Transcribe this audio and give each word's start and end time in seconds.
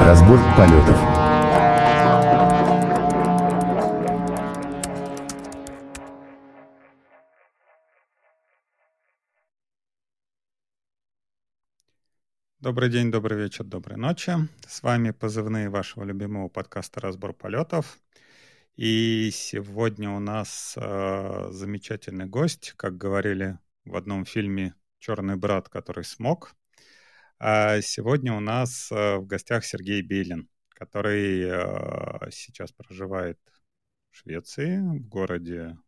Разбор 0.00 0.38
полетов. 0.56 0.96
Добрый 12.60 12.88
день, 12.90 13.10
добрый 13.10 13.38
вечер, 13.38 13.64
доброй 13.64 13.96
ночи. 13.96 14.32
С 14.66 14.82
вами 14.82 15.10
позывные 15.10 15.68
вашего 15.68 16.04
любимого 16.04 16.48
подкаста 16.48 17.00
«Разбор 17.00 17.34
полетов». 17.34 17.98
И 18.76 19.30
сегодня 19.32 20.10
у 20.10 20.20
нас 20.20 20.74
э, 20.76 21.48
замечательный 21.50 22.26
гость, 22.26 22.72
как 22.76 22.96
говорили 22.96 23.58
в 23.84 23.96
одном 23.96 24.24
фильме 24.24 24.74
«Черный 24.98 25.36
брат, 25.36 25.68
который 25.68 26.04
смог». 26.04 26.54
А 27.40 27.80
сегодня 27.82 28.34
у 28.34 28.40
нас 28.40 28.90
э, 28.90 29.16
в 29.16 29.26
гостях 29.26 29.64
Сергей 29.64 30.02
Белин, 30.02 30.48
который 30.70 31.42
э, 31.42 32.30
сейчас 32.32 32.72
проживает 32.72 33.38
в 34.10 34.16
Швеции, 34.16 34.78
в 34.78 35.08
городе... 35.08 35.78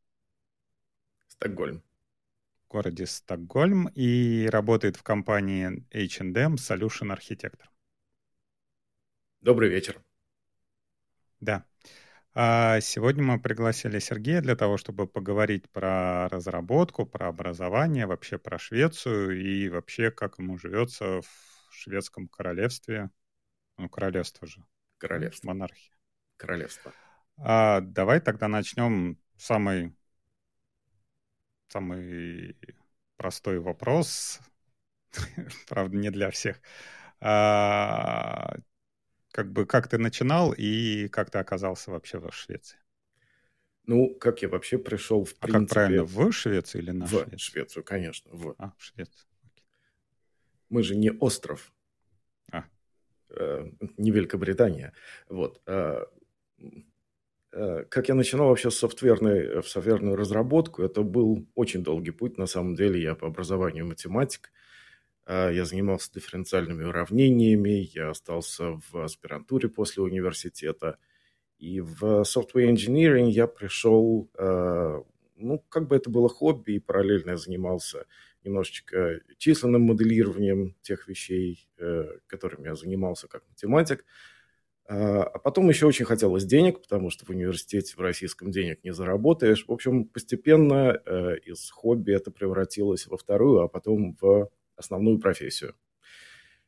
Стокгольм. 1.27 1.83
В 2.67 2.69
городе 2.69 3.07
Стокгольм 3.07 3.89
и 3.89 4.47
работает 4.47 4.97
в 4.97 5.03
компании 5.03 5.85
H&M 5.93 6.55
Solution 6.55 7.17
Architector. 7.17 7.67
Добрый 9.41 9.71
вечер. 9.71 10.01
Да. 11.41 11.65
А 12.33 12.81
сегодня 12.81 13.25
мы 13.25 13.41
пригласили 13.41 13.99
Сергея 13.99 14.41
для 14.41 14.55
того, 14.55 14.77
чтобы 14.77 15.09
поговорить 15.09 15.69
про 15.71 16.29
разработку, 16.29 17.05
про 17.05 17.29
образование, 17.29 18.07
вообще 18.07 18.39
про 18.39 18.59
Швецию 18.59 19.41
и 19.41 19.69
вообще 19.69 20.13
как 20.13 20.39
ему 20.39 20.57
живется 20.57 21.23
в 21.23 21.75
шведском 21.75 22.29
королевстве. 22.29 23.11
Ну, 23.79 23.89
королевство 23.89 24.47
же. 24.47 24.65
Королевство. 24.99 25.49
Монархия. 25.49 25.93
Королевство. 26.37 26.93
А, 27.39 27.81
давай 27.81 28.21
тогда 28.21 28.47
начнем 28.47 29.19
самый, 29.37 29.93
самый 31.69 32.57
простой 33.17 33.59
вопрос. 33.59 34.41
Правда, 35.69 35.97
не 35.97 36.11
для 36.11 36.31
всех. 36.31 36.61
А, 37.21 38.55
как 39.33 39.53
бы 39.53 39.67
как 39.67 39.89
ты 39.89 39.99
начинал 39.99 40.53
и 40.57 41.09
как 41.09 41.31
ты 41.31 41.39
оказался 41.39 41.91
вообще 41.91 42.19
в 42.19 42.31
Швеции? 42.33 42.79
Ну, 43.87 44.15
как 44.15 44.43
я 44.43 44.49
вообще 44.49 44.79
пришел 44.79 45.25
в 45.25 45.35
а 45.41 45.47
принципе... 45.47 45.67
как 45.67 45.75
правильно, 45.75 46.05
в 46.05 46.33
Швеции 46.33 46.79
или 46.79 46.91
на 46.91 47.07
в 47.07 47.11
Швецию? 47.11 47.39
Швецию, 47.39 47.85
конечно, 47.85 48.31
в. 48.33 48.55
А, 48.59 48.73
в 48.77 48.85
Швецию. 48.85 49.27
Мы 50.69 50.83
же 50.83 50.97
не 50.97 51.11
остров. 51.11 51.73
А. 52.53 52.65
Э, 53.31 53.67
не 53.97 54.11
Великобритания. 54.11 54.93
Вот. 55.29 55.61
Э, 55.67 56.05
э, 57.53 57.85
как 57.89 58.09
я 58.09 58.15
начинал 58.15 58.49
вообще 58.49 58.71
с 58.71 58.79
софтверной, 58.79 59.61
в 59.63 59.69
софтверную 59.69 60.15
разработку, 60.17 60.83
это 60.83 61.03
был 61.03 61.49
очень 61.55 61.83
долгий 61.83 62.13
путь. 62.13 62.39
На 62.39 62.47
самом 62.47 62.77
деле 62.77 63.03
я 63.03 63.15
по 63.15 63.27
образованию 63.27 63.87
математик. 63.87 64.53
Э, 64.53 64.70
я 65.31 65.65
занимался 65.65 66.13
дифференциальными 66.13 66.85
уравнениями, 66.85 67.89
я 67.95 68.11
остался 68.11 68.81
в 68.91 69.05
аспирантуре 69.05 69.69
после 69.69 70.03
университета. 70.03 70.99
И 71.59 71.81
в 71.81 72.23
software 72.23 72.73
engineering 72.73 73.29
я 73.29 73.47
пришел, 73.47 74.29
э, 74.37 75.03
ну, 75.37 75.65
как 75.69 75.89
бы 75.89 75.97
это 75.97 76.11
было 76.11 76.29
хобби, 76.29 76.73
и 76.73 76.79
параллельно 76.81 77.31
я 77.31 77.37
занимался 77.37 78.07
немножечко 78.43 79.21
численным 79.39 79.83
моделированием 79.83 80.75
тех 80.81 81.07
вещей, 81.07 81.69
э, 81.79 82.19
которыми 82.27 82.67
я 82.67 82.75
занимался 82.75 83.29
как 83.29 83.45
математик. 83.49 84.05
А 84.93 85.39
потом 85.39 85.69
еще 85.69 85.87
очень 85.87 86.05
хотелось 86.05 86.45
денег, 86.45 86.83
потому 86.83 87.11
что 87.11 87.25
в 87.25 87.31
университете 87.31 87.95
в 87.95 88.01
российском 88.01 88.51
денег 88.51 88.83
не 88.83 88.93
заработаешь. 88.93 89.65
В 89.69 89.73
общем, 89.73 90.07
постепенно 90.07 90.91
из 91.45 91.71
хобби 91.71 92.13
это 92.13 92.33
превратилось 92.33 93.07
во 93.07 93.17
вторую, 93.17 93.61
а 93.61 93.69
потом 93.69 94.17
в 94.21 94.51
основную 94.81 95.19
профессию. 95.19 95.77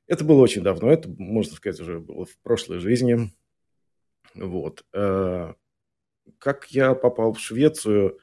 Это 0.07 0.25
было 0.25 0.41
очень 0.41 0.63
давно, 0.63 0.93
это, 0.93 1.09
можно 1.19 1.55
сказать, 1.55 1.81
уже 1.81 1.99
было 1.99 2.25
в 2.25 2.37
прошлой 2.39 2.79
жизни. 2.79 3.33
Вот. 4.35 4.85
Э, 4.93 5.55
как 6.39 6.67
я 6.67 6.95
попал 6.95 7.33
в 7.33 7.41
Швецию? 7.41 8.19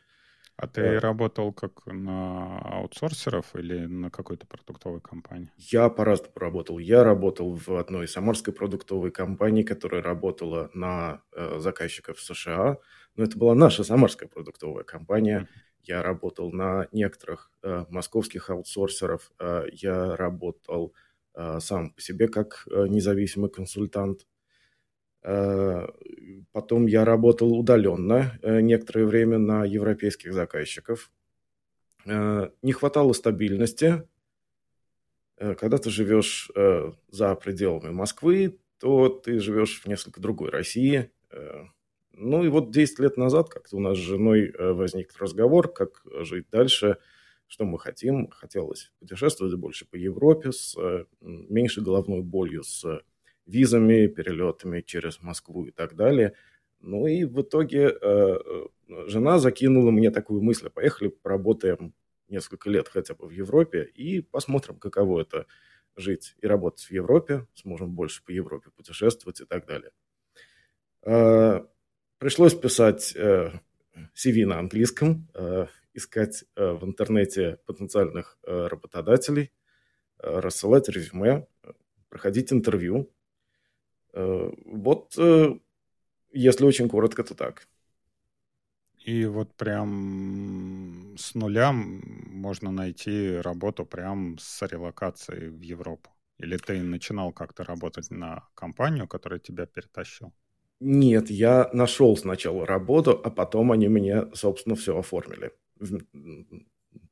А 0.55 0.67
ты 0.67 0.81
э, 0.81 0.97
работал 0.99 1.53
как 1.53 1.85
на 1.85 2.59
аутсорсеров 2.59 3.55
или 3.55 3.85
на 3.85 4.11
какой-то 4.11 4.45
продуктовой 4.45 4.99
компании? 4.99 5.51
Я 5.57 5.89
по-разному 5.89 6.33
работал. 6.35 6.79
Я 6.79 7.03
работал 7.03 7.55
в 7.55 7.69
одной 7.69 8.07
самарской 8.07 8.53
продуктовой 8.53 9.11
компании, 9.11 9.63
которая 9.63 10.01
работала 10.01 10.69
на 10.73 11.21
э, 11.31 11.59
заказчиков 11.59 12.17
в 12.17 12.23
США. 12.23 12.77
Но 13.15 13.23
это 13.23 13.37
была 13.37 13.55
наша 13.55 13.83
самарская 13.83 14.27
продуктовая 14.27 14.83
компания. 14.83 15.39
Mm-hmm. 15.39 15.68
Я 15.89 16.03
работал 16.03 16.51
на 16.51 16.87
некоторых 16.91 17.51
э, 17.63 17.85
московских 17.89 18.51
аутсорсеров. 18.51 19.31
Э, 19.39 19.63
я 19.73 20.15
работал 20.15 20.93
э, 21.33 21.59
сам 21.59 21.89
по 21.89 21.99
себе 21.99 22.27
как 22.27 22.67
э, 22.69 22.85
независимый 22.87 23.49
консультант. 23.49 24.27
Э, 25.23 25.87
потом 26.51 26.85
я 26.85 27.05
работал 27.05 27.57
удаленно 27.57 28.37
э, 28.43 28.61
некоторое 28.61 29.05
время 29.05 29.39
на 29.39 29.65
европейских 29.65 30.31
заказчиков. 30.31 31.11
Э, 32.05 32.51
не 32.61 32.71
хватало 32.71 33.13
стабильности. 33.13 34.07
Э, 35.37 35.55
когда 35.55 35.79
ты 35.79 35.89
живешь 35.89 36.51
э, 36.55 36.91
за 37.09 37.33
пределами 37.33 37.89
Москвы, 37.89 38.59
то 38.79 39.09
ты 39.09 39.39
живешь 39.39 39.81
в 39.81 39.87
несколько 39.87 40.21
другой 40.21 40.51
России. 40.51 41.09
Э, 41.31 41.63
ну 42.19 42.43
и 42.43 42.49
вот 42.49 42.71
10 42.71 42.99
лет 42.99 43.17
назад 43.17 43.49
как-то 43.49 43.77
у 43.77 43.79
нас 43.79 43.97
с 43.97 44.01
женой 44.01 44.51
э, 44.51 44.71
возник 44.73 45.17
разговор, 45.17 45.71
как 45.71 46.03
жить 46.21 46.47
дальше, 46.51 46.97
что 47.47 47.63
мы 47.63 47.79
хотим. 47.79 48.29
Хотелось 48.29 48.91
путешествовать 48.99 49.55
больше 49.55 49.85
по 49.85 49.95
Европе 49.95 50.51
с 50.51 50.75
э, 50.77 51.05
меньшей 51.21 51.81
головной 51.81 52.21
болью, 52.21 52.63
с 52.63 53.01
визами, 53.45 54.07
перелетами 54.07 54.81
через 54.81 55.21
Москву 55.21 55.65
и 55.65 55.71
так 55.71 55.95
далее. 55.95 56.33
Ну 56.81 57.07
и 57.07 57.23
в 57.23 57.41
итоге 57.41 57.89
э, 57.89 58.37
жена 59.07 59.39
закинула 59.39 59.91
мне 59.91 60.11
такую 60.11 60.41
мысль, 60.41 60.69
поехали 60.69 61.07
поработаем 61.07 61.93
несколько 62.27 62.69
лет 62.69 62.89
хотя 62.89 63.15
бы 63.15 63.27
в 63.27 63.31
Европе 63.31 63.83
и 63.83 64.21
посмотрим, 64.21 64.75
каково 64.75 65.21
это 65.21 65.45
жить 65.95 66.35
и 66.41 66.47
работать 66.47 66.83
в 66.83 66.91
Европе, 66.91 67.47
сможем 67.53 67.95
больше 67.95 68.23
по 68.25 68.31
Европе 68.31 68.71
путешествовать 68.75 69.39
и 69.39 69.45
так 69.45 69.65
далее. 69.65 69.91
Пришлось 72.19 72.53
писать 72.53 73.15
э, 73.15 73.49
CV 74.13 74.45
на 74.45 74.59
английском, 74.59 75.29
э, 75.33 75.67
искать 75.93 76.43
э, 76.57 76.71
в 76.73 76.83
интернете 76.83 77.59
потенциальных 77.65 78.37
э, 78.45 78.67
работодателей, 78.67 79.53
э, 80.21 80.39
рассылать 80.39 80.89
резюме, 80.89 81.47
проходить 82.09 82.51
интервью. 82.51 83.09
Э, 84.11 84.51
вот, 84.65 85.17
э, 85.17 85.57
если 86.33 86.65
очень 86.65 86.89
коротко, 86.89 87.23
то 87.23 87.35
так. 87.35 87.69
И 89.05 89.25
вот 89.25 89.55
прям 89.55 91.15
с 91.17 91.35
нуля 91.35 91.71
можно 91.71 92.69
найти 92.69 93.37
работу 93.37 93.85
прям 93.85 94.37
с 94.39 94.61
релокацией 94.67 95.47
в 95.47 95.61
Европу? 95.61 96.09
Или 96.37 96.57
ты 96.57 96.81
начинал 96.81 97.31
как-то 97.31 97.63
работать 97.63 98.11
на 98.11 98.45
компанию, 98.55 99.07
которая 99.07 99.39
тебя 99.39 99.65
перетащил? 99.65 100.33
Нет, 100.79 101.29
я 101.29 101.69
нашел 101.73 102.15
сначала 102.15 102.65
работу, 102.65 103.19
а 103.23 103.29
потом 103.29 103.71
они 103.71 103.89
мне, 103.89 104.33
собственно, 104.33 104.75
все 104.75 104.97
оформили. 104.97 105.51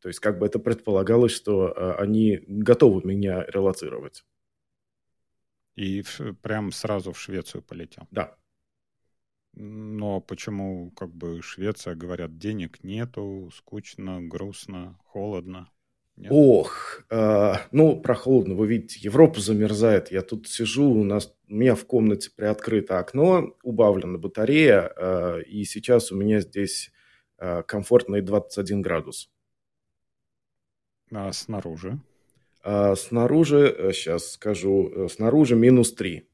То 0.01 0.07
есть 0.07 0.19
как 0.19 0.39
бы 0.39 0.45
это 0.45 0.59
предполагалось, 0.59 1.33
что 1.33 1.73
а, 1.75 1.95
они 1.95 2.40
готовы 2.47 3.02
меня 3.05 3.46
релацировать. 3.46 4.23
И 5.75 6.03
прям 6.41 6.72
сразу 6.72 7.11
в 7.11 7.19
Швецию 7.19 7.61
полетел? 7.61 8.08
Да. 8.09 8.35
Но 9.53 10.22
почему 10.22 10.91
как 10.91 11.13
бы 11.13 11.41
Швеция, 11.41 11.96
говорят, 11.96 12.37
денег 12.37 12.84
нету, 12.84 13.52
скучно, 13.53 14.22
грустно, 14.22 14.97
холодно? 15.03 15.70
Нет? 16.17 16.31
Ох, 16.34 17.03
э, 17.11 17.53
ну, 17.72 18.02
про 18.02 18.16
холодно. 18.16 18.55
Вы 18.55 18.67
видите, 18.67 18.99
Европа 19.02 19.40
замерзает. 19.40 20.11
Я 20.11 20.23
тут 20.23 20.47
сижу, 20.47 20.90
у 20.90 21.03
нас 21.03 21.31
у 21.47 21.53
меня 21.53 21.75
в 21.75 21.85
комнате 21.85 22.31
приоткрыто 22.35 22.97
окно, 22.97 23.55
убавлена 23.61 24.17
батарея, 24.17 24.91
э, 24.96 25.43
и 25.43 25.64
сейчас 25.64 26.11
у 26.11 26.16
меня 26.16 26.40
здесь 26.40 26.91
э, 27.37 27.61
комфортный 27.61 28.22
21 28.22 28.81
градус. 28.81 29.29
А 31.11 31.31
снаружи? 31.34 31.99
А 32.63 32.96
снаружи, 32.96 33.91
сейчас 33.93 34.31
скажу, 34.31 35.08
снаружи 35.09 35.55
минус 35.55 35.93
3. 35.93 36.28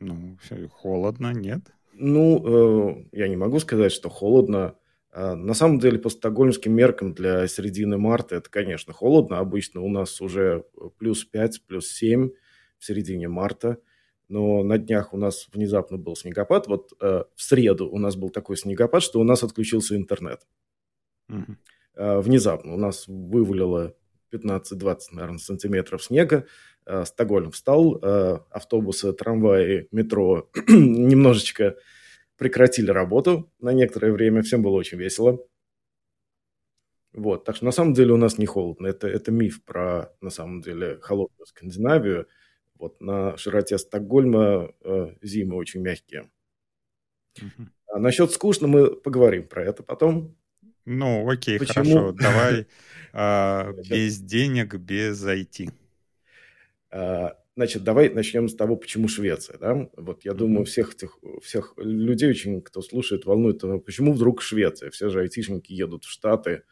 Ну, 0.00 0.36
холодно, 0.70 1.32
нет? 1.32 1.62
Ну, 1.94 3.06
я 3.10 3.26
не 3.26 3.36
могу 3.36 3.58
сказать, 3.58 3.90
что 3.90 4.10
холодно. 4.10 4.76
А, 5.18 5.34
на 5.34 5.54
самом 5.54 5.78
деле, 5.78 5.98
по 5.98 6.10
стокгольмским 6.10 6.74
меркам 6.74 7.14
для 7.14 7.46
середины 7.48 7.96
марта 7.96 8.36
это, 8.36 8.50
конечно, 8.50 8.92
холодно. 8.92 9.38
Обычно 9.38 9.80
у 9.80 9.88
нас 9.88 10.20
уже 10.20 10.64
плюс 10.98 11.24
5, 11.24 11.62
плюс 11.66 11.88
7 11.88 12.28
в 12.78 12.84
середине 12.84 13.26
марта. 13.26 13.78
но 14.28 14.62
на 14.62 14.76
днях 14.76 15.14
у 15.14 15.16
нас 15.16 15.48
внезапно 15.54 15.96
был 15.96 16.16
снегопад. 16.16 16.66
Вот 16.66 16.92
э, 17.00 17.24
в 17.34 17.42
среду 17.42 17.88
у 17.88 17.98
нас 17.98 18.16
был 18.16 18.28
такой 18.28 18.58
снегопад, 18.58 19.02
что 19.02 19.18
у 19.18 19.24
нас 19.24 19.42
отключился 19.42 19.96
интернет. 19.96 20.42
Угу. 21.30 21.56
Э, 21.94 22.18
внезапно 22.18 22.74
у 22.74 22.76
нас 22.76 23.04
вывалило 23.08 23.94
15-20, 24.32 24.98
наверное, 25.12 25.38
сантиметров 25.38 26.04
снега. 26.04 26.44
Э, 26.84 27.06
Стокгольм 27.06 27.52
встал, 27.52 27.98
э, 28.02 28.38
автобусы, 28.50 29.14
трамваи, 29.14 29.88
метро 29.92 30.50
немножечко 30.68 31.76
прекратили 32.36 32.90
работу 32.90 33.50
на 33.60 33.72
некоторое 33.72 34.12
время. 34.12 34.42
Всем 34.42 34.62
было 34.62 34.76
очень 34.76 34.98
весело. 34.98 35.38
Вот, 37.12 37.44
так 37.44 37.56
что 37.56 37.64
на 37.64 37.72
самом 37.72 37.94
деле 37.94 38.12
у 38.12 38.18
нас 38.18 38.36
не 38.36 38.44
холодно. 38.44 38.86
Это, 38.86 39.08
это 39.08 39.32
миф 39.32 39.64
про, 39.64 40.12
на 40.20 40.30
самом 40.30 40.60
деле, 40.60 40.98
холодную 41.00 41.46
Скандинавию. 41.46 42.28
Вот 42.74 43.00
на 43.00 43.36
широте 43.38 43.78
Стокгольма 43.78 44.70
э, 44.84 45.14
зимы 45.22 45.56
очень 45.56 45.80
мягкие. 45.80 46.30
Угу. 47.38 47.68
А 47.88 47.98
насчет 47.98 48.32
скучно 48.32 48.66
мы 48.66 48.94
поговорим 48.94 49.48
про 49.48 49.64
это 49.64 49.82
потом. 49.82 50.36
Ну, 50.84 51.28
окей, 51.28 51.58
Почему? 51.58 51.84
хорошо. 51.84 52.12
Давай 52.12 52.66
а, 53.12 53.72
без 53.72 54.18
денег, 54.18 54.74
без 54.74 55.24
IT. 55.26 55.72
Значит, 57.56 57.84
давай 57.84 58.10
начнем 58.10 58.48
с 58.48 58.54
того, 58.54 58.76
почему 58.76 59.08
Швеция. 59.08 59.58
Да? 59.58 59.88
Вот 59.96 60.24
я 60.24 60.34
думаю, 60.34 60.64
всех 60.66 60.94
этих, 60.94 61.18
всех 61.42 61.72
людей, 61.78 62.30
очень, 62.30 62.60
кто 62.60 62.82
слушает, 62.82 63.24
волнует, 63.24 63.64
а 63.64 63.78
почему 63.78 64.12
вдруг 64.12 64.42
Швеция? 64.42 64.90
Все 64.90 65.08
же 65.08 65.20
айтишники 65.20 65.72
едут 65.72 66.04
в 66.04 66.10
Штаты, 66.10 66.62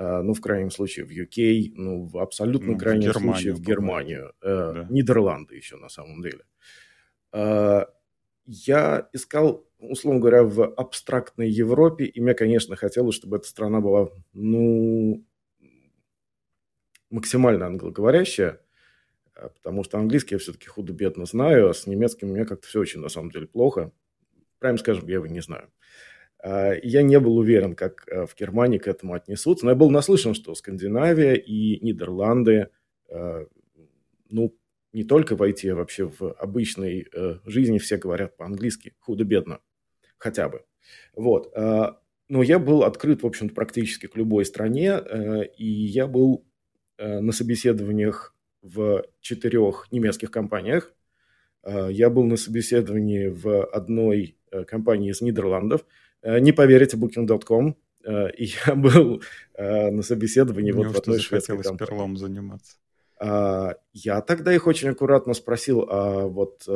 Э, 0.00 0.22
ну, 0.22 0.34
в 0.34 0.40
крайнем 0.40 0.70
случае, 0.70 1.04
в 1.04 1.10
UK, 1.10 1.72
ну, 1.74 2.04
в 2.04 2.18
абсолютно 2.18 2.72
ну, 2.72 2.78
крайнем 2.78 3.10
в 3.10 3.18
случае 3.18 3.52
в 3.52 3.60
Германию, 3.60 4.32
э, 4.40 4.72
да. 4.74 4.86
Нидерланды 4.88 5.56
еще 5.56 5.76
на 5.76 5.88
самом 5.88 6.22
деле. 6.22 6.44
Э, 7.32 7.84
я 8.46 9.08
искал, 9.12 9.68
условно 9.78 10.20
говоря, 10.20 10.42
в 10.44 10.62
абстрактной 10.62 11.50
Европе, 11.50 12.04
и 12.04 12.20
мне, 12.20 12.34
конечно, 12.34 12.76
хотелось, 12.76 13.16
чтобы 13.16 13.38
эта 13.38 13.48
страна 13.48 13.80
была, 13.80 14.08
ну, 14.32 15.24
максимально 17.10 17.66
англоговорящая, 17.66 18.60
потому 19.34 19.84
что 19.84 19.98
английский 19.98 20.34
я 20.34 20.38
все-таки 20.38 20.66
худо-бедно 20.66 21.24
знаю, 21.26 21.68
а 21.68 21.74
с 21.74 21.86
немецким 21.86 22.30
у 22.30 22.34
меня 22.34 22.44
как-то 22.44 22.66
все 22.66 22.80
очень, 22.80 23.00
на 23.00 23.08
самом 23.08 23.30
деле, 23.30 23.46
плохо. 23.46 23.92
Прямо 24.58 24.78
скажем, 24.78 25.06
я 25.08 25.14
его 25.14 25.26
не 25.26 25.40
знаю. 25.40 25.70
А, 26.42 26.72
я 26.82 27.02
не 27.02 27.18
был 27.20 27.36
уверен, 27.36 27.74
как 27.74 28.04
э, 28.08 28.26
в 28.26 28.34
Германии 28.34 28.78
к 28.78 28.88
этому 28.88 29.14
отнесутся, 29.14 29.64
но 29.64 29.72
я 29.72 29.76
был 29.76 29.90
наслышан, 29.90 30.34
что 30.34 30.54
Скандинавия 30.54 31.34
и 31.34 31.84
Нидерланды, 31.84 32.68
э, 33.08 33.46
ну, 34.30 34.56
не 34.92 35.04
только 35.04 35.36
в 35.36 35.42
IT, 35.42 35.70
а 35.70 35.74
вообще 35.74 36.06
в 36.06 36.32
обычной 36.32 37.06
э, 37.12 37.38
жизни 37.44 37.78
все 37.78 37.96
говорят 37.96 38.36
по-английски, 38.36 38.94
худо-бедно, 39.00 39.60
хотя 40.18 40.48
бы. 40.48 40.64
Вот. 41.14 41.52
А, 41.54 42.00
но 42.28 42.42
я 42.42 42.58
был 42.58 42.84
открыт, 42.84 43.22
в 43.22 43.26
общем-то, 43.26 43.54
практически 43.54 44.06
к 44.06 44.16
любой 44.16 44.44
стране, 44.44 45.00
и 45.58 45.66
я 45.66 46.06
был 46.06 46.46
на 46.96 47.32
собеседованиях 47.32 48.36
в 48.62 49.04
четырех 49.20 49.86
немецких 49.90 50.30
компаниях. 50.30 50.92
Я 51.66 52.10
был 52.10 52.24
на 52.24 52.36
собеседовании 52.36 53.28
в 53.28 53.64
одной 53.64 54.36
компании 54.66 55.10
из 55.10 55.20
Нидерландов– 55.20 55.84
Э, 56.22 56.38
не 56.38 56.52
поверите, 56.52 56.96
Booking.com. 56.96 57.76
Э, 58.04 58.30
и 58.30 58.44
я 58.66 58.74
был 58.74 59.22
э, 59.54 59.90
на 59.90 60.02
собеседовании 60.02 60.72
вот 60.72 60.86
в 60.86 60.98
одной 60.98 61.18
шведской 61.18 61.56
компании. 61.56 61.78
перлом 61.78 62.16
заниматься. 62.16 62.76
Я 63.92 64.22
тогда 64.22 64.54
их 64.54 64.66
очень 64.66 64.88
аккуратно 64.88 65.34
спросил, 65.34 65.86
а 65.90 66.26
вот 66.26 66.66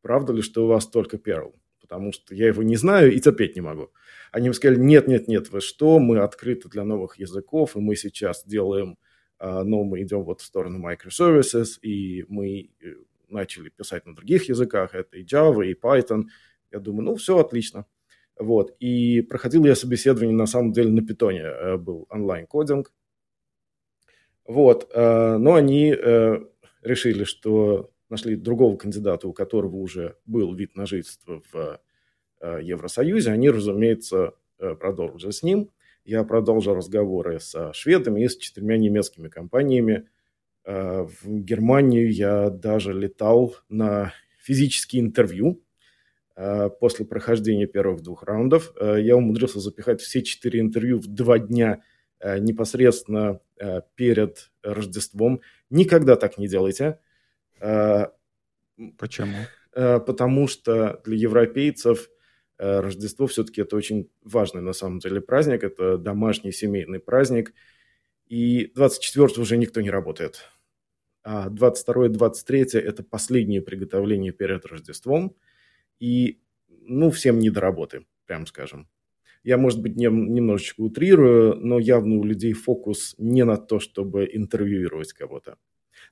правда 0.00 0.32
ли, 0.32 0.40
что 0.40 0.64
у 0.64 0.68
вас 0.68 0.86
только 0.86 1.18
перл? 1.18 1.56
Потому 1.80 2.12
что 2.12 2.32
я 2.32 2.46
его 2.46 2.62
не 2.62 2.76
знаю 2.76 3.12
и 3.12 3.18
терпеть 3.18 3.56
не 3.56 3.60
могу. 3.60 3.90
Они 4.30 4.48
мне 4.48 4.54
сказали, 4.54 4.78
нет, 4.78 5.08
нет, 5.08 5.26
нет, 5.26 5.50
вы 5.50 5.60
что, 5.60 5.98
мы 5.98 6.20
открыты 6.20 6.68
для 6.68 6.84
новых 6.84 7.18
языков, 7.18 7.74
и 7.74 7.80
мы 7.80 7.96
сейчас 7.96 8.44
делаем, 8.46 8.98
но 9.42 9.82
мы 9.82 10.02
идем 10.02 10.22
вот 10.22 10.40
в 10.40 10.44
сторону 10.44 10.78
microservices, 10.78 11.80
и 11.82 12.24
мы 12.28 12.70
начали 13.32 13.70
писать 13.70 14.06
на 14.06 14.14
других 14.14 14.48
языках, 14.48 14.94
это 14.94 15.16
и 15.16 15.24
Java, 15.24 15.66
и 15.66 15.74
Python. 15.74 16.24
Я 16.70 16.78
думаю, 16.78 17.06
ну, 17.06 17.16
все 17.16 17.38
отлично. 17.38 17.86
Вот. 18.38 18.74
И 18.78 19.22
проходил 19.22 19.64
я 19.64 19.74
собеседование, 19.74 20.36
на 20.36 20.46
самом 20.46 20.72
деле, 20.72 20.90
на 20.90 21.04
питоне 21.04 21.42
э, 21.42 21.76
был 21.76 22.06
онлайн-кодинг. 22.10 22.92
Вот. 24.46 24.90
Э, 24.94 25.36
но 25.38 25.54
они 25.54 25.94
э, 25.94 26.38
решили, 26.82 27.24
что 27.24 27.90
нашли 28.08 28.36
другого 28.36 28.76
кандидата, 28.76 29.26
у 29.28 29.32
которого 29.32 29.76
уже 29.76 30.16
был 30.26 30.54
вид 30.54 30.76
на 30.76 30.86
жительство 30.86 31.42
в 31.52 31.80
Евросоюзе. 32.60 33.30
Они, 33.30 33.48
разумеется, 33.48 34.34
продолжили 34.58 35.30
с 35.30 35.44
ним. 35.44 35.70
Я 36.04 36.24
продолжил 36.24 36.74
разговоры 36.74 37.40
со 37.40 37.72
шведами 37.72 38.24
и 38.24 38.28
с 38.28 38.36
четырьмя 38.36 38.76
немецкими 38.76 39.28
компаниями. 39.28 40.08
В 40.64 41.10
Германию 41.24 42.12
я 42.12 42.48
даже 42.50 42.92
летал 42.92 43.56
на 43.68 44.12
физические 44.38 45.02
интервью 45.02 45.62
Э, 46.34 46.70
после 46.70 47.04
прохождения 47.04 47.66
первых 47.66 48.02
двух 48.02 48.22
раундов. 48.22 48.72
Э, 48.80 48.96
я 49.00 49.16
умудрился 49.16 49.60
запихать 49.60 50.00
все 50.00 50.22
четыре 50.22 50.60
интервью 50.60 50.98
в 50.98 51.06
два 51.06 51.38
дня 51.38 51.82
э, 52.20 52.38
непосредственно 52.38 53.40
перед 53.94 54.50
Рождеством. 54.64 55.40
Никогда 55.70 56.16
так 56.16 56.36
не 56.36 56.48
делайте. 56.48 56.98
Почему? 57.60 59.36
Потому 59.72 60.48
что 60.48 61.00
для 61.04 61.16
европейцев 61.16 62.10
Рождество 62.80 63.26
все-таки 63.26 63.62
это 63.62 63.76
очень 63.76 64.10
важный 64.22 64.62
на 64.62 64.72
самом 64.72 64.98
деле 64.98 65.20
праздник. 65.20 65.64
Это 65.64 65.98
домашний 65.98 66.52
семейный 66.52 67.00
праздник. 67.00 67.54
И 68.28 68.70
24 68.74 69.42
уже 69.42 69.56
никто 69.56 69.80
не 69.80 69.90
работает. 69.90 70.50
А 71.22 71.48
22 71.50 72.06
и 72.06 72.08
23 72.08 72.80
это 72.80 73.02
последние 73.02 73.62
приготовления 73.62 74.32
перед 74.32 74.64
Рождеством– 74.66 75.36
и, 76.02 76.40
ну, 76.68 77.12
всем 77.12 77.38
не 77.38 77.50
до 77.50 77.60
работы, 77.60 78.06
прям 78.26 78.44
скажем. 78.46 78.88
Я, 79.44 79.56
может 79.56 79.80
быть, 79.80 79.94
не, 79.94 80.06
немножечко 80.06 80.80
утрирую, 80.80 81.54
но 81.54 81.78
явно 81.78 82.16
у 82.16 82.24
людей 82.24 82.54
фокус 82.54 83.14
не 83.18 83.44
на 83.44 83.56
то, 83.56 83.78
чтобы 83.78 84.28
интервьюировать 84.32 85.12
кого-то. 85.12 85.58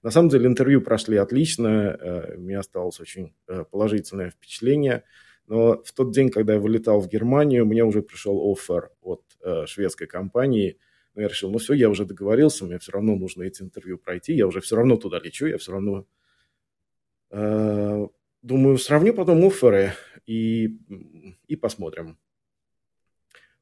На 0.05 0.13
самом 0.13 0.29
деле 0.29 0.47
интервью 0.47 0.81
прошли 0.81 1.17
отлично, 1.17 1.99
э, 2.01 2.37
у 2.37 2.41
меня 2.41 2.61
осталось 2.61 3.01
очень 3.01 3.35
э, 3.49 3.65
положительное 3.69 4.31
впечатление. 4.31 5.03
Но 5.51 5.83
в 5.85 5.93
тот 5.93 6.13
день, 6.13 6.31
когда 6.31 6.55
я 6.55 6.61
вылетал 6.61 7.01
в 7.01 7.09
Германию, 7.09 7.67
мне 7.67 7.85
уже 7.85 8.01
пришел 8.01 8.51
офер 8.51 8.91
от 9.03 9.23
э, 9.43 9.67
шведской 9.67 10.07
компании. 10.07 10.79
Но 11.15 11.21
я 11.21 11.29
решил, 11.29 11.51
ну 11.51 11.59
все, 11.59 11.75
я 11.75 11.91
уже 11.91 12.07
договорился, 12.07 12.65
мне 12.65 12.79
все 12.79 12.93
равно 12.93 13.17
нужно 13.17 13.43
эти 13.43 13.61
интервью 13.61 13.99
пройти, 13.99 14.33
я 14.33 14.47
уже 14.47 14.63
все 14.63 14.77
равно 14.77 14.97
туда 14.97 15.19
лечу, 15.19 15.47
я 15.47 15.59
все 15.59 15.73
равно 15.73 16.07
Думаю, 18.43 18.79
сравню 18.79 19.13
потом 19.13 19.45
офферы 19.45 19.93
и, 20.27 20.79
и 21.47 21.57
посмотрим. 21.57 22.19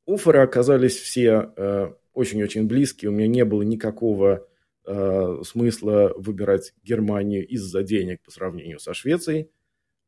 Офферы 0.06 0.38
оказались 0.38 0.96
все 0.96 1.52
э, 1.56 1.92
очень-очень 2.12 2.68
близкие. 2.68 3.10
У 3.10 3.12
меня 3.12 3.26
не 3.26 3.44
было 3.44 3.62
никакого 3.62 4.46
э, 4.86 5.42
смысла 5.44 6.14
выбирать 6.16 6.74
Германию 6.84 7.46
из-за 7.46 7.82
денег 7.82 8.22
по 8.22 8.30
сравнению 8.30 8.78
со 8.78 8.94
Швецией. 8.94 9.50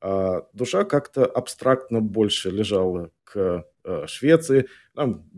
А 0.01 0.47
душа 0.53 0.85
как-то 0.85 1.27
абстрактно 1.27 2.01
больше 2.01 2.51
лежала 2.51 3.11
к 3.25 3.67
э, 3.85 4.07
Швеции. 4.07 4.67
Там, 4.95 5.31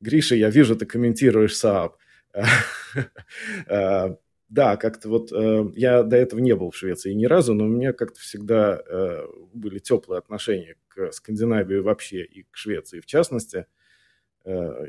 Гриша, 0.00 0.36
я 0.36 0.50
вижу, 0.50 0.76
ты 0.76 0.86
комментируешь 0.86 1.52
Saab. 1.52 1.92
Э, 3.66 4.14
да, 4.48 4.76
как-то 4.76 5.08
вот 5.08 5.32
э, 5.32 5.64
я 5.74 6.04
до 6.04 6.16
этого 6.16 6.38
не 6.38 6.54
был 6.54 6.70
в 6.70 6.76
Швеции 6.76 7.12
ни 7.12 7.24
разу, 7.24 7.54
но 7.54 7.64
у 7.64 7.68
меня 7.68 7.92
как-то 7.92 8.20
всегда 8.20 8.80
э, 8.86 9.26
были 9.52 9.80
теплые 9.80 10.18
отношения 10.18 10.76
к 10.86 11.10
Скандинавии 11.10 11.78
вообще 11.78 12.22
и 12.22 12.44
к 12.44 12.56
Швеции 12.56 13.00
в 13.00 13.06
частности. 13.06 13.66
Э, 14.44 14.86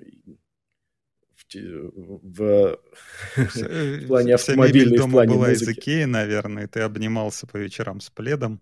в, 1.54 2.80
в, 3.36 4.08
плане 4.08 4.36
автомобиля 4.36 4.96
и 4.96 4.98
в 4.98 5.12
плане 5.12 5.34
была 5.34 5.48
музыки. 5.48 5.70
из 5.70 5.78
Икеи, 5.78 6.04
наверное, 6.04 6.68
ты 6.68 6.82
обнимался 6.82 7.48
по 7.48 7.58
вечерам 7.58 8.02
с 8.02 8.10
пледом. 8.10 8.62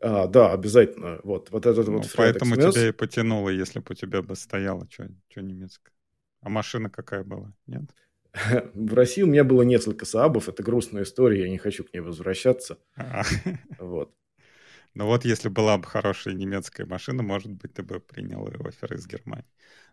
А, 0.00 0.26
да, 0.26 0.52
обязательно. 0.52 1.20
Вот, 1.22 1.50
вот 1.50 1.66
этот 1.66 1.86
ну, 1.88 1.98
вот 1.98 2.12
Поэтому 2.16 2.56
тебя 2.56 2.88
и 2.88 2.92
потянуло, 2.92 3.48
если 3.48 3.80
бы 3.80 3.86
у 3.90 3.94
тебя 3.94 4.22
бы 4.22 4.36
стояло 4.36 4.86
что 4.90 5.08
немецкое. 5.42 5.92
А 6.40 6.48
машина 6.48 6.90
какая 6.90 7.24
была? 7.24 7.52
Нет? 7.66 7.84
В 8.74 8.94
России 8.94 9.22
у 9.22 9.26
меня 9.26 9.44
было 9.44 9.62
несколько 9.62 10.04
Саабов, 10.04 10.48
это 10.48 10.62
грустная 10.62 11.04
история, 11.04 11.42
я 11.42 11.48
не 11.48 11.58
хочу 11.58 11.84
к 11.84 11.92
ней 11.92 12.00
возвращаться. 12.00 12.78
А. 12.96 13.22
Вот. 13.78 14.12
Ну 14.94 15.04
вот, 15.04 15.26
если 15.26 15.50
была 15.50 15.76
бы 15.76 15.84
хорошая 15.84 16.32
немецкая 16.32 16.86
машина, 16.86 17.22
может 17.22 17.52
быть, 17.52 17.74
ты 17.74 17.82
бы 17.82 18.00
принял 18.00 18.48
офер 18.66 18.94
из 18.94 19.06
Германии. 19.06 19.44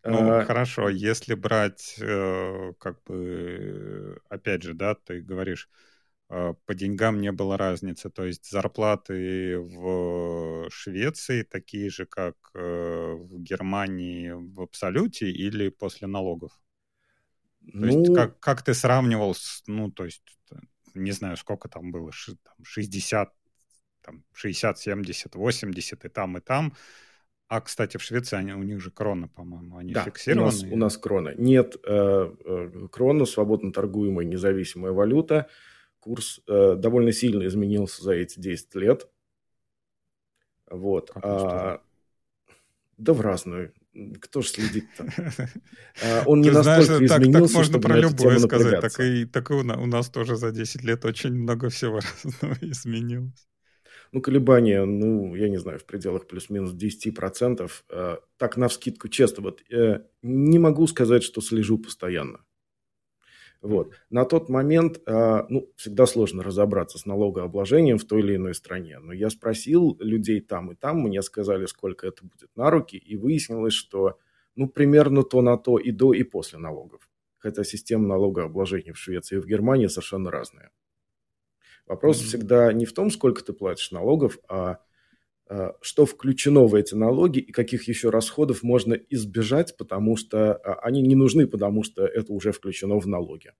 Ну, 0.05 0.31
а... 0.31 0.45
хорошо, 0.45 0.87
если 0.87 1.33
брать, 1.33 1.95
э, 1.99 2.71
как 2.79 3.03
бы, 3.03 4.17
опять 4.29 4.63
же, 4.63 4.73
да, 4.73 4.95
ты 4.95 5.19
говоришь, 5.19 5.67
по 6.27 6.73
деньгам 6.73 7.21
не 7.21 7.31
было 7.31 7.57
разницы. 7.57 8.09
То 8.09 8.25
есть 8.25 8.49
зарплаты 8.49 9.59
в 9.59 10.69
Швеции 10.69 11.43
такие 11.43 11.89
же, 11.89 12.05
как 12.05 12.35
э, 12.55 13.13
в 13.13 13.39
Германии 13.39 14.31
в 14.31 14.61
абсолюте 14.61 15.29
или 15.29 15.69
после 15.69 16.07
налогов? 16.07 16.51
То 17.71 17.77
ну... 17.77 17.87
есть 17.87 18.13
как, 18.13 18.39
как 18.39 18.63
ты 18.63 18.73
сравнивал, 18.73 19.35
с, 19.35 19.63
ну, 19.67 19.91
то 19.91 20.05
есть, 20.05 20.23
не 20.95 21.11
знаю, 21.11 21.37
сколько 21.37 21.69
там 21.69 21.91
было, 21.91 22.11
60, 22.11 23.33
там, 24.01 24.23
60, 24.33 24.79
70, 24.79 25.35
80 25.35 26.05
и 26.05 26.09
там, 26.09 26.37
и 26.37 26.41
там. 26.41 26.73
А, 27.47 27.61
кстати, 27.61 27.97
в 27.97 28.01
Швеции 28.01 28.35
они, 28.35 28.53
у 28.53 28.63
них 28.63 28.81
же 28.81 28.89
крона, 28.89 29.27
по-моему, 29.27 29.77
они 29.77 29.93
да, 29.93 30.03
фиксированы. 30.03 30.43
У 30.43 30.51
нас, 30.51 30.63
у 30.63 30.75
нас 30.75 30.97
крона. 30.97 31.33
Нет, 31.37 31.75
э, 31.85 32.33
э, 32.45 32.87
крона 32.91 33.25
свободно 33.25 33.71
торгуемая 33.71 34.25
независимая 34.25 34.91
валюта. 34.91 35.47
Курс 36.03 36.41
э, 36.49 36.75
довольно 36.75 37.13
сильно 37.13 37.47
изменился 37.47 38.03
за 38.03 38.11
эти 38.11 38.37
10 38.37 38.75
лет. 38.75 39.09
Вот. 40.69 41.11
а, 41.15 41.81
да 42.97 43.13
в 43.13 43.21
разную. 43.21 43.71
Кто 44.19 44.41
же 44.41 44.49
следит-то? 44.49 45.07
А, 46.03 46.23
он 46.25 46.41
не 46.41 46.49
настолько 46.49 47.05
изменился, 47.05 47.53
так, 47.53 47.53
можно 47.53 47.79
про 47.79 47.97
любое 47.97 48.37
сказать. 48.39 48.81
Так 49.31 49.51
и, 49.51 49.55
у 49.55 49.85
нас 49.85 50.09
тоже 50.09 50.35
за 50.35 50.51
10 50.51 50.83
лет 50.83 51.05
очень 51.05 51.35
много 51.35 51.69
всего 51.69 52.01
разного 52.23 52.57
изменилось. 52.59 53.47
Ну, 54.11 54.21
колебания, 54.21 54.83
ну, 54.83 55.35
я 55.35 55.47
не 55.47 55.57
знаю, 55.57 55.79
в 55.79 55.85
пределах 55.85 56.27
плюс-минус 56.27 56.73
10%. 56.73 57.71
Э, 57.89 58.17
так, 58.35 58.57
на 58.57 58.67
вскидку, 58.67 59.07
честно, 59.07 59.43
вот 59.43 59.61
э, 59.71 60.01
не 60.21 60.59
могу 60.59 60.85
сказать, 60.87 61.23
что 61.23 61.39
слежу 61.39 61.77
постоянно. 61.77 62.41
Вот. 63.63 63.93
На 64.09 64.25
тот 64.25 64.49
момент, 64.49 64.99
э, 65.05 65.43
ну, 65.47 65.71
всегда 65.77 66.05
сложно 66.05 66.43
разобраться 66.43 66.97
с 66.97 67.05
налогообложением 67.05 67.97
в 67.97 68.03
той 68.03 68.19
или 68.19 68.35
иной 68.35 68.53
стране. 68.53 68.99
Но 68.99 69.13
я 69.13 69.29
спросил 69.29 69.95
людей 70.01 70.41
там 70.41 70.73
и 70.73 70.75
там, 70.75 70.99
мне 70.99 71.21
сказали, 71.21 71.65
сколько 71.65 72.05
это 72.05 72.25
будет 72.25 72.49
на 72.57 72.69
руки, 72.69 72.97
и 72.97 73.15
выяснилось, 73.15 73.73
что, 73.73 74.19
ну, 74.57 74.67
примерно 74.67 75.23
то 75.23 75.41
на 75.41 75.57
то 75.57 75.77
и 75.77 75.91
до, 75.91 76.13
и 76.13 76.23
после 76.23 76.59
налогов. 76.59 77.09
Хотя 77.37 77.63
система 77.63 78.05
налогообложения 78.05 78.91
в 78.91 78.97
Швеции 78.97 79.37
и 79.37 79.39
в 79.39 79.45
Германии 79.45 79.87
совершенно 79.87 80.29
разная. 80.29 80.69
Вопрос 81.85 82.19
mm-hmm. 82.19 82.25
всегда 82.25 82.73
не 82.73 82.85
в 82.85 82.91
том, 82.91 83.11
сколько 83.11 83.45
ты 83.45 83.53
платишь 83.53 83.91
налогов, 83.91 84.39
а, 84.49 84.71
а 84.71 84.79
что 85.81 86.05
включено 86.05 86.65
в 86.65 86.75
эти 86.75 86.95
налоги 86.95 87.39
и 87.39 87.51
каких 87.51 87.87
еще 87.87 88.09
расходов 88.09 88.63
можно 88.63 88.93
избежать, 88.93 89.75
потому 89.77 90.15
что 90.15 90.53
а, 90.53 90.79
они 90.81 91.01
не 91.01 91.15
нужны, 91.15 91.47
потому 91.47 91.83
что 91.83 92.05
это 92.05 92.31
уже 92.31 92.51
включено 92.51 92.97
в 92.99 93.07
налоги. 93.07 93.51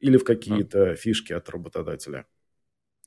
Или 0.00 0.16
в 0.16 0.24
какие-то 0.24 0.92
mm-hmm. 0.92 0.96
фишки 0.96 1.32
от 1.32 1.48
работодателя. 1.50 2.26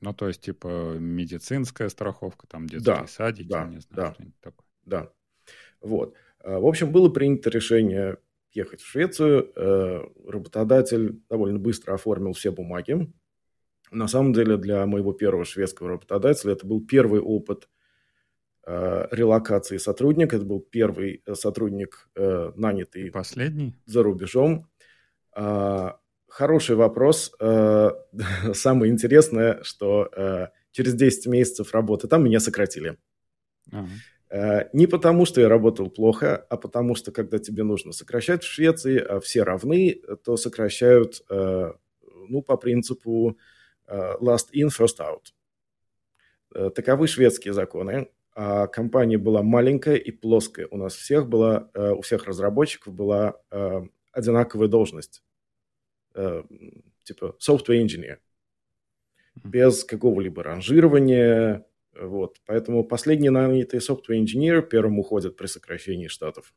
Ну, 0.01 0.13
то 0.13 0.27
есть, 0.27 0.41
типа, 0.41 0.97
медицинская 0.99 1.89
страховка, 1.89 2.47
там 2.47 2.67
детские 2.67 2.95
да, 2.95 3.07
садики, 3.07 3.49
да, 3.49 3.65
не 3.65 3.79
знаю, 3.79 3.95
да, 3.95 4.13
что-нибудь 4.13 4.39
такое. 4.39 4.67
Да, 4.85 5.11
вот. 5.81 6.15
В 6.43 6.65
общем, 6.65 6.91
было 6.91 7.09
принято 7.09 7.49
решение 7.49 8.17
ехать 8.51 8.81
в 8.81 8.87
Швецию. 8.87 9.51
Э, 9.55 10.01
работодатель 10.27 11.21
довольно 11.29 11.59
быстро 11.59 11.93
оформил 11.93 12.33
все 12.33 12.51
бумаги, 12.51 13.11
на 13.91 14.07
самом 14.07 14.33
деле 14.33 14.57
для 14.57 14.85
моего 14.85 15.13
первого 15.13 15.45
шведского 15.45 15.89
работодателя 15.89 16.53
это 16.53 16.65
был 16.65 16.85
первый 16.85 17.21
опыт 17.21 17.69
э, 18.65 19.07
релокации 19.11 19.77
сотрудника. 19.77 20.35
Это 20.35 20.45
был 20.45 20.59
первый 20.59 21.21
э, 21.25 21.35
сотрудник, 21.35 22.09
э, 22.15 22.51
нанятый 22.55 23.11
Последний? 23.11 23.75
за 23.85 24.03
рубежом. 24.03 24.69
Э, 25.35 25.91
хороший 26.27 26.75
вопрос. 26.75 27.33
Э, 27.39 27.91
самое 28.53 28.91
интересное, 28.91 29.63
что 29.63 30.09
э, 30.15 30.47
через 30.71 30.93
10 30.93 31.27
месяцев 31.27 31.73
работы 31.73 32.07
там 32.07 32.23
меня 32.23 32.39
сократили. 32.39 32.97
Ага. 33.71 33.89
Э, 34.29 34.69
не 34.73 34.87
потому, 34.87 35.25
что 35.25 35.39
я 35.41 35.47
работал 35.47 35.89
плохо, 35.89 36.45
а 36.49 36.57
потому 36.57 36.95
что, 36.95 37.11
когда 37.11 37.39
тебе 37.39 37.63
нужно 37.63 37.93
сокращать 37.93 38.43
в 38.43 38.51
Швеции, 38.51 38.97
а 38.99 39.19
все 39.19 39.43
равны, 39.43 40.01
то 40.25 40.35
сокращают 40.35 41.21
э, 41.29 41.71
ну, 42.29 42.41
по 42.41 42.57
принципу 42.57 43.37
last 43.89 44.49
in, 44.53 44.69
first 44.69 44.99
out. 44.99 45.33
Э, 46.53 46.69
таковы 46.69 47.07
шведские 47.07 47.53
законы. 47.53 48.09
А 48.35 48.67
компания 48.67 49.17
была 49.17 49.41
маленькая 49.41 49.95
и 49.95 50.11
плоская. 50.11 50.67
У 50.69 50.77
нас 50.77 50.93
всех 50.93 51.27
была, 51.27 51.69
э, 51.73 51.91
у 51.91 52.01
всех 52.01 52.25
разработчиков 52.25 52.93
была 52.93 53.39
одинаковая 54.11 54.67
должность. 54.67 55.23
Типа 57.03 57.35
software 57.39 57.83
engineer. 57.83 58.17
Без 59.43 59.83
какого-либо 59.83 60.43
ранжирования. 60.43 61.65
Вот. 61.99 62.39
Поэтому 62.45 62.83
последний 62.83 63.29
нанятый 63.29 63.79
software 63.79 64.23
engineer 64.23 64.61
первым 64.61 64.99
уходит 64.99 65.35
при 65.35 65.47
сокращении 65.47 66.07
штатов. 66.07 66.53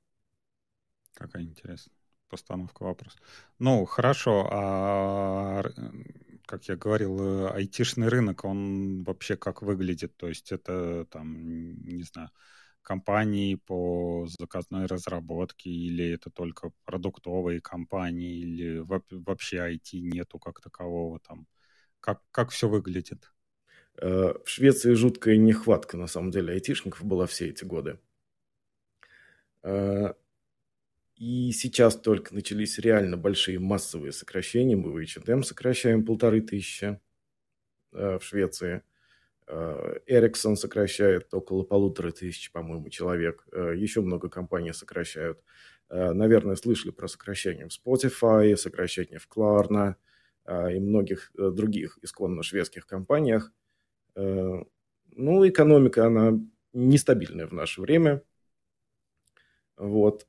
Какая 1.14 1.42
интересная 1.42 1.94
постановка 2.30 2.84
вопроса. 2.84 3.18
Ну, 3.58 3.84
хорошо. 3.84 4.48
А 4.50 5.62
как 6.50 6.68
я 6.68 6.76
говорил, 6.76 7.20
э, 7.20 7.50
айтишный 7.52 8.08
рынок, 8.08 8.44
он 8.44 9.04
вообще 9.04 9.36
как 9.36 9.62
выглядит? 9.62 10.16
То 10.16 10.26
есть 10.28 10.50
это 10.50 11.04
там, 11.06 11.44
не 11.84 12.02
знаю, 12.02 12.30
компании 12.82 13.54
по 13.54 14.26
заказной 14.26 14.86
разработке, 14.86 15.70
или 15.70 16.04
это 16.12 16.28
только 16.30 16.72
продуктовые 16.84 17.60
компании, 17.60 18.40
или 18.40 18.84
вообще 19.10 19.58
IT 19.58 20.00
нету 20.00 20.40
как 20.40 20.60
такового 20.60 21.20
там? 21.20 21.46
Как, 22.00 22.20
как 22.32 22.50
все 22.50 22.68
выглядит? 22.68 23.32
Э, 23.98 24.34
в 24.44 24.48
Швеции 24.48 24.94
жуткая 24.94 25.36
нехватка, 25.36 25.96
на 25.96 26.08
самом 26.08 26.32
деле, 26.32 26.54
айтишников 26.54 27.04
была 27.04 27.26
все 27.26 27.48
эти 27.50 27.64
годы. 27.64 28.00
И 31.20 31.52
сейчас 31.52 31.96
только 31.96 32.34
начались 32.34 32.78
реально 32.78 33.18
большие 33.18 33.58
массовые 33.58 34.10
сокращения. 34.10 34.74
Мы 34.74 34.90
в 34.90 34.96
H&M 34.96 35.42
сокращаем 35.42 36.02
полторы 36.02 36.40
тысячи 36.40 36.98
э, 37.92 38.18
в 38.18 38.24
Швеции. 38.24 38.82
Ericsson 39.46 40.52
э, 40.52 40.56
сокращает 40.56 41.34
около 41.34 41.62
полутора 41.62 42.10
тысяч, 42.10 42.50
по-моему, 42.52 42.88
человек. 42.88 43.46
Э, 43.52 43.74
еще 43.76 44.00
много 44.00 44.30
компаний 44.30 44.72
сокращают. 44.72 45.44
Э, 45.90 46.12
наверное, 46.14 46.56
слышали 46.56 46.90
про 46.90 47.06
сокращение 47.06 47.68
в 47.68 47.72
Spotify, 47.78 48.56
сокращение 48.56 49.18
в 49.18 49.28
Klarna 49.28 49.96
э, 50.46 50.76
и 50.76 50.80
многих 50.80 51.32
других 51.34 51.98
исконно 52.00 52.42
шведских 52.42 52.86
компаниях. 52.86 53.52
Ну, 54.14 54.66
экономика, 55.46 56.06
она 56.06 56.40
нестабильная 56.72 57.46
в 57.46 57.52
наше 57.52 57.82
время. 57.82 58.22
Вот. 59.76 60.26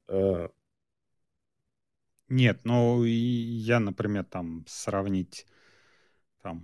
Нет, 2.32 2.62
ну 2.64 3.04
я, 3.04 3.82
например, 3.82 4.24
там 4.24 4.64
сравнить 4.66 5.46
там, 6.42 6.64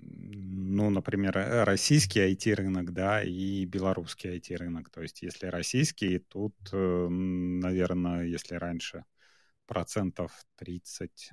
ну, 0.00 0.90
например, 0.90 1.36
э, 1.38 1.64
российский 1.64 2.20
IT-рынок, 2.20 2.92
да, 2.92 3.22
и 3.22 3.64
белорусский 3.66 4.30
IT-рынок. 4.38 4.90
То 4.90 5.02
есть, 5.02 5.22
если 5.22 5.46
российский, 5.46 6.18
тут, 6.18 6.54
э, 6.72 7.08
наверное, 7.08 8.24
если 8.24 8.54
раньше 8.56 9.04
процентов 9.66 10.32
30 10.56 11.32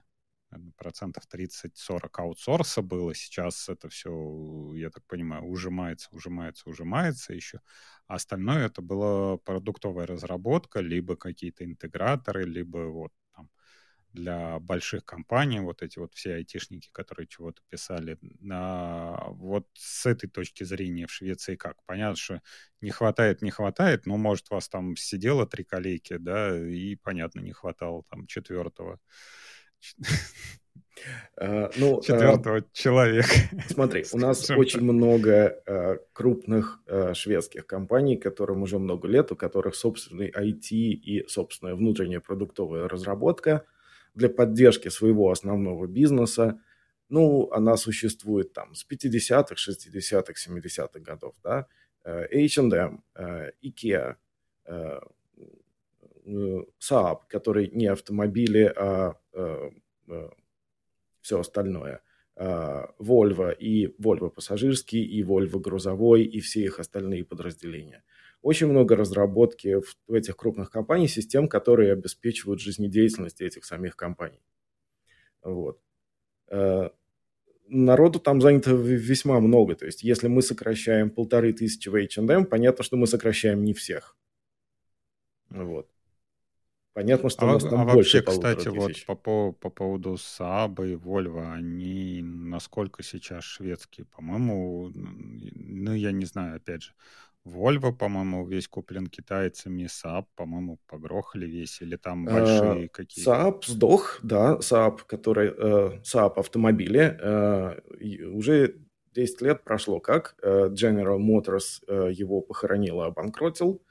процентов 0.77 1.25
30-40 1.27 2.19
аутсорса 2.19 2.81
было. 2.81 3.13
Сейчас 3.15 3.69
это 3.69 3.89
все, 3.89 4.72
я 4.75 4.89
так 4.89 5.03
понимаю, 5.07 5.43
ужимается, 5.43 6.10
ужимается, 6.12 6.69
ужимается 6.69 7.33
еще. 7.33 7.60
А 8.07 8.15
остальное 8.15 8.67
это 8.67 8.81
была 8.81 9.38
продуктовая 9.38 10.07
разработка, 10.07 10.79
либо 10.79 11.15
какие-то 11.15 11.65
интеграторы, 11.65 12.45
либо 12.45 12.89
вот 12.89 13.12
там 13.36 13.50
для 14.13 14.60
больших 14.60 15.05
компаний, 15.05 15.60
вот 15.60 15.81
эти 15.81 15.98
вот 15.98 16.13
все 16.13 16.36
айтишники, 16.36 16.89
которые 16.91 17.27
чего-то 17.27 17.62
писали. 17.67 18.19
А 18.51 19.29
вот 19.31 19.67
с 19.74 20.05
этой 20.05 20.29
точки 20.29 20.63
зрения 20.63 21.07
в 21.07 21.12
Швеции 21.12 21.55
как? 21.55 21.83
Понятно, 21.86 22.15
что 22.15 22.41
не 22.79 22.91
хватает, 22.91 23.41
не 23.41 23.50
хватает, 23.50 24.05
но, 24.05 24.17
может, 24.17 24.51
вас 24.51 24.69
там 24.69 24.95
сидело 24.95 25.48
три 25.48 25.63
коллеги, 25.63 26.17
да, 26.19 26.55
и, 26.55 26.95
понятно, 26.95 27.39
не 27.39 27.53
хватало 27.53 28.03
там 28.10 28.27
четвертого. 28.27 29.00
Uh, 31.42 31.70
ну, 31.78 32.02
Четвертого 32.02 32.58
uh, 32.60 32.66
человека. 32.72 33.28
Смотри, 33.68 34.06
у 34.13 34.18
нас 34.18 34.50
очень 34.50 34.82
много 34.82 35.60
uh, 35.68 36.00
крупных 36.13 36.80
шведских 37.13 37.68
компаний, 37.68 38.18
которым 38.18 38.62
уже 38.62 38.80
много 38.80 39.08
лет, 39.08 39.32
у 39.32 39.36
которых 39.36 39.75
собственный 39.75 40.30
IT 40.30 40.70
и 40.72 41.25
собственная 41.28 41.75
внутренняя 41.75 42.20
продуктовая 42.20 42.88
разработка 42.88 43.66
для 44.13 44.30
поддержки 44.30 44.90
своего 44.90 45.32
основного 45.32 45.88
бизнеса. 45.88 46.60
Ну, 47.10 47.50
она 47.52 47.78
существует 47.78 48.54
там 48.54 48.74
с 48.75 48.86
50-х, 48.90 49.56
60-х, 49.56 50.34
70-х 50.34 51.00
годов, 51.00 51.36
да. 51.44 51.68
H&M, 52.06 53.04
IKEA, 53.63 54.16
Saab, 56.25 57.22
который 57.27 57.70
не 57.70 57.88
автомобили, 57.88 58.72
а 58.75 59.15
все 61.22 61.39
остальное. 61.39 62.01
Volvo 62.36 63.56
и 63.56 63.88
Volvo 64.01 64.30
пассажирский, 64.30 65.03
и 65.03 65.24
Volvo 65.24 65.60
грузовой, 65.60 66.24
и 66.24 66.39
все 66.39 66.63
их 66.63 66.80
остальные 66.80 67.25
подразделения. 67.25 68.03
Очень 68.44 68.68
много 68.68 68.98
разработки 68.98 69.80
в, 69.80 70.13
этих 70.13 70.36
крупных 70.36 70.70
компаниях 70.70 71.10
систем, 71.10 71.48
которые 71.48 71.94
обеспечивают 71.94 72.60
жизнедеятельность 72.60 73.39
этих 73.39 73.63
самих 73.63 73.96
компаний. 73.96 74.42
Вот. 75.44 75.80
Э, 76.50 76.89
народу 77.68 78.20
там 78.20 78.42
занято 78.42 78.72
весьма 78.72 79.39
много. 79.39 79.75
То 79.75 79.86
есть, 79.86 80.03
если 80.03 80.27
мы 80.27 80.42
сокращаем 80.42 81.10
полторы 81.10 81.53
тысячи 81.53 81.88
в 81.88 81.96
H&M, 81.96 82.46
понятно, 82.46 82.84
что 82.84 82.98
мы 82.98 83.08
сокращаем 83.08 83.63
не 83.63 83.74
всех. 83.74 84.18
Вот. 85.50 85.89
Понятно, 86.93 87.29
что 87.29 87.45
а, 87.45 87.50
у 87.50 87.53
нас 87.53 87.63
там 87.63 87.81
а 87.81 87.85
больше 87.85 88.17
вообще, 88.17 88.21
кстати, 88.21 88.67
вот 88.67 88.91
по, 89.07 89.15
по, 89.15 89.51
по 89.51 89.69
поводу 89.71 90.13
Saab 90.13 90.88
и 90.88 90.95
Volvo, 90.95 91.51
они 91.51 92.21
насколько 92.21 93.01
сейчас 93.01 93.43
шведские? 93.43 94.05
По-моему, 94.05 94.91
ну, 94.93 95.93
я 95.93 96.12
не 96.12 96.25
знаю, 96.25 96.57
опять 96.57 96.83
же, 96.83 96.91
Volvo, 97.45 97.93
по-моему, 97.93 98.45
весь 98.45 98.67
куплен 98.67 99.07
китайцами, 99.07 99.85
Saab, 99.85 100.25
по-моему, 100.35 100.79
погрохали 100.88 101.47
весь, 101.47 101.81
или 101.81 101.95
там 101.95 102.27
э, 102.27 102.31
большие 102.31 102.89
какие-то? 102.89 103.31
Saab 103.31 103.65
сдох, 103.65 104.19
да, 104.21 104.57
Saab, 104.59 105.00
который, 105.07 105.51
э, 105.57 106.00
Saab 106.03 106.33
автомобили, 106.35 107.17
э, 107.19 108.27
уже 108.27 108.75
10 109.15 109.41
лет 109.41 109.63
прошло 109.63 110.00
как, 110.00 110.35
General 110.43 111.19
Motors 111.19 112.12
его 112.12 112.41
похоронил, 112.41 113.01
обанкротил, 113.01 113.81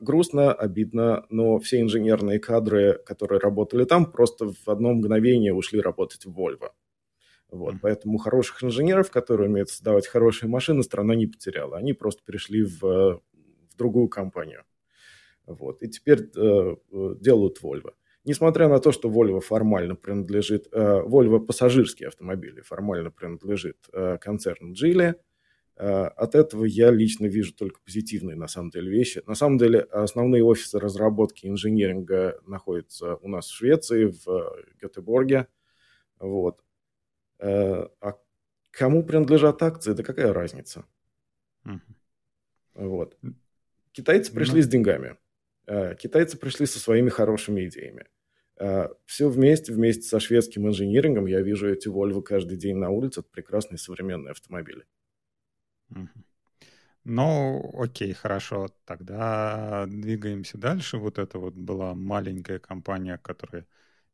грустно, 0.00 0.52
обидно, 0.52 1.26
но 1.28 1.58
все 1.58 1.80
инженерные 1.80 2.38
кадры, 2.38 2.98
которые 3.04 3.40
работали 3.40 3.84
там, 3.84 4.10
просто 4.10 4.46
в 4.46 4.68
одно 4.68 4.94
мгновение 4.94 5.52
ушли 5.52 5.80
работать 5.80 6.24
в 6.24 6.30
Volvo. 6.30 6.70
Вот, 7.50 7.74
поэтому 7.82 8.18
хороших 8.18 8.62
инженеров, 8.62 9.10
которые 9.10 9.48
умеют 9.48 9.70
создавать 9.70 10.06
хорошие 10.06 10.48
машины, 10.48 10.82
страна 10.82 11.14
не 11.14 11.26
потеряла. 11.26 11.76
Они 11.76 11.92
просто 11.92 12.22
перешли 12.24 12.62
в, 12.64 12.80
в 12.80 13.76
другую 13.76 14.08
компанию. 14.08 14.62
Вот, 15.46 15.82
и 15.82 15.88
теперь 15.88 16.30
э, 16.36 16.76
делают 17.20 17.58
Volvo. 17.62 17.92
Несмотря 18.24 18.68
на 18.68 18.78
то, 18.78 18.92
что 18.92 19.08
Volvo 19.10 19.40
формально 19.40 19.96
принадлежит, 19.96 20.68
э, 20.72 21.02
Volvo 21.02 21.40
пассажирские 21.40 22.08
автомобили 22.08 22.60
формально 22.60 23.10
принадлежит 23.10 23.78
э, 23.92 24.18
концерну 24.18 24.72
Geely, 24.72 25.14
э, 25.14 25.14
от 25.82 26.34
этого 26.34 26.64
я 26.64 26.90
лично 26.90 27.26
вижу 27.26 27.54
только 27.54 27.80
позитивные 27.80 28.36
на 28.36 28.48
самом 28.48 28.70
деле 28.70 28.90
вещи. 28.90 29.22
На 29.26 29.34
самом 29.34 29.56
деле 29.56 29.80
основные 29.80 30.44
офисы 30.44 30.78
разработки 30.78 31.46
инженеринга 31.46 32.38
находятся 32.46 33.16
у 33.16 33.28
нас 33.28 33.46
в 33.46 33.54
Швеции, 33.54 34.06
в 34.06 34.56
Гетеборге. 34.80 35.46
Вот. 36.18 36.62
Э, 37.38 37.86
а 38.00 38.18
кому 38.70 39.04
принадлежат 39.04 39.62
акции, 39.62 39.94
да 39.94 40.02
какая 40.02 40.32
разница? 40.32 40.84
Uh-huh. 41.64 41.80
Вот. 42.74 43.18
Китайцы 43.92 44.32
пришли 44.32 44.60
uh-huh. 44.60 44.64
с 44.64 44.68
деньгами. 44.68 45.16
Э, 45.66 45.94
китайцы 45.94 46.38
пришли 46.38 46.66
со 46.66 46.78
своими 46.78 47.08
хорошими 47.08 47.66
идеями. 47.66 48.06
Э, 48.58 48.88
Все 49.06 49.28
вместе, 49.28 49.72
вместе 49.72 50.02
со 50.02 50.20
шведским 50.20 50.68
инжинирингом 50.68 51.26
я 51.26 51.40
вижу 51.40 51.72
эти 51.72 51.88
Volvo 51.88 52.22
каждый 52.22 52.58
день 52.58 52.76
на 52.76 52.90
улице. 52.90 53.20
Это 53.20 53.30
прекрасные 53.30 53.78
современные 53.78 54.32
автомобили. 54.32 54.84
Ну, 57.04 57.70
окей, 57.78 58.12
хорошо. 58.12 58.68
Тогда 58.84 59.86
двигаемся 59.86 60.58
дальше. 60.58 60.98
Вот 60.98 61.18
это 61.18 61.38
вот 61.38 61.54
была 61.54 61.94
маленькая 61.94 62.58
компания, 62.58 63.18
которая 63.18 63.66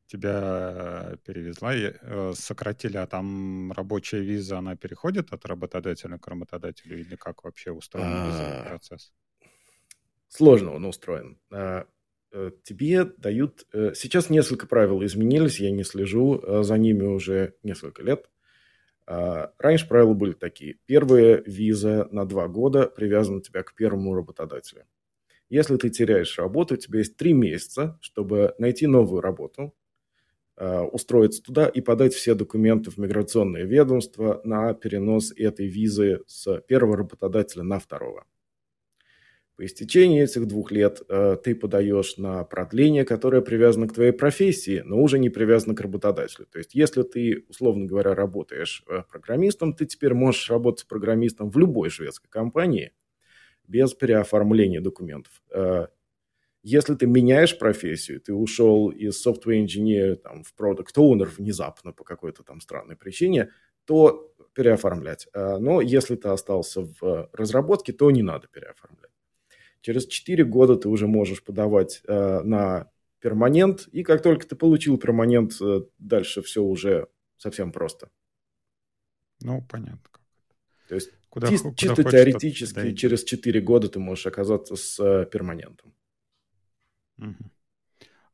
тебя 0.06 1.12
э, 1.12 1.16
перевезла, 1.24 1.74
э, 1.74 2.32
сократили, 2.34 2.96
а 2.96 3.06
там 3.06 3.72
рабочая 3.72 4.20
виза, 4.20 4.58
она 4.58 4.76
переходит 4.76 5.32
от 5.32 5.44
работодателя 5.46 6.18
к 6.18 6.28
работодателю 6.28 7.00
или 7.00 7.16
как 7.16 7.44
вообще 7.44 7.72
устроен 7.72 8.08
а. 8.08 8.64
процесс? 8.68 9.12
Сложно 10.28 10.72
он 10.72 10.84
устроен. 10.84 11.38
А, 11.50 11.86
э, 12.32 12.50
тебе 12.62 13.04
дают... 13.04 13.66
Сейчас 13.72 14.30
несколько 14.30 14.66
правил 14.66 15.04
изменились, 15.04 15.60
я 15.60 15.70
не 15.72 15.84
слежу 15.84 16.62
за 16.62 16.78
ними 16.78 17.02
уже 17.02 17.54
несколько 17.62 18.02
лет. 18.02 18.30
А, 19.06 19.52
раньше 19.58 19.88
правила 19.88 20.14
были 20.14 20.32
такие. 20.32 20.78
Первая 20.86 21.42
виза 21.46 22.08
на 22.10 22.24
два 22.24 22.48
года 22.48 22.86
привязана 22.86 23.40
тебя 23.40 23.62
к 23.62 23.74
первому 23.74 24.14
работодателю. 24.14 24.84
Если 25.48 25.76
ты 25.76 25.90
теряешь 25.90 26.38
работу, 26.38 26.74
у 26.74 26.76
тебя 26.76 26.98
есть 26.98 27.16
три 27.16 27.32
месяца, 27.32 27.98
чтобы 28.00 28.54
найти 28.58 28.86
новую 28.86 29.20
работу, 29.20 29.74
Э, 30.58 30.80
устроиться 30.80 31.42
туда 31.42 31.66
и 31.68 31.82
подать 31.82 32.14
все 32.14 32.34
документы 32.34 32.90
в 32.90 32.96
миграционное 32.96 33.64
ведомство 33.64 34.40
на 34.42 34.72
перенос 34.72 35.32
этой 35.36 35.66
визы 35.66 36.22
с 36.26 36.62
первого 36.62 36.96
работодателя 36.96 37.62
на 37.62 37.78
второго. 37.78 38.24
По 39.56 39.64
истечении 39.64 40.22
этих 40.22 40.46
двух 40.46 40.70
лет 40.70 41.00
э, 41.08 41.36
ты 41.42 41.54
подаешь 41.54 42.18
на 42.18 42.44
продление, 42.44 43.04
которое 43.04 43.40
привязано 43.40 43.88
к 43.88 43.94
твоей 43.94 44.12
профессии, 44.12 44.82
но 44.84 45.00
уже 45.00 45.18
не 45.18 45.30
привязано 45.30 45.74
к 45.74 45.80
работодателю. 45.80 46.46
То 46.46 46.58
есть, 46.58 46.74
если 46.74 47.02
ты, 47.02 47.46
условно 47.48 47.86
говоря, 47.86 48.14
работаешь 48.14 48.84
э, 48.86 49.02
программистом, 49.10 49.72
ты 49.72 49.86
теперь 49.86 50.12
можешь 50.12 50.50
работать 50.50 50.86
программистом 50.86 51.50
в 51.50 51.58
любой 51.58 51.88
шведской 51.88 52.28
компании 52.28 52.92
без 53.66 53.94
переоформления 53.94 54.80
документов. 54.80 55.42
Если 56.62 56.96
ты 56.96 57.06
меняешь 57.06 57.56
профессию, 57.58 58.20
ты 58.20 58.34
ушел 58.34 58.90
из 58.90 59.24
software 59.24 59.64
engineer 59.64 60.16
там, 60.16 60.42
в 60.42 60.52
product 60.56 60.96
owner 60.96 61.26
внезапно 61.26 61.92
по 61.92 62.02
какой-то 62.02 62.42
там 62.42 62.60
странной 62.60 62.96
причине, 62.96 63.52
то 63.84 64.34
переоформлять. 64.52 65.28
А, 65.32 65.58
но 65.58 65.80
если 65.80 66.16
ты 66.16 66.28
остался 66.28 66.82
в 67.00 67.30
разработке, 67.32 67.92
то 67.92 68.10
не 68.10 68.22
надо 68.22 68.48
переоформлять. 68.48 69.05
Через 69.86 70.08
4 70.08 70.42
года 70.42 70.74
ты 70.74 70.88
уже 70.88 71.06
можешь 71.06 71.44
подавать 71.44 72.02
а, 72.08 72.42
на 72.42 72.90
перманент, 73.20 73.86
и 73.92 74.02
как 74.02 74.20
только 74.20 74.44
ты 74.44 74.56
получил 74.56 74.98
перманент, 74.98 75.52
э, 75.62 75.82
дальше 75.98 76.42
все 76.42 76.60
уже 76.60 77.06
совсем 77.36 77.70
просто. 77.70 78.10
Ну, 79.42 79.64
понятно. 79.70 80.10
То 80.88 80.96
есть 80.96 81.12
куда, 81.28 81.46
чисто, 81.46 81.68
куда 81.68 81.76
чисто 81.76 82.02
теоретически 82.02 82.96
через 82.96 83.22
4 83.22 83.60
года 83.60 83.88
ты 83.88 84.00
можешь 84.00 84.26
оказаться 84.26 84.74
с 84.74 84.98
э, 84.98 85.24
перманентом. 85.26 85.94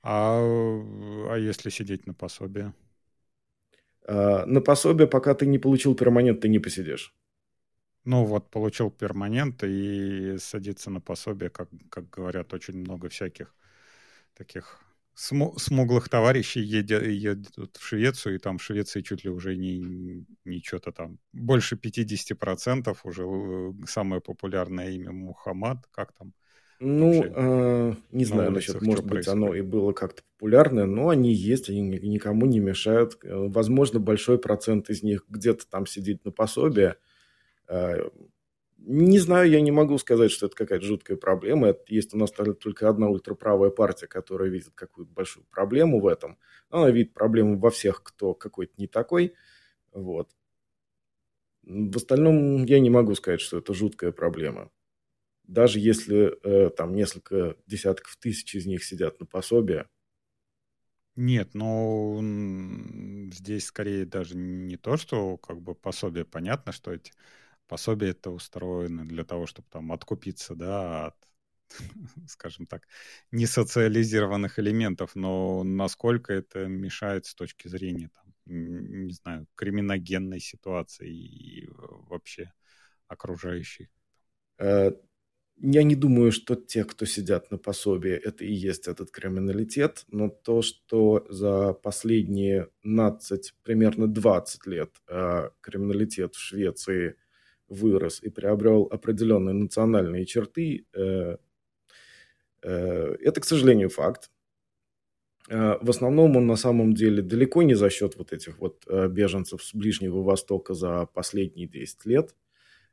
А, 0.02 0.40
а 0.40 1.36
если 1.36 1.68
сидеть 1.68 2.06
на 2.06 2.14
пособие? 2.14 2.72
А, 4.06 4.46
на 4.46 4.62
пособие, 4.62 5.06
пока 5.06 5.34
ты 5.34 5.44
не 5.44 5.58
получил 5.58 5.94
перманент, 5.94 6.40
ты 6.40 6.48
не 6.48 6.60
посидишь. 6.60 7.14
Ну 8.04 8.24
вот, 8.24 8.50
получил 8.50 8.90
перманент 8.90 9.62
и 9.62 10.36
садиться 10.38 10.90
на 10.90 11.00
пособие, 11.00 11.50
как, 11.50 11.68
как 11.90 12.10
говорят, 12.10 12.52
очень 12.52 12.78
много 12.78 13.08
всяких 13.08 13.54
таких 14.34 14.80
сму- 15.14 15.58
смуглых 15.58 16.08
товарищей 16.08 16.60
едят, 16.60 17.02
едут 17.02 17.76
в 17.76 17.84
Швецию, 17.84 18.36
и 18.36 18.38
там 18.38 18.58
в 18.58 18.62
Швеции 18.62 19.02
чуть 19.02 19.24
ли 19.24 19.30
уже 19.30 19.56
не, 19.56 20.26
не 20.44 20.60
что-то 20.62 20.92
там, 20.92 21.18
больше 21.32 21.76
50% 21.76 23.00
уже 23.04 23.24
э, 23.24 23.72
самое 23.86 24.20
популярное 24.20 24.90
имя 24.90 25.12
Мухаммад, 25.12 25.86
как 25.92 26.12
там, 26.12 26.32
ну, 26.80 27.22
э, 27.24 27.94
не 28.10 28.24
знаю 28.24 28.50
насчет, 28.50 28.82
может 28.82 29.04
быть, 29.04 29.12
происходит? 29.12 29.44
оно 29.44 29.54
и 29.54 29.60
было 29.60 29.92
как-то 29.92 30.22
популярное, 30.34 30.86
но 30.86 31.10
они 31.10 31.32
есть, 31.32 31.70
они 31.70 31.82
никому 31.82 32.46
не 32.46 32.58
мешают. 32.58 33.18
Э, 33.22 33.46
возможно, 33.48 34.00
большой 34.00 34.38
процент 34.38 34.90
из 34.90 35.02
них 35.04 35.24
где-то 35.28 35.68
там 35.68 35.86
сидит 35.86 36.24
на 36.24 36.32
пособие. 36.32 36.96
Не 38.78 39.18
знаю, 39.18 39.50
я 39.50 39.60
не 39.60 39.70
могу 39.70 39.98
сказать, 39.98 40.30
что 40.30 40.46
это 40.46 40.56
какая-то 40.56 40.84
жуткая 40.84 41.16
проблема. 41.16 41.76
Есть 41.86 42.14
у 42.14 42.18
нас 42.18 42.32
только 42.32 42.88
одна 42.88 43.08
ультраправая 43.08 43.70
партия, 43.70 44.06
которая 44.06 44.48
видит 44.48 44.72
какую-то 44.74 45.12
большую 45.12 45.46
проблему 45.46 46.00
в 46.00 46.06
этом. 46.06 46.38
Она 46.68 46.90
видит 46.90 47.14
проблему 47.14 47.58
во 47.58 47.70
всех, 47.70 48.02
кто 48.02 48.34
какой-то 48.34 48.72
не 48.78 48.88
такой. 48.88 49.34
Вот. 49.92 50.30
В 51.62 51.96
остальном 51.96 52.64
я 52.64 52.80
не 52.80 52.90
могу 52.90 53.14
сказать, 53.14 53.40
что 53.40 53.58
это 53.58 53.72
жуткая 53.72 54.10
проблема 54.10 54.70
даже 55.44 55.78
если 55.80 56.38
э, 56.42 56.70
там 56.70 56.94
несколько 56.94 57.56
десятков 57.66 58.16
тысяч 58.16 58.54
из 58.54 58.66
них 58.66 58.84
сидят 58.84 59.20
на 59.20 59.26
пособие. 59.26 59.88
Нет, 61.14 61.50
ну 61.52 62.20
здесь 63.32 63.66
скорее 63.66 64.06
даже 64.06 64.34
не 64.34 64.78
то, 64.78 64.96
что 64.96 65.36
как 65.36 65.60
бы 65.60 65.74
пособие, 65.74 66.24
понятно, 66.24 66.72
что 66.72 66.90
эти 66.90 67.12
пособия 67.68 68.10
это 68.10 68.30
устроены 68.30 69.04
для 69.04 69.24
того, 69.24 69.46
чтобы 69.46 69.68
там 69.70 69.92
откупиться, 69.92 70.54
да, 70.54 71.06
от, 71.06 71.16
скажем 72.28 72.66
так, 72.66 72.86
несоциализированных 73.30 74.58
элементов, 74.58 75.14
но 75.14 75.64
насколько 75.64 76.32
это 76.32 76.66
мешает 76.66 77.26
с 77.26 77.34
точки 77.34 77.68
зрения, 77.68 78.10
там, 78.14 78.34
не 78.46 79.12
знаю, 79.12 79.46
криминогенной 79.54 80.40
ситуации 80.40 81.10
и 81.10 81.68
вообще 82.08 82.52
окружающей? 83.08 83.90
Э, 84.58 84.92
я 85.58 85.82
не 85.84 85.94
думаю, 85.94 86.32
что 86.32 86.56
те, 86.56 86.84
кто 86.84 87.06
сидят 87.06 87.50
на 87.50 87.58
пособии, 87.58 88.12
это 88.12 88.44
и 88.44 88.52
есть 88.52 88.88
этот 88.88 89.10
криминалитет, 89.10 90.04
но 90.08 90.28
то, 90.28 90.62
что 90.62 91.24
за 91.28 91.72
последние 91.72 92.68
15, 92.82 93.54
примерно 93.62 94.08
20 94.08 94.66
лет 94.66 94.90
э, 95.08 95.50
криминалитет 95.60 96.34
в 96.34 96.40
Швеции 96.40 97.16
вырос 97.72 98.22
и 98.22 98.28
приобрел 98.28 98.88
определенные 98.90 99.54
национальные 99.54 100.26
черты, 100.26 100.86
э, 100.94 101.36
э, 102.62 103.16
это, 103.20 103.40
к 103.40 103.44
сожалению, 103.44 103.88
факт. 103.88 104.30
Э, 105.48 105.78
в 105.80 105.90
основном 105.90 106.36
он 106.36 106.46
на 106.46 106.56
самом 106.56 106.94
деле 106.94 107.22
далеко 107.22 107.62
не 107.62 107.74
за 107.74 107.90
счет 107.90 108.16
вот 108.16 108.32
этих 108.32 108.58
вот 108.58 108.86
беженцев 109.10 109.62
с 109.62 109.74
Ближнего 109.74 110.22
Востока 110.22 110.74
за 110.74 111.06
последние 111.06 111.66
10 111.66 112.06
лет. 112.06 112.36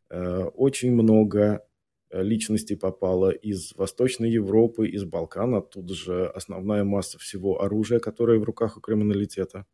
Очень 0.09 0.91
много 0.93 1.63
личностей 2.11 2.75
попало 2.75 3.29
из 3.29 3.75
Восточной 3.75 4.31
Европы, 4.31 4.87
из 4.87 5.03
Балкан, 5.05 5.53
оттуда 5.53 5.93
же 5.93 6.27
основная 6.27 6.83
масса 6.83 7.19
всего 7.19 7.61
оружия, 7.61 7.99
которое 7.99 8.39
в 8.39 8.43
руках 8.43 8.77
у 8.77 8.81
криминалитета. 8.81 9.67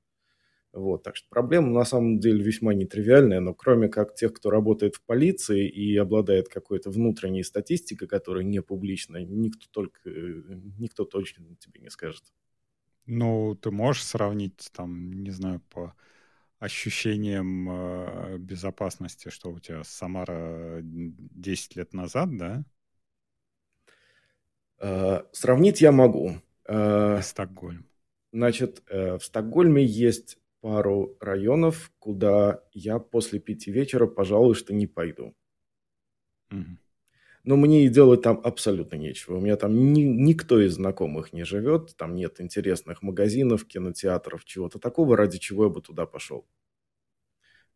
Вот, 0.75 1.03
так 1.03 1.15
что 1.15 1.25
проблема 1.29 1.69
на 1.69 1.85
самом 1.85 2.19
деле 2.19 2.43
весьма 2.43 2.73
нетривиальная, 2.73 3.39
но 3.39 3.53
кроме 3.53 3.87
как 3.87 4.13
тех, 4.13 4.33
кто 4.33 4.49
работает 4.49 4.95
в 4.95 5.01
полиции 5.03 5.69
и 5.69 5.95
обладает 5.95 6.49
какой-то 6.49 6.89
внутренней 6.89 7.43
статистикой, 7.43 8.09
которая 8.09 8.43
не 8.43 8.61
публична, 8.61 9.23
никто 9.23 9.67
только 9.71 10.09
никто 10.77 11.05
точно 11.05 11.45
тебе 11.59 11.79
не 11.79 11.89
скажет. 11.89 12.23
Ну, 13.05 13.55
ты 13.55 13.71
можешь 13.71 14.03
сравнить, 14.03 14.69
там, 14.73 15.13
не 15.13 15.31
знаю, 15.31 15.61
по 15.69 15.95
ощущениям 16.59 17.69
э, 17.69 18.37
безопасности, 18.37 19.29
что 19.29 19.51
у 19.51 19.59
тебя 19.59 19.81
Самара 19.85 20.81
10 20.83 21.77
лет 21.77 21.93
назад, 21.93 22.35
да? 22.35 22.65
Э, 24.79 25.23
сравнить 25.31 25.79
я 25.79 25.93
могу. 25.93 26.33
Э, 26.67 27.21
Стокгольм. 27.21 27.85
Значит, 28.33 28.83
э, 28.89 29.17
в 29.17 29.23
Стокгольме 29.23 29.85
есть 29.85 30.37
пару 30.65 31.15
районов, 31.19 31.91
куда 31.99 32.63
я 32.73 32.97
после 32.97 33.39
пяти 33.39 33.71
вечера, 33.71 34.07
пожалуй, 34.07 34.55
что 34.55 34.73
не 34.73 34.87
пойду. 34.87 35.35
Угу 36.51 36.79
но 37.43 37.57
мне 37.57 37.85
и 37.85 37.89
делать 37.89 38.23
там 38.23 38.41
абсолютно 38.43 38.95
нечего. 38.95 39.37
У 39.37 39.39
меня 39.39 39.55
там 39.55 39.93
ни, 39.93 40.01
никто 40.01 40.59
из 40.59 40.73
знакомых 40.73 41.31
не 41.31 41.43
живет, 41.43 41.95
там 41.95 42.15
нет 42.15 42.41
интересных 42.41 43.03
магазинов, 43.03 43.65
кинотеатров, 43.65 44.45
чего-то 44.45 44.79
такого, 44.79 45.15
ради 45.15 45.37
чего 45.37 45.65
я 45.65 45.69
бы 45.69 45.79
туда 45.79 46.07
пошел. 46.07 46.47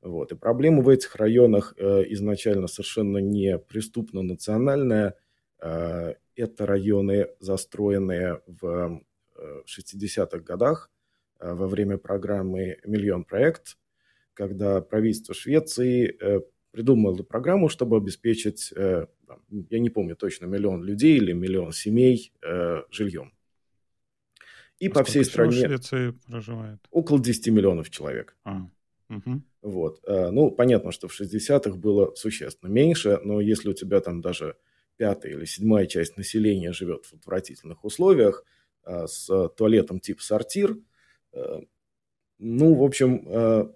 Вот. 0.01 0.31
И 0.31 0.35
проблема 0.35 0.81
в 0.81 0.89
этих 0.89 1.15
районах 1.17 1.75
э, 1.77 2.03
изначально 2.13 2.65
совершенно 2.65 3.19
не 3.19 3.59
преступно-национальная. 3.59 5.13
Э, 5.61 6.15
это 6.35 6.65
районы, 6.65 7.27
застроенные 7.39 8.41
в 8.47 9.03
э, 9.35 9.61
60-х 9.67 10.39
годах 10.39 10.89
во 11.39 11.67
время 11.67 11.97
программы 11.97 12.77
«Миллион 12.85 13.23
проект», 13.23 13.77
когда 14.33 14.81
правительство 14.81 15.33
Швеции 15.33 16.15
э, 16.21 16.41
придумало 16.71 17.23
программу, 17.23 17.69
чтобы 17.69 17.97
обеспечить 17.97 18.71
э, 18.75 19.07
я 19.69 19.79
не 19.79 19.89
помню 19.89 20.15
точно, 20.15 20.45
миллион 20.45 20.83
людей 20.83 21.17
или 21.17 21.33
миллион 21.33 21.71
семей 21.71 22.33
э, 22.41 22.83
жильем. 22.89 23.33
И 24.79 24.87
а 24.87 24.91
по 24.91 25.03
всей 25.03 25.25
стране... 25.25 25.51
в 25.51 25.55
Швеции 25.55 26.11
проживает? 26.27 26.79
Около 26.91 27.19
10 27.19 27.47
миллионов 27.49 27.89
человек. 27.89 28.37
А, 28.43 28.69
угу. 29.09 29.41
Вот. 29.61 29.99
Э, 30.07 30.29
ну, 30.29 30.51
понятно, 30.51 30.91
что 30.91 31.07
в 31.07 31.19
60-х 31.19 31.71
было 31.71 32.13
существенно 32.15 32.69
меньше, 32.69 33.19
но 33.23 33.41
если 33.41 33.69
у 33.69 33.73
тебя 33.73 33.99
там 33.99 34.21
даже 34.21 34.55
пятая 34.97 35.33
или 35.33 35.45
седьмая 35.45 35.85
часть 35.85 36.17
населения 36.17 36.71
живет 36.71 37.05
в 37.05 37.13
отвратительных 37.13 37.83
условиях, 37.83 38.45
э, 38.85 39.07
с 39.07 39.49
туалетом 39.57 39.99
типа 39.99 40.23
сортир, 40.23 40.71
э, 40.71 40.77
ну, 42.39 42.73
в 42.73 42.83
общем, 42.83 43.21
э, 43.25 43.69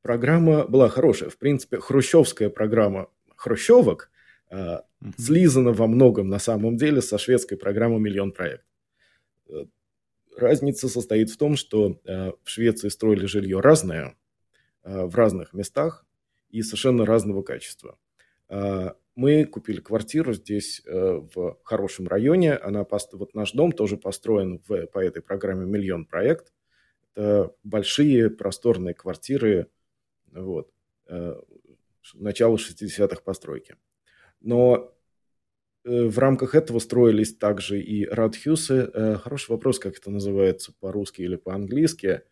программа 0.00 0.66
была 0.66 0.88
хорошая. 0.88 1.28
В 1.28 1.36
принципе, 1.36 1.78
хрущевская 1.78 2.48
программа 2.48 3.10
хрущевок 3.36 4.10
угу. 4.50 5.12
слизано 5.18 5.72
во 5.72 5.86
многом 5.86 6.28
на 6.28 6.38
самом 6.38 6.76
деле 6.76 7.02
со 7.02 7.18
шведской 7.18 7.58
программой 7.58 8.00
«Миллион 8.00 8.32
проект». 8.32 8.64
Э, 9.48 9.66
разница 10.36 10.88
состоит 10.88 11.30
в 11.30 11.36
том, 11.36 11.56
что 11.56 12.00
в 12.04 12.48
Швеции 12.48 12.88
строили 12.88 13.26
жилье 13.26 13.60
разное, 13.60 14.16
в 14.84 15.14
разных 15.14 15.52
местах 15.52 16.06
и 16.48 16.62
совершенно 16.62 17.04
разного 17.04 17.42
качества. 17.42 17.98
Мы 19.16 19.44
купили 19.44 19.80
квартиру 19.80 20.32
здесь 20.32 20.80
в 20.86 21.58
хорошем 21.64 22.06
районе. 22.06 22.54
Она, 22.54 22.86
вот 23.12 23.34
наш 23.34 23.52
дом 23.52 23.72
тоже 23.72 23.96
построен 23.96 24.62
в, 24.66 24.86
по 24.86 25.00
этой 25.00 25.20
программе 25.20 25.66
«Миллион 25.66 26.06
проект». 26.06 26.52
Это 27.18 27.52
большие 27.64 28.30
просторные 28.30 28.94
квартиры, 28.94 29.66
вот, 30.30 30.72
начала 32.14 32.56
60-х 32.56 33.22
постройки. 33.22 33.74
Но 34.40 34.94
э, 35.84 36.04
в 36.04 36.16
рамках 36.20 36.54
этого 36.54 36.78
строились 36.78 37.34
также 37.34 37.80
и 37.80 38.06
radhus 38.06 38.68
ы. 38.68 38.88
Э, 38.94 39.16
хороший 39.16 39.50
вопрос, 39.50 39.80
как 39.80 39.98
это 39.98 40.12
называется 40.12 40.72
по-русски 40.78 41.22
или 41.22 41.34
по-английски. 41.34 42.22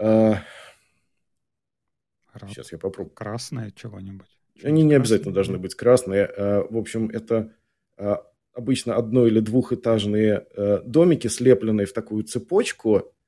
Э, 0.00 0.36
Rad. 2.32 2.48
Сейчас 2.48 2.72
я 2.72 2.78
попробую. 2.78 3.14
Красное 3.14 3.72
чего-нибудь. 3.72 4.38
Они 4.62 4.84
не 4.84 4.94
обязательно 4.94 5.34
должны 5.34 5.58
быть 5.58 5.74
красные. 5.74 6.26
В 6.70 6.78
общем, 6.78 7.10
это 7.10 7.52
обычно 8.54 8.96
одно- 8.96 9.26
или 9.26 9.40
двухэтажные 9.40 10.46
домики, 10.86 11.26
слепленные 11.26 11.86
в 11.86 11.92
такую 11.92 12.24
цепочку, 12.24 12.98
Э, 12.98 13.21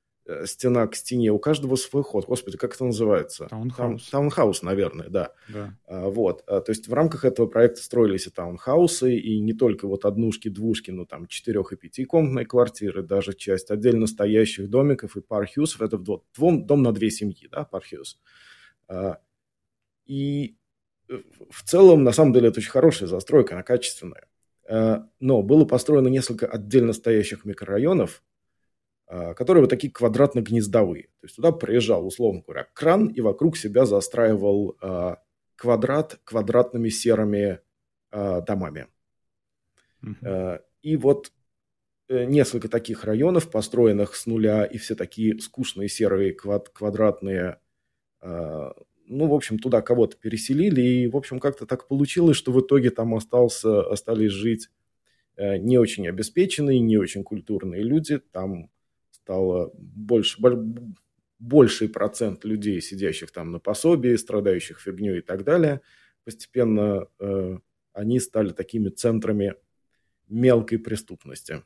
стена 0.46 0.86
к 0.86 0.94
стене, 0.96 1.30
у 1.32 1.38
каждого 1.38 1.76
свой 1.76 2.02
ход. 2.02 2.24
Господи, 2.26 2.56
как 2.56 2.74
это 2.74 2.84
называется? 2.84 3.46
Таунхаус. 3.46 4.08
таунхаус, 4.08 4.62
наверное, 4.62 5.08
да. 5.08 5.32
да. 5.48 5.76
А, 5.86 6.08
вот. 6.08 6.42
А, 6.46 6.60
то 6.60 6.72
есть 6.72 6.88
в 6.88 6.94
рамках 6.94 7.26
этого 7.26 7.46
проекта 7.46 7.82
строились 7.82 8.26
и 8.26 8.30
таунхаусы, 8.30 9.16
и 9.16 9.38
не 9.40 9.52
только 9.52 9.86
вот 9.86 10.06
однушки, 10.06 10.48
двушки, 10.48 10.90
но 10.90 11.04
там 11.04 11.26
четырех- 11.26 11.72
и 11.72 11.76
пятикомнатные 11.76 12.46
квартиры, 12.46 13.02
даже 13.02 13.34
часть 13.34 13.70
отдельно 13.70 14.06
стоящих 14.06 14.70
домиков 14.70 15.16
и 15.16 15.20
parhus 15.20 15.62
ов. 15.62 15.82
Это 15.82 15.98
дом, 15.98 16.22
дом 16.38 16.82
на 16.82 16.92
две 16.92 17.10
семьи, 17.10 17.46
да, 17.50 17.64
parhus. 17.64 18.18
А, 18.88 19.18
и 20.06 20.56
э, 21.10 21.18
в 21.50 21.64
целом, 21.64 22.02
на 22.02 22.12
самом 22.12 22.32
деле, 22.32 22.48
это 22.48 22.60
очень 22.60 22.70
хорошая 22.70 23.08
застройка, 23.08 23.54
она 23.54 23.62
качественная. 23.62 24.26
Но 25.20 25.42
было 25.42 25.66
построено 25.66 26.08
несколько 26.08 26.46
отдельно 26.46 26.94
стоящих 26.94 27.44
микрорайонов, 27.44 28.22
которые 29.34 29.62
вот 29.62 29.70
такие 29.70 29.92
квадратно-гнездовые. 29.92 31.04
То 31.20 31.24
есть 31.24 31.36
туда 31.36 31.52
приезжал, 31.52 32.06
условно 32.06 32.42
говоря, 32.46 32.66
кран 32.72 33.08
и 33.08 33.20
вокруг 33.20 33.56
себя 33.56 33.84
застраивал 33.86 34.76
а, 34.80 35.18
квадрат 35.56 36.20
квадратными 36.24 36.88
серыми 36.88 37.60
а, 38.10 38.40
домами. 38.40 38.88
Uh-huh. 40.02 40.60
И 40.82 40.96
вот 40.96 41.32
э, 42.08 42.24
несколько 42.24 42.68
таких 42.68 43.04
районов, 43.04 43.50
построенных 43.50 44.14
с 44.16 44.26
нуля, 44.26 44.64
и 44.64 44.76
все 44.78 44.94
такие 44.94 45.38
скучные 45.40 45.88
серые 45.88 46.34
квад- 46.34 46.68
квадратные. 46.72 47.58
Ну, 49.06 49.26
в 49.26 49.34
общем, 49.34 49.58
туда 49.58 49.82
кого-то 49.82 50.16
переселили, 50.16 50.80
и, 50.80 51.06
в 51.06 51.16
общем, 51.16 51.38
как-то 51.38 51.66
так 51.66 51.88
получилось, 51.88 52.36
что 52.36 52.52
в 52.52 52.60
итоге 52.60 52.90
там 52.90 53.14
остался, 53.14 53.82
остались 53.82 54.30
жить 54.30 54.70
э, 55.36 55.58
не 55.58 55.78
очень 55.78 56.08
обеспеченные, 56.08 56.80
не 56.80 56.96
очень 56.96 57.22
культурные 57.22 57.82
люди. 57.82 58.18
Там 58.18 58.70
стало 59.24 59.70
больше, 59.74 60.38
больший 61.38 61.88
процент 61.88 62.44
людей, 62.44 62.82
сидящих 62.82 63.30
там 63.30 63.52
на 63.52 63.58
пособии, 63.58 64.16
страдающих 64.16 64.80
фигней 64.80 65.18
и 65.18 65.22
так 65.22 65.44
далее. 65.44 65.80
Постепенно 66.24 67.06
э, 67.18 67.58
они 67.94 68.20
стали 68.20 68.50
такими 68.50 68.90
центрами 68.90 69.54
мелкой 70.28 70.78
преступности. 70.78 71.62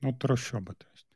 Ну, 0.00 0.12
трущобы, 0.12 0.74
то 0.74 0.86
есть. 0.92 1.06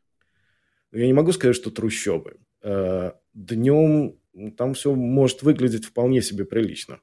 Я 0.93 1.07
не 1.07 1.13
могу 1.13 1.33
сказать, 1.33 1.57
что 1.57 1.71
трущобы. 1.71 2.39
Э, 2.63 3.13
днем 3.35 4.21
там 4.57 4.75
все 4.75 4.95
может 4.95 5.43
выглядеть 5.43 5.85
вполне 5.85 6.23
себе 6.23 6.45
прилично. 6.45 7.01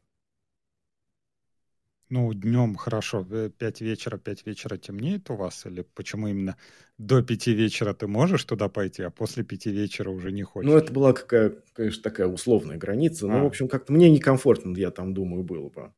Ну, 2.10 2.34
днем 2.34 2.76
хорошо, 2.76 3.24
5 3.24 3.82
вечера, 3.82 4.18
5 4.18 4.46
вечера 4.46 4.78
темнеет 4.78 5.30
у 5.32 5.36
вас? 5.36 5.65
Или 5.65 5.82
почему 5.82 6.28
именно 6.28 6.56
до 7.00 7.24
5 7.24 7.52
вечера 7.52 7.94
ты 7.94 8.08
можешь 8.08 8.44
туда 8.44 8.70
пойти, 8.70 9.02
а 9.02 9.10
после 9.10 9.44
5 9.44 9.72
вечера 9.72 10.12
уже 10.12 10.32
не 10.32 10.44
хочешь? 10.44 10.70
Ну, 10.70 10.78
это 10.78 10.94
была 10.94 11.13
какая, 11.13 11.54
конечно, 11.74 12.04
такая 12.04 12.28
условная 12.28 12.78
граница. 12.78 13.26
А. 13.26 13.30
Ну, 13.30 13.44
в 13.44 13.48
общем, 13.48 13.68
как-то 13.68 13.91
мне 13.91 14.10
некомфортно, 14.12 14.78
я 14.78 14.91
там 14.91 15.13
думаю, 15.15 15.44
было 15.44 15.70
бы. 15.70 15.94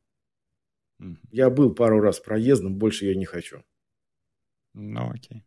Mm. 1.00 1.16
Я 1.30 1.50
был 1.50 1.74
пару 1.74 2.00
раз 2.00 2.20
проездом, 2.20 2.76
больше 2.76 3.04
я 3.04 3.14
не 3.14 3.26
хочу. 3.26 3.62
Ну, 4.74 5.10
окей. 5.10 5.44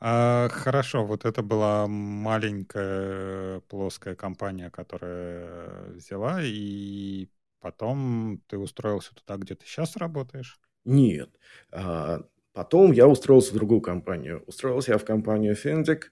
А, 0.00 0.48
хорошо, 0.50 1.04
вот 1.04 1.24
это 1.24 1.42
была 1.42 1.86
маленькая 1.88 3.60
плоская 3.60 4.14
компания, 4.14 4.70
которая 4.70 5.90
взяла 5.92 6.40
и 6.42 7.28
Потом 7.64 8.42
ты 8.46 8.58
устроился 8.58 9.14
туда, 9.14 9.38
где 9.38 9.54
ты 9.54 9.64
сейчас 9.64 9.96
работаешь? 9.96 10.60
Нет. 10.84 11.30
А, 11.72 12.20
потом 12.52 12.92
я 12.92 13.08
устроился 13.08 13.52
в 13.52 13.54
другую 13.54 13.80
компанию. 13.80 14.44
Устроился 14.46 14.92
я 14.92 14.98
в 14.98 15.04
компанию 15.06 15.54
Fendic. 15.54 16.02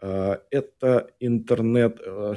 А, 0.00 0.42
это 0.50 1.08
интернет, 1.20 2.00
а, 2.04 2.34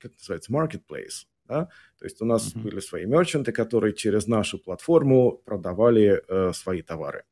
как 0.00 0.12
называется, 0.14 0.50
marketplace. 0.50 1.26
Да? 1.44 1.68
То 1.98 2.06
есть 2.06 2.22
у 2.22 2.24
нас 2.24 2.54
uh-huh. 2.54 2.62
были 2.62 2.80
свои 2.80 3.04
мерчанты, 3.04 3.52
которые 3.52 3.92
через 3.92 4.26
нашу 4.26 4.58
платформу 4.58 5.42
продавали 5.44 6.22
э, 6.26 6.52
свои 6.54 6.80
товары. 6.80 7.24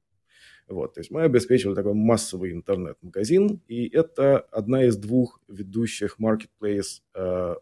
Вот, 0.69 0.95
то 0.95 1.01
есть 1.01 1.11
мы 1.11 1.23
обеспечивали 1.23 1.75
такой 1.75 1.95
массовый 1.95 2.53
интернет-магазин, 2.53 3.63
и 3.69 3.89
это 3.89 4.39
одна 4.39 4.85
из 4.85 4.99
двух 4.99 5.41
ведущих 5.49 6.19
marketplace 6.21 7.01
э, 7.15 7.55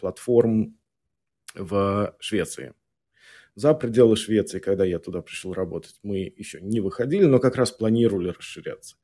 платформ 0.00 0.78
в 1.54 2.14
Швеции. 2.18 2.74
За 3.54 3.72
пределы 3.72 4.16
Швеции, 4.16 4.58
когда 4.58 4.84
я 4.84 4.98
туда 4.98 5.22
пришел 5.22 5.52
работать, 5.52 5.98
мы 6.02 6.32
еще 6.36 6.60
не 6.60 6.80
выходили, 6.80 7.24
но 7.24 7.38
как 7.38 7.56
раз 7.56 7.70
планировали 7.70 8.30
расширяться. 8.30 8.96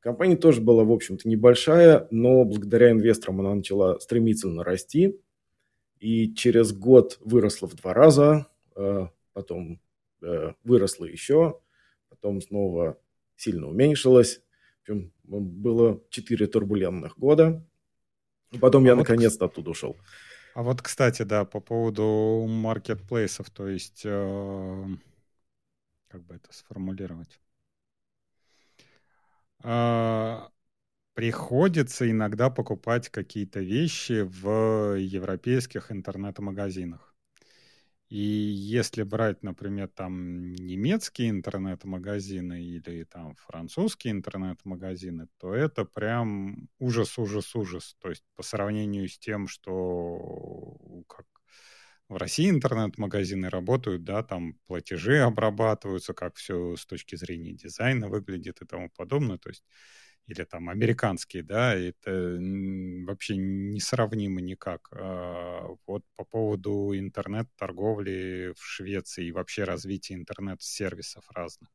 Компания 0.00 0.36
тоже 0.36 0.60
была, 0.60 0.84
в 0.84 0.92
общем-то, 0.92 1.28
небольшая, 1.28 2.06
но 2.10 2.44
благодаря 2.44 2.90
инвесторам 2.90 3.40
она 3.40 3.54
начала 3.54 3.98
стремительно 3.98 4.62
расти. 4.62 5.18
И 5.98 6.34
через 6.34 6.72
год 6.72 7.18
выросла 7.20 7.68
в 7.68 7.74
два 7.74 7.94
раза, 7.94 8.46
э, 8.76 9.08
потом 9.32 9.80
э, 10.22 10.52
выросла 10.62 11.06
еще, 11.06 11.58
потом 12.10 12.42
снова 12.42 13.00
сильно 13.34 13.66
уменьшилась. 13.66 14.42
В 14.78 14.90
общем, 14.90 15.12
было 15.24 16.02
четыре 16.10 16.46
турбулентных 16.46 17.18
года. 17.18 17.66
Потом 18.60 18.84
а 18.84 18.88
я 18.88 18.94
вот, 18.94 19.00
наконец-то 19.00 19.46
оттуда 19.46 19.70
ушел. 19.70 19.96
А 20.56 20.62
вот, 20.62 20.80
кстати, 20.80 21.20
да, 21.22 21.44
по 21.44 21.60
поводу 21.60 22.46
маркетплейсов, 22.48 23.50
то 23.50 23.68
есть, 23.68 24.02
э, 24.06 24.86
как 26.08 26.22
бы 26.24 26.34
это 26.36 26.50
сформулировать? 26.54 27.38
Э, 29.62 30.48
приходится 31.14 32.10
иногда 32.10 32.50
покупать 32.50 33.08
какие-то 33.10 33.60
вещи 33.60 34.22
в 34.22 34.96
европейских 34.98 35.92
интернет-магазинах. 35.92 37.05
И 38.08 38.18
если 38.18 39.02
брать, 39.02 39.42
например, 39.42 39.88
там 39.88 40.52
немецкие 40.52 41.30
интернет-магазины 41.30 42.62
или 42.62 43.02
там 43.04 43.34
французские 43.34 44.12
интернет-магазины, 44.12 45.26
то 45.38 45.52
это 45.54 45.84
прям 45.84 46.68
ужас, 46.78 47.18
ужас, 47.18 47.54
ужас. 47.56 47.96
То 48.00 48.10
есть 48.10 48.24
по 48.36 48.44
сравнению 48.44 49.08
с 49.08 49.18
тем, 49.18 49.48
что 49.48 50.78
как 51.08 51.26
в 52.08 52.16
России 52.16 52.48
интернет-магазины 52.48 53.48
работают, 53.50 54.04
да, 54.04 54.22
там 54.22 54.54
платежи 54.66 55.18
обрабатываются, 55.18 56.14
как 56.14 56.36
все 56.36 56.76
с 56.76 56.86
точки 56.86 57.16
зрения 57.16 57.52
дизайна 57.54 58.08
выглядит 58.08 58.62
и 58.62 58.66
тому 58.66 58.90
подобное. 58.96 59.38
То 59.38 59.48
есть 59.50 59.64
или 60.26 60.44
там 60.44 60.68
американские, 60.68 61.42
да, 61.42 61.74
это 61.74 62.38
вообще 63.06 63.36
несравнимо 63.36 64.40
никак. 64.40 64.88
А, 64.92 65.66
вот 65.86 66.04
по 66.16 66.24
поводу 66.24 66.92
интернет-торговли 66.96 68.52
в 68.56 68.64
Швеции 68.64 69.26
и 69.26 69.32
вообще 69.32 69.64
развития 69.64 70.14
интернет-сервисов 70.14 71.24
разных. 71.30 71.70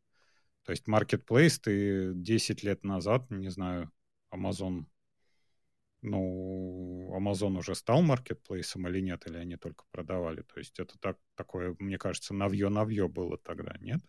То 0.63 0.71
есть 0.71 0.87
Marketplace 0.87 1.59
ты 1.61 2.13
10 2.13 2.63
лет 2.63 2.83
назад, 2.83 3.29
не 3.31 3.49
знаю, 3.49 3.91
Amazon, 4.33 4.85
ну, 6.01 7.11
Amazon 7.15 7.57
уже 7.57 7.75
стал 7.75 8.01
маркетплейсом 8.01 8.87
или 8.87 8.99
нет, 9.01 9.27
или 9.27 9.37
они 9.37 9.55
только 9.55 9.85
продавали. 9.91 10.41
То 10.41 10.59
есть 10.59 10.79
это 10.79 10.97
так, 10.99 11.17
такое, 11.35 11.75
мне 11.79 11.97
кажется, 11.97 12.33
навье-навье 12.33 13.07
было 13.07 13.37
тогда, 13.37 13.75
нет? 13.79 14.01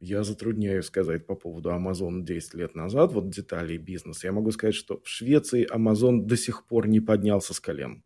Я 0.00 0.22
затрудняюсь 0.22 0.86
сказать 0.86 1.26
по 1.26 1.34
поводу 1.34 1.70
Amazon 1.70 2.22
10 2.22 2.54
лет 2.54 2.74
назад, 2.74 3.12
вот 3.12 3.30
деталей 3.30 3.78
бизнеса. 3.78 4.28
Я 4.28 4.32
могу 4.32 4.50
сказать, 4.52 4.74
что 4.74 5.00
в 5.00 5.08
Швеции 5.08 5.68
Amazon 5.70 6.22
до 6.22 6.36
сих 6.36 6.66
пор 6.66 6.86
не 6.86 7.00
поднялся 7.00 7.54
с 7.54 7.60
колен. 7.60 8.04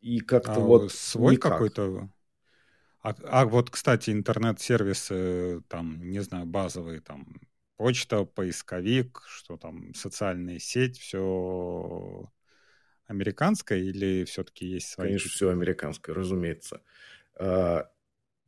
И 0.00 0.20
как-то 0.20 0.54
а 0.54 0.60
вот 0.60 0.92
свой 0.92 1.34
никак. 1.34 1.52
какой-то... 1.52 2.10
А, 3.00 3.14
а 3.24 3.46
вот, 3.46 3.70
кстати, 3.70 4.10
интернет-сервисы, 4.10 5.62
там, 5.68 6.10
не 6.10 6.20
знаю, 6.20 6.46
базовые, 6.46 7.00
там, 7.00 7.40
почта, 7.76 8.24
поисковик, 8.24 9.22
что 9.28 9.56
там, 9.56 9.94
социальная 9.94 10.58
сеть, 10.58 10.98
все 10.98 12.30
американское 13.06 13.78
или 13.78 14.24
все-таки 14.24 14.66
есть 14.66 14.88
свои? 14.88 15.08
Конечно, 15.08 15.30
все 15.30 15.50
американское, 15.50 16.14
разумеется. 16.14 16.82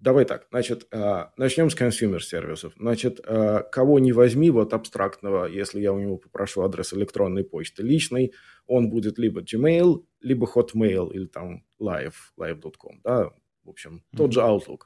Давай 0.00 0.24
так, 0.24 0.46
значит, 0.50 0.86
а, 0.92 1.32
начнем 1.36 1.70
с 1.70 1.76
consumer 1.76 2.20
сервисов. 2.20 2.72
Значит, 2.76 3.20
а, 3.24 3.62
кого 3.62 3.98
не 3.98 4.12
возьми, 4.12 4.48
вот 4.50 4.72
абстрактного, 4.72 5.46
если 5.46 5.80
я 5.80 5.92
у 5.92 5.98
него 5.98 6.18
попрошу 6.18 6.62
адрес 6.62 6.94
электронной 6.94 7.42
почты 7.42 7.82
личный, 7.82 8.32
он 8.68 8.90
будет 8.90 9.18
либо 9.18 9.42
Gmail, 9.42 10.04
либо 10.20 10.46
Hotmail 10.46 11.12
или 11.12 11.26
там 11.26 11.64
live, 11.80 12.14
live.com, 12.38 13.00
да, 13.02 13.32
в 13.64 13.70
общем, 13.70 13.96
mm-hmm. 13.96 14.16
тот 14.16 14.32
же 14.32 14.40
Outlook. 14.40 14.82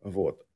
Вот. 0.00 0.46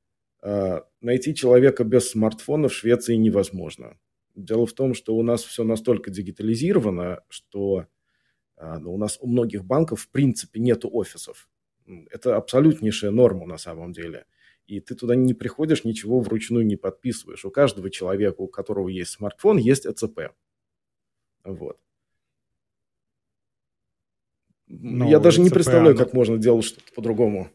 А, 0.41 0.87
найти 1.03 1.35
человека 1.35 1.85
без 1.85 2.09
смартфона 2.09 2.69
в 2.69 2.73
Швеции 2.73 3.15
невозможно. 3.15 3.99
Дело 4.35 4.65
в 4.65 4.73
том, 4.73 4.95
что 4.95 5.15
у 5.15 5.23
нас 5.23 5.45
все 5.45 5.65
настолько 5.65 6.11
дигитализировано, 6.11 7.21
что 7.29 7.87
ну, 8.57 8.95
у 8.95 8.99
нас 8.99 9.19
у 9.21 9.29
многих 9.29 9.65
банков 9.65 10.01
в 10.01 10.11
принципе 10.11 10.61
нет 10.61 10.85
офисов. 10.85 11.49
Это 12.11 12.37
абсолютнейшая 12.37 13.11
норма 13.11 13.47
на 13.47 13.59
самом 13.59 13.93
деле. 13.93 14.27
И 14.67 14.81
ты 14.81 14.95
туда 14.95 15.15
не 15.15 15.35
приходишь, 15.35 15.85
ничего 15.85 16.21
вручную 16.21 16.67
не 16.67 16.77
подписываешь. 16.77 17.45
У 17.45 17.51
каждого 17.51 17.91
человека, 17.91 18.41
у 18.41 18.49
которого 18.49 18.89
есть 18.89 19.11
смартфон, 19.13 19.59
есть 19.59 19.87
ЭЦП. 19.87 20.33
Вот. 21.45 21.79
Ну, 24.67 25.09
Я 25.11 25.19
даже 25.21 25.37
ЭЦП, 25.37 25.45
не 25.45 25.51
представляю, 25.51 25.95
оно... 25.95 26.05
как 26.05 26.15
можно 26.15 26.39
делать 26.39 26.65
что-то 26.65 26.93
по-другому. 26.95 27.51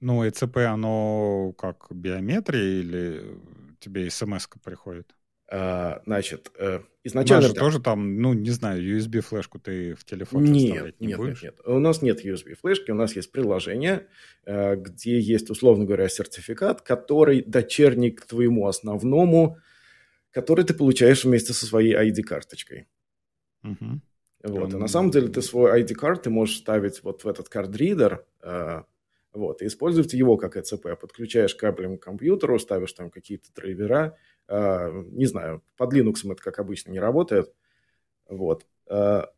Ну, 0.00 0.28
ЭЦП, 0.28 0.58
оно 0.58 1.54
как 1.56 1.86
биометрия 1.90 2.80
или 2.80 3.40
тебе 3.80 4.10
смс 4.10 4.46
приходит? 4.62 5.14
А, 5.48 6.02
значит, 6.06 6.50
э, 6.58 6.80
изначально... 7.04 7.46
У 7.46 7.48
нас 7.48 7.56
тоже 7.56 7.80
там, 7.80 8.20
ну, 8.20 8.32
не 8.32 8.50
знаю, 8.50 8.82
USB-флешку 8.82 9.60
ты 9.60 9.94
в 9.94 10.04
телефон 10.04 10.42
нет, 10.42 10.98
не 10.98 11.08
нет, 11.08 11.18
будешь? 11.18 11.42
Нет, 11.42 11.54
нет. 11.58 11.66
У 11.66 11.78
нас 11.78 12.02
нет 12.02 12.24
USB-флешки, 12.24 12.90
у 12.90 12.96
нас 12.96 13.14
есть 13.14 13.30
приложение, 13.30 14.08
э, 14.44 14.74
где 14.74 15.20
есть, 15.20 15.48
условно 15.50 15.84
говоря, 15.84 16.08
сертификат, 16.08 16.82
который 16.82 17.42
дочерний 17.42 18.10
к 18.10 18.26
твоему 18.26 18.66
основному, 18.66 19.58
который 20.32 20.64
ты 20.64 20.74
получаешь 20.74 21.24
вместе 21.24 21.52
со 21.52 21.64
своей 21.64 21.94
ID-карточкой. 21.94 22.88
Угу. 23.62 24.00
Вот. 24.42 24.74
И 24.74 24.76
на 24.76 24.88
самом 24.88 25.12
деле 25.12 25.28
ты 25.28 25.42
свой 25.42 25.80
ID-карт 25.80 26.24
ты 26.24 26.30
можешь 26.30 26.56
ставить 26.56 27.04
вот 27.04 27.22
в 27.22 27.28
этот 27.28 27.48
кард-ридер, 27.48 28.24
э, 28.42 28.82
вот, 29.32 29.62
и 29.62 29.66
использовать 29.66 30.12
его 30.14 30.36
как 30.36 30.56
ECP. 30.56 30.96
Подключаешь 30.96 31.54
кабелем 31.54 31.98
к 31.98 32.02
компьютеру, 32.02 32.58
ставишь 32.58 32.94
там 32.94 33.10
какие-то 33.10 33.52
драйвера, 33.54 33.96
а, 34.04 34.14
не 34.48 35.26
знаю, 35.26 35.62
под 35.76 35.92
Linux 35.92 36.30
это, 36.30 36.42
как 36.42 36.58
обычно, 36.58 36.90
не 36.92 37.00
работает. 37.00 37.52
Вот. 38.28 38.66
А, 38.88 39.30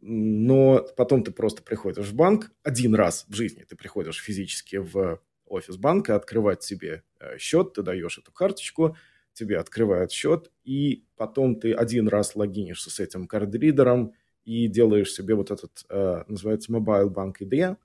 но 0.00 0.86
потом 0.96 1.24
ты 1.24 1.32
просто 1.32 1.62
приходишь 1.62 2.08
в 2.08 2.14
банк 2.14 2.52
один 2.62 2.94
раз 2.94 3.24
в 3.28 3.34
жизни. 3.34 3.64
Ты 3.64 3.76
приходишь 3.76 4.22
физически 4.22 4.76
в 4.76 5.20
офис 5.46 5.76
банка 5.76 6.16
открывать 6.16 6.62
себе 6.62 7.02
э, 7.20 7.38
счет, 7.38 7.72
ты 7.74 7.82
даешь 7.82 8.18
эту 8.18 8.32
карточку, 8.32 8.96
тебе 9.32 9.58
открывают 9.58 10.10
счет, 10.10 10.50
и 10.64 11.04
потом 11.16 11.58
ты 11.58 11.72
один 11.72 12.08
раз 12.08 12.34
логинишься 12.36 12.90
с 12.90 13.00
этим 13.00 13.26
кардридером 13.26 14.12
и 14.44 14.66
делаешь 14.66 15.12
себе 15.12 15.34
вот 15.34 15.50
этот, 15.50 15.84
э, 15.88 16.24
называется 16.26 16.72
Mobile 16.72 17.12
Bank 17.12 17.34
ID. 17.40 17.76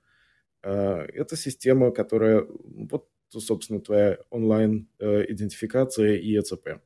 Э, 0.62 1.06
это 1.12 1.36
система, 1.36 1.90
которая 1.92 2.46
вот 2.48 3.08
собственно, 3.40 3.80
твоя 3.80 4.18
онлайн-идентификация 4.30 6.16
и 6.16 6.38
ЭЦП. 6.38 6.80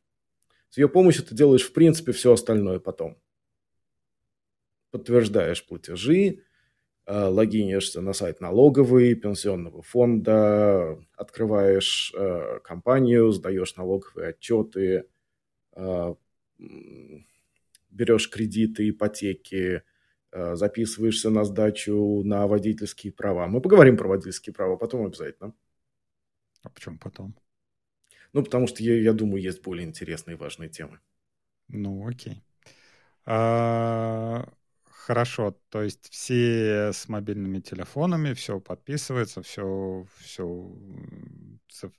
С 0.70 0.78
ее 0.78 0.88
помощью 0.88 1.24
ты 1.24 1.34
делаешь, 1.34 1.62
в 1.62 1.72
принципе, 1.72 2.12
все 2.12 2.32
остальное 2.32 2.80
потом. 2.80 3.16
Подтверждаешь 4.90 5.66
платежи, 5.66 6.42
э, 7.06 7.24
логинишься 7.24 8.00
на 8.00 8.12
сайт 8.12 8.40
налоговый, 8.40 9.14
пенсионного 9.14 9.82
фонда, 9.82 10.98
открываешь 11.16 12.12
э, 12.16 12.60
компанию, 12.62 13.30
сдаешь 13.32 13.76
налоговые 13.76 14.30
отчеты, 14.30 15.06
э, 15.74 16.14
берешь 17.90 18.30
кредиты, 18.30 18.90
ипотеки, 18.90 19.82
записываешься 20.32 21.30
на 21.30 21.44
сдачу 21.44 22.22
на 22.22 22.46
водительские 22.46 23.12
права. 23.12 23.46
Мы 23.46 23.62
поговорим 23.62 23.96
про 23.96 24.08
водительские 24.08 24.52
права 24.52 24.76
потом 24.76 25.06
обязательно. 25.06 25.54
А 26.66 26.68
почему 26.68 26.98
потом? 26.98 27.32
Ну, 28.32 28.42
потому 28.42 28.66
что, 28.66 28.82
я, 28.82 29.00
я 29.00 29.12
думаю, 29.12 29.40
есть 29.40 29.62
более 29.62 29.86
интересные 29.86 30.34
и 30.34 30.38
важные 30.38 30.68
темы. 30.68 30.98
Ну, 31.68 32.08
окей. 32.08 32.42
А, 33.26 34.48
хорошо, 34.84 35.58
то 35.70 35.82
есть 35.82 36.10
все 36.10 36.92
с 36.92 37.08
мобильными 37.08 37.60
телефонами, 37.60 38.34
все 38.34 38.60
подписывается, 38.60 39.42
все, 39.42 40.06
все 40.18 40.72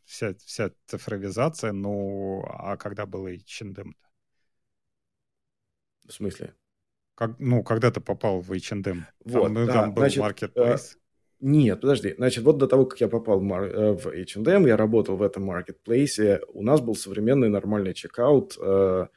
вся, 0.06 0.34
вся 0.36 0.72
цифровизация, 0.88 1.72
ну, 1.72 2.44
а 2.48 2.78
когда 2.78 3.06
был 3.06 3.28
H&M? 3.28 3.96
В 6.08 6.12
смысле? 6.12 6.56
Как, 7.16 7.36
ну, 7.40 7.64
когда 7.64 7.92
ты 7.92 8.00
попал 8.00 8.42
в 8.42 8.52
H&M? 8.54 9.06
Вот, 9.26 9.54
там, 9.54 9.54
да, 9.54 9.74
там 9.74 9.94
был 9.94 10.04
значит, 10.04 10.24
Marketplace? 10.24 10.98
Нет, 11.40 11.82
подожди. 11.82 12.16
Значит, 12.18 12.44
вот 12.44 12.58
до 12.58 12.68
того, 12.68 12.86
как 12.86 13.00
я 13.00 13.08
попал 13.08 13.40
в, 13.40 14.08
H&M, 14.08 14.66
я 14.66 14.76
работал 14.76 15.18
в 15.18 15.22
этом 15.22 15.50
Marketplace, 15.50 16.40
у 16.48 16.64
нас 16.64 16.82
был 16.82 16.96
современный 16.96 17.50
нормальный 17.50 17.94
чекаут, 17.94 18.58
э, 18.60 19.08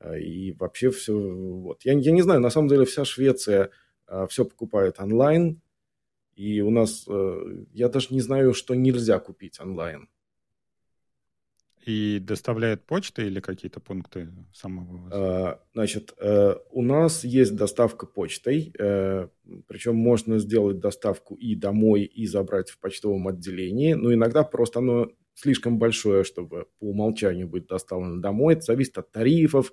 э, 0.00 0.20
и 0.20 0.52
вообще 0.52 0.90
все... 0.90 1.12
Вот. 1.14 1.84
Я, 1.84 1.92
я 1.92 2.12
не 2.12 2.22
знаю, 2.22 2.40
на 2.40 2.50
самом 2.50 2.68
деле 2.68 2.86
вся 2.86 3.04
Швеция 3.04 3.70
э, 4.08 4.26
все 4.30 4.46
покупает 4.46 5.00
онлайн, 5.00 5.60
и 6.34 6.60
у 6.60 6.70
нас, 6.70 7.06
я 7.72 7.88
даже 7.88 8.08
не 8.10 8.20
знаю, 8.20 8.52
что 8.52 8.74
нельзя 8.74 9.18
купить 9.18 9.58
онлайн. 9.58 10.10
И 11.86 12.18
доставляет 12.18 12.84
почта 12.84 13.22
или 13.22 13.38
какие-то 13.38 13.78
пункты 13.78 14.28
самого? 14.52 15.08
А, 15.12 15.62
значит, 15.72 16.14
э, 16.18 16.56
у 16.72 16.82
нас 16.82 17.22
есть 17.22 17.54
доставка 17.54 18.06
почтой, 18.06 18.72
э, 18.76 19.28
причем 19.68 19.94
можно 19.94 20.38
сделать 20.40 20.80
доставку 20.80 21.36
и 21.36 21.54
домой, 21.54 22.02
и 22.02 22.26
забрать 22.26 22.70
в 22.70 22.80
почтовом 22.80 23.28
отделении, 23.28 23.92
но 23.92 24.12
иногда 24.12 24.42
просто 24.42 24.80
оно 24.80 25.12
слишком 25.34 25.78
большое, 25.78 26.24
чтобы 26.24 26.66
по 26.80 26.86
умолчанию 26.86 27.46
быть 27.46 27.68
доставлено 27.68 28.20
домой. 28.20 28.54
Это 28.54 28.62
зависит 28.62 28.98
от 28.98 29.12
тарифов, 29.12 29.72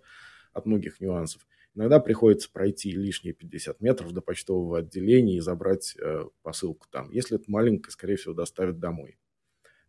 от 0.51 0.67
многих 0.67 0.99
нюансов. 0.99 1.47
Иногда 1.73 1.99
приходится 1.99 2.51
пройти 2.51 2.91
лишние 2.91 3.33
50 3.33 3.81
метров 3.81 4.11
до 4.11 4.21
почтового 4.21 4.77
отделения 4.77 5.37
и 5.37 5.41
забрать 5.41 5.95
э, 5.99 6.25
посылку 6.43 6.85
там. 6.91 7.09
Если 7.09 7.37
это 7.37 7.45
маленькая, 7.47 7.89
скорее 7.89 8.17
всего, 8.17 8.35
доставят 8.35 8.77
домой. 8.77 9.17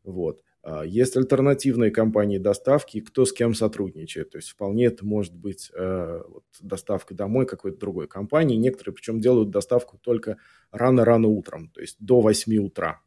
Вот. 0.04 0.40
А, 0.64 0.82
есть 0.82 1.14
альтернативные 1.16 1.90
компании 1.90 2.38
доставки, 2.38 3.00
кто 3.00 3.26
с 3.26 3.32
кем 3.32 3.54
сотрудничает. 3.54 4.30
То 4.30 4.38
есть 4.38 4.48
вполне 4.48 4.86
это 4.86 5.04
может 5.04 5.34
быть 5.34 5.70
э, 5.74 6.22
вот, 6.26 6.44
доставка 6.60 7.14
домой 7.14 7.46
какой-то 7.46 7.78
другой 7.78 8.08
компании. 8.08 8.56
Некоторые 8.56 8.94
причем 8.94 9.20
делают 9.20 9.50
доставку 9.50 9.98
только 9.98 10.38
рано-рано 10.70 11.28
утром, 11.28 11.68
то 11.68 11.82
есть 11.82 11.96
до 12.00 12.22
8 12.22 12.56
утра. 12.64 13.02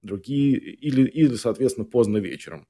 Другие 0.00 0.56
или, 0.56 1.06
или 1.06 1.34
соответственно, 1.34 1.84
поздно 1.84 2.16
вечером. 2.16 2.66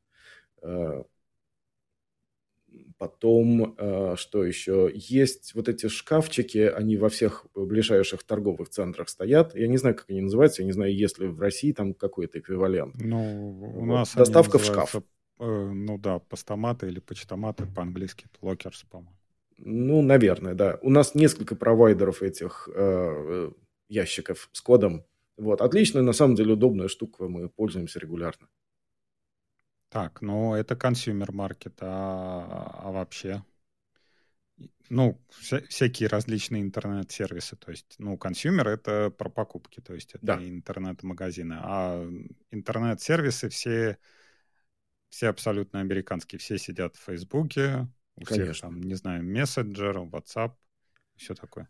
Э, 2.98 3.04
Потом, 3.04 3.74
э, 3.76 4.14
что 4.16 4.44
еще? 4.44 4.90
Есть 4.94 5.54
вот 5.54 5.68
эти 5.68 5.88
шкафчики, 5.88 6.58
они 6.58 6.96
во 6.96 7.08
всех 7.08 7.46
ближайших 7.54 8.22
торговых 8.24 8.70
центрах 8.70 9.08
стоят. 9.08 9.54
Я 9.54 9.68
не 9.68 9.76
знаю, 9.76 9.96
как 9.96 10.06
они 10.08 10.22
называются, 10.22 10.62
я 10.62 10.66
не 10.66 10.72
знаю, 10.72 10.94
есть 10.94 11.18
ли 11.18 11.26
в 11.26 11.40
России 11.40 11.72
там 11.72 11.94
какой-то 11.94 12.38
эквивалент. 12.38 12.94
Ну, 12.98 13.58
у 13.76 13.84
нас 13.86 14.14
Доставка 14.14 14.58
в 14.58 14.64
шкаф. 14.64 14.96
Э, 14.96 15.00
ну 15.38 15.98
да, 15.98 16.20
постаматы 16.20 16.88
или 16.88 17.00
почтоматы 17.00 17.66
по-английски, 17.66 18.26
lockers, 18.40 18.84
по-моему. 18.90 19.12
Ну, 19.58 20.02
наверное, 20.02 20.54
да. 20.54 20.78
У 20.82 20.90
нас 20.90 21.14
несколько 21.14 21.54
провайдеров 21.54 22.22
этих 22.22 22.68
э, 22.74 23.50
ящиков 23.88 24.48
с 24.52 24.60
кодом. 24.60 25.04
Вот, 25.36 25.60
отличная, 25.60 26.02
на 26.02 26.12
самом 26.12 26.34
деле, 26.34 26.54
удобная 26.54 26.88
штука, 26.88 27.28
мы 27.28 27.50
пользуемся 27.50 27.98
регулярно. 27.98 28.48
Так, 29.88 30.20
ну 30.20 30.54
это 30.54 30.76
consumer 30.76 31.32
market, 31.32 31.78
а, 31.80 32.80
а 32.82 32.90
вообще? 32.90 33.42
Ну, 34.88 35.20
вся, 35.30 35.60
всякие 35.68 36.08
различные 36.08 36.62
интернет-сервисы. 36.62 37.56
То 37.56 37.70
есть, 37.70 37.96
ну, 37.98 38.16
consumer — 38.16 38.68
это 38.68 39.10
про 39.10 39.28
покупки, 39.28 39.80
то 39.80 39.94
есть 39.94 40.14
это 40.14 40.26
да. 40.26 40.34
интернет-магазины. 40.36 41.56
А 41.58 42.08
интернет-сервисы 42.50 43.48
все, 43.48 43.98
все 45.08 45.28
абсолютно 45.28 45.80
американские. 45.80 46.38
Все 46.38 46.58
сидят 46.58 46.96
в 46.96 47.00
Фейсбуке, 47.00 47.88
у 48.16 48.24
Конечно. 48.24 48.44
всех 48.44 48.60
там, 48.60 48.80
не 48.80 48.94
знаю, 48.94 49.24
мессенджер, 49.24 49.98
WhatsApp, 49.98 50.52
все 51.16 51.34
такое. 51.34 51.68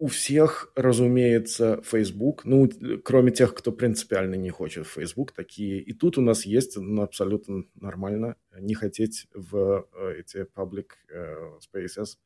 У 0.00 0.06
всех, 0.06 0.72
разумеется, 0.76 1.82
Facebook, 1.82 2.46
ну, 2.46 2.70
кроме 3.04 3.32
тех, 3.32 3.54
кто 3.54 3.70
принципиально 3.70 4.34
не 4.34 4.48
хочет 4.48 4.86
Facebook, 4.86 5.32
такие. 5.32 5.78
И 5.78 5.92
тут 5.92 6.16
у 6.16 6.22
нас 6.22 6.46
есть 6.46 6.78
ну, 6.78 7.02
абсолютно 7.02 7.64
нормально 7.74 8.36
не 8.58 8.72
хотеть 8.72 9.26
в 9.34 9.86
э, 9.92 10.20
эти 10.20 10.46
public 10.56 10.86
uh, 11.14 11.58
spaces. 11.60 12.16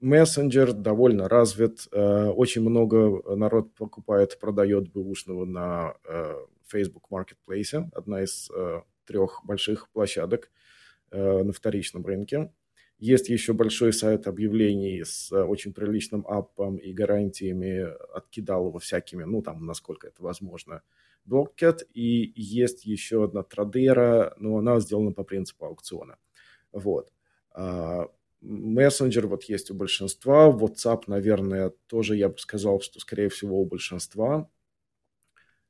Мессенджер 0.00 0.68
uh, 0.68 0.72
довольно 0.74 1.26
развит. 1.26 1.88
Очень 1.90 2.68
много 2.68 3.34
народ 3.34 3.74
покупает, 3.74 4.38
продает 4.38 4.92
бэушного 4.92 5.46
на 5.46 5.94
Facebook 6.66 7.06
Marketplace. 7.10 7.88
Одна 7.94 8.22
из 8.22 8.50
трех 9.06 9.40
больших 9.46 9.88
площадок 9.88 10.50
на 11.10 11.50
вторичном 11.52 12.04
рынке. 12.04 12.52
Есть 13.04 13.28
еще 13.28 13.52
большой 13.52 13.92
сайт 13.92 14.26
объявлений 14.26 15.04
с 15.04 15.30
э, 15.30 15.44
очень 15.44 15.74
приличным 15.74 16.26
аппом 16.26 16.78
и 16.78 16.90
гарантиями 16.94 17.80
от 18.16 18.30
Кидалова 18.30 18.78
всякими, 18.78 19.24
ну, 19.24 19.42
там, 19.42 19.66
насколько 19.66 20.06
это 20.06 20.22
возможно, 20.22 20.80
Blockcat. 21.28 21.86
И 21.92 22.32
есть 22.34 22.86
еще 22.86 23.22
одна 23.24 23.42
Традера, 23.42 24.34
но 24.38 24.56
она 24.56 24.80
сделана 24.80 25.12
по 25.12 25.22
принципу 25.22 25.66
аукциона. 25.66 26.16
Вот. 26.72 27.12
А, 27.50 28.08
мессенджер 28.40 29.26
вот 29.26 29.44
есть 29.50 29.70
у 29.70 29.74
большинства. 29.74 30.48
WhatsApp, 30.48 31.02
наверное, 31.06 31.74
тоже 31.88 32.16
я 32.16 32.30
бы 32.30 32.38
сказал, 32.38 32.80
что, 32.80 33.00
скорее 33.00 33.28
всего, 33.28 33.60
у 33.60 33.66
большинства. 33.66 34.48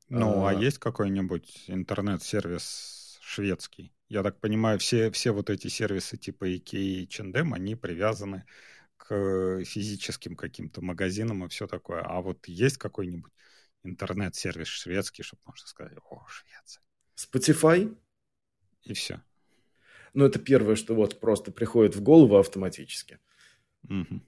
Ну, 0.07 0.45
а, 0.45 0.51
а 0.51 0.53
есть 0.53 0.77
какой-нибудь 0.77 1.65
интернет-сервис 1.67 3.19
шведский? 3.21 3.91
Я 4.07 4.21
так 4.23 4.39
понимаю, 4.39 4.77
все, 4.79 5.09
все 5.11 5.31
вот 5.31 5.49
эти 5.49 5.67
сервисы 5.67 6.17
типа 6.17 6.45
IKEA 6.45 6.79
и 6.79 7.05
H&M, 7.05 7.53
они 7.53 7.75
привязаны 7.75 8.45
к 8.97 9.63
физическим 9.63 10.35
каким-то 10.35 10.81
магазинам 10.81 11.45
и 11.45 11.49
все 11.49 11.67
такое. 11.67 12.01
А 12.01 12.21
вот 12.21 12.47
есть 12.47 12.77
какой-нибудь 12.77 13.31
интернет-сервис 13.83 14.67
шведский, 14.67 15.23
чтобы 15.23 15.41
можно 15.45 15.67
сказать, 15.67 15.97
о, 16.09 16.25
Швеция. 16.27 16.83
Spotify? 17.15 17.97
И 18.83 18.93
все. 18.93 19.21
Ну, 20.13 20.25
это 20.25 20.39
первое, 20.39 20.75
что 20.75 20.95
вот 20.95 21.19
просто 21.19 21.51
приходит 21.51 21.95
в 21.95 22.01
голову 22.01 22.37
автоматически. 22.37 23.19
Угу. 23.83 24.21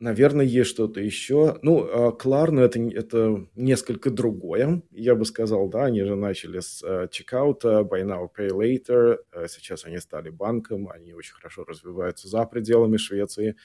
Наверное, 0.00 0.44
есть 0.44 0.70
что-то 0.70 1.00
еще. 1.00 1.58
Ну, 1.62 1.84
а 1.84 2.12
Кларна 2.12 2.60
это, 2.60 2.80
это 2.80 3.46
несколько 3.54 4.10
другое, 4.10 4.82
я 4.90 5.14
бы 5.14 5.24
сказал, 5.24 5.68
да, 5.68 5.84
они 5.84 6.02
же 6.02 6.16
начали 6.16 6.58
с 6.58 6.82
э, 6.82 7.08
чекаута, 7.10 7.80
buy 7.82 8.02
now, 8.02 8.28
pay 8.36 8.48
later, 8.48 9.18
э, 9.32 9.46
сейчас 9.48 9.84
они 9.84 9.98
стали 9.98 10.30
банком, 10.30 10.88
они 10.88 11.14
очень 11.14 11.34
хорошо 11.34 11.64
развиваются 11.64 12.26
за 12.26 12.44
пределами 12.44 12.96
Швеции, 12.96 13.56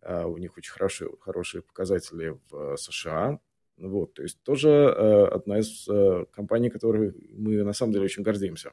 э, 0.00 0.24
у 0.24 0.38
них 0.38 0.56
очень 0.56 0.72
хорошие, 0.72 1.10
хорошие 1.20 1.62
показатели 1.62 2.38
в 2.50 2.76
США, 2.76 3.40
вот, 3.76 4.14
то 4.14 4.22
есть 4.22 4.40
тоже 4.44 4.88
одна 4.88 5.58
из 5.58 5.88
компаний, 6.30 6.70
которой 6.70 7.12
мы 7.32 7.64
на 7.64 7.72
самом 7.72 7.92
деле 7.92 8.04
очень 8.04 8.22
гордимся. 8.22 8.72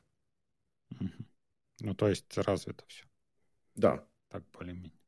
Ну, 1.79 1.95
то 1.95 2.07
есть 2.07 2.37
развито 2.37 2.83
все. 2.87 3.05
Да. 3.73 4.05
Так 4.29 4.43
более-менее. 4.53 5.00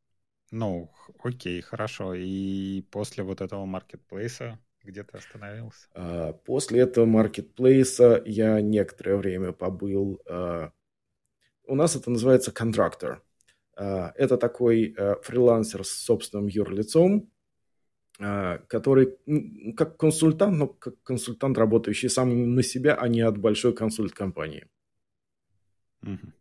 Ну, 0.55 0.91
окей, 1.23 1.61
хорошо. 1.61 2.13
И 2.13 2.83
после 2.91 3.23
вот 3.23 3.41
этого 3.41 3.65
маркетплейса 3.65 4.59
где 4.83 5.03
ты 5.03 5.17
остановился? 5.17 5.87
А, 5.95 6.33
после 6.33 6.81
этого 6.81 7.05
маркетплейса 7.05 8.21
я 8.23 8.61
некоторое 8.61 9.17
время 9.17 9.51
побыл. 9.51 10.21
А, 10.29 10.71
у 11.65 11.73
нас 11.73 11.95
это 11.95 12.11
называется 12.11 12.51
контрактор. 12.51 13.23
А, 13.75 14.13
это 14.15 14.37
такой 14.37 14.95
фрилансер 15.23 15.83
с 15.83 15.89
собственным 15.89 16.45
юрлицом, 16.45 17.31
который 18.19 19.17
как 19.75 19.97
консультант, 19.97 20.55
но 20.55 20.67
как 20.67 21.01
консультант, 21.01 21.57
работающий 21.57 22.09
сам 22.09 22.53
на 22.53 22.61
себя, 22.61 22.93
а 22.93 23.07
не 23.07 23.21
от 23.21 23.39
большой 23.39 23.73
консульт-компании. 23.73 24.67
Угу. 26.03 26.31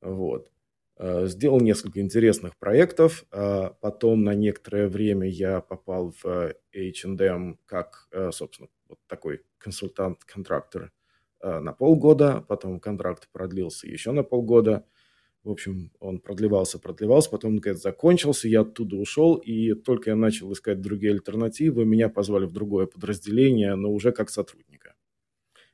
Вот. 0.00 0.50
Э, 0.98 1.26
сделал 1.26 1.60
несколько 1.60 2.00
интересных 2.00 2.56
проектов. 2.56 3.24
Э, 3.32 3.70
потом 3.80 4.24
на 4.24 4.34
некоторое 4.34 4.88
время 4.88 5.28
я 5.28 5.60
попал 5.60 6.12
в 6.22 6.54
H&M 6.74 7.58
как, 7.66 8.08
собственно, 8.32 8.68
вот 8.88 8.98
такой 9.06 9.42
консультант-контрактор 9.58 10.92
на 11.40 11.72
полгода. 11.72 12.44
Потом 12.48 12.80
контракт 12.80 13.28
продлился 13.32 13.86
еще 13.86 14.12
на 14.12 14.22
полгода. 14.24 14.84
В 15.44 15.50
общем, 15.50 15.92
он 16.00 16.18
продлевался, 16.18 16.78
продлевался, 16.78 17.30
потом, 17.30 17.54
наконец, 17.54 17.80
закончился, 17.80 18.48
я 18.48 18.62
оттуда 18.62 18.96
ушел, 18.96 19.36
и 19.36 19.72
только 19.74 20.10
я 20.10 20.16
начал 20.16 20.52
искать 20.52 20.80
другие 20.80 21.12
альтернативы, 21.12 21.84
меня 21.84 22.08
позвали 22.08 22.44
в 22.44 22.52
другое 22.52 22.86
подразделение, 22.86 23.74
но 23.74 23.90
уже 23.90 24.12
как 24.12 24.30
сотрудника. 24.30 24.94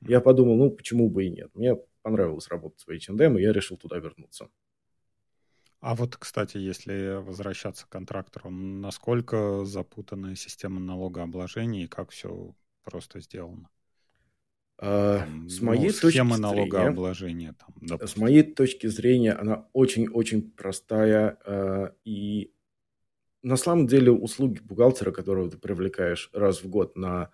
Я 0.01 0.21
подумал, 0.21 0.57
ну, 0.57 0.71
почему 0.71 1.09
бы 1.09 1.25
и 1.25 1.31
нет. 1.31 1.51
Мне 1.55 1.77
понравилось 2.03 2.49
работать 2.49 2.85
в 2.87 2.91
H&M, 2.91 3.39
и 3.39 3.43
я 3.43 3.53
решил 3.53 3.77
туда 3.79 3.99
вернуться. 3.99 4.49
А 5.85 5.95
вот, 5.95 6.17
кстати, 6.17 6.57
если 6.57 7.21
возвращаться 7.21 7.85
к 7.85 7.91
контрактору, 7.91 8.49
насколько 8.49 9.67
запутанная 9.67 10.35
система 10.35 10.81
налогообложения 10.81 11.85
и 11.85 11.89
как 11.89 12.09
все 12.09 12.55
просто 12.83 13.21
сделано? 13.21 13.69
там, 14.79 15.47
с 15.51 15.61
моей 15.61 15.89
ну, 15.89 15.93
точки 15.93 16.17
зрения, 16.17 16.37
налогообложения. 16.39 17.55
Там, 17.59 18.09
с 18.09 18.17
моей 18.17 18.43
точки 18.43 18.87
зрения, 18.87 19.35
она 19.35 19.69
очень-очень 19.75 20.53
простая. 20.53 21.37
Э, 21.45 21.91
и 22.07 22.51
на 23.43 23.57
самом 23.57 23.87
деле 23.87 24.11
услуги 24.11 24.61
бухгалтера, 24.61 25.13
которого 25.13 25.51
ты 25.51 25.59
привлекаешь 25.59 26.31
раз 26.33 26.65
в 26.65 26.67
год 26.67 26.97
на 26.97 27.31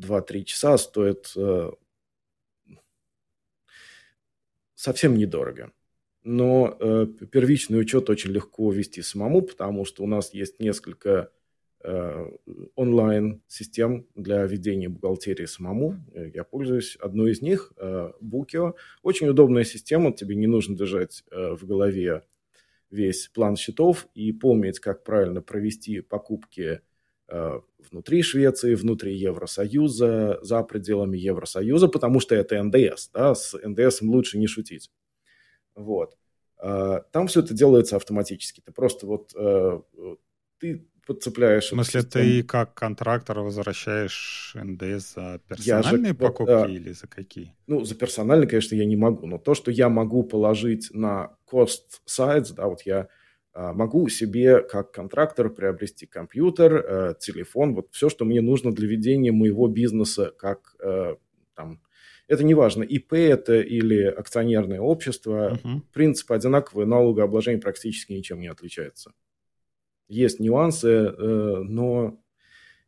2-3 0.00 0.42
часа, 0.42 0.78
стоят 0.78 1.32
э, 1.36 1.70
совсем 4.74 5.16
недорого. 5.16 5.70
Но 6.24 6.76
э, 6.80 7.06
первичный 7.30 7.78
учет 7.78 8.10
очень 8.10 8.30
легко 8.30 8.70
вести 8.72 9.02
самому, 9.02 9.42
потому 9.42 9.84
что 9.84 10.02
у 10.02 10.06
нас 10.06 10.34
есть 10.34 10.58
несколько 10.58 11.30
Э, 11.86 12.30
онлайн-систем 12.76 14.06
для 14.14 14.46
ведения 14.46 14.88
бухгалтерии 14.88 15.44
самому. 15.44 15.96
Я 16.32 16.42
пользуюсь 16.42 16.96
одной 16.96 17.32
из 17.32 17.42
них, 17.42 17.74
э, 17.76 18.10
Bookio. 18.22 18.72
Очень 19.02 19.28
удобная 19.28 19.64
система, 19.64 20.10
тебе 20.10 20.34
не 20.34 20.46
нужно 20.46 20.74
держать 20.78 21.24
э, 21.30 21.52
в 21.52 21.66
голове 21.66 22.22
весь 22.90 23.28
план 23.28 23.56
счетов 23.56 24.08
и 24.14 24.32
помнить, 24.32 24.80
как 24.80 25.04
правильно 25.04 25.42
провести 25.42 26.00
покупки 26.00 26.80
внутри 27.90 28.22
Швеции, 28.22 28.74
внутри 28.74 29.16
Евросоюза, 29.16 30.40
за 30.42 30.62
пределами 30.62 31.16
Евросоюза, 31.16 31.88
потому 31.88 32.20
что 32.20 32.34
это 32.34 32.62
НДС. 32.62 33.08
Да? 33.12 33.34
С 33.34 33.58
НДС 33.58 34.02
лучше 34.02 34.38
не 34.38 34.46
шутить. 34.46 34.90
Вот. 35.74 36.16
Там 36.58 37.26
все 37.26 37.40
это 37.40 37.52
делается 37.52 37.96
автоматически. 37.96 38.60
Ты 38.60 38.72
просто 38.72 39.06
вот 39.06 39.32
ты 40.58 40.86
подцепляешь. 41.06 41.64
В 41.64 41.68
смысле, 41.68 42.02
ты 42.02 42.42
как 42.42 42.74
контрактор 42.74 43.40
возвращаешь 43.40 44.54
НДС 44.54 45.14
за 45.14 45.40
персональные 45.46 46.12
же, 46.12 46.18
покупки 46.18 46.52
вот, 46.52 46.68
или 46.68 46.92
за 46.92 47.06
какие? 47.06 47.54
Ну, 47.66 47.84
за 47.84 47.94
персональные, 47.94 48.48
конечно, 48.48 48.74
я 48.74 48.84
не 48.84 48.96
могу, 48.96 49.26
но 49.26 49.38
то, 49.38 49.54
что 49.54 49.70
я 49.70 49.88
могу 49.88 50.22
положить 50.22 50.88
на 50.92 51.36
cost 51.50 52.00
sides, 52.06 52.54
да, 52.54 52.66
вот 52.66 52.82
я 52.82 53.08
а, 53.52 53.72
могу 53.72 54.08
себе 54.08 54.62
как 54.62 54.92
контрактор 54.92 55.50
приобрести 55.50 56.06
компьютер, 56.06 56.74
э, 56.74 57.14
телефон, 57.20 57.74
вот 57.74 57.88
все, 57.92 58.08
что 58.08 58.24
мне 58.24 58.40
нужно 58.40 58.72
для 58.72 58.88
ведения 58.88 59.32
моего 59.32 59.68
бизнеса, 59.68 60.32
как 60.36 60.74
э, 60.80 61.16
там, 61.54 61.80
это 62.26 62.44
не 62.44 62.54
важно, 62.54 62.82
ИП 62.82 63.14
это 63.14 63.60
или 63.60 64.02
акционерное 64.02 64.80
общество, 64.80 65.54
uh-huh. 65.54 65.80
принцип 65.92 66.32
одинаковый, 66.32 66.86
налогообложение 66.86 67.60
практически 67.60 68.12
ничем 68.12 68.40
не 68.40 68.48
отличается. 68.48 69.12
Есть 70.08 70.40
нюансы, 70.40 70.88
э, 70.88 71.62
но 71.62 72.20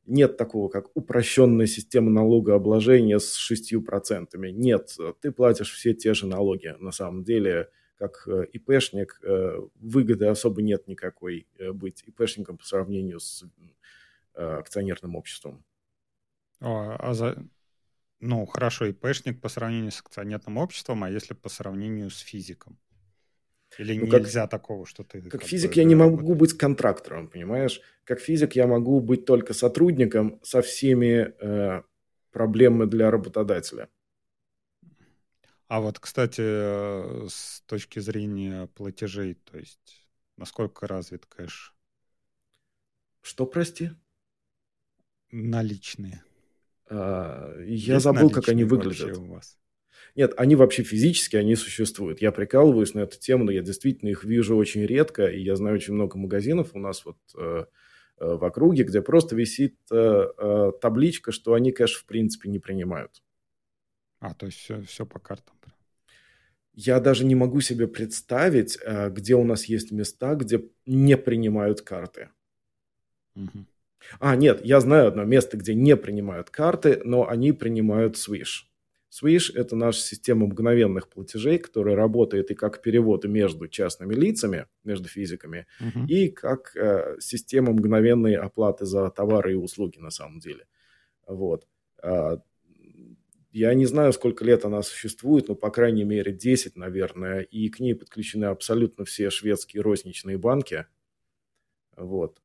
нет 0.06 0.36
такого, 0.36 0.68
как 0.68 0.94
упрощенная 0.94 1.66
система 1.66 2.10
налогообложения 2.10 3.18
с 3.18 3.38
6%. 3.50 4.50
Нет, 4.52 4.96
ты 5.20 5.32
платишь 5.32 5.72
все 5.72 5.94
те 5.94 6.14
же 6.14 6.26
налоги. 6.26 6.74
На 6.78 6.92
самом 6.92 7.24
деле, 7.24 7.70
как 7.98 8.26
э, 8.28 8.46
ИПшник, 8.52 9.20
э, 9.22 9.58
выгоды 9.76 10.26
особо 10.26 10.62
нет 10.62 10.86
никакой 10.86 11.46
быть 11.72 12.04
ИПшником 12.06 12.58
по 12.58 12.64
сравнению 12.64 13.20
с 13.20 13.44
акционерным 14.34 15.16
обществом. 15.16 15.64
О, 16.60 16.94
а 16.98 17.14
за... 17.14 17.42
Ну, 18.20 18.46
хорошо, 18.46 18.86
ИПшник 18.86 19.40
по 19.40 19.48
сравнению 19.48 19.92
с 19.92 20.00
акционерным 20.00 20.56
обществом, 20.56 21.04
а 21.04 21.10
если 21.10 21.34
по 21.34 21.48
сравнению 21.48 22.10
с 22.10 22.18
физиком? 22.18 22.78
Или 23.78 23.98
ну, 23.98 24.06
нельзя 24.06 24.42
как, 24.42 24.50
такого, 24.50 24.86
что 24.86 25.04
ты... 25.04 25.20
Как, 25.22 25.32
как 25.32 25.44
физик 25.44 25.70
бы, 25.70 25.76
я 25.76 25.84
не 25.84 25.94
могу 25.94 26.34
быть 26.34 26.56
контрактором, 26.56 27.28
понимаешь? 27.28 27.80
Как 28.04 28.20
физик 28.20 28.56
я 28.56 28.66
могу 28.66 29.00
быть 29.00 29.26
только 29.26 29.52
сотрудником 29.52 30.40
со 30.42 30.62
всеми 30.62 31.34
э, 31.40 31.82
проблемами 32.30 32.88
для 32.88 33.10
работодателя. 33.10 33.88
А 35.68 35.80
вот, 35.80 35.98
кстати, 35.98 36.40
э, 36.40 37.26
с 37.28 37.60
точки 37.66 37.98
зрения 37.98 38.68
платежей, 38.68 39.34
то 39.34 39.58
есть 39.58 40.08
насколько 40.36 40.86
развит 40.86 41.26
кэш? 41.26 41.74
Что, 43.20 43.44
прости? 43.46 43.90
Наличные. 45.32 46.22
А, 46.88 47.54
я 47.60 47.94
Есть 47.94 48.04
забыл, 48.04 48.30
как 48.30 48.48
они 48.48 48.64
выглядят. 48.64 49.16
У 49.18 49.24
вас? 49.24 49.58
Нет, 50.14 50.32
они 50.38 50.56
вообще 50.56 50.82
физически, 50.82 51.36
они 51.36 51.56
существуют. 51.56 52.22
Я 52.22 52.32
прикалываюсь 52.32 52.94
на 52.94 53.00
эту 53.00 53.18
тему, 53.18 53.44
но 53.44 53.50
я 53.50 53.60
действительно 53.60 54.08
их 54.08 54.24
вижу 54.24 54.56
очень 54.56 54.84
редко, 54.86 55.26
и 55.26 55.40
я 55.42 55.56
знаю 55.56 55.76
очень 55.76 55.92
много 55.92 56.16
магазинов 56.16 56.70
у 56.74 56.78
нас 56.78 57.04
вот 57.04 57.18
э, 57.36 57.66
э, 58.18 58.34
в 58.34 58.42
округе, 58.42 58.84
где 58.84 59.02
просто 59.02 59.36
висит 59.36 59.76
э, 59.90 60.26
э, 60.38 60.72
табличка, 60.80 61.32
что 61.32 61.52
они 61.52 61.70
кэш 61.70 61.96
в 61.96 62.06
принципе 62.06 62.48
не 62.48 62.58
принимают. 62.58 63.22
А, 64.20 64.32
то 64.32 64.46
есть 64.46 64.58
все, 64.58 64.80
все 64.82 65.04
по 65.04 65.18
картам. 65.18 65.54
Я 66.72 67.00
даже 67.00 67.24
не 67.24 67.34
могу 67.34 67.60
себе 67.60 67.86
представить, 67.88 68.78
где 69.10 69.34
у 69.34 69.44
нас 69.44 69.64
есть 69.64 69.92
места, 69.92 70.34
где 70.34 70.62
не 70.84 71.16
принимают 71.16 71.80
карты. 71.80 72.28
Угу. 73.34 73.64
А, 74.18 74.36
нет, 74.36 74.64
я 74.64 74.80
знаю 74.80 75.08
одно 75.08 75.24
место, 75.24 75.56
где 75.56 75.74
не 75.74 75.96
принимают 75.96 76.50
карты, 76.50 77.00
но 77.04 77.28
они 77.28 77.52
принимают 77.52 78.16
Swish. 78.16 78.66
Swish– 79.10 79.52
это 79.54 79.76
наша 79.76 80.00
система 80.00 80.46
мгновенных 80.46 81.08
платежей, 81.08 81.58
которая 81.58 81.96
работает 81.96 82.50
и 82.50 82.54
как 82.54 82.82
перевод 82.82 83.24
между 83.24 83.68
частными 83.68 84.14
лицами, 84.14 84.66
между 84.84 85.08
физиками, 85.08 85.66
uh-huh. 85.80 86.06
и 86.06 86.28
как 86.28 86.76
э, 86.76 87.16
система 87.20 87.72
мгновенной 87.72 88.34
оплаты 88.34 88.84
за 88.84 89.08
товары 89.10 89.52
и 89.52 89.56
услуги 89.56 89.98
на 89.98 90.10
самом 90.10 90.40
деле. 90.40 90.66
Вот. 91.26 91.66
Э, 92.02 92.38
я 93.52 93.72
не 93.72 93.86
знаю, 93.86 94.12
сколько 94.12 94.44
лет 94.44 94.66
она 94.66 94.82
существует, 94.82 95.48
но, 95.48 95.54
по 95.54 95.70
крайней 95.70 96.04
мере, 96.04 96.32
10, 96.32 96.76
наверное, 96.76 97.40
и 97.40 97.70
к 97.70 97.80
ней 97.80 97.94
подключены 97.94 98.44
абсолютно 98.46 99.06
все 99.06 99.30
шведские 99.30 99.82
розничные 99.82 100.36
банки. 100.36 100.84
Вот. 101.96 102.42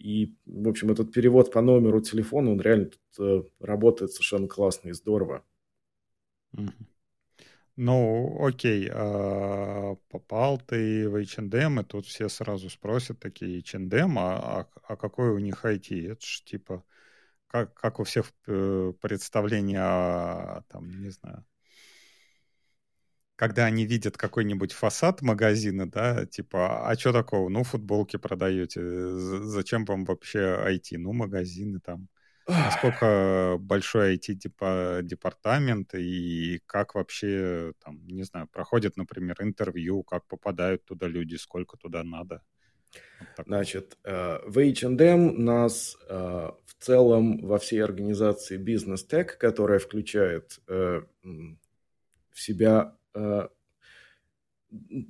И, 0.00 0.34
в 0.46 0.66
общем, 0.68 0.90
этот 0.90 1.12
перевод 1.12 1.52
по 1.52 1.60
номеру 1.60 2.00
телефона, 2.00 2.52
он 2.52 2.60
реально 2.60 2.86
тут, 2.86 3.00
э, 3.18 3.42
работает 3.60 4.12
совершенно 4.12 4.48
классно 4.48 4.88
и 4.88 4.92
здорово. 4.92 5.44
Ну, 7.76 8.36
окей, 8.46 8.88
а, 8.92 9.96
попал 10.08 10.58
ты 10.58 11.08
в 11.08 11.16
H&M, 11.16 11.80
и 11.80 11.84
тут 11.84 12.06
все 12.06 12.28
сразу 12.28 12.68
спросят 12.68 13.20
такие, 13.20 13.58
H&M, 13.60 14.18
а, 14.18 14.68
а, 14.82 14.96
какой 14.96 15.30
у 15.30 15.38
них 15.38 15.64
IT? 15.64 16.12
Это 16.12 16.20
ж 16.24 16.42
типа, 16.44 16.84
как, 17.46 17.74
как 17.74 18.00
у 18.00 18.04
всех 18.04 18.32
э, 18.46 18.92
представление 19.00 19.80
о, 19.80 20.62
там, 20.68 20.90
не 21.02 21.10
знаю, 21.10 21.44
когда 23.40 23.64
они 23.64 23.86
видят 23.86 24.18
какой-нибудь 24.18 24.72
фасад 24.72 25.22
магазина, 25.22 25.90
да, 25.90 26.26
типа, 26.26 26.86
а 26.86 26.94
что 26.94 27.10
такого? 27.10 27.48
Ну, 27.48 27.64
футболки 27.64 28.18
продаете, 28.18 28.82
зачем 28.82 29.86
вам 29.86 30.04
вообще 30.04 30.40
IT? 30.62 30.98
Ну, 30.98 31.14
магазины 31.14 31.80
там, 31.80 32.08
Насколько 32.46 33.56
большой 33.58 34.16
IT-департамент 34.16 35.94
и 35.94 36.60
как 36.66 36.94
вообще, 36.94 37.72
там, 37.82 38.06
не 38.08 38.24
знаю, 38.24 38.46
проходит, 38.46 38.98
например, 38.98 39.36
интервью, 39.40 40.02
как 40.02 40.26
попадают 40.26 40.84
туда 40.84 41.06
люди, 41.06 41.36
сколько 41.36 41.78
туда 41.78 42.04
надо? 42.04 42.42
Вот 43.36 43.46
Значит, 43.46 43.96
э, 44.04 44.38
в 44.44 44.58
H&M 44.58 45.42
нас 45.42 45.96
э, 46.08 46.14
в 46.66 46.74
целом 46.78 47.38
во 47.46 47.58
всей 47.58 47.82
организации 47.82 48.58
Tech, 48.58 49.24
которая 49.38 49.78
включает 49.78 50.60
э, 50.68 51.00
в 51.22 52.40
себя 52.40 52.99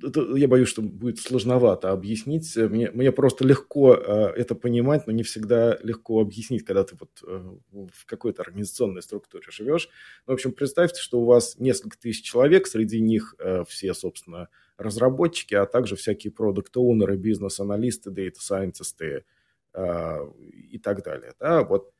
это, 0.03 0.35
я 0.35 0.47
боюсь, 0.47 0.69
что 0.69 0.81
будет 0.81 1.19
сложновато 1.19 1.91
объяснить. 1.91 2.55
Мне, 2.55 2.89
мне 2.91 3.11
просто 3.11 3.45
легко 3.45 3.93
э, 3.93 4.33
это 4.35 4.55
понимать, 4.55 5.05
но 5.05 5.13
не 5.13 5.23
всегда 5.23 5.77
легко 5.83 6.19
объяснить, 6.19 6.65
когда 6.65 6.83
ты 6.83 6.95
вот 6.99 7.11
э, 7.25 7.57
в 7.71 8.05
какой-то 8.05 8.41
организационной 8.41 9.03
структуре 9.03 9.45
живешь. 9.49 9.89
Ну, 10.25 10.33
в 10.33 10.35
общем, 10.35 10.51
представьте, 10.51 10.99
что 10.99 11.21
у 11.21 11.25
вас 11.25 11.59
несколько 11.59 11.97
тысяч 11.99 12.23
человек, 12.23 12.65
среди 12.65 12.99
них 13.01 13.35
э, 13.37 13.63
все, 13.67 13.93
собственно, 13.93 14.49
разработчики, 14.77 15.53
а 15.53 15.67
также 15.67 15.95
всякие 15.95 16.31
продукт-оунеры, 16.31 17.15
бизнес-аналисты, 17.17 18.09
дата-сайентисты 18.09 19.25
э, 19.73 20.17
и 20.71 20.79
так 20.79 21.03
далее. 21.03 21.33
Да? 21.39 21.63
Вот, 21.63 21.93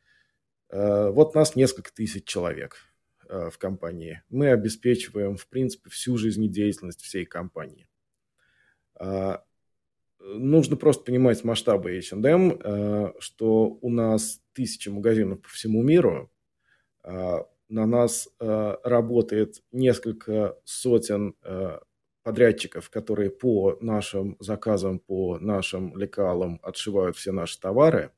э, 0.70 1.10
вот 1.12 1.36
нас 1.36 1.56
несколько 1.56 1.93
тысяч 1.93 2.26
человек– 2.26 2.78
в 3.32 3.57
компании, 3.57 4.21
мы 4.29 4.49
обеспечиваем, 4.49 5.38
в 5.38 5.47
принципе, 5.47 5.89
всю 5.89 6.17
жизнедеятельность 6.17 7.01
всей 7.01 7.25
компании. 7.25 7.88
А, 8.95 9.43
нужно 10.19 10.75
просто 10.75 11.05
понимать 11.05 11.43
масштабы 11.43 11.97
H&M, 11.97 12.59
э, 12.63 13.13
что 13.19 13.77
у 13.82 13.89
нас 13.89 14.41
тысячи 14.53 14.89
магазинов 14.89 15.41
по 15.41 15.49
всему 15.49 15.82
миру, 15.82 16.32
а, 17.03 17.47
на 17.69 17.86
нас 17.86 18.27
э, 18.39 18.75
работает 18.84 19.63
несколько 19.71 20.57
сотен 20.65 21.36
подрядчиков, 22.23 22.89
которые 22.89 23.32
по 23.32 23.77
нашим 23.79 24.36
заказам, 24.39 24.99
по 24.99 25.39
нашим 25.39 25.97
лекалам 25.97 26.59
отшивают 26.61 27.15
все 27.15 27.32
наши 27.32 27.59
товары. 27.59 28.11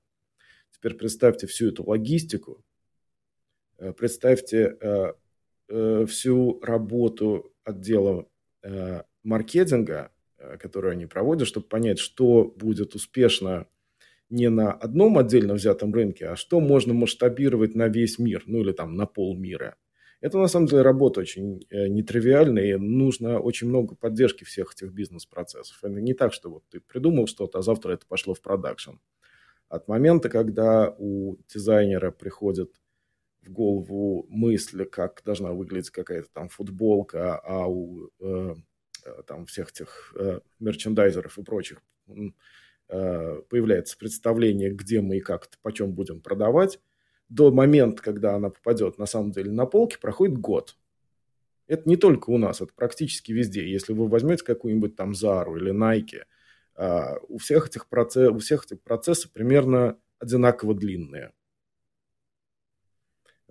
Теперь 0.71 0.95
представьте 0.95 1.45
всю 1.47 1.69
эту 1.69 1.87
логистику, 1.87 2.65
Э, 2.65 2.72
представьте, 3.91 4.77
э, 4.79 5.13
э, 5.69 6.05
всю 6.07 6.59
работу 6.61 7.53
отдела 7.63 8.27
э, 8.63 9.01
маркетинга, 9.23 10.11
э, 10.37 10.57
которую 10.57 10.91
они 10.93 11.05
проводят, 11.05 11.47
чтобы 11.47 11.67
понять, 11.67 11.99
что 11.99 12.45
будет 12.45 12.95
успешно 12.95 13.67
не 14.29 14.49
на 14.49 14.71
одном 14.71 15.17
отдельно 15.17 15.53
взятом 15.53 15.93
рынке, 15.93 16.27
а 16.27 16.35
что 16.35 16.59
можно 16.59 16.93
масштабировать 16.93 17.75
на 17.75 17.87
весь 17.87 18.17
мир, 18.19 18.43
ну 18.47 18.61
или 18.61 18.71
там 18.71 18.95
на 18.95 19.05
полмира. 19.05 19.75
Это 20.21 20.37
на 20.37 20.47
самом 20.47 20.67
деле 20.67 20.83
работа 20.83 21.19
очень 21.19 21.65
э, 21.69 21.87
нетривиальная, 21.87 22.63
и 22.63 22.75
нужно 22.75 23.39
очень 23.39 23.67
много 23.67 23.95
поддержки 23.95 24.45
всех 24.45 24.73
этих 24.73 24.93
бизнес-процессов. 24.93 25.77
Это 25.83 25.99
не 25.99 26.13
так, 26.13 26.33
что 26.33 26.49
вот 26.49 26.63
ты 26.69 26.79
придумал 26.79 27.27
что-то, 27.27 27.59
а 27.59 27.61
завтра 27.61 27.91
это 27.91 28.05
пошло 28.07 28.33
в 28.33 28.41
продакшн. 28.41 28.91
От 29.67 29.87
момента, 29.87 30.29
когда 30.29 30.95
у 30.97 31.35
дизайнера 31.53 32.11
приходит 32.11 32.71
в 33.43 33.51
голову 33.51 34.25
мысль, 34.29 34.85
как 34.85 35.21
должна 35.25 35.51
выглядеть 35.51 35.89
какая-то 35.89 36.29
там 36.31 36.49
футболка, 36.49 37.37
а 37.39 37.67
у 37.67 38.09
э, 38.19 38.55
э 39.05 39.23
там 39.27 39.45
всех 39.45 39.71
этих 39.71 40.13
э, 40.17 40.39
мерчендайзеров 40.59 41.37
и 41.37 41.43
прочих 41.43 41.81
э, 42.89 43.41
появляется 43.49 43.97
представление, 43.97 44.71
где 44.71 45.01
мы 45.01 45.17
и 45.17 45.21
как, 45.21 45.49
почем 45.61 45.93
будем 45.93 46.21
продавать, 46.21 46.79
до 47.29 47.51
момента, 47.51 48.01
когда 48.01 48.35
она 48.35 48.49
попадет 48.49 48.97
на 48.97 49.05
самом 49.05 49.31
деле 49.31 49.51
на 49.51 49.65
полки, 49.65 49.97
проходит 49.99 50.37
год. 50.37 50.77
Это 51.67 51.87
не 51.89 51.95
только 51.95 52.29
у 52.29 52.37
нас, 52.37 52.61
это 52.61 52.73
практически 52.75 53.31
везде. 53.31 53.69
Если 53.69 53.93
вы 53.93 54.07
возьмете 54.07 54.43
какую-нибудь 54.43 54.95
там 54.95 55.15
Зару 55.15 55.55
или 55.57 55.73
Nike, 55.73 56.23
а, 56.75 57.17
у 57.27 57.37
всех 57.37 57.67
этих, 57.67 57.87
процесс, 57.87 58.29
у 58.29 58.39
всех 58.39 58.65
этих 58.65 58.81
процессы 58.81 59.31
примерно 59.31 59.97
одинаково 60.19 60.75
длинные. 60.75 61.31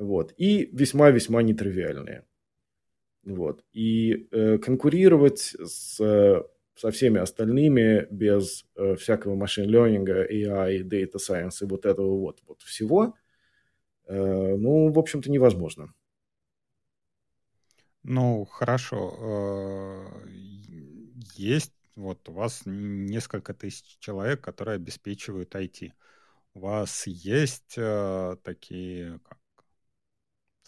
Вот. 0.03 0.35
И 0.37 0.69
весьма-весьма 0.73 1.43
нетривиальные. 1.43 2.25
Вот. 3.25 3.65
И 3.73 4.29
э, 4.31 4.59
конкурировать 4.59 5.55
с, 5.65 5.97
со 6.75 6.91
всеми 6.91 7.21
остальными 7.21 8.07
без 8.11 8.65
э, 8.77 8.97
всякого 8.97 9.35
машин-ленинга, 9.37 10.27
AI, 10.27 10.83
data 10.83 11.17
science 11.17 11.63
и 11.63 11.67
вот 11.67 11.87
этого 11.87 12.19
вот, 12.19 12.41
вот 12.47 12.63
всего– 12.63 13.15
Э, 14.07 14.57
ну, 14.57 14.93
в 14.93 14.99
общем-то, 14.99 15.31
невозможно. 15.31 15.93
Ну, 18.03 18.45
хорошо. 18.45 20.09
Э, 20.27 20.29
есть 21.37 21.73
вот 21.95 22.29
у 22.29 22.33
вас 22.33 22.63
несколько 22.65 23.55
тысяч 23.55 23.99
человек, 24.01 24.41
которые 24.41 24.77
обеспечивают 24.77 25.55
IT. 25.55 25.93
У 26.55 26.61
вас 26.61 27.07
есть 27.07 27.75
э, 27.77 28.37
такие, 28.43 29.21
как 29.21 29.39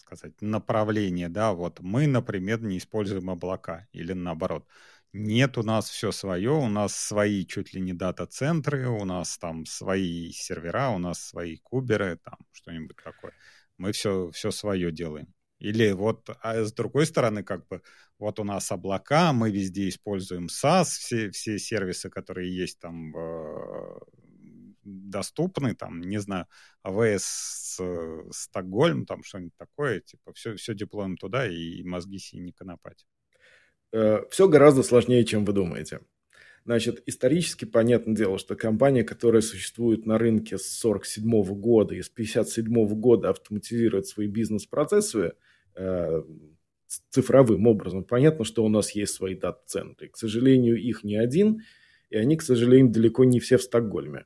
сказать, 0.05 0.41
направления, 0.41 1.29
да, 1.29 1.53
вот 1.53 1.79
мы, 1.81 2.07
например, 2.07 2.61
не 2.61 2.77
используем 2.77 3.29
облака 3.29 3.87
или 3.91 4.13
наоборот. 4.13 4.67
Нет, 5.13 5.57
у 5.57 5.63
нас 5.63 5.89
все 5.89 6.11
свое, 6.11 6.51
у 6.51 6.67
нас 6.67 6.95
свои 6.95 7.45
чуть 7.45 7.73
ли 7.73 7.81
не 7.81 7.93
дата-центры, 7.93 8.89
у 8.89 9.05
нас 9.05 9.37
там 9.37 9.65
свои 9.65 10.31
сервера, 10.31 10.89
у 10.89 10.97
нас 10.99 11.19
свои 11.19 11.57
куберы, 11.57 12.17
там 12.23 12.37
что-нибудь 12.51 12.97
такое. 13.03 13.31
Мы 13.77 13.91
все, 13.93 14.29
все 14.31 14.51
свое 14.51 14.91
делаем. 14.91 15.33
Или 15.59 15.93
вот, 15.93 16.29
а 16.41 16.63
с 16.63 16.73
другой 16.73 17.05
стороны, 17.05 17.43
как 17.43 17.67
бы, 17.67 17.81
вот 18.19 18.39
у 18.39 18.43
нас 18.43 18.71
облака, 18.71 19.31
мы 19.33 19.51
везде 19.51 19.87
используем 19.87 20.47
SaaS, 20.47 20.85
все, 20.85 21.31
все 21.31 21.57
сервисы, 21.59 22.09
которые 22.09 22.53
есть 22.53 22.79
там 22.79 23.15
э, 23.15 23.99
доступны, 24.85 25.75
там, 25.75 25.99
не 25.99 26.19
знаю, 26.19 26.47
AWS 26.85 27.23
э, 27.79 28.23
Стокгольм, 28.31 29.05
там 29.05 29.23
что-нибудь 29.23 29.57
такое, 29.57 29.99
типа, 29.99 30.33
все, 30.33 30.55
все 30.55 30.73
деплоим 30.73 31.17
туда 31.17 31.47
и 31.47 31.83
мозги 31.83 32.19
себе 32.19 32.41
не 32.41 32.51
конопать. 32.53 33.05
Э, 33.91 34.21
все 34.29 34.47
гораздо 34.47 34.83
сложнее, 34.83 35.25
чем 35.25 35.43
вы 35.43 35.53
думаете. 35.53 36.01
Значит, 36.65 37.03
исторически 37.05 37.65
понятное 37.65 38.15
дело, 38.15 38.39
что 38.39 38.55
компания, 38.55 39.03
которая 39.03 39.41
существует 39.41 40.05
на 40.05 40.17
рынке 40.17 40.57
с 40.57 40.83
1947 40.83 41.59
года 41.59 41.93
и 41.93 42.01
с 42.01 42.09
1957 42.09 42.99
года 42.99 43.29
автоматизирует 43.29 44.07
свои 44.07 44.27
бизнес-процессы 44.27 45.33
э, 45.75 46.23
цифровым 47.09 47.67
образом, 47.67 48.03
понятно, 48.03 48.45
что 48.45 48.65
у 48.65 48.69
нас 48.69 48.91
есть 48.91 49.13
свои 49.13 49.35
дата-центры. 49.35 50.09
К 50.09 50.17
сожалению, 50.17 50.81
их 50.81 51.03
не 51.03 51.17
один, 51.17 51.61
и 52.09 52.17
они, 52.17 52.35
к 52.35 52.41
сожалению, 52.41 52.91
далеко 52.91 53.25
не 53.25 53.39
все 53.39 53.57
в 53.57 53.63
Стокгольме. 53.63 54.25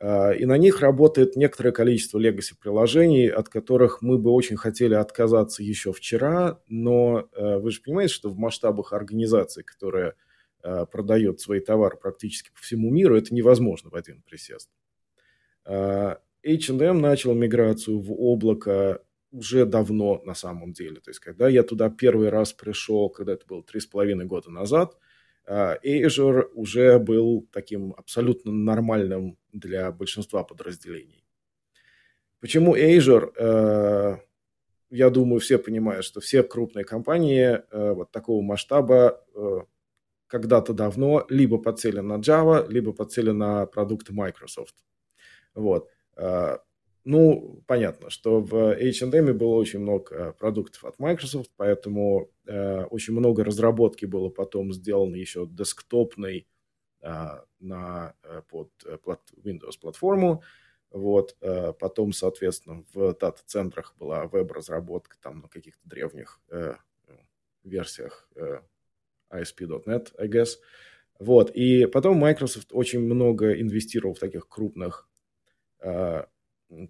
А, 0.00 0.32
и 0.32 0.46
на 0.46 0.56
них 0.56 0.80
работает 0.80 1.36
некоторое 1.36 1.72
количество 1.72 2.18
legacy 2.18 2.54
приложений, 2.58 3.28
от 3.28 3.50
которых 3.50 4.00
мы 4.00 4.18
бы 4.18 4.30
очень 4.30 4.56
хотели 4.56 4.94
отказаться 4.94 5.62
еще 5.62 5.92
вчера, 5.92 6.60
но 6.68 7.28
э, 7.32 7.58
вы 7.58 7.70
же 7.70 7.82
понимаете, 7.82 8.14
что 8.14 8.30
в 8.30 8.38
масштабах 8.38 8.94
организации, 8.94 9.62
которая 9.62 10.14
э, 10.62 10.86
продает 10.90 11.40
свои 11.40 11.60
товары 11.60 11.98
практически 11.98 12.50
по 12.50 12.60
всему 12.60 12.90
миру, 12.90 13.14
это 13.14 13.34
невозможно 13.34 13.90
в 13.90 13.94
один 13.94 14.22
присест. 14.22 14.70
H&M 15.66 17.00
начал 17.00 17.34
миграцию 17.34 18.00
в 18.00 18.12
облако 18.12 19.02
уже 19.30 19.66
давно 19.66 20.22
на 20.24 20.34
самом 20.34 20.72
деле. 20.72 21.00
То 21.00 21.10
есть, 21.10 21.20
когда 21.20 21.48
я 21.50 21.62
туда 21.62 21.90
первый 21.90 22.30
раз 22.30 22.54
пришел, 22.54 23.10
когда 23.10 23.34
это 23.34 23.44
было 23.46 23.62
три 23.62 23.78
с 23.80 23.86
половиной 23.86 24.24
года 24.24 24.50
назад– 24.50 24.96
Azure 25.50 26.48
уже 26.54 26.98
был 26.98 27.48
таким 27.52 27.92
абсолютно 27.96 28.52
нормальным 28.52 29.36
для 29.52 29.90
большинства 29.90 30.44
подразделений. 30.44 31.24
Почему 32.40 32.76
Azure? 32.76 33.32
Э, 33.36 34.18
я 34.90 35.10
думаю, 35.10 35.40
все 35.40 35.58
понимают, 35.58 36.04
что 36.04 36.20
все 36.20 36.42
крупные 36.42 36.84
компании 36.84 37.62
э, 37.70 37.92
вот 37.92 38.12
такого 38.12 38.42
масштаба 38.42 39.24
э, 39.34 39.60
когда-то 40.26 40.72
давно 40.72 41.26
либо 41.28 41.58
подсели 41.58 42.00
на 42.00 42.18
Java, 42.18 42.66
либо 42.68 42.92
подсели 42.92 43.30
на 43.30 43.66
продукты 43.66 44.12
Microsoft. 44.12 44.76
Вот. 45.54 45.88
Ну, 47.10 47.60
понятно, 47.66 48.08
что 48.08 48.40
в 48.40 48.54
H&M 48.54 49.36
было 49.36 49.56
очень 49.56 49.80
много 49.80 50.14
э, 50.14 50.32
продуктов 50.32 50.84
от 50.84 51.00
Microsoft, 51.00 51.50
поэтому 51.56 52.30
э, 52.46 52.84
очень 52.84 53.14
много 53.14 53.42
разработки 53.42 54.04
было 54.04 54.28
потом 54.28 54.72
сделано 54.72 55.16
еще 55.16 55.44
десктопной 55.50 56.46
э, 57.00 57.26
на, 57.58 58.14
э, 58.22 58.42
под 58.48 58.70
э, 58.86 58.96
Windows 59.42 59.80
платформу. 59.80 60.44
Вот, 60.92 61.36
э, 61.40 61.72
потом, 61.72 62.12
соответственно, 62.12 62.84
в 62.94 63.12
дата-центрах 63.14 63.96
была 63.98 64.28
веб-разработка 64.28 65.16
там 65.20 65.40
на 65.40 65.48
каких-то 65.48 65.88
древних 65.88 66.40
э, 66.48 66.76
версиях 67.64 68.30
э, 68.36 68.60
ASP.NET, 69.32 70.12
I 70.16 70.28
guess. 70.28 70.58
Вот, 71.18 71.50
и 71.50 71.86
потом 71.86 72.18
Microsoft 72.18 72.68
очень 72.70 73.00
много 73.00 73.60
инвестировал 73.60 74.14
в 74.14 74.20
таких 74.20 74.48
крупных 74.48 75.08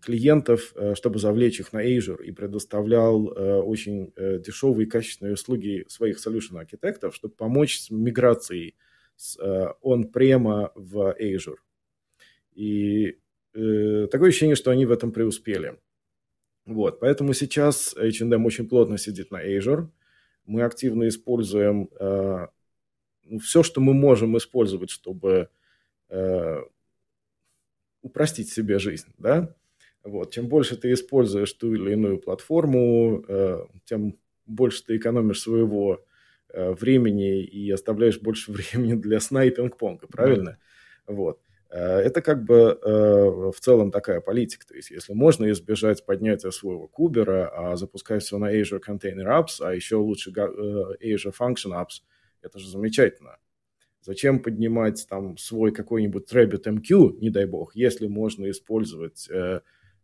клиентов, 0.00 0.72
э, 0.74 0.94
чтобы 0.94 1.18
завлечь 1.18 1.60
их 1.60 1.72
на 1.72 1.84
Azure 1.84 2.22
и 2.22 2.32
предоставлял 2.32 3.28
э, 3.28 3.60
очень 3.60 4.12
э, 4.16 4.38
дешевые 4.38 4.86
и 4.86 4.90
качественные 4.90 5.34
услуги 5.34 5.84
своих 5.88 6.18
solution 6.18 6.58
архитектов, 6.58 7.14
чтобы 7.14 7.34
помочь 7.34 7.78
с 7.78 7.90
миграцией 7.90 8.76
с 9.16 9.38
он-према 9.82 10.72
в 10.74 11.14
Azure. 11.20 11.56
И 12.54 13.18
такое 13.52 14.28
ощущение, 14.28 14.56
что 14.56 14.70
они 14.70 14.86
в 14.86 14.92
этом 14.92 15.12
преуспели. 15.12 15.78
Вот, 16.64 17.00
поэтому 17.00 17.34
сейчас 17.34 17.94
H&M 17.96 18.46
очень 18.46 18.66
плотно 18.66 18.96
сидит 18.96 19.30
на 19.30 19.44
Azure. 19.44 19.88
Мы 20.46 20.62
активно 20.62 21.06
используем 21.06 21.90
ну, 23.24 23.38
все, 23.40 23.62
что 23.62 23.82
мы 23.82 23.92
можем 23.92 24.38
использовать, 24.38 24.88
чтобы 24.88 25.50
упростить 28.00 28.50
себе 28.50 28.78
жизнь, 28.78 29.12
да, 29.18 29.54
вот. 30.04 30.32
Чем 30.32 30.48
больше 30.48 30.76
ты 30.76 30.92
используешь 30.92 31.52
ту 31.52 31.74
или 31.74 31.92
иную 31.92 32.18
платформу, 32.18 33.22
э, 33.28 33.64
тем 33.84 34.18
больше 34.46 34.84
ты 34.84 34.96
экономишь 34.96 35.42
своего 35.42 36.04
э, 36.48 36.72
времени 36.72 37.42
и 37.42 37.70
оставляешь 37.70 38.20
больше 38.20 38.52
времени 38.52 38.94
для 38.94 39.20
сна 39.20 39.44
и 39.44 39.50
пинг-понга, 39.50 40.06
правильно? 40.06 40.58
Mm-hmm. 41.06 41.14
Вот. 41.14 41.40
Э, 41.70 41.98
это 41.98 42.22
как 42.22 42.44
бы 42.44 42.78
в 42.82 43.60
целом 43.60 43.90
такая 43.90 44.20
политика. 44.20 44.66
То 44.66 44.74
есть, 44.74 44.90
если 44.90 45.12
можно 45.12 45.50
избежать 45.50 46.04
поднятия 46.06 46.50
своего 46.50 46.88
кубера, 46.88 47.50
а 47.54 47.76
запускать 47.76 48.22
все 48.22 48.38
на 48.38 48.54
Azure 48.54 48.80
Container 48.80 49.26
Apps, 49.26 49.60
а 49.60 49.74
еще 49.74 49.96
лучше 49.96 50.30
Azure 50.30 51.34
Function 51.38 51.72
Apps, 51.72 52.02
это 52.40 52.58
же 52.58 52.70
замечательно. 52.70 53.36
Зачем 54.00 54.40
поднимать 54.40 55.06
там 55.10 55.36
свой 55.36 55.72
какой-нибудь 55.72 56.32
RabbitMQ, 56.32 57.18
не 57.18 57.28
дай 57.28 57.44
бог, 57.44 57.76
если 57.76 58.06
можно 58.06 58.48
использовать 58.48 59.28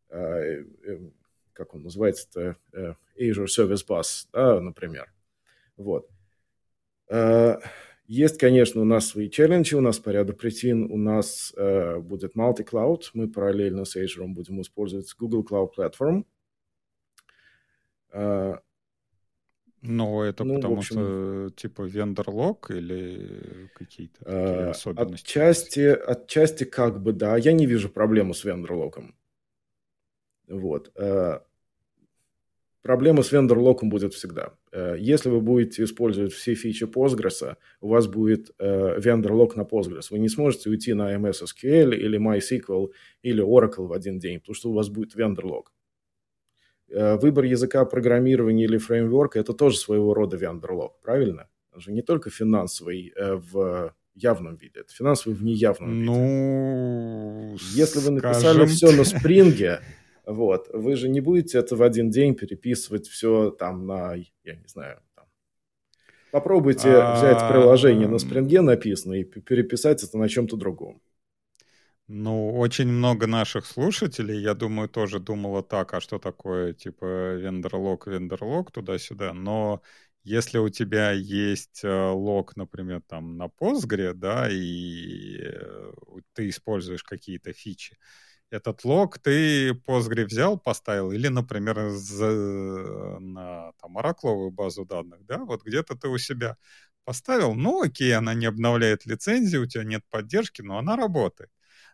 как 0.09 1.75
он 1.75 1.83
называется-то, 1.83 2.57
э, 2.73 2.95
Azure 3.19 3.47
Service 3.47 3.87
Bus, 3.87 4.27
да, 4.33 4.61
например. 4.61 5.13
Вот. 5.77 6.09
Есть, 8.09 8.39
конечно, 8.39 8.83
у 8.83 8.85
нас 8.85 9.09
свои 9.09 9.29
челленджи, 9.29 9.77
у 9.77 9.81
нас 9.81 9.99
по 9.99 10.11
ряду 10.11 10.33
причин 10.33 10.91
у 10.93 10.97
нас 10.97 11.53
э, 11.57 11.99
будет 11.99 12.37
multi-cloud, 12.37 13.03
мы 13.15 13.29
параллельно 13.29 13.85
с 13.85 13.97
Azure 13.97 14.29
будем 14.29 14.61
использовать 14.61 15.13
Google 15.19 15.45
Cloud 15.45 15.71
Platform. 15.77 16.25
Э, 18.13 18.59
Ну, 19.83 20.23
это 20.23 20.45
ну, 20.45 20.57
потому 20.57 20.79
общем, 20.79 20.95
что 20.95 21.51
типа 21.57 21.83
вендор-лог 21.83 22.71
или 22.71 23.71
какие-то 23.75 24.25
э, 24.25 24.71
особенности? 24.71 25.25
Отчасти, 25.25 25.89
отчасти 25.89 26.63
как 26.63 27.03
бы 27.03 27.13
да. 27.13 27.37
Я 27.37 27.53
не 27.53 27.67
вижу 27.67 27.89
проблему 27.89 28.35
с 28.35 28.45
вендор-логом. 28.45 29.17
Вот. 30.49 30.93
Э, 30.97 31.41
проблема 32.83 33.23
с 33.23 33.33
вендор-локом 33.33 33.89
будет 33.89 34.15
всегда. 34.15 34.55
Э, 34.73 34.97
если 34.99 35.29
вы 35.29 35.41
будете 35.41 35.85
использовать 35.85 36.33
все 36.33 36.55
фичи 36.55 36.85
Postgres, 36.85 37.57
у 37.81 37.89
вас 37.89 38.07
будет 38.07 38.51
э, 38.59 39.01
вендор-лог 39.01 39.57
на 39.57 39.63
Postgres. 39.63 40.07
Вы 40.11 40.19
не 40.19 40.29
сможете 40.29 40.71
уйти 40.71 40.95
на 40.95 41.15
MS 41.17 41.45
SQL 41.45 41.95
или 41.95 42.19
MySQL 42.19 42.93
или 43.23 43.43
Oracle 43.43 43.87
в 43.87 43.93
один 43.93 44.19
день, 44.19 44.41
потому 44.41 44.55
что 44.55 44.71
у 44.71 44.75
вас 44.75 44.89
будет 44.89 45.15
вендор-лог. 45.15 45.73
Выбор 46.89 47.45
языка 47.45 47.85
программирования 47.85 48.63
или 48.63 48.79
фреймворка– 48.79 49.39
это 49.41 49.53
тоже 49.53 49.77
своего 49.77 50.15
рода 50.15 50.37
вендор-лог, 50.37 51.01
правильно? 51.03 51.49
Он 51.73 51.81
же 51.81 51.91
не 51.91 52.01
только 52.01 52.31
финансовый 52.31 53.13
в 53.19 53.93
явном 54.15 54.55
виде, 54.55 54.81
это 54.81 54.95
финансовый 54.95 55.35
в 55.35 55.43
неявном 55.43 55.91
виде. 55.91 56.05
Ну, 56.05 57.57
Если 57.73 57.99
вы 57.99 58.13
написали 58.13 58.67
скажем... 58.67 58.67
все 58.69 58.93
на 58.93 59.03
спринге, 59.03 59.81
вот. 60.27 60.69
Вы 60.73 60.97
же 60.97 61.09
не 61.09 61.21
будете 61.21 61.59
это 61.59 61.77
в 61.77 61.83
один 61.83 62.11
день 62.11 62.35
переписывать 62.35 63.07
все 63.07 63.51
там 63.51 63.87
на, 63.87 64.15
я 64.45 64.57
не 64.57 64.67
знаю, 64.67 65.01
там. 65.15 65.27
Попробуйте 66.33 66.89
взять 67.15 67.49
приложение 67.49 68.09
на 68.09 68.19
спринге 68.19 68.61
написано 68.61 69.15
и 69.15 69.25
переписать 69.25 70.03
это 70.03 70.19
на 70.19 70.29
чем-то 70.29 70.57
другом. 70.57 71.01
Ну, 72.09 72.57
очень 72.57 72.87
много 72.87 73.27
наших 73.27 73.67
слушателей, 73.67 74.41
я 74.41 74.55
думаю, 74.55 74.89
тоже 74.89 75.19
думало 75.19 75.63
так, 75.65 75.93
а 75.93 76.01
что 76.01 76.19
такое, 76.21 76.73
типа, 76.73 77.35
вендор-лог, 77.35 78.07
вендор-лог, 78.07 78.71
туда-сюда. 78.71 79.33
Но 79.33 79.83
если 80.23 80.59
у 80.59 80.69
тебя 80.69 81.11
есть 81.11 81.83
э, 81.83 82.11
лог, 82.11 82.57
например, 82.57 83.03
там 83.09 83.37
на 83.37 83.47
Postgre, 83.47 84.13
да, 84.13 84.49
и 84.49 85.39
э, 85.41 85.93
ты 86.33 86.49
используешь 86.49 87.03
какие-то 87.03 87.53
фичи, 87.53 87.97
этот 88.51 88.85
лог 88.85 89.19
ты 89.19 89.71
Postgre 89.73 90.25
взял, 90.25 90.59
поставил, 90.59 91.13
или, 91.13 91.29
например, 91.29 91.91
за, 91.91 93.19
на 93.21 93.73
там, 93.81 93.99
оракловую 93.99 94.51
базу 94.51 94.85
данных, 94.85 95.25
да, 95.27 95.39
вот 95.45 95.65
где-то 95.65 95.97
ты 95.97 96.09
у 96.09 96.19
себя 96.19 96.57
поставил, 97.05 97.55
ну 97.55 97.83
окей, 97.83 98.15
она 98.17 98.35
не 98.35 98.47
обновляет 98.47 99.07
лицензию, 99.07 99.63
у 99.63 99.67
тебя 99.67 99.85
нет 99.85 100.03
поддержки, 100.11 100.63
но 100.63 100.79
она 100.79 100.97
работает. 100.97 101.51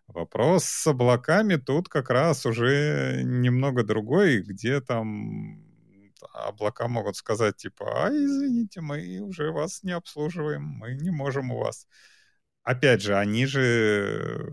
Вопрос 0.07 0.65
с 0.65 0.87
облаками 0.87 1.57
тут 1.57 1.89
как 1.89 2.11
раз 2.11 2.45
уже 2.47 3.23
немного 3.25 3.85
другой, 3.85 4.43
где 4.43 4.81
там 4.81 5.63
облака 6.33 6.89
могут 6.89 7.17
сказать 7.17 7.57
типа, 7.57 8.07
а 8.07 8.11
извините, 8.11 8.81
мы 8.81 9.21
уже 9.21 9.51
вас 9.53 9.83
не 9.83 9.93
обслуживаем, 9.93 10.63
мы 10.63 10.95
не 10.95 11.11
можем 11.11 11.51
у 11.51 11.59
вас 11.59 11.87
опять 12.63 13.03
же, 13.03 13.17
они 13.17 13.47
же... 13.47 14.49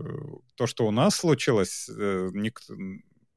То, 0.56 0.66
что 0.66 0.86
у 0.86 0.90
нас 0.90 1.16
случилось, 1.16 1.88
э, 1.88 2.28
никто, 2.34 2.74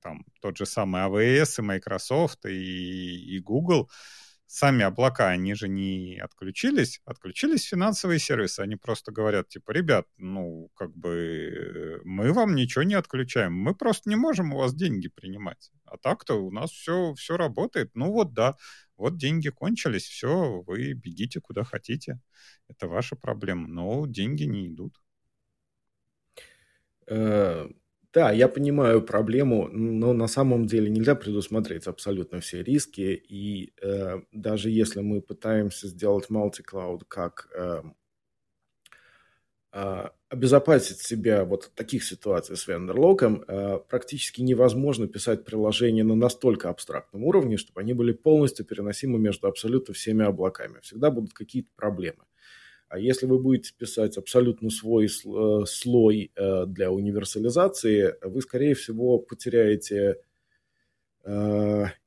там, 0.01 0.26
тот 0.41 0.57
же 0.57 0.65
самый 0.65 1.01
AWS 1.03 1.59
и 1.59 1.61
Microsoft 1.61 2.45
и, 2.45 3.36
и 3.36 3.39
Google, 3.39 3.89
сами 4.53 4.84
облака, 4.84 5.30
они 5.30 5.55
же 5.55 5.67
не 5.67 6.19
отключились, 6.19 7.01
отключились 7.05 7.63
финансовые 7.63 8.19
сервисы, 8.19 8.59
они 8.59 8.76
просто 8.76 9.11
говорят, 9.11 9.47
типа, 9.47 9.71
ребят, 9.71 10.05
ну, 10.17 10.69
как 10.76 10.95
бы, 10.95 12.01
мы 12.03 12.32
вам 12.34 12.53
ничего 12.53 12.84
не 12.84 12.93
отключаем, 12.93 13.53
мы 13.53 13.74
просто 13.74 14.09
не 14.09 14.15
можем 14.15 14.53
у 14.53 14.57
вас 14.57 14.76
деньги 14.76 15.07
принимать, 15.07 15.71
а 15.86 15.97
так-то 15.97 16.36
у 16.36 16.51
нас 16.51 16.69
все, 16.69 17.15
все 17.15 17.36
работает, 17.36 17.91
ну 17.95 18.11
вот 18.11 18.34
да, 18.34 18.55
вот 19.04 19.18
деньги 19.18 19.49
кончились, 19.49 20.04
все, 20.08 20.62
вы 20.66 20.93
бегите 20.93 21.41
куда 21.41 21.66
хотите. 21.66 22.20
Это 22.70 22.88
ваша 22.88 23.18
проблема, 23.18 23.68
но 23.68 24.06
деньги 24.08 24.43
не 24.45 24.68
идут. 24.68 25.01
Э, 27.08 27.68
да, 28.14 28.32
я 28.32 28.47
понимаю 28.47 29.01
проблему, 29.01 29.68
но 29.68 30.14
на 30.14 30.28
самом 30.28 30.68
деле 30.68 30.89
нельзя 30.89 31.16
предусмотреть 31.16 31.88
абсолютно 31.88 32.39
все 32.39 32.64
риски. 32.64 33.22
И 33.30 33.74
э, 33.82 34.22
даже 34.32 34.70
если 34.70 35.01
мы 35.01 35.22
пытаемся 35.22 35.88
сделать 35.89 36.30
multi-cloud 36.30 37.01
как 37.10 37.49
э, 37.54 37.82
э, 37.82 37.84
обезопасить 40.30 40.99
себя 40.99 41.45
вот 41.45 41.65
от 41.65 41.74
таких 41.74 42.03
ситуаций 42.03 42.55
с 42.55 42.67
вендор-локом, 42.67 43.43
э, 43.47 43.80
практически 43.89 44.41
невозможно 44.41 45.07
писать 45.07 45.45
приложения 45.45 46.03
на 46.03 46.15
настолько 46.15 46.69
абстрактном 46.69 47.24
уровне, 47.24 47.57
чтобы 47.57 47.82
они 47.82 47.93
были 47.93 48.11
полностью 48.11 48.65
переносимы 48.65 49.17
между 49.17 49.47
абсолютно 49.47 49.93
всеми 49.93 50.26
облаками. 50.26 50.80
Всегда 50.82 51.09
будут 51.09 51.34
какие-то 51.34 51.69
проблемы. 51.76 52.24
А 52.88 52.99
если 52.99 53.26
вы 53.26 53.39
будете 53.39 53.74
писать 53.76 54.17
абсолютно 54.17 54.69
свой 54.69 55.05
э, 55.07 55.65
слой 55.65 56.32
э, 56.36 56.65
для 56.67 56.91
универсализации, 56.91 58.15
вы, 58.21 58.41
скорее 58.41 58.76
всего, 58.76 59.17
потеряете 59.17 60.17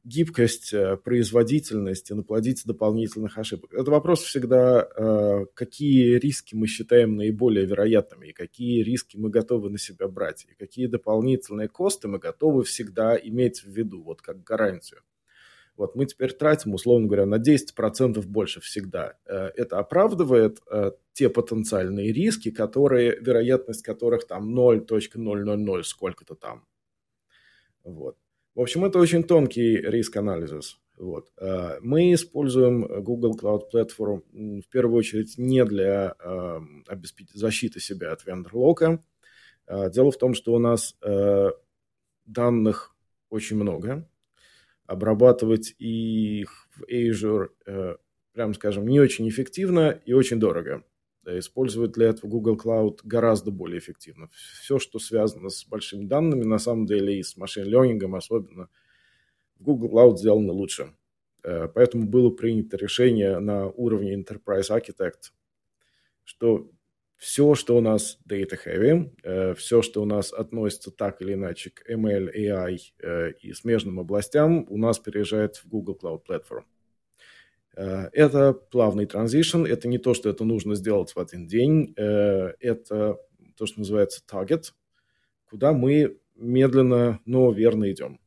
гибкость, 0.04 0.74
э, 0.74 0.98
производительность 0.98 2.10
и 2.10 2.14
наплодить 2.14 2.62
дополнительных 2.66 3.38
ошибок. 3.38 3.72
Это 3.72 3.90
вопрос 3.90 4.22
всегда, 4.22 4.86
э, 4.94 5.46
какие 5.54 6.16
риски 6.16 6.54
мы 6.54 6.66
считаем 6.66 7.16
наиболее 7.16 7.64
вероятными, 7.64 8.28
и 8.28 8.32
какие 8.32 8.82
риски 8.82 9.16
мы 9.16 9.30
готовы 9.30 9.70
на 9.70 9.78
себя 9.78 10.06
брать, 10.08 10.46
и 10.50 10.54
какие 10.54 10.86
дополнительные 10.86 11.68
косты 11.68 12.08
мы 12.08 12.18
готовы 12.18 12.64
всегда 12.64 13.16
иметь 13.16 13.64
в 13.64 13.68
виду, 13.68 14.02
вот 14.02 14.20
как 14.20 14.42
гарантию. 14.42 15.00
Вот 15.76 15.94
мы 15.94 16.04
теперь 16.06 16.32
тратим, 16.32 16.74
условно 16.74 17.06
говоря, 17.06 17.26
на 17.26 17.38
10% 17.38 18.26
больше 18.26 18.60
всегда. 18.60 19.18
Это 19.26 19.78
оправдывает 19.78 20.58
те 21.12 21.28
потенциальные 21.28 22.12
риски, 22.12 22.50
которые, 22.50 23.18
вероятность 23.20 23.82
которых 23.82 24.26
там 24.26 24.54
0.000 24.54 25.82
сколько-то 25.82 26.34
там. 26.34 26.66
Вот. 27.84 28.16
В 28.56 28.62
общем, 28.62 28.86
это 28.86 28.98
очень 28.98 29.22
тонкий 29.22 29.76
риск-анализ. 29.76 30.78
Вот. 30.96 31.30
Э, 31.38 31.78
мы 31.82 32.14
используем 32.14 32.86
Google 33.02 33.38
Cloud 33.38 33.64
Platform 33.70 34.22
в 34.62 34.68
первую 34.70 34.96
очередь 34.96 35.36
не 35.36 35.62
для 35.66 36.14
эм, 36.18 36.82
защиты 37.34 37.80
себя 37.80 38.12
от 38.12 38.24
вендор-лока. 38.24 39.04
Э, 39.66 39.90
дело 39.90 40.10
в 40.10 40.16
том, 40.16 40.32
что 40.32 40.54
у 40.54 40.58
нас 40.58 40.96
э, 41.02 41.50
данных 42.24 42.96
очень 43.28 43.56
много. 43.56 44.08
Обрабатывать 44.86 45.74
их 45.78 46.68
в 46.76 46.84
Azure, 46.90 47.48
прям 48.32 48.54
скажем, 48.54 48.86
не 48.86 49.00
очень 49.00 49.28
эффективно 49.28 50.00
и 50.06 50.14
очень 50.14 50.40
дорого. 50.40 50.82
Использовать 51.26 51.92
для 51.92 52.08
этого 52.08 52.30
Google 52.30 52.56
Cloud 52.56 53.00
гораздо 53.04 53.50
более 53.50 53.78
эффективно. 53.78 54.28
Все, 54.60 54.78
что 54.78 54.98
связано 54.98 55.48
с 55.48 55.64
большими 55.66 56.04
данными, 56.04 56.44
на 56.44 56.58
самом 56.58 56.86
деле 56.86 57.18
и 57.18 57.22
с 57.22 57.36
машин-лернингом 57.36 58.14
особенно, 58.14 58.68
в 59.58 59.64
Google 59.64 59.90
Cloud 59.90 60.16
сделано 60.16 60.52
лучше. 60.52 60.94
Э, 61.42 61.68
поэтому 61.72 62.06
было 62.06 62.30
принято 62.30 62.76
решение 62.76 63.38
на 63.38 63.66
уровне 63.68 64.14
Enterprise 64.14 64.70
Architect, 64.70 65.32
что 66.24 66.70
все, 67.16 67.54
что 67.54 67.76
у 67.76 67.80
нас 67.80 68.18
data 68.28 68.58
heavy, 68.62 69.10
э, 69.22 69.54
все, 69.54 69.80
что 69.80 70.02
у 70.02 70.04
нас 70.04 70.32
относится 70.32 70.90
так 70.90 71.22
или 71.22 71.32
иначе 71.32 71.70
к 71.70 71.88
ML, 71.90 72.30
AI 72.34 72.78
э, 72.98 73.32
и 73.40 73.52
смежным 73.52 74.00
областям, 74.00 74.66
у 74.68 74.76
нас 74.76 74.98
переезжает 74.98 75.56
в 75.56 75.68
Google 75.68 75.98
Cloud 76.00 76.22
Platform. 76.28 76.64
Э, 77.76 78.08
это 78.12 78.52
плавный 78.54 79.06
транзишн, 79.06 79.64
это 79.64 79.86
не 79.86 79.98
то, 79.98 80.14
что 80.14 80.30
это 80.30 80.44
нужно 80.44 80.74
сделать 80.74 81.12
в 81.12 81.18
один 81.18 81.46
день, 81.46 81.94
э, 81.96 82.54
это 82.58 83.18
то, 83.56 83.66
что 83.66 83.80
называется 83.80 84.22
target, 84.30 84.72
куда 85.48 85.72
мы 85.72 86.18
медленно, 86.34 87.20
но 87.26 87.52
верно 87.52 87.90
идем. 87.90 88.20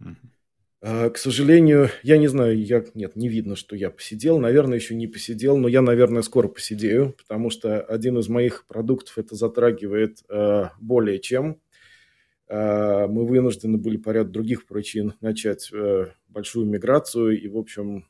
Uh-huh. 0.00 1.10
К 1.10 1.18
сожалению, 1.18 1.90
я 2.02 2.16
не 2.16 2.26
знаю, 2.26 2.58
я, 2.58 2.82
нет, 2.94 3.14
не 3.14 3.28
видно, 3.28 3.54
что 3.54 3.76
я 3.76 3.90
посидел. 3.90 4.38
Наверное, 4.38 4.78
еще 4.78 4.94
не 4.94 5.06
посидел, 5.06 5.58
но 5.58 5.68
я, 5.68 5.82
наверное, 5.82 6.22
скоро 6.22 6.48
посидею, 6.48 7.12
потому 7.18 7.50
что 7.50 7.82
один 7.82 8.16
из 8.16 8.30
моих 8.30 8.64
продуктов 8.66 9.18
это 9.18 9.34
затрагивает 9.34 10.24
э, 10.30 10.70
более 10.80 11.18
чем. 11.18 11.60
Э, 12.50 13.06
мы 13.06 13.24
вынуждены 13.26 13.78
были 13.78 13.96
по 13.96 14.10
ряду 14.10 14.32
других 14.32 14.66
причин 14.66 15.14
начать 15.20 15.72
э, 15.72 16.12
большую 16.26 16.66
миграцию, 16.66 17.40
и, 17.40 17.46
в 17.46 17.56
общем, 17.56 18.08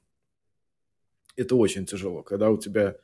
это 1.36 1.56
очень 1.56 1.84
тяжело, 1.84 2.22
когда 2.22 2.48
у 2.48 2.56
тебя 2.56 2.96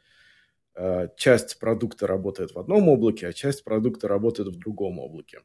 э, 0.74 1.08
часть 1.18 1.58
продукта 1.58 2.06
работает 2.06 2.54
в 2.54 2.58
одном 2.58 2.88
облаке, 2.88 3.28
а 3.28 3.34
часть 3.34 3.64
продукта 3.64 4.08
работает 4.08 4.48
в 4.48 4.58
другом 4.58 4.98
облаке. 4.98 5.42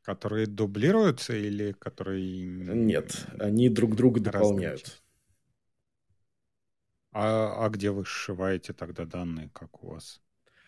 Которые 0.00 0.46
дублируются 0.46 1.36
или 1.36 1.72
которые... 1.72 2.46
Нет, 2.46 3.26
они 3.38 3.68
друг 3.68 3.94
друга 3.94 4.20
дополняют. 4.20 5.02
А, 7.12 7.66
а 7.66 7.68
где 7.68 7.90
вы 7.90 8.06
сшиваете 8.06 8.72
тогда 8.72 9.04
данные, 9.04 9.50
как 9.52 9.84
у 9.84 9.88
вас? 9.88 10.21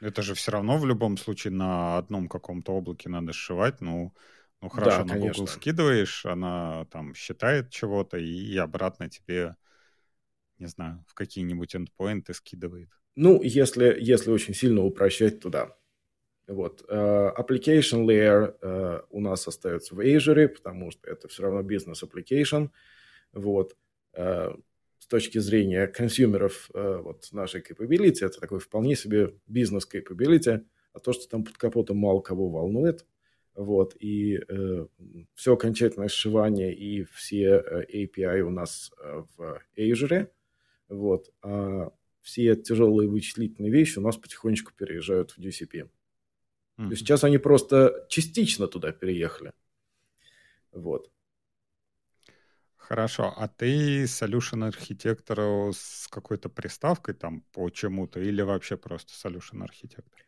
Это 0.05 0.21
же 0.21 0.35
все 0.35 0.51
равно 0.53 0.77
в 0.77 0.85
любом 0.85 1.17
случае 1.17 1.53
на 1.53 1.97
одном 1.97 2.29
каком-то 2.29 2.73
облаке 2.73 3.09
надо 3.09 3.33
сшивать, 3.33 3.81
ну, 3.81 4.13
Ну 4.61 4.69
хорошо, 4.69 4.99
да, 4.99 5.05
на 5.05 5.13
конечно. 5.15 5.33
Google 5.33 5.47
скидываешь, 5.47 6.27
она 6.27 6.85
там 6.91 7.15
считает 7.15 7.71
чего-то 7.71 8.19
и 8.19 8.55
обратно 8.59 9.09
тебе, 9.09 9.57
не 10.59 10.67
знаю, 10.67 11.03
в 11.09 11.15
какие-нибудь 11.15 11.75
эндпоинты 11.75 12.35
скидывает. 12.35 12.91
Ну, 13.17 13.43
если, 13.43 13.97
если 13.99 14.31
очень 14.31 14.53
сильно 14.53 14.83
упрощать, 14.83 15.41
то 15.41 15.49
да. 15.49 15.77
Вот. 16.47 16.85
Uh, 16.91 17.35
application 17.39 18.05
layer 18.05 18.55
uh, 18.61 19.05
у 19.09 19.21
нас 19.21 19.49
остается 19.49 19.95
в 19.95 20.01
Azure, 20.01 20.49
потому 20.49 20.91
что 20.91 21.09
это 21.09 21.29
все 21.29 21.45
равно 21.45 21.63
бизнес 21.63 22.03
application. 22.03 22.71
Вот. 23.33 23.75
Uh, 24.15 24.61
с 25.05 25.07
точки 25.07 25.37
зрения 25.37 25.87
консюмеров 25.87 26.71
вот 26.73 27.29
нашей 27.31 27.61
capability, 27.61 28.25
это 28.25 28.41
такой 28.41 28.59
вполне 28.59 28.97
себе 28.97 29.35
бизнес 29.47 29.87
capability, 29.87 30.65
а 30.95 30.99
то, 30.99 31.13
что 31.13 31.29
там 31.29 31.45
под 31.45 31.59
капотом 31.59 31.99
мало 31.99 32.23
кого 32.23 32.49
волнует. 32.49 33.05
Вот, 33.55 33.95
и 34.01 34.41
э, 34.49 34.87
все 35.35 35.53
окончательное 35.53 36.09
сшивание 36.09 36.75
и 36.75 37.05
все 37.05 37.63
API 37.93 38.41
у 38.41 38.51
нас 38.51 38.91
в 39.37 39.61
Azure. 39.77 40.29
Вот, 40.89 41.31
а 41.43 41.93
все 42.23 42.57
тяжелые 42.57 43.07
вычислительные 43.07 43.71
вещи 43.71 43.99
у 43.99 44.03
нас 44.03 44.17
потихонечку 44.17 44.73
переезжают 44.75 45.33
в 45.33 45.39
GCP. 45.39 45.83
Mm-hmm. 45.83 46.85
То 46.85 46.91
есть 46.91 47.03
сейчас 47.03 47.25
они 47.25 47.37
просто 47.37 48.07
частично 48.09 48.69
туда 48.69 48.91
переехали. 48.91 49.53
Вот. 50.73 51.11
Хорошо, 52.89 53.33
а 53.35 53.49
ты 53.49 54.05
solution 54.05 54.67
архитектору 54.67 55.73
с 55.75 56.07
какой-то 56.09 56.51
приставкой 56.51 57.15
там 57.15 57.41
по 57.53 57.71
чему-то 57.71 58.21
или 58.21 58.43
вообще 58.43 58.77
просто 58.77 59.13
solution 59.13 59.63
архитектор? 59.63 60.21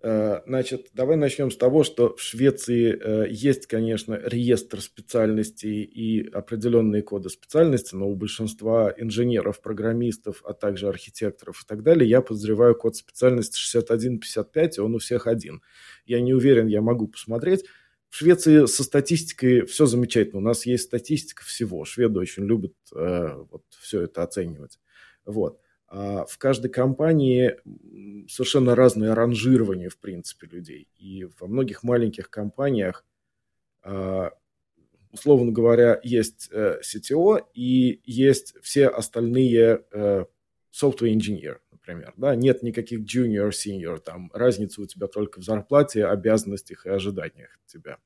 Э, 0.00 0.42
значит, 0.46 0.90
давай 0.92 1.16
начнем 1.16 1.50
с 1.50 1.56
того, 1.56 1.82
что 1.82 2.14
в 2.14 2.20
Швеции 2.20 2.96
э, 2.96 3.26
есть, 3.30 3.66
конечно, 3.66 4.20
реестр 4.22 4.80
специальностей 4.80 5.82
и 5.82 6.28
определенные 6.30 7.02
коды 7.02 7.30
специальности, 7.30 7.96
но 7.96 8.08
у 8.08 8.14
большинства 8.14 8.94
инженеров, 8.96 9.60
программистов, 9.60 10.42
а 10.44 10.52
также 10.52 10.88
архитекторов 10.88 11.62
и 11.64 11.66
так 11.66 11.82
далее, 11.82 12.08
я 12.08 12.20
подозреваю 12.20 12.76
код 12.76 12.94
специальности 12.94 13.58
6155, 13.58 14.78
и 14.78 14.80
он 14.80 14.94
у 14.94 14.98
всех 14.98 15.26
один. 15.26 15.62
Я 16.06 16.20
не 16.20 16.32
уверен, 16.32 16.68
я 16.68 16.80
могу 16.80 17.08
посмотреть. 17.08 17.64
В 18.14 18.16
Швеции 18.16 18.66
со 18.66 18.84
статистикой 18.84 19.66
все 19.66 19.86
замечательно. 19.86 20.38
У 20.38 20.40
нас 20.40 20.66
есть 20.66 20.84
статистика 20.84 21.42
всего. 21.42 21.84
Шведы 21.84 22.20
очень 22.20 22.44
любят 22.44 22.72
э, 22.94 23.44
вот, 23.50 23.64
все 23.80 24.02
это 24.02 24.22
оценивать. 24.22 24.78
Вот. 25.24 25.58
А 25.88 26.24
в 26.24 26.38
каждой 26.38 26.70
компании 26.70 27.56
совершенно 28.28 28.76
разное 28.76 29.16
ранжирование, 29.16 29.88
в 29.88 29.98
принципе, 29.98 30.46
людей. 30.46 30.86
И 30.96 31.26
во 31.40 31.48
многих 31.48 31.82
маленьких 31.82 32.30
компаниях, 32.30 33.04
а, 33.82 34.30
условно 35.10 35.50
говоря, 35.50 35.98
есть 36.04 36.50
э, 36.52 36.78
CTO 36.84 37.44
и 37.52 38.00
есть 38.04 38.54
все 38.62 38.86
остальные 38.86 39.86
э, 39.90 40.24
software 40.72 41.12
engineer, 41.12 41.56
например. 41.86 42.14
Да? 42.16 42.34
Нет 42.34 42.62
никаких 42.62 43.00
junior, 43.00 43.50
senior, 43.50 43.98
там 43.98 44.30
разница 44.32 44.80
у 44.80 44.86
тебя 44.86 45.06
только 45.06 45.40
в 45.40 45.44
зарплате, 45.44 46.06
обязанностях 46.06 46.86
и 46.86 46.90
ожиданиях 46.90 47.56
от 47.56 47.66
тебя. 47.66 47.98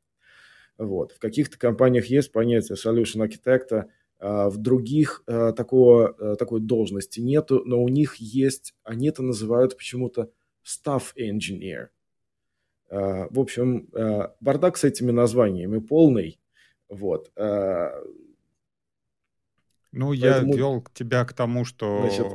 Вот. 0.76 1.12
В 1.12 1.18
каких-то 1.18 1.58
компаниях 1.58 2.06
есть 2.06 2.32
понятие 2.32 2.76
solution 2.76 3.22
архитекта, 3.22 3.90
а, 4.20 4.48
в 4.48 4.56
других 4.56 5.22
а, 5.26 5.52
такого, 5.52 6.14
а, 6.18 6.36
такой 6.36 6.60
должности 6.60 7.20
нету, 7.20 7.62
но 7.64 7.82
у 7.82 7.88
них 7.88 8.16
есть, 8.16 8.74
они 8.82 9.08
это 9.08 9.22
называют 9.22 9.76
почему-то 9.76 10.30
staff 10.64 11.14
engineer. 11.16 11.88
В 12.90 13.38
общем, 13.38 13.86
бардак 14.40 14.78
с 14.78 14.84
этими 14.84 15.10
названиями 15.10 15.78
полный. 15.78 16.40
Вот. 16.88 17.30
Ну, 19.90 20.10
Поэтому... 20.10 20.52
я 20.52 20.56
вел 20.58 20.84
тебя 20.92 21.24
к 21.24 21.32
тому, 21.32 21.64
что 21.64 22.00
Значит, 22.00 22.26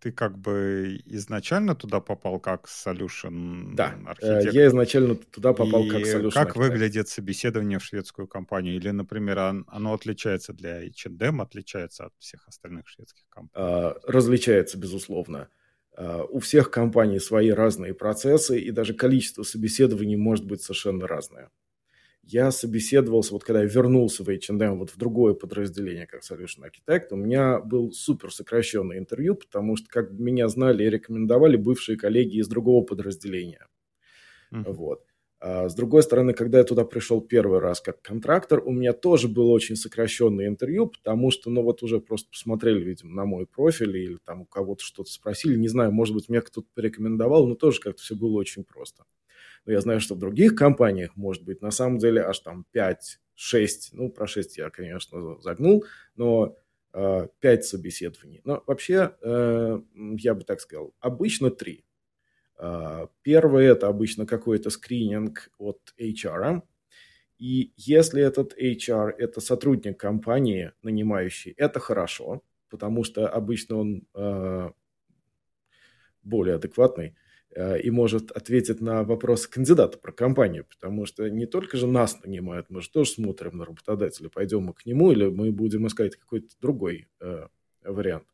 ты 0.00 0.10
как 0.10 0.38
бы 0.38 1.00
изначально 1.04 1.74
туда 1.74 2.00
попал 2.00 2.40
как 2.40 2.66
solution 2.66 3.74
да, 3.74 3.94
э, 3.94 4.08
архитектор. 4.08 4.54
я 4.54 4.66
изначально 4.68 5.14
туда 5.16 5.52
попал 5.52 5.84
И 5.84 5.90
как 5.90 6.00
solution 6.00 6.30
как 6.30 6.56
архитектор. 6.56 6.62
выглядит 6.62 7.08
собеседование 7.08 7.78
в 7.78 7.84
шведскую 7.84 8.26
компанию? 8.26 8.74
Или, 8.74 8.90
например, 8.90 9.38
оно 9.38 9.92
отличается 9.92 10.54
для 10.54 10.82
H&M, 10.82 11.42
отличается 11.42 12.06
от 12.06 12.14
всех 12.18 12.48
остальных 12.48 12.88
шведских 12.88 13.24
компаний? 13.28 13.66
А, 13.66 13.96
различается, 14.06 14.78
безусловно. 14.78 15.48
А, 15.94 16.22
у 16.24 16.38
всех 16.38 16.70
компаний 16.70 17.18
свои 17.18 17.50
разные 17.50 17.92
процессы, 17.92 18.58
и 18.58 18.70
даже 18.70 18.94
количество 18.94 19.42
собеседований 19.42 20.16
может 20.16 20.46
быть 20.46 20.62
совершенно 20.62 21.06
разное 21.06 21.50
я 22.30 22.50
собеседовался, 22.50 23.32
вот 23.32 23.42
когда 23.42 23.62
я 23.62 23.66
вернулся 23.66 24.22
в 24.22 24.28
H&M, 24.28 24.78
вот 24.78 24.90
в 24.90 24.98
другое 24.98 25.32
подразделение, 25.32 26.06
как 26.06 26.20
Solution 26.22 26.62
Architect, 26.62 27.06
у 27.10 27.16
меня 27.16 27.58
был 27.58 27.90
супер 27.92 28.32
сокращенный 28.32 28.98
интервью, 28.98 29.34
потому 29.34 29.76
что 29.76 29.88
как 29.88 30.10
меня 30.12 30.48
знали 30.48 30.84
и 30.84 30.90
рекомендовали 30.90 31.56
бывшие 31.56 31.96
коллеги 31.96 32.36
из 32.36 32.48
другого 32.48 32.84
подразделения. 32.84 33.66
Mm-hmm. 34.52 34.72
Вот. 34.72 35.04
А 35.40 35.68
с 35.68 35.74
другой 35.74 36.02
стороны, 36.02 36.34
когда 36.34 36.58
я 36.58 36.64
туда 36.64 36.84
пришел 36.84 37.20
первый 37.20 37.60
раз 37.60 37.80
как 37.80 38.02
контрактор, 38.02 38.60
у 38.64 38.72
меня 38.72 38.92
тоже 38.92 39.28
было 39.28 39.52
очень 39.52 39.76
сокращенное 39.76 40.48
интервью, 40.48 40.88
потому 40.88 41.30
что, 41.30 41.48
ну 41.48 41.62
вот 41.62 41.82
уже 41.82 42.00
просто 42.00 42.28
посмотрели, 42.30 42.82
видимо, 42.82 43.14
на 43.14 43.24
мой 43.24 43.46
профиль 43.46 43.96
или 43.96 44.18
там 44.24 44.42
у 44.42 44.46
кого-то 44.46 44.84
что-то 44.84 45.10
спросили, 45.10 45.56
не 45.56 45.68
знаю, 45.68 45.92
может 45.92 46.14
быть, 46.14 46.28
меня 46.28 46.42
кто-то 46.42 46.66
порекомендовал, 46.74 47.46
но 47.46 47.54
тоже 47.54 47.80
как-то 47.80 48.02
все 48.02 48.16
было 48.16 48.36
очень 48.36 48.64
просто. 48.64 49.04
Но 49.68 49.74
я 49.74 49.82
знаю, 49.82 50.00
что 50.00 50.14
в 50.14 50.18
других 50.18 50.54
компаниях, 50.54 51.14
может 51.14 51.44
быть, 51.44 51.60
на 51.60 51.70
самом 51.70 51.98
деле 51.98 52.22
аж 52.22 52.38
там 52.38 52.64
5, 52.72 53.20
6, 53.34 53.90
ну, 53.92 54.08
про 54.10 54.26
6 54.26 54.56
я, 54.56 54.70
конечно, 54.70 55.38
загнул, 55.42 55.84
но 56.16 56.56
э, 56.94 57.28
5 57.40 57.64
собеседований. 57.66 58.40
Но 58.44 58.62
вообще, 58.66 59.12
э, 59.20 59.80
я 60.16 60.34
бы 60.34 60.44
так 60.44 60.62
сказал, 60.62 60.94
обычно 61.00 61.50
3. 61.50 61.84
Э, 62.60 63.08
первое– 63.20 63.72
это 63.72 63.88
обычно 63.88 64.24
какой-то 64.24 64.70
скрининг 64.70 65.50
от 65.58 65.92
HR, 65.98 66.62
и 67.36 67.74
если 67.76 68.22
этот 68.22 68.58
HR– 68.58 69.10
это 69.18 69.42
сотрудник 69.42 70.00
компании, 70.00 70.72
нанимающий, 70.82 71.52
это 71.58 71.78
хорошо, 71.78 72.42
потому 72.70 73.04
что 73.04 73.28
обычно 73.28 73.76
он 73.76 74.06
э, 74.14 74.70
более 76.22 76.54
адекватный. 76.54 77.16
Э, 77.54 77.80
и 77.80 77.90
может 77.90 78.30
ответить 78.30 78.80
на 78.80 79.04
вопрос 79.04 79.46
кандидата 79.46 79.98
про 79.98 80.12
компанию, 80.12 80.64
потому 80.64 81.06
что 81.06 81.28
не 81.28 81.46
только 81.46 81.76
же 81.76 81.86
нас 81.86 82.20
нанимают, 82.22 82.66
мы 82.68 82.82
же 82.82 82.90
тоже 82.90 83.10
смотрим 83.10 83.56
на 83.56 83.64
работодателя, 83.64 84.28
пойдем 84.28 84.64
мы 84.64 84.74
к 84.74 84.84
нему 84.84 85.12
или 85.12 85.26
мы 85.26 85.50
будем 85.50 85.86
искать 85.86 86.16
какой-то 86.16 86.48
другой 86.60 87.08
э, 87.20 87.46
вариант. 87.84 88.26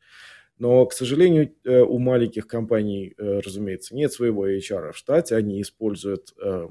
Но, 0.58 0.84
к 0.86 0.92
сожалению, 0.92 1.54
э, 1.64 1.80
у 1.80 1.98
маленьких 1.98 2.46
компаний, 2.46 3.14
э, 3.16 3.40
разумеется, 3.40 3.94
нет 3.94 4.12
своего 4.12 4.48
HR 4.48 4.92
в 4.92 4.96
штате, 4.96 5.36
они 5.36 5.62
используют 5.62 6.32
э, 6.40 6.68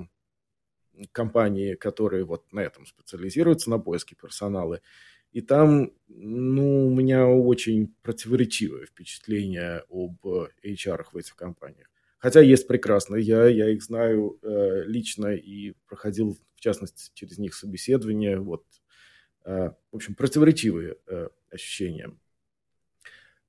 компании, 1.12 1.76
которые 1.76 2.26
вот 2.26 2.52
на 2.52 2.62
этом 2.62 2.86
специализируются, 2.86 3.70
на 3.70 3.80
поиске 3.80 4.16
персонала. 4.16 4.82
И 5.32 5.42
там, 5.42 5.92
ну, 6.08 6.88
у 6.88 6.90
меня 6.92 7.28
очень 7.28 7.94
противоречивое 8.04 8.86
впечатление 8.86 9.84
об 9.90 10.26
HR 10.64 11.06
в 11.12 11.18
этих 11.18 11.36
компаниях. 11.36 11.90
Хотя 12.24 12.40
есть 12.40 12.68
прекрасно, 12.68 13.18
я, 13.18 13.48
я 13.48 13.70
их 13.70 13.84
знаю 13.84 14.40
э, 14.42 14.84
лично 14.86 15.36
и 15.36 15.74
проходил, 15.88 16.38
в 16.56 16.62
частности, 16.62 17.12
через 17.14 17.38
них 17.38 17.54
собеседование. 17.54 18.40
Вот, 18.40 18.64
э, 19.44 19.72
в 19.92 19.96
общем, 19.96 20.16
противоречивые 20.16 20.96
э, 21.06 21.28
ощущения. 21.52 22.18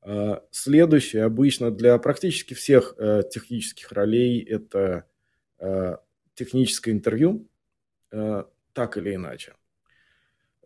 Э, 0.03 0.41
следующее, 0.51 1.23
обычно 1.23 1.71
для 1.71 1.97
практически 1.99 2.55
всех 2.55 2.97
э, 2.99 3.23
технических 3.31 3.93
ролей, 3.93 4.43
это 4.43 5.09
э, 5.61 5.97
техническое 6.35 6.91
интервью, 6.91 7.49
э, 8.11 8.43
так 8.73 8.97
или 8.97 9.15
иначе. 9.15 9.55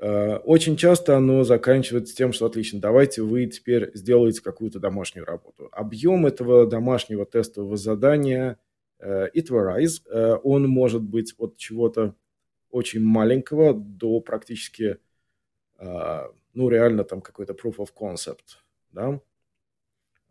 Э, 0.00 0.36
очень 0.36 0.76
часто 0.76 1.16
оно 1.16 1.42
заканчивается 1.42 2.14
тем, 2.14 2.32
что 2.32 2.46
отлично, 2.46 2.80
давайте 2.80 3.22
вы 3.22 3.46
теперь 3.46 3.90
сделаете 3.94 4.42
какую-то 4.42 4.78
домашнюю 4.78 5.26
работу. 5.26 5.68
Объем 5.72 6.24
этого 6.26 6.66
домашнего 6.66 7.26
тестового 7.26 7.76
задания 7.76 8.58
uh, 9.02 9.28
it 9.34 9.48
varies. 9.50 10.00
Uh, 10.12 10.36
он 10.44 10.68
может 10.68 11.02
быть 11.02 11.34
от 11.38 11.56
чего-то 11.56 12.14
очень 12.70 13.02
маленького 13.02 13.74
до 13.74 14.20
практически, 14.20 14.98
ну, 15.78 16.68
реально 16.68 17.04
там 17.04 17.22
какой-то 17.22 17.54
proof 17.54 17.76
of 17.76 17.88
concept, 17.98 18.58
да? 18.92 19.20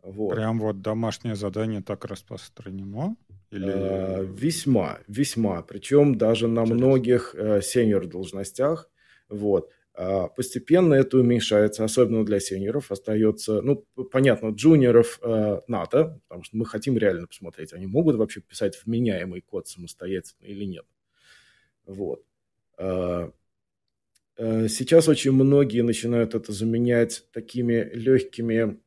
Вот. 0.02 0.34
Прям 0.34 0.60
вот 0.60 0.82
домашнее 0.82 1.34
задание 1.34 1.82
так 1.82 2.04
распространено? 2.04 3.16
Или... 3.50 4.24
Весьма, 4.24 5.00
весьма. 5.08 5.62
Причем 5.62 6.16
даже 6.16 6.46
на 6.46 6.60
Интересно. 6.60 6.86
многих 6.86 7.34
uh, 7.34 7.58
senior 7.60 8.06
должностях 8.06 8.88
вот. 9.28 9.70
А 9.94 10.28
постепенно 10.28 10.94
это 10.94 11.18
уменьшается, 11.18 11.82
особенно 11.84 12.24
для 12.24 12.38
сеньоров. 12.38 12.92
Остается, 12.92 13.62
ну, 13.62 13.84
понятно, 14.12 14.50
джуниоров 14.50 15.18
э, 15.22 15.60
потому 15.66 16.44
что 16.44 16.56
мы 16.56 16.66
хотим 16.66 16.96
реально 16.96 17.26
посмотреть, 17.26 17.72
они 17.72 17.86
могут 17.86 18.14
вообще 18.14 18.40
писать 18.40 18.80
вменяемый 18.84 19.40
код 19.40 19.66
самостоятельно 19.66 20.44
или 20.44 20.64
нет. 20.64 20.84
Вот. 21.84 22.24
Э, 22.78 23.30
сейчас 24.36 25.08
очень 25.08 25.32
многие 25.32 25.82
начинают 25.82 26.36
это 26.36 26.52
заменять 26.52 27.24
такими 27.32 27.90
легкими 27.92 28.80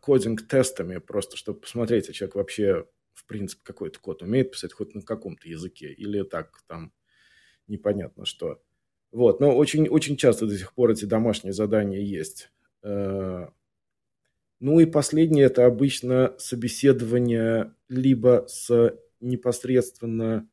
кодинг-тестами, 0.00 0.98
просто 0.98 1.36
чтобы 1.36 1.60
посмотреть, 1.60 2.08
а 2.08 2.12
человек 2.12 2.36
вообще, 2.36 2.86
в 3.12 3.26
принципе, 3.26 3.62
какой-то 3.64 3.98
код 3.98 4.22
умеет 4.22 4.52
писать 4.52 4.72
хоть 4.72 4.94
на 4.94 5.02
каком-то 5.02 5.48
языке, 5.48 5.92
или 5.92 6.22
так 6.22 6.62
там 6.68 6.92
непонятно 7.66 8.24
что. 8.24 8.62
Вот, 9.12 9.40
но 9.40 9.56
очень, 9.56 9.88
очень 9.88 10.16
часто 10.16 10.46
до 10.46 10.56
сих 10.56 10.72
пор 10.72 10.90
эти 10.90 11.04
домашние 11.04 11.52
задания 11.52 12.00
есть. 12.00 12.50
Ну 12.82 13.50
и 14.78 14.84
последнее– 14.84 15.44
это 15.46 15.66
обычно 15.66 16.34
собеседование 16.38 17.74
либо 17.88 18.44
с 18.46 18.94
непосредственно 19.20 20.48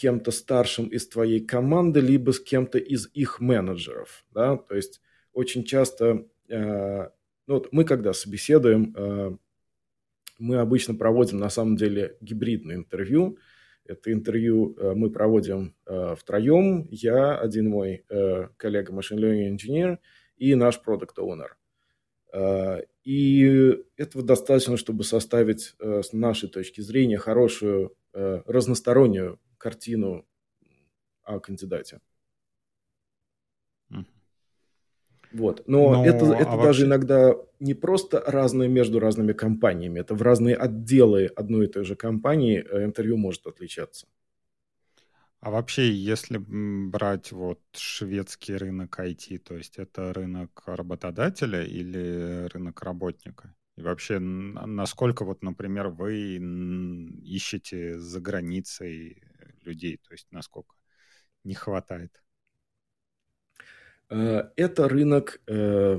кем-то 0.00 0.30
старшим 0.30 0.86
из 0.86 1.08
твоей 1.08 1.40
команды, 1.40 2.00
либо 2.00 2.30
с 2.30 2.40
кем-то 2.40 2.78
из 2.78 3.10
их 3.12 3.40
менеджеров. 3.40 4.24
Да? 4.30 4.56
То 4.56 4.74
есть 4.74 5.00
очень 5.32 5.64
часто, 5.64 6.26
э, 6.48 7.08
ну, 7.46 7.54
вот 7.54 7.68
мы 7.72 7.84
когда 7.84 8.12
собеседуем, 8.12 8.94
э, 8.96 9.36
мы 10.38 10.56
обычно 10.56 10.94
проводим 10.94 11.38
на 11.38 11.50
самом 11.50 11.76
деле 11.76 12.16
гибридное 12.22 12.76
интервью. 12.76 13.36
Это 13.90 14.12
интервью 14.12 14.76
э, 14.78 14.94
мы 14.94 15.10
проводим 15.10 15.74
э, 15.84 16.14
втроем, 16.14 16.86
я, 16.90 17.36
один 17.36 17.68
мой 17.68 18.04
э, 18.08 18.46
коллега 18.56 18.92
Machine 18.92 19.18
Learning 19.18 19.56
Engineer 19.56 19.98
и 20.36 20.54
наш 20.54 20.80
Owner. 21.18 21.48
Э, 22.32 22.82
и 23.02 23.82
этого 23.96 24.24
достаточно, 24.24 24.76
чтобы 24.76 25.02
составить 25.02 25.74
с 25.80 26.12
нашей 26.12 26.48
точки 26.48 26.80
зрения 26.82 27.18
хорошую 27.18 27.96
разностороннюю 28.12 29.40
картину 29.58 30.26
о 31.22 31.40
кандидате. 31.40 32.00
Вот. 35.32 35.62
Но, 35.66 35.92
Но 35.92 36.04
это, 36.04 36.26
это 36.26 36.52
а 36.52 36.56
даже 36.56 36.56
вообще... 36.56 36.84
иногда 36.84 37.34
не 37.60 37.74
просто 37.74 38.22
разные 38.26 38.68
между 38.68 38.98
разными 38.98 39.32
компаниями, 39.32 40.00
это 40.00 40.14
в 40.14 40.22
разные 40.22 40.56
отделы 40.56 41.26
одной 41.26 41.66
и 41.66 41.68
той 41.68 41.84
же 41.84 41.94
компании 41.94 42.64
э, 42.68 42.84
интервью 42.84 43.16
может 43.16 43.46
отличаться. 43.46 44.06
А 45.40 45.50
вообще, 45.50 45.90
если 45.90 46.36
брать 46.38 47.32
вот 47.32 47.60
шведский 47.72 48.56
рынок 48.56 48.98
IT, 48.98 49.38
то 49.38 49.56
есть 49.56 49.78
это 49.78 50.12
рынок 50.12 50.62
работодателя 50.66 51.64
или 51.64 52.46
рынок 52.52 52.82
работника? 52.82 53.54
И 53.76 53.82
вообще, 53.82 54.18
насколько 54.18 55.24
вот, 55.24 55.42
например, 55.42 55.88
вы 55.88 56.36
ищете 57.24 57.98
за 57.98 58.20
границей 58.20 59.22
людей, 59.62 59.96
то 59.96 60.12
есть 60.12 60.26
насколько 60.30 60.74
не 61.44 61.54
хватает? 61.54 62.22
Э, 64.10 64.50
это 64.56 64.88
рынок 64.88 65.40
э, 65.46 65.98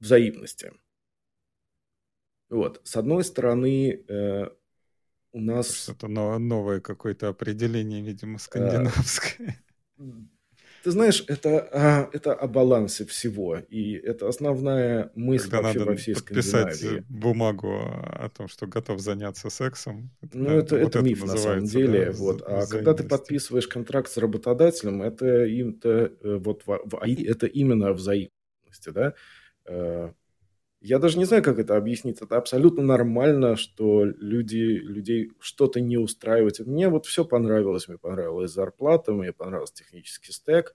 взаимности. 0.00 0.72
Вот. 2.48 2.80
С 2.84 2.96
одной 2.96 3.24
стороны, 3.24 4.04
э, 4.08 4.48
у 5.32 5.40
нас... 5.40 5.84
Что-то 5.84 6.08
новое 6.08 6.80
какое-то 6.80 7.28
определение, 7.28 8.02
видимо, 8.02 8.38
скандинавское. 8.38 9.56
Ты 10.82 10.90
знаешь, 10.92 11.24
это, 11.28 11.68
а, 11.72 12.08
это 12.12 12.32
о 12.32 12.46
балансе 12.46 13.04
всего, 13.04 13.56
и 13.56 13.92
это 13.92 14.28
основная 14.28 15.10
мысль 15.14 15.50
Когда 15.50 15.62
вообще 15.62 15.78
надо 15.78 15.90
во 15.90 15.96
всей 15.96 16.14
подписать 16.14 16.76
Скандинавии. 16.76 17.04
бумагу 17.08 17.72
о 17.72 18.30
том, 18.34 18.48
что 18.48 18.66
готов 18.66 19.00
заняться 19.00 19.50
сексом. 19.50 20.10
Ну, 20.32 20.50
это, 20.50 20.76
вот 20.76 20.88
это, 20.88 20.98
это 20.98 21.02
миф 21.02 21.24
на 21.24 21.36
самом 21.36 21.64
деле. 21.64 22.06
Да, 22.06 22.12
вот. 22.12 22.42
А 22.46 22.66
когда 22.66 22.94
ты 22.94 23.04
подписываешь 23.04 23.68
контракт 23.68 24.10
с 24.10 24.16
работодателем, 24.16 25.02
это, 25.02 25.26
это, 25.26 26.12
э, 26.22 26.36
вот, 26.36 26.64
это 26.66 27.46
именно 27.46 27.92
взаимности. 27.92 28.90
Да? 28.92 29.14
Я 30.80 30.98
даже 30.98 31.18
не 31.18 31.26
знаю, 31.26 31.42
как 31.42 31.58
это 31.58 31.76
объяснить. 31.76 32.22
Это 32.22 32.36
абсолютно 32.38 32.82
нормально, 32.82 33.56
что 33.56 34.04
люди, 34.04 34.56
людей 34.82 35.30
что-то 35.38 35.80
не 35.80 35.98
устраивает. 35.98 36.58
Мне 36.60 36.88
вот 36.88 37.04
все 37.06 37.24
понравилось. 37.24 37.86
Мне 37.86 37.98
понравилась 37.98 38.52
зарплата, 38.52 39.12
мне 39.12 39.32
понравился 39.32 39.74
технический 39.74 40.32
стек. 40.32 40.74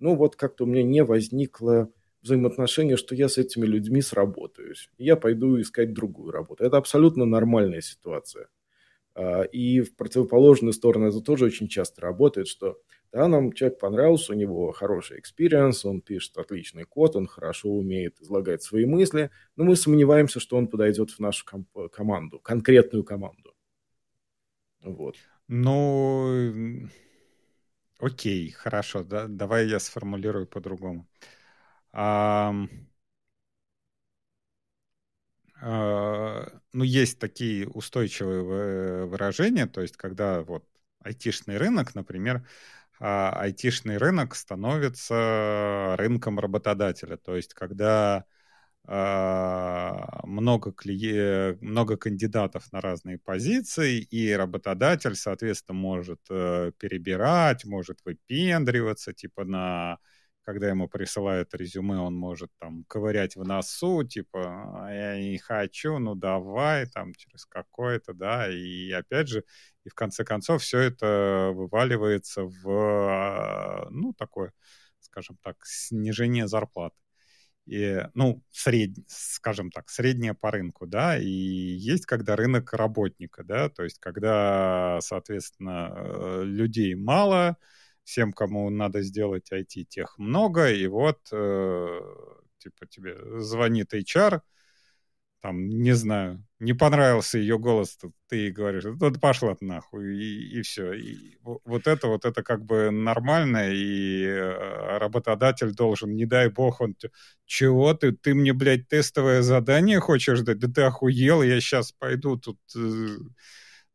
Ну 0.00 0.16
вот 0.16 0.36
как-то 0.36 0.64
у 0.64 0.66
меня 0.66 0.82
не 0.82 1.04
возникло 1.04 1.90
взаимоотношения, 2.22 2.96
что 2.96 3.14
я 3.14 3.28
с 3.28 3.38
этими 3.38 3.66
людьми 3.66 4.02
сработаюсь. 4.02 4.90
Я 4.98 5.16
пойду 5.16 5.60
искать 5.60 5.92
другую 5.94 6.32
работу. 6.32 6.64
Это 6.64 6.76
абсолютно 6.76 7.24
нормальная 7.24 7.80
ситуация. 7.80 8.48
А, 9.14 9.42
и 9.42 9.80
в 9.80 9.96
противоположную 9.96 10.72
сторону 10.72 11.08
это 11.08 11.20
тоже 11.20 11.46
очень 11.46 11.68
часто 11.68 12.02
работает, 12.02 12.48
что 12.48 12.80
да, 13.12 13.28
нам 13.28 13.52
человек 13.52 13.78
понравился, 13.78 14.32
у 14.32 14.36
него 14.36 14.72
хороший 14.72 15.18
experience, 15.18 15.84
он 15.84 16.00
пишет 16.00 16.36
отличный 16.36 16.84
код, 16.84 17.16
он 17.16 17.26
хорошо 17.26 17.70
умеет 17.70 18.20
излагать 18.20 18.62
свои 18.62 18.84
мысли, 18.84 19.30
но 19.56 19.64
мы 19.64 19.76
сомневаемся, 19.76 20.40
что 20.40 20.56
он 20.56 20.66
подойдет 20.66 21.10
в 21.10 21.18
нашу 21.18 21.46
команду, 21.90 22.38
конкретную 22.40 23.04
команду. 23.04 23.54
Вот. 24.82 25.16
Ну, 25.48 26.88
окей, 27.98 28.50
хорошо, 28.50 29.02
да, 29.02 29.26
давай 29.26 29.66
я 29.68 29.80
сформулирую 29.80 30.46
по-другому. 30.46 31.08
А, 31.92 32.52
ну, 35.60 36.84
есть 36.84 37.18
такие 37.18 37.66
устойчивые 37.66 39.06
выражения, 39.06 39.66
то 39.66 39.80
есть 39.80 39.96
когда 39.96 40.42
вот 40.42 40.64
айтишный 41.00 41.56
рынок, 41.56 41.94
например, 41.94 42.46
а, 43.00 43.30
айтишный 43.40 43.96
рынок 43.98 44.34
становится 44.34 45.94
рынком 45.98 46.38
работодателя. 46.38 47.16
То 47.16 47.36
есть, 47.36 47.54
когда 47.54 48.24
а, 48.86 50.20
много, 50.24 50.72
клие... 50.72 51.58
много 51.60 51.96
кандидатов 51.96 52.72
на 52.72 52.80
разные 52.80 53.18
позиции, 53.18 54.00
и 54.00 54.32
работодатель, 54.32 55.14
соответственно, 55.14 55.78
может 55.78 56.20
э, 56.30 56.72
перебирать, 56.78 57.64
может 57.66 57.98
выпендриваться, 58.04 59.12
типа 59.12 59.44
на 59.44 59.98
когда 60.48 60.70
ему 60.70 60.88
присылают 60.88 61.54
резюме, 61.54 61.98
он 61.98 62.14
может 62.16 62.50
там 62.58 62.84
ковырять 62.84 63.36
в 63.36 63.44
носу, 63.44 64.02
типа, 64.02 64.86
«А, 64.86 64.90
я 64.90 65.20
не 65.20 65.36
хочу, 65.36 65.98
ну 65.98 66.14
давай, 66.14 66.86
там, 66.86 67.12
через 67.14 67.44
какое-то, 67.44 68.14
да, 68.14 68.48
и 68.50 68.90
опять 68.92 69.28
же, 69.28 69.44
и 69.84 69.90
в 69.90 69.94
конце 69.94 70.24
концов 70.24 70.62
все 70.62 70.78
это 70.78 71.50
вываливается 71.54 72.44
в, 72.44 72.66
а, 72.66 73.88
ну, 73.90 74.14
такое, 74.14 74.54
скажем 75.00 75.36
так, 75.42 75.58
снижение 75.66 76.48
зарплаты. 76.48 76.96
И, 77.66 78.02
ну, 78.14 78.42
сред, 78.50 78.92
скажем 79.08 79.70
так, 79.70 79.90
средняя 79.90 80.32
по 80.32 80.50
рынку, 80.50 80.86
да, 80.86 81.18
и 81.18 81.28
есть 81.28 82.06
когда 82.06 82.36
рынок 82.36 82.72
работника, 82.72 83.44
да, 83.44 83.68
то 83.68 83.84
есть 83.84 83.98
когда, 83.98 84.98
соответственно, 85.02 85.92
э, 85.94 86.42
людей 86.44 86.94
мало, 86.94 87.58
всем, 88.08 88.32
кому 88.32 88.70
надо 88.70 89.02
сделать 89.02 89.52
IT, 89.52 89.84
тех 89.84 90.18
много, 90.18 90.72
и 90.72 90.86
вот, 90.86 91.18
э, 91.30 92.00
типа, 92.58 92.86
тебе 92.86 93.16
звонит 93.40 93.92
HR, 93.92 94.40
там, 95.42 95.68
не 95.68 95.92
знаю, 95.92 96.42
не 96.58 96.72
понравился 96.72 97.38
ее 97.38 97.58
голос, 97.58 97.98
ты 98.28 98.50
говоришь, 98.50 98.84
да 98.96 99.10
пошла 99.20 99.54
ты 99.54 99.66
нахуй, 99.66 100.16
и, 100.16 100.58
и 100.58 100.62
все. 100.62 100.94
И 100.94 101.36
вот 101.42 101.86
это 101.86 102.08
вот, 102.08 102.24
это 102.24 102.42
как 102.42 102.64
бы 102.64 102.90
нормально, 102.90 103.68
и 103.70 104.24
э, 104.24 104.98
работодатель 104.98 105.74
должен, 105.74 106.16
не 106.16 106.24
дай 106.24 106.48
бог, 106.48 106.80
он, 106.80 106.96
чего 107.44 107.92
ты, 107.92 108.12
ты 108.12 108.34
мне, 108.34 108.54
блядь, 108.54 108.88
тестовое 108.88 109.42
задание 109.42 110.00
хочешь 110.00 110.40
дать? 110.40 110.58
Да 110.58 110.68
ты 110.68 110.82
охуел, 110.82 111.42
я 111.42 111.60
сейчас 111.60 111.92
пойду 111.92 112.36
тут 112.38 112.58
э, 112.74 113.16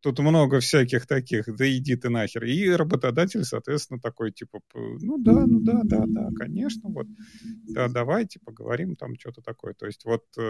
Тут 0.03 0.19
много 0.19 0.59
всяких 0.59 1.07
таких, 1.07 1.45
да 1.55 1.65
иди 1.65 1.95
ты 1.95 2.09
нахер. 2.09 2.43
И 2.43 2.69
работодатель, 2.71 3.45
соответственно, 3.45 4.01
такой, 4.01 4.33
типа, 4.33 4.59
ну 4.73 5.17
да, 5.17 5.47
ну 5.47 5.61
да, 5.61 5.79
да, 5.85 6.03
да, 6.05 6.27
конечно, 6.37 6.89
вот, 6.89 7.07
да, 7.69 7.87
давайте 7.87 8.41
поговорим 8.43 8.97
там 8.97 9.17
что-то 9.17 9.41
такое. 9.41 9.73
То 9.73 9.85
есть 9.85 10.03
вот 10.03 10.25
э, 10.37 10.41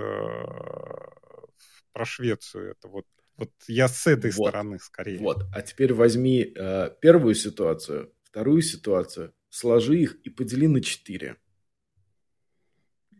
про 1.94 2.04
Швецию 2.04 2.72
это 2.72 2.88
вот, 2.88 3.06
вот 3.38 3.52
я 3.68 3.88
с 3.88 4.08
этой 4.08 4.32
вот, 4.32 4.48
стороны 4.48 4.80
скорее. 4.80 5.20
Вот, 5.20 5.44
а 5.54 5.62
теперь 5.62 5.94
возьми 5.94 6.52
э, 6.56 6.90
первую 7.00 7.36
ситуацию, 7.36 8.12
вторую 8.24 8.64
ситуацию, 8.64 9.36
сложи 9.50 10.00
их 10.00 10.16
и 10.24 10.32
подели 10.32 10.68
на 10.68 10.82
четыре. 10.82 11.38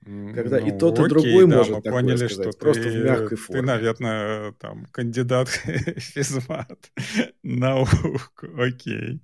Когда 0.06 0.60
ну, 0.60 0.68
и 0.68 0.78
тот, 0.78 1.00
окей, 1.00 1.06
и 1.06 1.10
другой 1.10 1.48
да, 1.48 1.58
может 1.58 1.76
такое 1.76 1.92
поняли, 1.92 2.28
сказать, 2.28 2.50
что 2.50 2.60
просто 2.60 2.84
ты, 2.84 2.90
в 2.90 3.06
мягкой 3.06 3.38
форме. 3.38 3.62
Ты, 3.62 3.68
наверное, 3.68 4.52
там, 4.54 4.86
кандидат 4.92 5.48
физмат 5.98 6.92
наук, 7.44 8.44
окей. 8.58 9.22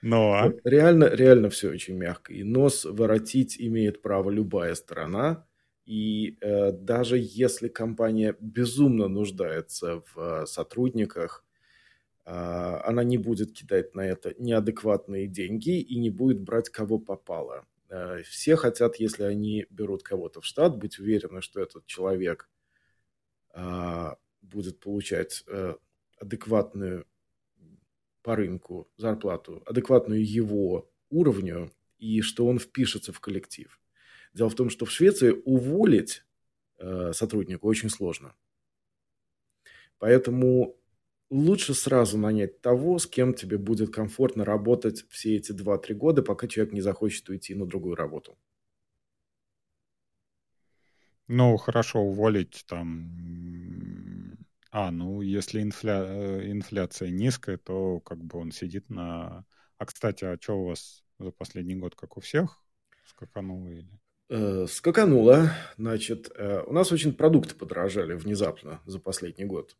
Но... 0.00 0.32
А? 0.32 0.52
Реально, 0.64 1.04
реально 1.04 1.50
все 1.50 1.70
очень 1.70 1.96
мягко. 1.96 2.32
И 2.32 2.42
нос 2.42 2.84
воротить 2.84 3.60
имеет 3.60 4.02
право 4.02 4.30
любая 4.30 4.74
сторона. 4.74 5.46
И 5.84 6.38
э, 6.40 6.72
даже 6.72 7.18
если 7.20 7.68
компания 7.68 8.36
безумно 8.40 9.08
нуждается 9.08 10.02
в 10.14 10.18
э, 10.18 10.46
сотрудниках, 10.46 11.44
а, 12.24 12.82
она 12.84 13.02
не 13.02 13.18
будет 13.18 13.52
кидать 13.52 13.94
на 13.94 14.02
это 14.02 14.34
неадекватные 14.38 15.26
деньги 15.26 15.80
и 15.80 15.98
не 15.98 16.10
будет 16.10 16.40
брать 16.40 16.68
кого 16.68 16.98
попало. 16.98 17.66
А, 17.92 18.22
все 18.22 18.56
хотят, 18.56 18.96
если 18.96 19.24
они 19.24 19.66
берут 19.70 20.02
кого-то 20.02 20.40
в 20.40 20.46
штат, 20.46 20.76
быть 20.76 20.98
уверены, 20.98 21.42
что 21.42 21.60
этот 21.60 21.84
человек 21.86 22.48
а, 23.50 24.16
будет 24.40 24.80
получать 24.80 25.44
э, 25.46 25.74
адекватную 26.16 27.06
по 28.22 28.34
рынку 28.34 28.90
зарплату, 28.96 29.62
адекватную 29.66 30.24
его 30.24 30.90
уровню, 31.10 31.70
и 31.98 32.22
что 32.22 32.46
он 32.46 32.58
впишется 32.58 33.12
в 33.12 33.20
коллектив. 33.20 33.78
Дело 34.32 34.48
в 34.48 34.54
том, 34.54 34.70
что 34.70 34.86
в 34.86 34.90
Швеции 34.90 35.30
уволить 35.44 36.24
э, 36.78 37.12
сотрудника 37.12 37.66
очень 37.66 37.90
сложно. 37.90 38.34
Поэтому 39.98 40.76
лучше 41.32 41.72
сразу 41.72 42.18
нанять 42.18 42.60
того, 42.60 42.98
с 42.98 43.06
кем 43.06 43.32
тебе 43.32 43.56
будет 43.56 43.92
комфортно 43.92 44.44
работать 44.44 45.06
все 45.08 45.36
эти 45.36 45.52
2-3 45.52 45.94
года, 45.94 46.22
пока 46.22 46.46
человек 46.46 46.74
не 46.74 46.82
захочет 46.82 47.28
уйти 47.28 47.54
на 47.54 47.66
другую 47.66 47.96
работу. 47.96 48.36
Ну, 51.28 51.56
хорошо, 51.56 52.00
уволить 52.00 52.64
там... 52.66 54.36
А, 54.70 54.90
ну, 54.90 55.22
если 55.22 55.62
инфля... 55.62 56.04
Э, 56.04 56.50
инфляция 56.50 57.10
низкая, 57.10 57.56
то 57.56 58.00
как 58.00 58.22
бы 58.22 58.38
он 58.38 58.52
сидит 58.52 58.90
на... 58.90 59.46
А, 59.78 59.86
кстати, 59.86 60.24
а 60.24 60.36
что 60.38 60.60
у 60.60 60.66
вас 60.66 61.02
за 61.18 61.30
последний 61.30 61.76
год, 61.76 61.94
как 61.94 62.16
у 62.18 62.20
всех, 62.20 62.62
скакануло 63.06 63.68
или? 63.68 64.00
Э, 64.28 64.66
скакануло. 64.68 65.50
Значит, 65.78 66.30
э, 66.34 66.62
у 66.66 66.72
нас 66.72 66.92
очень 66.92 67.14
продукты 67.14 67.54
подорожали 67.54 68.14
внезапно 68.14 68.82
за 68.84 68.98
последний 68.98 69.46
год. 69.46 69.76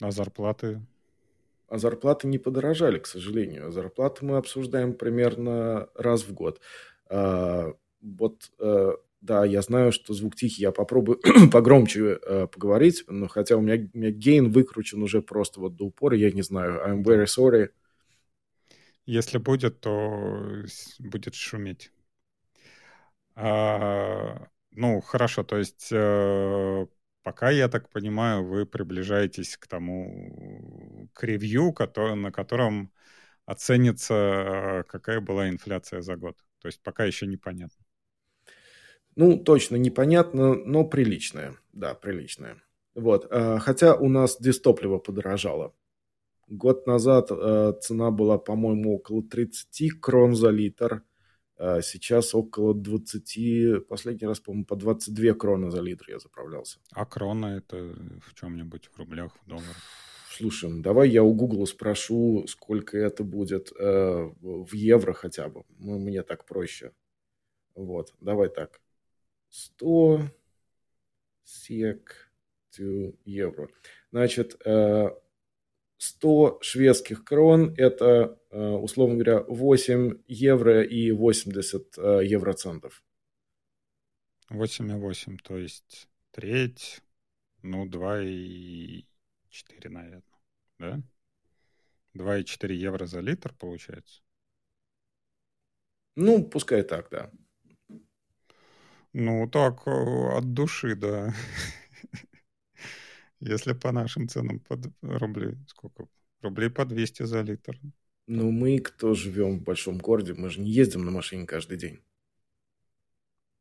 А 0.00 0.10
зарплаты? 0.10 0.80
А 1.68 1.78
зарплаты 1.78 2.26
не 2.26 2.38
подорожали, 2.38 2.98
к 2.98 3.06
сожалению. 3.06 3.68
А 3.68 3.70
зарплаты 3.70 4.24
мы 4.24 4.36
обсуждаем 4.36 4.94
примерно 4.94 5.88
раз 5.94 6.22
в 6.22 6.32
год. 6.32 6.60
А, 7.08 7.74
вот, 8.00 8.50
э, 8.58 8.92
да, 9.20 9.44
я 9.44 9.62
знаю, 9.62 9.92
что 9.92 10.14
звук 10.14 10.34
тихий, 10.34 10.62
я 10.62 10.72
попробую 10.72 11.20
погромче 11.52 12.18
э, 12.22 12.46
поговорить, 12.46 13.04
но 13.06 13.28
хотя 13.28 13.56
у 13.56 13.60
меня, 13.60 13.74
у 13.92 13.98
меня 13.98 14.10
гейн 14.10 14.50
выкручен 14.50 15.02
уже 15.02 15.22
просто 15.22 15.60
вот 15.60 15.76
до 15.76 15.84
упора, 15.84 16.16
я 16.16 16.32
не 16.32 16.42
знаю. 16.42 16.80
I'm 16.84 17.04
very 17.04 17.26
sorry. 17.26 17.68
Если 19.06 19.38
будет, 19.38 19.80
то 19.80 20.64
будет 20.98 21.34
шуметь. 21.34 21.92
А, 23.34 24.48
ну, 24.72 25.00
хорошо, 25.00 25.42
то 25.44 25.56
есть 25.56 25.88
э, 25.92 26.86
пока, 27.22 27.50
я 27.50 27.68
так 27.68 27.88
понимаю, 27.90 28.44
вы 28.44 28.66
приближаетесь 28.66 29.56
к 29.56 29.66
тому, 29.66 31.08
к 31.12 31.22
ревью, 31.24 31.72
который, 31.72 32.16
на 32.16 32.32
котором 32.32 32.92
оценится, 33.46 34.14
э, 34.14 34.82
какая 34.84 35.20
была 35.20 35.48
инфляция 35.48 36.02
за 36.02 36.16
год. 36.16 36.36
То 36.60 36.68
есть 36.68 36.82
пока 36.82 37.04
еще 37.04 37.26
непонятно. 37.26 37.84
Ну, 39.16 39.36
точно 39.38 39.76
непонятно, 39.76 40.54
но 40.54 40.84
приличная. 40.84 41.56
Да, 41.72 41.94
приличная. 41.94 42.62
Вот. 42.94 43.26
Э, 43.30 43.58
хотя 43.58 43.94
у 43.94 44.08
нас 44.08 44.40
дистопливо 44.40 44.98
подорожало. 44.98 45.74
Год 46.46 46.86
назад 46.86 47.28
э, 47.30 47.72
цена 47.80 48.10
была, 48.10 48.38
по-моему, 48.38 48.96
около 48.96 49.22
30 49.22 50.00
крон 50.00 50.34
за 50.34 50.50
литр. 50.50 51.02
А 51.62 51.82
сейчас 51.82 52.34
около 52.34 52.74
20, 52.74 53.86
последний 53.86 54.26
раз, 54.26 54.40
по-моему, 54.40 54.64
по 54.64 54.76
22 54.76 55.34
кроны 55.34 55.70
за 55.70 55.82
литр 55.82 56.06
я 56.08 56.18
заправлялся. 56.18 56.78
А 56.92 57.04
крона 57.04 57.58
это 57.58 57.94
в 58.26 58.32
чем-нибудь 58.34 58.86
в 58.86 58.96
рублях, 58.96 59.36
в 59.44 59.46
долларах? 59.46 59.76
Слушай, 60.30 60.70
ну 60.70 60.80
давай 60.80 61.10
я 61.10 61.22
у 61.22 61.34
Гугла 61.34 61.66
спрошу, 61.66 62.46
сколько 62.48 62.96
это 62.96 63.24
будет 63.24 63.72
э, 63.78 64.30
в 64.40 64.72
евро 64.72 65.12
хотя 65.12 65.50
бы. 65.50 65.64
Мне 65.76 66.22
так 66.22 66.46
проще. 66.46 66.92
Вот, 67.74 68.14
давай 68.20 68.48
так. 68.48 68.80
100 69.50 70.30
сек 71.44 72.32
евро. 73.26 73.68
Значит, 74.12 74.56
э, 74.64 75.10
100 76.00 76.58
шведских 76.62 77.24
крон– 77.24 77.74
это, 77.76 78.38
э, 78.50 78.58
условно 78.58 79.16
говоря, 79.16 79.42
8 79.42 80.22
евро 80.26 80.82
и 80.82 81.12
80 81.12 81.98
э, 81.98 82.24
евроцентов. 82.24 83.04
8,8, 84.48 85.36
то 85.42 85.58
есть 85.58 86.08
треть, 86.30 87.02
ну, 87.60 87.86
2,4, 87.86 89.88
наверное, 89.90 90.22
да? 90.78 91.02
2,4 92.14 92.72
евро 92.72 93.04
за 93.04 93.20
литр 93.20 93.52
получается? 93.58 94.22
Ну, 96.16 96.48
пускай 96.48 96.82
так, 96.82 97.10
да. 97.10 97.30
Ну, 99.12 99.46
так, 99.50 99.86
э, 99.86 100.38
от 100.38 100.54
души, 100.54 100.96
да. 100.96 101.34
Если 103.40 103.72
по 103.72 103.90
нашим 103.92 104.28
ценам 104.28 104.60
под 104.60 104.86
рублей, 105.02 105.56
сколько? 105.66 106.06
Рублей 106.42 106.70
по 106.70 106.84
200 106.84 107.24
за 107.24 107.42
литр. 107.42 107.78
Ну, 108.26 108.50
мы, 108.50 108.78
кто 108.78 109.14
живем 109.14 109.58
в 109.58 109.62
большом 109.62 109.98
городе, 109.98 110.34
мы 110.34 110.50
же 110.50 110.60
не 110.60 110.70
ездим 110.70 111.04
на 111.04 111.10
машине 111.10 111.46
каждый 111.46 111.78
день. 111.78 112.00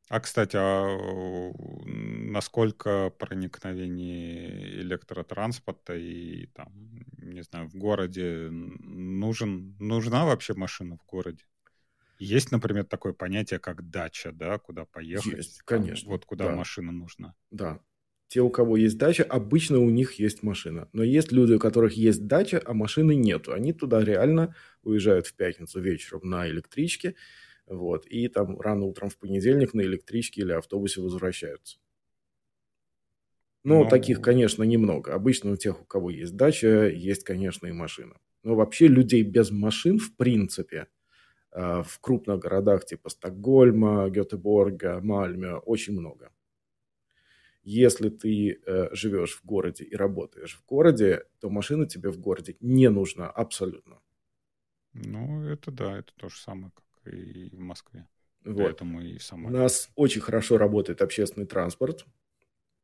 А, 0.10 0.20
кстати, 0.20 0.58
а 0.60 1.54
насколько 1.86 3.12
проникновение 3.12 4.82
электротранспорта 4.82 5.96
и 5.96 6.48
там, 6.48 6.74
не 7.18 7.44
знаю, 7.44 7.70
в 7.70 7.76
городе 7.76 8.50
нужен, 8.50 9.76
нужна 9.80 10.26
вообще 10.26 10.56
машина 10.56 10.98
в 10.98 11.06
городе? 11.06 11.44
Есть, 12.18 12.52
например, 12.52 12.86
такое 12.86 13.14
понятие, 13.14 13.60
как 13.60 13.90
дача, 13.90 14.32
да, 14.32 14.58
куда 14.58 14.86
поехать? 14.86 15.38
Есть, 15.38 15.62
конечно. 15.62 16.06
Там, 16.06 16.12
вот 16.12 16.26
куда 16.26 16.48
да. 16.48 16.56
машина 16.56 16.92
нужна. 16.92 17.36
Да, 17.52 17.80
те, 18.30 18.42
у 18.42 18.50
кого 18.52 18.78
есть 18.78 18.98
дача, 18.98 19.24
обычно 19.24 19.80
у 19.80 19.90
них 19.90 20.14
есть 20.14 20.44
машина. 20.44 20.88
Но 20.94 21.04
есть 21.04 21.32
люди, 21.32 21.54
у 21.54 21.60
которых 21.60 21.94
есть 21.94 22.28
дача, 22.28 22.62
а 22.64 22.74
машины 22.74 23.16
нету. 23.16 23.54
Они 23.54 23.74
туда 23.74 24.04
реально 24.04 24.56
уезжают 24.84 25.26
в 25.26 25.34
пятницу 25.34 25.82
вечером 25.82 26.30
на 26.30 26.48
электричке, 26.48 27.16
вот, 27.66 28.06
и 28.06 28.28
там 28.28 28.60
рано 28.62 28.86
утром 28.86 29.10
в 29.10 29.18
понедельник 29.18 29.74
на 29.74 29.82
электричке 29.82 30.42
или 30.42 30.52
автобусе 30.52 31.02
возвращаются. 31.02 31.80
Но 33.64 33.84
ну, 33.84 33.90
таких, 33.90 34.22
конечно, 34.22 34.64
немного. 34.64 35.14
Обычно 35.14 35.52
у 35.52 35.56
тех, 35.58 35.82
у 35.82 35.86
кого 35.86 36.12
есть 36.12 36.36
дача, 36.36 36.88
есть, 36.88 37.24
конечно, 37.24 37.66
и 37.68 37.72
машина. 37.72 38.16
Но 38.44 38.56
вообще 38.56 38.88
людей 38.88 39.24
без 39.24 39.52
машин, 39.52 39.98
в 39.98 40.16
принципе, 40.16 40.88
э, 41.52 41.84
в 41.84 42.00
крупных 42.00 42.40
городах 42.40 42.86
типа 42.86 43.10
Стокгольма, 43.10 44.10
Гетеборга, 44.10 45.02
Мальме 45.02 45.56
очень 45.56 45.94
много. 45.94 46.32
Если 47.72 48.10
ты 48.10 48.60
э, 48.66 48.96
живешь 48.96 49.36
в 49.36 49.46
городе 49.46 49.84
и 49.84 49.96
работаешь 49.96 50.56
в 50.56 50.66
городе, 50.66 51.26
то 51.40 51.52
машина 51.52 51.86
тебе 51.86 52.10
в 52.10 52.20
городе 52.20 52.56
не 52.60 52.90
нужна 52.90 53.30
абсолютно. 53.30 54.00
Ну, 54.94 55.44
это 55.44 55.70
да, 55.70 56.00
это 56.00 56.12
то 56.16 56.30
же 56.30 56.40
самое, 56.40 56.72
как 56.74 57.14
и 57.14 57.50
в 57.56 57.60
Москве. 57.60 58.08
Вот. 58.44 58.64
Поэтому 58.64 59.02
и 59.02 59.20
сама. 59.20 59.50
У 59.50 59.52
нас 59.52 59.92
очень 59.96 60.22
хорошо 60.22 60.58
работает 60.58 61.04
общественный 61.04 61.46
транспорт. 61.46 62.08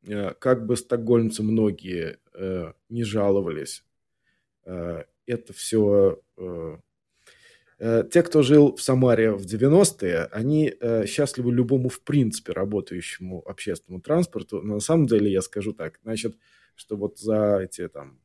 Э, 0.06 0.34
как 0.34 0.66
бы 0.66 0.76
стокгольмцы 0.76 1.42
многие 1.42 2.20
э, 2.32 2.72
не 2.88 3.02
жаловались, 3.02 3.84
э, 4.66 5.02
это 5.26 5.52
все 5.52 6.22
э, 6.36 6.76
Э, 6.76 6.76
те, 7.78 8.22
кто 8.22 8.42
жил 8.42 8.74
в 8.74 8.80
Самаре 8.80 9.32
в 9.32 9.44
90-е, 9.44 10.24
они 10.32 10.74
э, 10.80 11.04
счастливы 11.04 11.52
любому, 11.52 11.90
в 11.90 12.00
принципе, 12.00 12.52
работающему 12.52 13.46
общественному 13.46 14.00
транспорту. 14.00 14.62
Но 14.62 14.74
на 14.74 14.80
самом 14.80 15.06
деле 15.06 15.30
я 15.30 15.42
скажу 15.42 15.74
так, 15.74 15.98
значит, 16.02 16.38
что 16.74 16.96
вот 16.96 17.18
за 17.18 17.58
эти 17.62 17.86
там 17.88 18.18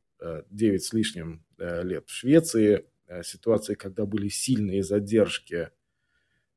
9 0.50 0.80
э, 0.80 0.82
с 0.82 0.92
лишним 0.94 1.44
лет 1.58 2.08
в 2.08 2.12
Швеции 2.12 2.86
ситуации, 3.22 3.74
когда 3.74 4.06
были 4.06 4.28
сильные 4.28 4.82
задержки 4.82 5.68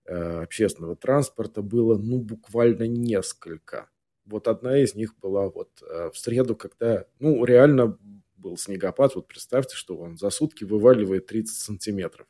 общественного 0.06 0.96
транспорта, 0.96 1.62
было 1.62 1.98
ну 1.98 2.20
буквально 2.20 2.88
несколько. 2.88 3.90
Вот 4.24 4.48
одна 4.48 4.78
из 4.78 4.96
них 4.96 5.18
была 5.20 5.50
вот 5.50 5.82
в 5.82 6.14
среду, 6.14 6.56
когда 6.56 7.06
ну 7.20 7.44
реально 7.44 7.98
был 8.38 8.56
снегопад. 8.58 9.16
Вот 9.16 9.28
представьте, 9.28 9.76
что 9.76 9.98
он 9.98 10.18
за 10.18 10.30
сутки 10.30 10.64
вываливает 10.64 11.26
30 11.26 11.58
сантиметров. 11.58 12.28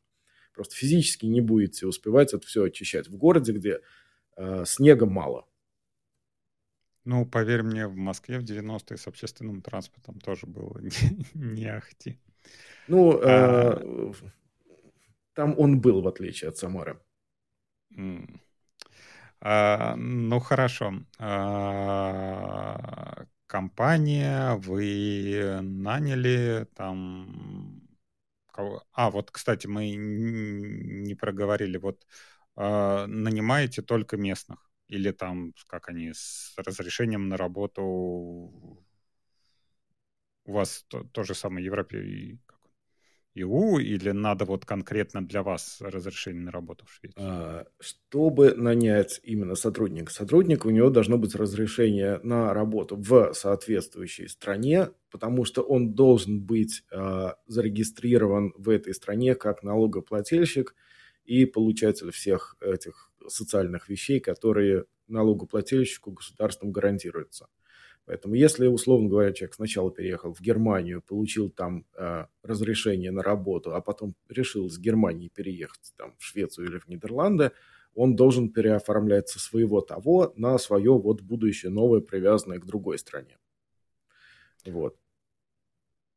Просто 0.56 0.76
физически 0.76 1.26
не 1.26 1.42
будете 1.42 1.86
успевать 1.86 2.34
это 2.34 2.46
все 2.48 2.64
очищать. 2.64 3.08
В 3.08 3.18
городе, 3.18 3.52
где 3.52 3.82
э, 4.38 4.64
снега 4.66 5.06
мало. 5.06 5.46
Ну, 7.04 7.26
поверь 7.26 7.62
мне, 7.62 7.88
в 7.88 7.96
Москве 7.96 8.40
в 8.40 8.44
90-е 8.44 8.98
с 8.98 9.08
общественным 9.08 9.62
транспортом 9.62 10.20
тоже 10.20 10.48
было 10.48 10.80
не, 10.82 10.92
не 11.34 11.66
ахти. 11.66 12.20
Ну, 12.88 13.20
а... 13.22 13.80
э, 13.80 14.14
там 15.34 15.54
он 15.58 15.82
был, 15.82 16.02
в 16.02 16.08
отличие 16.08 16.50
от 16.50 16.58
Самары. 16.58 17.00
А, 19.42 19.96
ну, 19.96 20.40
хорошо. 20.40 20.94
А, 21.20 22.46
компания, 23.46 24.56
вы 24.56 25.60
наняли 25.62 26.68
там... 26.76 27.85
А, 28.94 29.10
вот, 29.12 29.32
кстати, 29.32 29.68
мы 29.68 29.96
не 29.96 31.16
проговорили, 31.16 31.78
вот 31.78 32.06
э, 32.58 33.06
нанимаете 33.08 33.82
только 33.82 34.18
местных 34.18 34.70
или 34.88 35.12
там, 35.12 35.54
как 35.68 35.90
они, 35.90 36.14
с 36.14 36.54
разрешением 36.58 37.28
на 37.30 37.38
работу 37.38 37.82
у 40.46 40.54
вас 40.54 40.86
то, 40.88 41.04
то 41.04 41.24
же 41.24 41.34
самое 41.36 41.66
Европе 41.66 42.38
ИУ 43.36 43.80
или 43.80 44.12
надо 44.12 44.46
вот 44.46 44.66
конкретно 44.66 45.26
для 45.26 45.44
вас 45.44 45.78
разрешение 45.82 46.42
на 46.42 46.52
работу 46.52 46.86
в 46.86 46.92
Швеции? 46.92 47.16
А, 47.18 47.66
чтобы 47.80 48.56
нанять 48.56 49.20
именно 49.24 49.56
сотрудника, 49.56 50.12
сотрудник 50.12 50.66
у 50.66 50.70
него 50.70 50.90
должно 50.90 51.18
быть 51.18 51.36
разрешение 51.36 52.20
на 52.24 52.54
работу 52.54 52.96
в 52.96 53.34
соответствующей 53.34 54.28
стране, 54.28 54.90
потому 55.12 55.44
что 55.44 55.62
он 55.62 55.94
должен 55.94 56.42
быть 56.42 56.84
а, 56.92 57.36
зарегистрирован 57.46 58.54
в 58.58 58.70
этой 58.70 58.94
стране 58.94 59.36
как 59.36 59.64
налогоплательщик 59.64 60.74
и 61.26 61.46
получатель 61.46 62.12
всех 62.12 62.56
этих 62.62 63.12
социальных 63.28 63.90
вещей, 63.90 64.20
которые 64.20 64.86
налогоплательщику 65.08 66.12
государством 66.12 66.72
гарантируются. 66.72 67.48
Поэтому 68.06 68.36
если, 68.36 68.68
условно 68.68 69.10
говоря, 69.10 69.34
человек 69.34 69.56
сначала 69.56 69.92
переехал 69.92 70.34
в 70.34 70.40
Германию, 70.40 71.02
получил 71.02 71.50
там 71.50 71.86
э, 71.98 72.26
разрешение 72.44 73.12
на 73.12 73.24
работу, 73.24 73.74
а 73.74 73.82
потом 73.82 74.16
решил 74.30 74.70
с 74.70 74.78
Германии 74.78 75.30
переехать 75.30 75.94
там, 75.98 76.16
в 76.18 76.24
Швецию 76.24 76.68
или 76.68 76.78
в 76.78 76.88
Нидерланды, 76.88 77.52
он 77.96 78.16
должен 78.16 78.50
переоформлять 78.50 79.30
со 79.30 79.40
своего 79.40 79.82
того 79.82 80.34
на 80.36 80.58
свое 80.60 80.92
вот 80.92 81.22
будущее 81.22 81.72
новое, 81.72 82.02
привязанное 82.02 82.60
к 82.60 82.66
другой 82.66 83.00
стране. 83.00 83.40
Вот. 84.66 84.98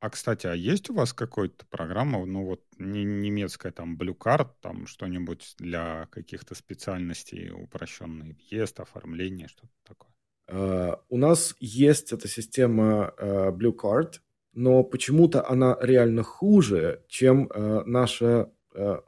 А, 0.00 0.10
кстати, 0.10 0.46
а 0.46 0.54
есть 0.54 0.90
у 0.90 0.94
вас 0.94 1.12
какая-то 1.12 1.66
программа, 1.66 2.24
ну 2.24 2.44
вот 2.44 2.62
не, 2.78 3.02
немецкая 3.04 3.72
там 3.72 3.96
Blue 3.96 4.16
Card, 4.16 4.50
там 4.60 4.86
что-нибудь 4.86 5.54
для 5.58 6.06
каких-то 6.12 6.54
специальностей, 6.54 7.50
упрощенный 7.50 8.32
въезд, 8.34 8.78
оформление, 8.78 9.48
что-то 9.48 9.72
такое? 9.84 10.17
Э, 10.48 10.96
у 11.08 11.18
нас 11.18 11.54
есть 11.60 12.12
эта 12.12 12.26
система 12.26 13.14
э, 13.18 13.50
Blue 13.50 13.74
Card, 13.74 14.14
но 14.54 14.82
почему-то 14.82 15.46
она 15.46 15.76
реально 15.80 16.22
хуже, 16.22 17.04
чем 17.08 17.50
э, 17.52 17.82
наша 17.84 18.50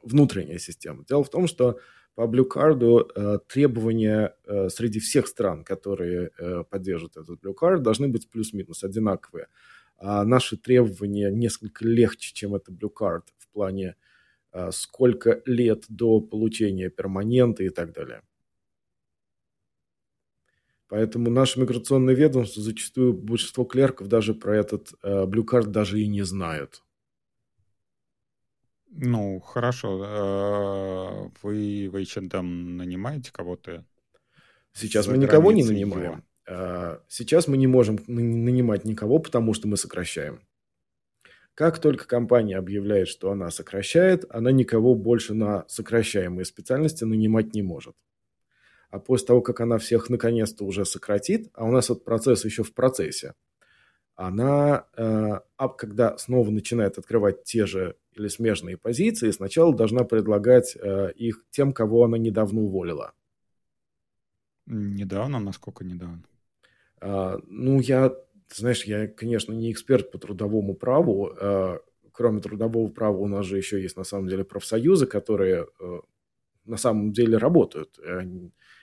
внутренняя 0.03 0.59
система. 0.59 1.05
Дело 1.05 1.23
в 1.23 1.31
том, 1.31 1.47
что 1.47 1.79
по 2.17 2.23
Blue 2.23 2.49
Card 2.49 3.41
требования 3.47 4.35
среди 4.69 4.99
всех 4.99 5.29
стран, 5.29 5.63
которые 5.63 6.31
поддерживают 6.71 7.17
этот 7.17 7.41
Blue 7.41 7.55
Card, 7.55 7.79
должны 7.79 8.09
быть 8.09 8.29
плюс-минус 8.29 8.83
одинаковые. 8.83 9.47
А 9.97 10.25
наши 10.25 10.57
требования 10.57 11.31
несколько 11.31 11.85
легче, 11.85 12.35
чем 12.35 12.57
это 12.57 12.73
Blue 12.73 12.91
Card 12.93 13.23
в 13.39 13.49
плане 13.51 13.95
сколько 14.71 15.41
лет 15.45 15.85
до 15.89 16.21
получения 16.21 16.91
перманента 16.91 17.63
и 17.63 17.69
так 17.69 17.93
далее. 17.93 18.23
Поэтому 20.91 21.31
наше 21.31 21.61
миграционное 21.61 22.15
ведомство, 22.15 22.61
зачастую 22.61 23.13
большинство 23.13 23.65
клерков 23.65 24.09
даже 24.09 24.35
про 24.35 24.57
этот 24.57 24.93
э, 25.05 25.25
Blue 25.25 25.45
Card 25.45 25.67
даже 25.67 26.01
и 26.01 26.09
не 26.09 26.23
знают. 26.23 26.83
Ну, 28.91 29.39
хорошо. 29.39 30.05
Э, 30.05 31.31
вы 31.43 31.89
в 31.89 31.97
H&M 31.97 32.77
нанимаете 32.77 33.31
кого-то? 33.31 33.87
Сейчас 34.73 35.07
мы 35.07 35.17
никого 35.17 35.53
не 35.53 35.63
нанимаем. 35.63 36.03
Его. 36.03 36.23
Э, 36.49 36.99
сейчас 37.07 37.47
мы 37.47 37.57
не 37.57 37.69
можем 37.69 38.01
нанимать 38.09 38.85
никого, 38.85 39.21
потому 39.21 39.55
что 39.55 39.69
мы 39.69 39.77
сокращаем. 39.77 40.41
Как 41.55 41.79
только 41.79 42.09
компания 42.09 42.57
объявляет, 42.57 43.07
что 43.07 43.31
она 43.31 43.53
сокращает, 43.53 44.25
она 44.29 44.51
никого 44.51 44.97
больше 44.97 45.35
на 45.35 45.65
сокращаемые 45.69 46.45
специальности 46.45 47.05
нанимать 47.05 47.55
не 47.55 47.63
может 47.63 47.95
а 48.91 48.99
после 48.99 49.29
того, 49.29 49.41
как 49.41 49.61
она 49.61 49.79
всех 49.79 50.11
наконец-то 50.11 50.65
уже 50.65 50.85
сократит, 50.85 51.51
а 51.55 51.65
у 51.65 51.71
нас 51.71 51.91
этот 51.91 52.05
процесс 52.05 52.45
еще 52.45 52.63
в 52.63 52.75
процессе, 52.75 53.35
она, 54.17 54.87
э, 54.97 55.41
а 55.57 55.69
когда 55.69 56.19
снова 56.19 56.51
начинает 56.51 56.99
открывать 56.99 57.45
те 57.45 57.65
же 57.65 57.97
или 58.13 58.29
смежные 58.29 58.77
позиции, 58.77 59.31
сначала 59.31 59.75
должна 59.75 60.05
предлагать 60.05 60.77
э, 60.77 61.13
их 61.15 61.45
тем, 61.51 61.73
кого 61.73 62.05
она 62.05 62.19
недавно 62.19 62.61
уволила. 62.61 63.15
Недавно? 64.67 65.41
Насколько 65.41 65.85
недавно? 65.85 66.23
А, 67.01 67.41
ну, 67.47 67.81
я, 67.81 68.15
знаешь, 68.55 68.85
я, 68.85 69.09
конечно, 69.09 69.53
не 69.53 69.73
эксперт 69.73 70.11
по 70.11 70.19
трудовому 70.19 70.75
праву. 70.75 71.33
А, 71.41 71.81
кроме 72.13 72.41
трудового 72.41 72.89
права 72.89 73.17
у 73.17 73.27
нас 73.27 73.47
же 73.47 73.57
еще 73.57 73.81
есть, 73.81 73.97
на 73.97 74.05
самом 74.05 74.29
деле, 74.29 74.45
профсоюзы, 74.45 75.07
которые 75.07 75.67
э, 75.81 76.01
на 76.67 76.77
самом 76.77 77.13
деле 77.13 77.39
работают. 77.39 77.99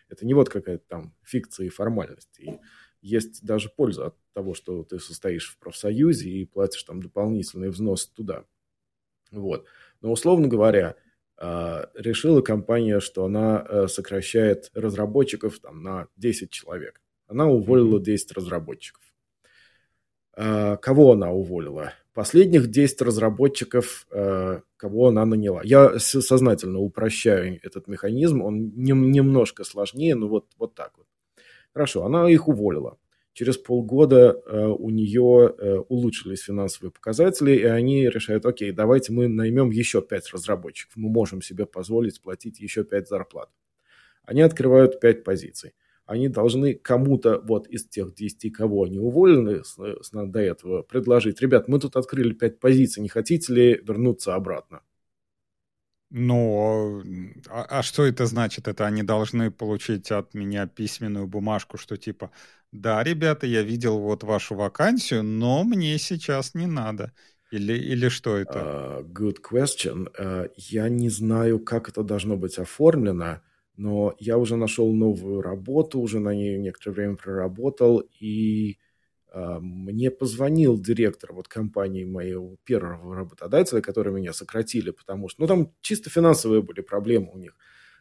Это 0.09 0.25
не 0.25 0.33
вот 0.33 0.49
какая-то 0.49 0.83
там 0.87 1.15
фикция 1.23 1.65
и 1.67 1.69
формальность. 1.69 2.39
И 2.39 2.59
есть 3.01 3.43
даже 3.45 3.69
польза 3.69 4.07
от 4.07 4.15
того, 4.33 4.53
что 4.53 4.83
ты 4.83 4.99
состоишь 4.99 5.49
в 5.49 5.59
профсоюзе 5.59 6.29
и 6.29 6.45
платишь 6.45 6.83
там 6.83 7.01
дополнительный 7.01 7.69
взнос 7.69 8.07
туда. 8.07 8.45
Вот. 9.31 9.65
Но, 10.01 10.11
условно 10.11 10.47
говоря, 10.47 10.95
а, 11.37 11.89
решила 11.93 12.41
компания, 12.41 12.99
что 12.99 13.25
она 13.25 13.65
э, 13.67 13.87
сокращает 13.87 14.71
разработчиков 14.73 15.59
там, 15.59 15.83
на 15.83 16.07
10 16.17 16.49
человек. 16.49 17.01
Она 17.27 17.47
уволила 17.47 17.99
10 17.99 18.31
разработчиков. 18.31 19.03
А, 20.37 20.77
кого 20.77 21.13
она 21.13 21.31
уволила? 21.31 21.93
Последних 22.13 22.67
10 22.67 23.01
разработчиков, 23.01 24.05
э, 24.11 24.61
кого 24.77 25.07
она 25.07 25.25
наняла. 25.25 25.61
Я 25.63 25.97
сознательно 25.99 26.79
упрощаю 26.79 27.59
этот 27.63 27.87
механизм, 27.87 28.41
он 28.41 28.71
немножко 28.75 29.63
сложнее, 29.63 30.15
но 30.15 30.27
вот, 30.27 30.45
вот 30.57 30.75
так 30.75 30.93
вот. 30.97 31.07
Хорошо, 31.73 32.05
она 32.05 32.29
их 32.29 32.47
уволила. 32.47 32.97
Через 33.33 33.57
полгода 33.57 34.39
э, 34.45 34.65
у 34.67 34.89
нее 34.91 35.53
э, 35.57 35.77
улучшились 35.89 36.41
финансовые 36.41 36.91
показатели, 36.91 37.51
и 37.55 37.63
они 37.63 38.07
решают, 38.07 38.45
окей, 38.45 38.71
давайте 38.71 39.13
мы 39.13 39.27
наймем 39.27 39.71
еще 39.71 40.03
5 40.03 40.33
разработчиков. 40.33 40.95
Мы 40.95 41.09
можем 41.09 41.41
себе 41.41 41.65
позволить 41.65 42.21
платить 42.21 42.59
еще 42.59 42.83
5 42.83 43.07
зарплат. 43.07 43.49
Они 44.23 44.41
открывают 44.41 44.99
5 44.99 45.23
позиций 45.23 45.73
они 46.07 46.29
должны 46.29 46.73
кому-то 46.73 47.39
вот 47.39 47.67
из 47.67 47.85
тех 47.85 48.15
10, 48.15 48.53
кого 48.53 48.85
они 48.85 48.97
уволены 48.97 49.63
с, 49.63 49.77
с, 49.77 50.09
до 50.11 50.39
этого, 50.39 50.81
предложить, 50.81 51.41
ребят, 51.41 51.67
мы 51.67 51.79
тут 51.79 51.95
открыли 51.97 52.33
5 52.33 52.59
позиций, 52.59 53.03
не 53.03 53.09
хотите 53.09 53.53
ли 53.53 53.81
вернуться 53.85 54.33
обратно? 54.33 54.81
Ну, 56.09 57.03
а, 57.49 57.65
а 57.79 57.83
что 57.83 58.05
это 58.05 58.25
значит? 58.25 58.69
Это 58.69 58.85
они 58.85 59.03
должны 59.03 59.51
получить 59.51 60.09
от 60.09 60.33
меня 60.33 60.65
письменную 60.65 61.27
бумажку, 61.27 61.77
что 61.77 61.97
типа, 61.97 62.31
да, 62.71 63.03
ребята, 63.03 63.45
я 63.45 63.61
видел 63.61 63.99
вот 63.99 64.23
вашу 64.23 64.55
вакансию, 64.55 65.23
но 65.23 65.65
мне 65.65 65.97
сейчас 65.97 66.55
не 66.55 66.65
надо. 66.65 67.11
Или, 67.51 67.73
или 67.73 68.07
что 68.07 68.37
это? 68.37 68.59
Uh, 68.59 69.13
good 69.13 69.37
question. 69.41 70.07
Uh, 70.17 70.49
я 70.55 70.87
не 70.87 71.09
знаю, 71.09 71.59
как 71.59 71.89
это 71.89 72.03
должно 72.03 72.37
быть 72.37 72.57
оформлено 72.57 73.41
но 73.77 74.15
я 74.19 74.37
уже 74.37 74.55
нашел 74.55 74.91
новую 74.91 75.41
работу, 75.41 75.99
уже 75.99 76.19
на 76.19 76.33
ней 76.33 76.57
некоторое 76.57 76.93
время 76.93 77.15
проработал, 77.15 77.99
и 78.19 78.77
э, 79.31 79.59
мне 79.59 80.09
позвонил 80.09 80.79
директор 80.81 81.31
вот 81.31 81.47
компании 81.47 82.03
моего 82.03 82.57
первого 82.63 83.15
работодателя, 83.15 83.81
который 83.81 84.11
меня 84.11 84.33
сократили, 84.33 84.89
потому 84.89 85.29
что, 85.29 85.41
ну, 85.41 85.47
там 85.47 85.73
чисто 85.81 86.09
финансовые 86.09 86.63
были 86.63 86.81
проблемы 86.81 87.29
у 87.33 87.37
них, 87.37 87.55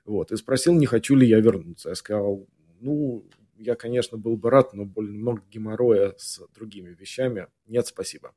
вот, 0.06 0.32
и 0.32 0.36
спросил, 0.36 0.74
не 0.74 0.86
хочу 0.86 1.14
ли 1.14 1.28
я 1.28 1.40
вернуться. 1.40 1.90
Я 1.90 1.94
сказал, 1.94 2.48
ну, 2.80 3.28
я, 3.58 3.74
конечно, 3.74 4.16
был 4.16 4.36
бы 4.36 4.50
рад, 4.50 4.72
но 4.72 4.86
больно 4.86 5.12
много 5.12 5.42
геморроя 5.50 6.14
с 6.16 6.40
другими 6.54 6.90
вещами. 6.90 7.48
Нет, 7.66 7.86
спасибо. 7.86 8.34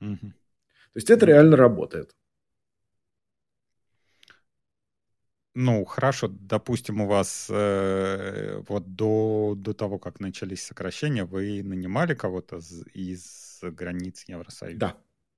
Угу. 0.00 0.16
То 0.20 0.96
есть 0.96 1.10
это 1.10 1.26
реально 1.26 1.56
работает. 1.56 2.16
Ну, 5.60 5.84
хорошо, 5.84 6.28
допустим, 6.28 7.00
у 7.00 7.06
вас 7.08 7.48
э, 7.50 8.62
вот 8.68 8.94
до, 8.94 9.54
до 9.56 9.72
того, 9.72 9.98
как 9.98 10.20
начались 10.20 10.62
сокращения, 10.62 11.24
вы 11.24 11.64
нанимали 11.64 12.14
кого-то 12.14 12.60
из 12.94 13.58
границ 13.62 14.22
Евросоюза? 14.28 14.78
Да, 14.78 14.96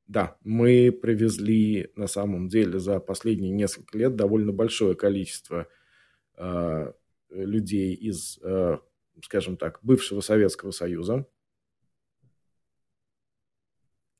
да. 0.08 0.36
Мы 0.44 0.92
привезли 0.92 1.90
на 1.96 2.06
самом 2.06 2.48
деле 2.48 2.78
за 2.80 3.00
последние 3.00 3.50
несколько 3.50 3.96
лет 3.96 4.14
довольно 4.14 4.52
большое 4.52 4.94
количество 4.94 5.68
э, 6.36 6.92
людей 7.30 7.94
из, 7.94 8.38
э, 8.42 8.76
скажем 9.24 9.56
так, 9.56 9.78
бывшего 9.80 10.20
Советского 10.20 10.72
Союза. 10.72 11.26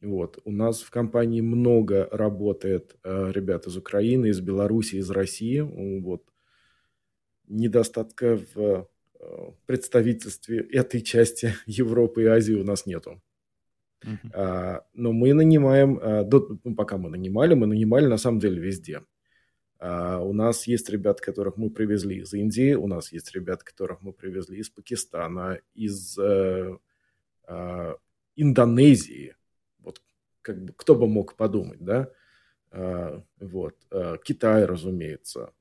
Вот. 0.00 0.40
У 0.44 0.52
нас 0.52 0.80
в 0.80 0.90
компании 0.90 1.40
много 1.40 2.08
работает 2.10 2.96
э, 3.04 3.32
ребят 3.32 3.66
из 3.66 3.76
Украины, 3.76 4.26
из 4.26 4.40
Беларуси, 4.40 4.96
из 4.96 5.10
России. 5.10 5.60
Вот. 5.60 6.24
Недостатка 7.48 8.40
в 8.54 8.88
представительстве 9.66 10.60
этой 10.60 11.02
части 11.02 11.54
Европы 11.66 12.22
и 12.22 12.26
Азии 12.26 12.54
у 12.54 12.64
нас 12.64 12.86
нету. 12.86 13.20
Uh-huh. 14.02 14.80
Но 14.94 15.12
мы 15.12 15.34
нанимаем, 15.34 16.00
до, 16.26 16.58
ну, 16.64 16.74
пока 16.74 16.96
мы 16.96 17.10
нанимали, 17.10 17.52
мы 17.52 17.66
нанимали 17.66 18.06
на 18.06 18.16
самом 18.16 18.38
деле 18.38 18.58
везде. 18.58 19.02
У 19.80 20.32
нас 20.32 20.66
есть 20.66 20.90
ребят, 20.90 21.20
которых 21.20 21.56
мы 21.56 21.70
привезли 21.70 22.18
из 22.18 22.34
Индии, 22.34 22.74
у 22.74 22.86
нас 22.86 23.12
есть 23.12 23.32
ребят, 23.34 23.62
которых 23.62 24.02
мы 24.02 24.12
привезли 24.12 24.58
из 24.58 24.68
Пакистана, 24.68 25.58
из 25.74 26.18
э, 26.18 26.76
э, 27.46 27.94
Индонезии. 28.36 29.36
Как 30.42 30.62
бы 30.62 30.72
кто 30.76 30.94
бы 30.94 31.06
мог 31.06 31.36
подумать, 31.36 31.80
да? 31.80 32.10
Э, 32.72 33.20
вот. 33.40 33.74
Э, 33.90 34.16
Китай, 34.22 34.64
разумеется. 34.64 35.52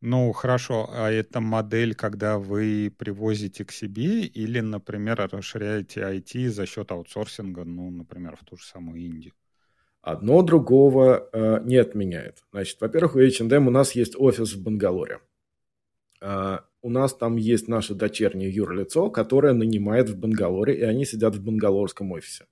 Ну, 0.00 0.32
хорошо. 0.32 0.88
А 0.92 1.10
это 1.10 1.40
модель, 1.40 1.94
когда 1.94 2.38
вы 2.38 2.92
привозите 2.96 3.64
к 3.64 3.72
себе 3.72 4.24
или, 4.26 4.60
например, 4.60 5.28
расширяете 5.32 6.00
IT 6.00 6.48
за 6.48 6.66
счет 6.66 6.92
аутсорсинга, 6.92 7.64
ну, 7.64 7.90
например, 7.90 8.36
в 8.36 8.44
ту 8.44 8.56
же 8.56 8.64
самую 8.64 9.00
Индию? 9.00 9.32
Одно 10.02 10.42
другого 10.42 11.28
э, 11.32 11.60
не 11.64 11.76
отменяет. 11.76 12.44
Значит, 12.52 12.80
во-первых, 12.80 13.16
у 13.16 13.18
H&M 13.18 13.66
у 13.66 13.70
нас 13.70 13.92
есть 13.92 14.14
офис 14.16 14.54
в 14.54 14.62
Бангалоре. 14.62 15.20
Э, 16.20 16.58
у 16.82 16.90
нас 16.90 17.14
там 17.14 17.36
есть 17.36 17.66
наше 17.66 17.94
дочернее 17.94 18.50
юрлицо, 18.50 19.10
которое 19.10 19.54
нанимает 19.54 20.08
в 20.08 20.16
Бангалоре, 20.16 20.78
и 20.78 20.82
они 20.82 21.04
сидят 21.04 21.34
в 21.34 21.42
бангалорском 21.42 22.12
офисе. 22.12 22.46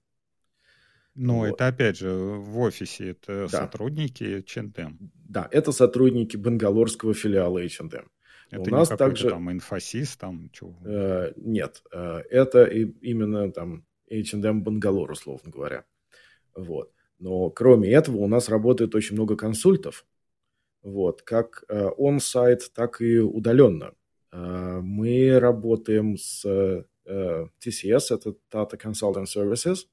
Ну, 1.14 1.38
вот. 1.38 1.54
это 1.54 1.68
опять 1.68 1.96
же 1.96 2.12
в 2.12 2.58
офисе, 2.58 3.10
это 3.10 3.48
да. 3.50 3.60
сотрудники 3.60 4.42
H&M. 4.44 4.98
Да, 5.28 5.48
это 5.50 5.72
сотрудники 5.72 6.36
бангалорского 6.36 7.14
филиала 7.14 7.58
H&M. 7.60 8.08
Это 8.50 8.70
у 8.70 8.74
нас 8.74 8.88
также 8.88 9.30
там 9.30 9.50
инфосис 9.50 10.16
там 10.16 10.50
чего? 10.52 10.76
Э, 10.84 11.32
нет, 11.36 11.82
э, 11.92 12.22
это 12.30 12.64
и, 12.64 12.84
именно 13.00 13.50
там 13.50 13.84
H&M 14.10 14.62
Бангалор, 14.62 15.10
условно 15.10 15.50
говоря. 15.50 15.84
Вот. 16.54 16.92
Но 17.18 17.50
кроме 17.50 17.90
этого 17.90 18.18
у 18.18 18.28
нас 18.28 18.48
работает 18.48 18.94
очень 18.94 19.14
много 19.14 19.36
консультов, 19.36 20.06
вот, 20.82 21.22
как 21.22 21.64
э, 21.68 21.88
он-сайт, 21.96 22.70
так 22.74 23.00
и 23.00 23.18
удаленно. 23.18 23.94
Э, 24.30 24.80
мы 24.82 25.38
работаем 25.38 26.16
с 26.16 26.44
э, 26.44 26.84
TCS, 27.06 28.14
это 28.14 28.34
Tata 28.50 28.78
Consulting 28.78 29.24
Services, 29.24 29.86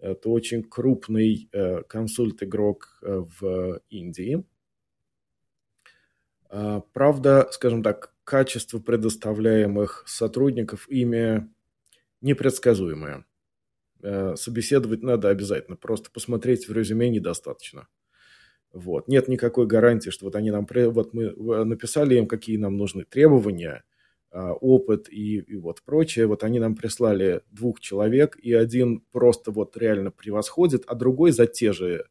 это 0.00 0.28
очень 0.30 0.62
крупный 0.62 1.48
э, 1.52 1.82
консульт-игрок 1.82 2.98
э, 3.02 3.24
в 3.40 3.80
Индии. 3.90 4.44
Э, 6.50 6.80
правда, 6.92 7.48
скажем 7.50 7.82
так, 7.82 8.14
качество 8.24 8.78
предоставляемых 8.78 10.04
сотрудников 10.06 10.88
ими 10.88 11.48
непредсказуемое. 12.20 13.24
Э, 14.02 14.36
собеседовать 14.36 15.02
надо 15.02 15.30
обязательно, 15.30 15.76
просто 15.76 16.10
посмотреть 16.10 16.68
в 16.68 16.72
резюме 16.72 17.08
недостаточно. 17.10 17.88
Вот. 18.72 19.08
Нет 19.08 19.28
никакой 19.28 19.66
гарантии, 19.66 20.10
что 20.10 20.26
вот 20.26 20.36
они 20.36 20.50
нам, 20.50 20.66
вот 20.70 21.14
мы 21.14 21.64
написали 21.64 22.16
им, 22.16 22.26
какие 22.26 22.56
нам 22.56 22.76
нужны 22.76 23.04
требования– 23.04 23.82
а, 23.87 23.87
опыт 24.30 25.08
и, 25.08 25.38
и 25.38 25.56
вот 25.56 25.82
прочее. 25.82 26.26
Вот 26.26 26.44
они 26.44 26.58
нам 26.58 26.74
прислали 26.74 27.42
двух 27.50 27.80
человек, 27.80 28.36
и 28.36 28.52
один 28.52 29.00
просто 29.10 29.50
вот 29.50 29.76
реально 29.76 30.10
превосходит, 30.10 30.84
а 30.86 30.94
другой 30.94 31.32
за 31.32 31.46
те 31.46 31.72
же 31.72 32.06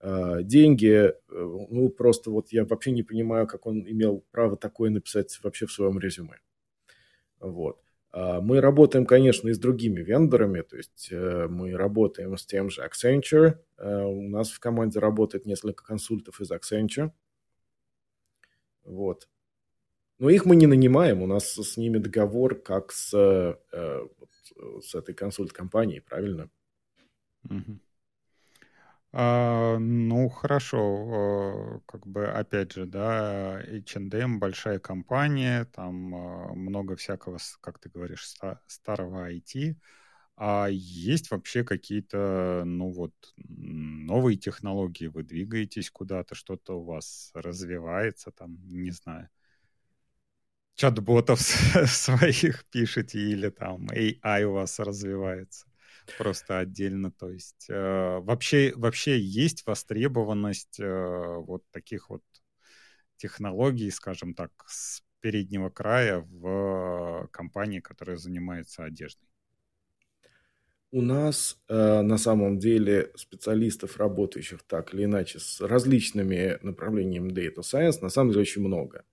э, 0.00 0.42
деньги, 0.42 0.92
э, 0.92 1.12
ну 1.28 1.88
просто 1.88 2.30
вот 2.30 2.52
я 2.52 2.64
вообще 2.64 2.90
не 2.90 3.02
понимаю, 3.02 3.46
как 3.46 3.66
он 3.66 3.88
имел 3.88 4.24
право 4.30 4.56
такое 4.56 4.90
написать 4.90 5.38
вообще 5.42 5.66
в 5.66 5.72
своем 5.72 5.98
резюме. 5.98 6.38
Вот. 7.40 7.80
А 8.12 8.40
мы 8.40 8.60
работаем, 8.60 9.04
конечно, 9.04 9.48
и 9.48 9.52
с 9.52 9.58
другими 9.58 10.00
вендорами, 10.00 10.62
то 10.62 10.76
есть 10.76 11.08
э, 11.10 11.48
мы 11.48 11.76
работаем 11.76 12.36
с 12.36 12.46
тем 12.46 12.70
же 12.70 12.82
Accenture, 12.82 13.58
э, 13.78 14.02
у 14.04 14.28
нас 14.28 14.50
в 14.50 14.60
команде 14.60 15.00
работает 15.00 15.46
несколько 15.46 15.84
консультов 15.84 16.40
из 16.40 16.50
Accenture, 16.50 17.10
вот. 18.84 19.28
Но 20.18 20.30
их 20.30 20.46
мы 20.46 20.56
не 20.56 20.66
нанимаем, 20.66 21.22
у 21.22 21.26
нас 21.26 21.54
с 21.54 21.76
ними 21.76 21.98
договор 21.98 22.54
как 22.54 22.90
с, 22.90 23.12
э, 23.14 24.06
с 24.82 24.94
этой 24.94 25.14
консульт-компанией, 25.14 26.00
правильно? 26.00 26.48
Угу. 27.44 27.78
А, 29.12 29.78
ну, 29.78 30.28
хорошо, 30.28 31.82
как 31.86 32.06
бы, 32.06 32.26
опять 32.26 32.72
же, 32.72 32.86
да, 32.86 33.60
H&M 33.60 34.38
большая 34.38 34.78
компания, 34.78 35.64
там 35.66 36.14
а, 36.14 36.54
много 36.54 36.96
всякого, 36.96 37.38
как 37.60 37.78
ты 37.78 37.88
говоришь, 37.88 38.34
старого 38.66 39.30
IT. 39.30 39.76
А 40.36 40.68
есть 40.70 41.30
вообще 41.30 41.64
какие-то, 41.64 42.62
ну 42.66 42.90
вот, 42.90 43.14
новые 43.36 44.36
технологии? 44.36 45.06
Вы 45.06 45.22
двигаетесь 45.22 45.90
куда-то, 45.90 46.34
что-то 46.34 46.78
у 46.78 46.84
вас 46.84 47.30
развивается, 47.34 48.30
там, 48.32 48.58
не 48.66 48.90
знаю 48.90 49.30
чат-ботов 50.76 51.40
своих 51.86 52.64
пишете 52.66 53.18
или 53.18 53.48
там 53.48 53.88
AI 53.88 54.44
у 54.44 54.52
вас 54.52 54.78
развивается 54.78 55.66
просто 56.18 56.58
отдельно. 56.58 57.10
То 57.10 57.30
есть 57.30 57.66
э, 57.68 58.18
вообще, 58.20 58.72
вообще 58.76 59.18
есть 59.18 59.66
востребованность 59.66 60.78
э, 60.78 61.36
вот 61.38 61.64
таких 61.70 62.10
вот 62.10 62.22
технологий, 63.16 63.90
скажем 63.90 64.34
так, 64.34 64.52
с 64.66 65.02
переднего 65.20 65.70
края 65.70 66.20
в 66.20 67.28
компании, 67.32 67.80
которая 67.80 68.16
занимается 68.16 68.84
одеждой? 68.84 69.28
У 70.92 71.02
нас 71.02 71.58
э, 71.68 72.02
на 72.02 72.16
самом 72.16 72.58
деле 72.58 73.10
специалистов, 73.16 73.96
работающих 73.96 74.62
так 74.62 74.94
или 74.94 75.04
иначе 75.04 75.40
с 75.40 75.60
различными 75.60 76.58
направлениями 76.62 77.32
Data 77.32 77.60
Science, 77.60 77.98
на 78.00 78.08
самом 78.08 78.30
деле 78.30 78.42
очень 78.42 78.62
много. 78.62 79.04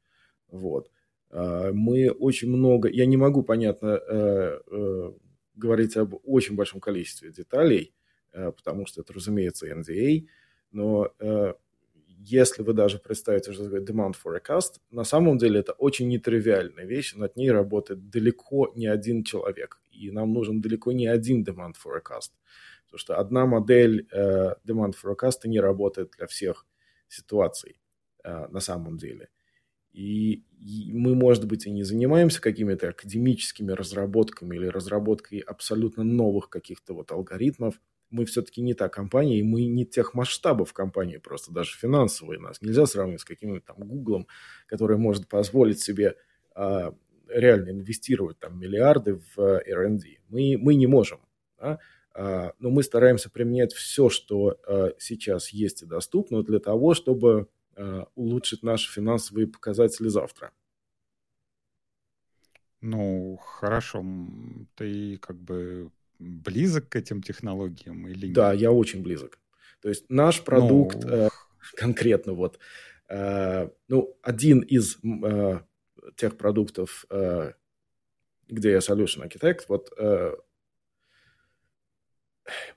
Вот. 0.49 0.91
А, 1.34 1.72
мы 1.73 2.11
очень 2.11 2.49
много, 2.49 2.89
я 2.89 3.05
не 3.05 3.18
могу, 3.18 3.43
понятно, 3.43 3.99
э, 4.07 4.60
э, 4.72 5.11
говорить 5.55 5.97
об 5.97 6.15
очень 6.23 6.55
большом 6.55 6.80
количестве 6.80 7.31
деталей, 7.31 7.93
э, 8.34 8.51
потому 8.51 8.85
что 8.85 9.01
это, 9.01 9.14
разумеется, 9.14 9.68
NDA, 9.68 10.27
но 10.72 11.11
если 12.26 12.64
вы 12.64 12.73
даже 12.73 12.99
представите, 12.99 13.53
что 13.53 13.65
такое 13.65 13.81
demand 13.81 14.15
forecast, 14.23 14.80
на 14.91 15.03
самом 15.03 15.38
деле 15.38 15.60
это 15.60 15.73
очень 15.73 16.07
нетривиальная 16.07 16.85
вещь, 16.85 17.14
над 17.15 17.35
ней 17.35 17.51
работает 17.51 18.10
далеко 18.10 18.72
не 18.76 18.88
один 18.88 19.23
человек, 19.23 19.81
и 19.91 20.10
нам 20.10 20.34
нужен 20.34 20.61
далеко 20.61 20.91
не 20.93 21.05
один 21.05 21.43
demand 21.43 21.73
forecast, 21.73 22.31
потому 22.85 22.97
что 22.97 23.18
одна 23.18 23.45
модель 23.45 24.07
demand 24.11 24.93
forecast 25.03 25.45
не 25.45 25.60
работает 25.60 26.11
для 26.18 26.26
всех 26.26 26.65
ситуаций 27.07 27.80
на 28.23 28.60
самом 28.60 28.97
деле. 28.97 29.30
И, 29.94 30.44
мы, 30.91 31.14
может 31.15 31.45
быть, 31.45 31.68
и 31.68 31.72
не 31.72 31.84
занимаемся 31.84 32.41
какими-то 32.41 32.90
академическими 32.90 33.72
разработками 33.72 34.56
или 34.56 34.65
разработкой 34.65 35.40
абсолютно 35.40 36.03
новых 36.03 36.49
каких-то 36.49 36.94
вот 36.94 37.11
алгоритмов. 37.11 37.80
Мы 38.10 38.26
все-таки 38.26 38.61
не 38.61 38.74
та 38.74 38.90
компания, 38.90 39.40
и 39.40 39.44
мы 39.44 39.65
не 39.65 39.86
тех 39.86 40.14
масштабов 40.14 40.74
компании, 40.74 41.18
просто 41.18 41.52
даже 41.52 41.78
финансовые. 41.78 42.40
Нас 42.40 42.61
нельзя 42.61 42.86
сравнивать 42.86 43.22
с 43.22 43.26
каким-нибудь 43.26 43.65
там 43.65 43.78
Гуглом, 43.78 44.28
который 44.68 44.98
может 44.98 45.28
позволить 45.28 45.80
себе 45.80 46.15
а, 46.56 46.95
реально 47.28 47.70
инвестировать 47.70 48.40
там 48.40 48.60
миллиарды 48.60 49.20
в 49.36 49.40
R&D. 49.40 50.20
Мы, 50.30 50.57
мы 50.60 50.76
не 50.76 50.88
можем. 50.88 51.20
Да? 51.60 51.80
А, 52.15 52.53
но 52.60 52.70
мы 52.70 52.84
стараемся 52.84 53.30
применять 53.30 53.74
все, 53.74 54.10
что 54.10 54.60
а, 54.68 54.94
сейчас 54.98 55.49
есть 55.49 55.84
и 55.84 55.86
доступно 55.86 56.44
для 56.44 56.60
того, 56.60 56.94
чтобы 56.94 57.48
Э, 57.76 58.06
улучшить 58.16 58.64
наши 58.64 58.91
финансовые 58.91 59.48
показатели 59.48 60.08
завтра. 60.08 60.52
Ну, 62.82 63.38
хорошо. 63.38 64.06
Ты 64.76 65.18
как 65.18 65.38
бы 65.38 65.90
близок 66.20 66.90
к 66.90 66.95
этим 66.95 67.24
технологиям 67.24 68.08
или 68.08 68.28
нет? 68.28 68.36
Да, 68.36 68.54
я 68.54 68.72
очень 68.72 69.02
близок. 69.02 69.40
То 69.82 69.90
есть 69.90 70.06
наш 70.10 70.44
продукт 70.44 71.04
ну... 71.04 71.10
э, 71.10 71.30
конкретно 71.76 72.34
вот, 72.34 72.60
э, 73.10 73.70
ну, 73.88 74.16
один 74.22 74.60
из 74.60 74.98
э, 75.04 75.62
тех 76.16 76.38
продуктов, 76.38 77.06
э, 77.10 77.54
где 78.50 78.72
я 78.72 78.78
Solution 78.78 79.28
Architect, 79.28 79.62
вот 79.68 79.91
э, 79.98 80.36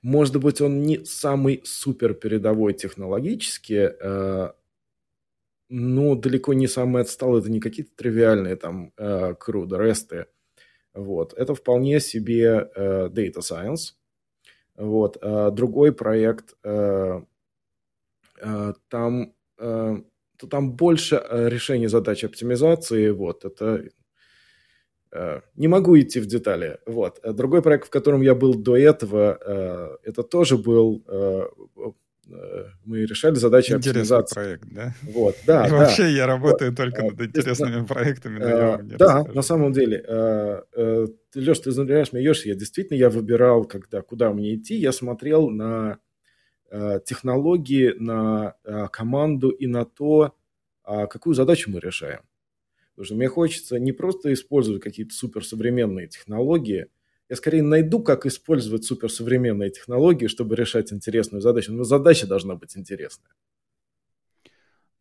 может 0.02 0.36
быть, 0.36 0.60
он 0.60 0.82
не 0.82 1.04
самый 1.04 1.60
супер 1.64 2.14
передовой 2.14 2.72
технологически, 2.72 3.90
э, 4.00 4.52
ну, 5.68 6.14
далеко 6.14 6.54
не 6.54 6.68
самый 6.68 7.02
отсталый, 7.02 7.40
это 7.40 7.50
не 7.50 7.60
какие-то 7.60 7.90
тривиальные 7.96 8.56
там 8.56 8.92
э, 8.96 9.34
CRUD, 9.34 9.68
REST. 9.68 10.26
Вот. 10.94 11.34
Это 11.34 11.54
вполне 11.54 12.00
себе 12.00 12.70
э, 12.74 13.08
Data 13.08 13.40
Science. 13.40 13.94
Вот. 14.76 15.18
А 15.20 15.50
другой 15.50 15.92
проект, 15.92 16.54
э, 16.62 17.20
э, 18.40 18.72
там 18.88 19.34
э, 19.58 19.96
то 20.36 20.46
там 20.46 20.72
больше 20.72 21.16
э, 21.16 21.48
решений 21.48 21.88
задач 21.88 22.24
оптимизации. 22.24 23.10
Вот, 23.10 23.44
это 23.44 23.88
э, 25.12 25.40
не 25.54 25.68
могу 25.68 25.98
идти 25.98 26.20
в 26.20 26.26
детали. 26.26 26.78
Вот. 26.86 27.20
Другой 27.24 27.62
проект, 27.62 27.86
в 27.86 27.90
котором 27.90 28.20
я 28.22 28.34
был 28.34 28.54
до 28.54 28.76
этого, 28.76 29.98
это 30.04 30.22
тоже 30.22 30.58
был 30.58 31.02
мы 32.84 33.06
решали 33.06 33.34
задачи 33.36 33.72
Интересный 33.72 34.18
оптимизации. 34.18 34.34
проект, 34.34 34.64
да? 34.72 34.94
Вот, 35.02 35.36
да, 35.46 35.66
И 35.66 35.70
да. 35.70 35.76
вообще 35.76 36.10
я 36.10 36.26
работаю 36.26 36.70
вот. 36.70 36.76
только 36.76 37.04
над 37.04 37.20
интересными 37.20 37.86
проектами. 37.86 38.40
Э, 38.42 38.78
да, 38.82 39.24
на 39.24 39.42
самом 39.42 39.72
деле. 39.72 40.04
Э, 40.06 40.62
э, 40.74 41.06
Леш, 41.34 41.60
ты 41.60 41.70
знаешь, 41.70 42.08
смеешься. 42.08 42.48
Я 42.48 42.54
действительно, 42.54 42.96
я 42.96 43.10
выбирал, 43.10 43.64
когда, 43.64 44.02
куда 44.02 44.32
мне 44.32 44.56
идти, 44.56 44.74
я 44.74 44.92
смотрел 44.92 45.50
на 45.50 45.98
э, 46.70 47.00
технологии, 47.04 47.94
на 47.96 48.54
э, 48.64 48.88
команду 48.90 49.50
и 49.50 49.66
на 49.66 49.84
то, 49.84 50.34
э, 50.84 51.06
какую 51.06 51.34
задачу 51.34 51.70
мы 51.70 51.78
решаем. 51.80 52.22
Потому 52.90 53.06
что 53.06 53.14
мне 53.14 53.28
хочется 53.28 53.78
не 53.78 53.92
просто 53.92 54.32
использовать 54.32 54.82
какие-то 54.82 55.14
суперсовременные 55.14 56.08
технологии, 56.08 56.86
я 57.28 57.36
скорее 57.36 57.62
найду, 57.62 58.02
как 58.02 58.26
использовать 58.26 58.84
суперсовременные 58.84 59.70
технологии, 59.70 60.26
чтобы 60.26 60.56
решать 60.56 60.92
интересную 60.92 61.40
задачу. 61.40 61.72
Но 61.72 61.84
задача 61.84 62.26
должна 62.26 62.54
быть 62.54 62.76
интересная. 62.76 63.32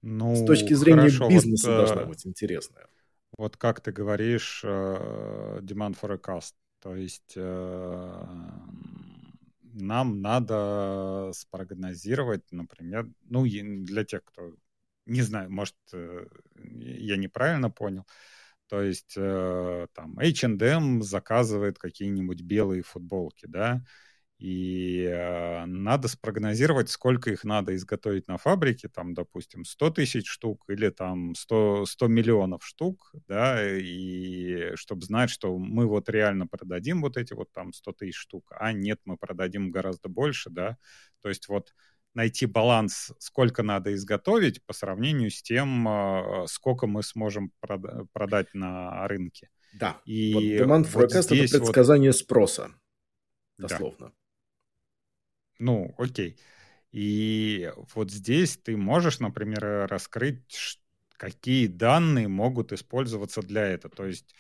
Ну, 0.01 0.35
С 0.35 0.45
точки 0.45 0.73
зрения 0.73 1.09
хорошо, 1.09 1.29
бизнеса 1.29 1.71
вот, 1.71 1.77
должна 1.77 2.05
быть 2.05 2.25
интересная. 2.25 2.87
Вот 3.37 3.57
как 3.57 3.81
ты 3.81 3.91
говоришь, 3.91 4.63
uh, 4.63 5.61
demand 5.61 5.97
forecast. 6.01 6.53
То 6.79 6.95
есть 6.95 7.35
uh, 7.35 8.27
нам 9.73 10.21
надо 10.21 11.31
спрогнозировать, 11.33 12.43
например, 12.51 13.07
ну, 13.29 13.45
для 13.45 14.03
тех, 14.03 14.23
кто 14.23 14.53
не 15.05 15.21
знаю, 15.21 15.51
может, 15.51 15.75
э, 15.93 16.25
я 16.79 17.17
неправильно 17.17 17.69
понял, 17.69 18.05
то 18.67 18.81
есть 18.81 19.13
э, 19.17 19.87
там 19.93 20.17
H&M 20.19 21.01
заказывает 21.03 21.77
какие-нибудь 21.79 22.41
белые 22.41 22.81
футболки, 22.83 23.45
да, 23.47 23.83
и 24.37 25.03
э, 25.03 25.65
надо 25.65 26.09
спрогнозировать, 26.09 26.89
сколько 26.89 27.31
их 27.31 27.45
надо 27.45 27.73
изготовить 27.75 28.27
на 28.27 28.37
фабрике, 28.37 28.89
там, 28.89 29.13
допустим, 29.13 29.63
100 29.63 29.91
тысяч 29.91 30.27
штук 30.27 30.65
или 30.67 30.89
там 30.89 31.35
100, 31.35 31.85
100 31.85 32.07
миллионов 32.07 32.65
штук, 32.65 33.13
да, 33.27 33.65
и 33.77 34.75
чтобы 34.75 35.05
знать, 35.05 35.29
что 35.29 35.57
мы 35.57 35.85
вот 35.87 36.09
реально 36.09 36.47
продадим 36.47 37.01
вот 37.01 37.15
эти 37.17 37.33
вот 37.33 37.51
там 37.53 37.71
100 37.71 37.93
тысяч 37.93 38.17
штук, 38.17 38.51
а 38.59 38.73
нет, 38.73 38.99
мы 39.05 39.15
продадим 39.17 39.71
гораздо 39.71 40.09
больше, 40.09 40.49
да, 40.49 40.77
то 41.21 41.29
есть 41.29 41.47
вот 41.47 41.73
найти 42.15 42.45
баланс, 42.45 43.11
сколько 43.19 43.61
надо 43.61 43.93
изготовить 43.93 44.65
по 44.65 44.73
сравнению 44.73 45.29
с 45.29 45.41
тем, 45.41 45.87
а, 45.87 46.45
сколько 46.47 46.87
мы 46.87 47.03
сможем 47.03 47.51
продать 48.13 48.53
на 48.53 49.07
рынке. 49.07 49.49
Да. 49.73 50.01
И 50.05 50.33
вот 50.33 50.43
demand 50.43 50.91
forecast 50.91 51.29
вот 51.29 51.39
это 51.39 51.57
предсказание 51.59 52.11
вот... 52.11 52.17
спроса. 52.17 52.71
Дословно. 53.57 54.07
Да. 54.07 54.13
Ну, 55.59 55.93
окей. 55.97 56.37
И 56.91 57.71
вот 57.93 58.11
здесь 58.11 58.57
ты 58.57 58.77
можешь, 58.77 59.19
например, 59.19 59.87
раскрыть, 59.87 60.79
какие 61.17 61.67
данные 61.67 62.27
могут 62.29 62.71
использоваться 62.71 63.41
для 63.41 63.65
этого. 63.65 63.93
То 63.93 64.05
есть 64.05 64.33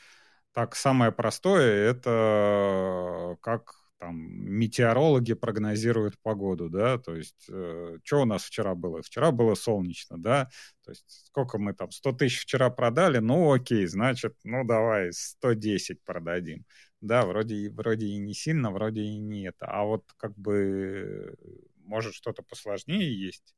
так 0.53 0.75
самое 0.75 1.11
простое 1.11 1.89
это 1.89 3.37
как 3.41 3.84
там 4.05 4.17
метеорологи 4.19 5.33
прогнозируют 5.33 6.19
погоду, 6.21 6.69
да, 6.69 6.99
то 6.99 7.15
есть 7.15 7.47
э, 7.49 7.97
что 8.03 8.21
у 8.21 8.25
нас 8.25 8.43
вчера 8.43 8.75
было? 8.75 9.01
Вчера 9.01 9.31
было 9.31 9.55
солнечно, 9.55 10.21
да, 10.21 10.47
то 10.83 10.91
есть 10.91 11.25
сколько 11.25 11.57
мы 11.57 11.73
там, 11.73 11.89
100 11.89 12.11
тысяч 12.11 12.41
вчера 12.41 12.69
продали, 12.69 13.17
ну 13.17 13.51
окей, 13.51 13.87
значит, 13.87 14.35
ну 14.43 14.63
давай 14.63 15.11
110 15.11 16.03
продадим. 16.03 16.65
Да, 17.01 17.25
вроде, 17.25 17.71
вроде 17.71 18.05
и 18.05 18.17
не 18.17 18.35
сильно, 18.35 18.69
вроде 18.69 19.01
и 19.01 19.17
не 19.17 19.47
это, 19.47 19.65
а 19.65 19.83
вот 19.85 20.03
как 20.17 20.37
бы 20.37 21.35
может 21.77 22.13
что-то 22.13 22.43
посложнее 22.43 23.11
есть? 23.11 23.55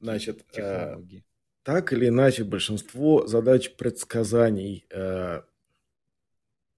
Значит, 0.00 0.46
э, 0.52 0.54
технологии? 0.54 1.18
Э, 1.18 1.22
так 1.62 1.92
или 1.92 2.08
иначе 2.08 2.44
большинство 2.44 3.26
задач 3.26 3.76
предсказаний 3.76 4.86
э, 4.90 5.42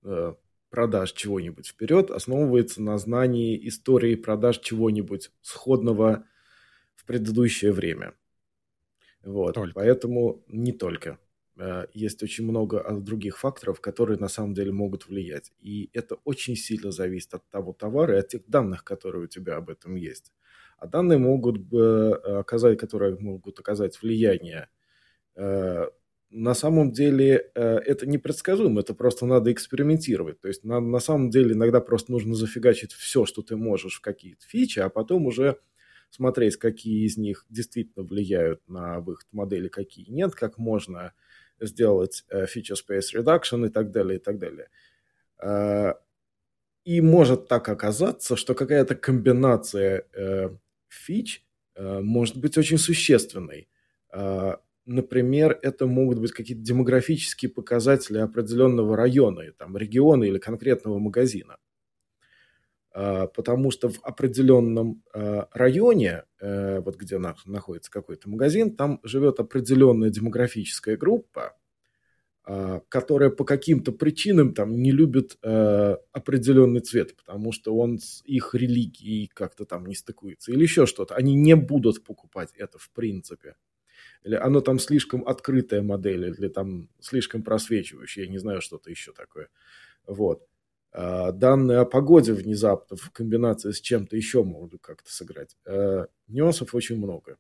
э, 0.02 0.34
продаж 0.70 1.12
чего-нибудь 1.12 1.68
вперед 1.68 2.10
основывается 2.10 2.80
на 2.80 2.96
знании 2.98 3.68
истории 3.68 4.14
продаж 4.14 4.58
чего-нибудь 4.58 5.30
сходного 5.42 6.24
в 6.94 7.04
предыдущее 7.04 7.72
время. 7.72 8.14
Вот. 9.22 9.54
Только. 9.54 9.74
Поэтому 9.74 10.44
не 10.48 10.72
только. 10.72 11.18
Э, 11.58 11.86
есть 11.92 12.22
очень 12.22 12.44
много 12.44 12.84
других 13.00 13.38
факторов, 13.38 13.80
которые 13.80 14.18
на 14.18 14.28
самом 14.28 14.54
деле 14.54 14.72
могут 14.72 15.08
влиять. 15.08 15.52
И 15.60 15.90
это 15.92 16.16
очень 16.24 16.56
сильно 16.56 16.90
зависит 16.90 17.34
от 17.34 17.48
того 17.50 17.72
товара 17.72 18.16
и 18.16 18.20
от 18.20 18.28
тех 18.28 18.42
данных, 18.46 18.84
которые 18.84 19.24
у 19.24 19.28
тебя 19.28 19.56
об 19.56 19.68
этом 19.68 19.96
есть. 19.96 20.32
А 20.78 20.86
данные 20.86 21.18
могут 21.18 21.72
э, 21.72 22.12
оказать, 22.38 22.78
которые 22.78 23.18
могут 23.18 23.60
оказать 23.60 24.00
влияние 24.00 24.68
э, 25.34 25.88
на 26.30 26.54
самом 26.54 26.92
деле 26.92 27.50
э, 27.54 27.60
это 27.60 28.06
непредсказуемо, 28.06 28.80
это 28.80 28.94
просто 28.94 29.26
надо 29.26 29.52
экспериментировать. 29.52 30.40
То 30.40 30.48
есть 30.48 30.64
на, 30.64 30.80
на 30.80 31.00
самом 31.00 31.30
деле 31.30 31.54
иногда 31.54 31.80
просто 31.80 32.12
нужно 32.12 32.34
зафигачить 32.34 32.92
все, 32.92 33.26
что 33.26 33.42
ты 33.42 33.56
можешь 33.56 33.96
в 33.96 34.00
какие-то 34.00 34.46
фичи, 34.46 34.78
а 34.78 34.88
потом 34.88 35.26
уже 35.26 35.58
смотреть, 36.10 36.56
какие 36.56 37.04
из 37.04 37.16
них 37.16 37.46
действительно 37.48 38.04
влияют 38.04 38.60
на 38.68 39.00
выход 39.00 39.26
модели, 39.32 39.68
какие 39.68 40.08
нет, 40.08 40.34
как 40.34 40.56
можно 40.56 41.12
сделать 41.58 42.24
э, 42.28 42.44
feature 42.44 42.76
space 42.76 43.14
reduction 43.14 43.66
и 43.66 43.70
так 43.70 43.90
далее, 43.90 44.18
и 44.18 44.22
так 44.22 44.38
далее. 44.38 44.68
Э, 45.42 45.94
и 46.84 47.00
может 47.00 47.48
так 47.48 47.68
оказаться, 47.68 48.36
что 48.36 48.54
какая-то 48.54 48.94
комбинация 48.94 50.06
фич 50.88 51.44
может 51.76 52.38
быть 52.38 52.56
очень 52.56 52.78
существенной 52.78 53.68
Например, 54.92 55.56
это 55.62 55.86
могут 55.86 56.18
быть 56.18 56.32
какие-то 56.32 56.64
демографические 56.64 57.48
показатели 57.48 58.18
определенного 58.18 58.96
района, 58.96 59.44
там, 59.56 59.76
региона 59.76 60.24
или 60.24 60.38
конкретного 60.38 60.98
магазина. 60.98 61.58
А, 62.92 63.28
потому 63.28 63.70
что 63.70 63.88
в 63.88 64.00
определенном 64.02 65.04
а, 65.14 65.46
районе, 65.52 66.24
э, 66.40 66.80
вот 66.80 66.96
где 66.96 67.18
находится 67.18 67.88
какой-то 67.88 68.28
магазин, 68.28 68.74
там 68.74 68.98
живет 69.04 69.38
определенная 69.38 70.10
демографическая 70.10 70.96
группа, 70.96 71.56
а, 72.42 72.80
которая 72.88 73.30
по 73.30 73.44
каким-то 73.44 73.92
причинам 73.92 74.54
там 74.54 74.72
не 74.72 74.90
любит 74.90 75.38
определенный 75.40 76.80
цвет, 76.80 77.14
потому 77.14 77.52
что 77.52 77.76
он 77.76 78.00
с 78.00 78.24
их 78.24 78.56
религией 78.56 79.30
как-то 79.32 79.66
там 79.66 79.86
не 79.86 79.94
стыкуется 79.94 80.50
или 80.50 80.62
еще 80.62 80.86
что-то. 80.86 81.14
Они 81.14 81.36
не 81.36 81.54
будут 81.54 82.02
покупать 82.02 82.50
это 82.56 82.76
в 82.76 82.90
принципе 82.90 83.54
или 84.22 84.34
оно 84.34 84.60
там 84.60 84.78
слишком 84.78 85.26
открытая 85.26 85.82
модель, 85.82 86.26
или 86.26 86.48
там 86.48 86.88
слишком 87.00 87.42
просвечивающая, 87.42 88.24
я 88.24 88.30
не 88.30 88.38
знаю, 88.38 88.60
что-то 88.60 88.90
еще 88.90 89.12
такое. 89.12 89.48
Вот. 90.06 90.46
А, 90.92 91.32
данные 91.32 91.78
о 91.78 91.84
погоде 91.84 92.32
внезапно 92.32 92.96
в 92.96 93.10
комбинации 93.10 93.70
с 93.70 93.80
чем-то 93.80 94.16
еще 94.16 94.42
могут 94.42 94.80
как-то 94.82 95.12
сыграть. 95.12 95.56
А, 95.66 96.06
нюансов 96.28 96.74
очень 96.74 96.96
много. 96.96 97.38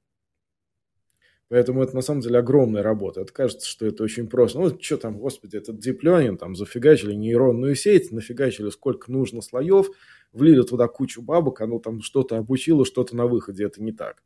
Поэтому 1.48 1.82
это 1.82 1.96
на 1.96 2.00
самом 2.00 2.20
деле 2.20 2.38
огромная 2.38 2.84
работа. 2.84 3.22
Это 3.22 3.32
кажется, 3.32 3.66
что 3.66 3.84
это 3.84 4.04
очень 4.04 4.28
просто. 4.28 4.60
Ну, 4.60 4.80
что 4.80 4.96
там, 4.98 5.18
господи, 5.18 5.56
этот 5.56 5.84
deep 5.84 5.98
learning, 6.04 6.36
там 6.36 6.54
зафигачили 6.54 7.12
нейронную 7.12 7.74
сеть, 7.74 8.12
нафигачили 8.12 8.70
сколько 8.70 9.10
нужно 9.10 9.42
слоев, 9.42 9.88
влили 10.32 10.62
туда 10.62 10.86
кучу 10.86 11.20
бабок, 11.22 11.60
оно 11.60 11.80
там 11.80 12.02
что-то 12.02 12.38
обучило, 12.38 12.86
что-то 12.86 13.16
на 13.16 13.26
выходе. 13.26 13.64
Это 13.64 13.82
не 13.82 13.90
так. 13.90 14.22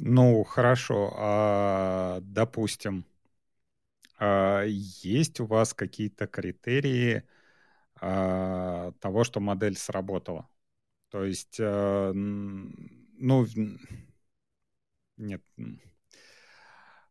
Ну, 0.00 0.44
хорошо. 0.44 1.12
А, 1.16 2.18
допустим, 2.22 3.04
а, 4.18 4.62
есть 4.64 5.40
у 5.40 5.46
вас 5.46 5.74
какие-то 5.74 6.26
критерии 6.26 7.22
а, 8.00 8.92
того, 9.00 9.24
что 9.24 9.40
модель 9.40 9.76
сработала? 9.76 10.48
То 11.10 11.24
есть, 11.24 11.58
а, 11.60 12.12
ну, 12.14 13.46
нет, 15.16 15.42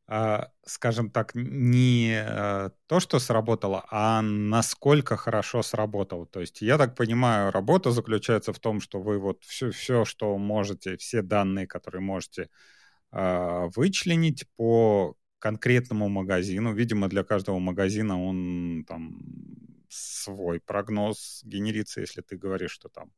а, 0.10 0.48
скажем 0.66 1.10
так, 1.10 1.32
не 1.36 2.14
а, 2.26 2.72
то, 2.88 3.00
что 3.00 3.20
сработало, 3.20 3.86
а 3.92 4.22
насколько 4.22 5.18
хорошо 5.18 5.64
сработало. 5.64 6.26
То 6.26 6.40
есть, 6.40 6.62
я 6.62 6.78
так 6.78 6.96
понимаю, 6.96 7.52
работа 7.52 7.92
заключается 7.92 8.54
в 8.54 8.60
том, 8.60 8.80
что 8.82 9.02
вы 9.02 9.20
вот 9.20 9.44
все, 9.44 9.72
все 9.72 10.06
что 10.06 10.38
можете, 10.38 10.96
все 10.98 11.22
данные, 11.22 11.68
которые 11.68 12.02
можете 12.02 12.50
вычленить 13.12 14.46
по 14.56 15.16
конкретному 15.40 16.10
магазину. 16.10 16.74
Видимо, 16.74 17.08
для 17.08 17.24
каждого 17.24 17.60
магазина 17.60 18.22
он 18.22 18.86
там 18.88 19.20
свой 19.90 20.60
прогноз 20.60 21.42
генерится, 21.46 22.02
если 22.02 22.22
ты 22.22 22.38
говоришь, 22.38 22.72
что 22.72 22.90
там 22.90 23.12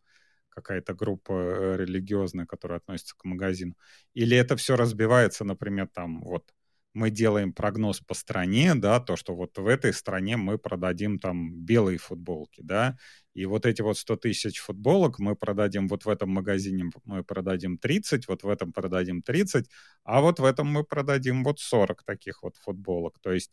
какая-то 0.50 0.94
группа 0.94 1.32
э, 1.34 1.78
религиозная, 1.78 2.46
которая 2.46 2.80
относится 2.80 3.16
к 3.18 3.26
магазину? 3.26 3.76
Или 4.14 4.38
это 4.38 4.56
все 4.56 4.76
разбивается, 4.76 5.44
например, 5.46 5.88
там 5.88 6.22
вот 6.22 6.54
мы 6.94 7.12
делаем 7.12 7.54
прогноз 7.54 8.00
по 8.02 8.14
стране, 8.14 8.76
да, 8.76 9.00
то, 9.00 9.16
что 9.16 9.36
вот 9.36 9.58
в 9.58 9.68
этой 9.68 9.94
стране 9.94 10.38
мы 10.38 10.58
продадим 10.58 11.20
там 11.20 11.54
белые 11.54 11.98
футболки, 11.98 12.62
да, 12.62 12.98
и 13.42 13.46
вот 13.46 13.66
эти 13.66 13.82
вот 13.82 13.98
100 13.98 14.16
тысяч 14.18 14.60
футболок 14.60 15.20
мы 15.20 15.36
продадим 15.36 15.88
вот 15.88 16.06
в 16.06 16.10
этом 16.10 16.30
магазине, 16.30 16.92
мы 17.06 17.24
продадим 17.24 17.78
30, 17.78 18.28
вот 18.28 18.44
в 18.44 18.50
этом 18.50 18.74
продадим 18.74 19.22
30, 19.22 19.70
а 20.04 20.22
вот 20.22 20.40
в 20.40 20.46
этом 20.46 20.68
мы 20.68 20.84
продадим 20.84 21.44
вот 21.44 21.60
40 21.60 22.04
таких 22.04 22.44
вот 22.44 22.56
футболок. 22.58 23.20
То 23.22 23.32
есть, 23.34 23.52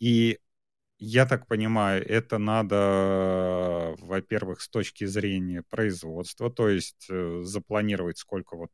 и 0.00 0.38
я 0.98 1.26
так 1.26 1.46
понимаю, 1.48 2.06
это 2.08 2.38
надо, 2.38 3.96
во-первых, 4.00 4.60
с 4.62 4.68
точки 4.68 5.04
зрения 5.06 5.62
производства, 5.68 6.50
то 6.50 6.68
есть 6.68 7.06
э, 7.10 7.40
запланировать, 7.44 8.18
сколько 8.18 8.56
вот 8.56 8.70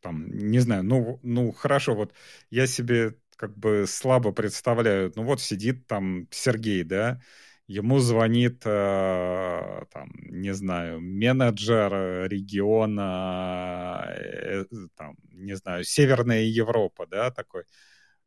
там, 0.00 0.26
не 0.30 0.58
знаю, 0.58 0.82
ну, 0.84 1.20
ну 1.22 1.52
хорошо, 1.52 1.94
вот 1.94 2.12
я 2.50 2.66
себе 2.66 3.16
как 3.36 3.56
бы 3.56 3.86
слабо 3.88 4.32
представляю, 4.32 5.12
ну 5.16 5.24
вот 5.24 5.40
сидит 5.40 5.86
там 5.86 6.28
Сергей, 6.30 6.82
да, 6.84 7.20
ему 7.66 7.98
звонит, 7.98 8.62
э, 8.66 9.84
там, 9.92 10.10
не 10.28 10.52
знаю, 10.54 11.00
менеджер 11.00 12.28
региона, 12.28 14.04
э, 14.08 14.64
там, 14.96 15.16
не 15.32 15.56
знаю, 15.56 15.84
Северная 15.84 16.42
Европа, 16.42 17.06
да, 17.06 17.30
такой, 17.30 17.64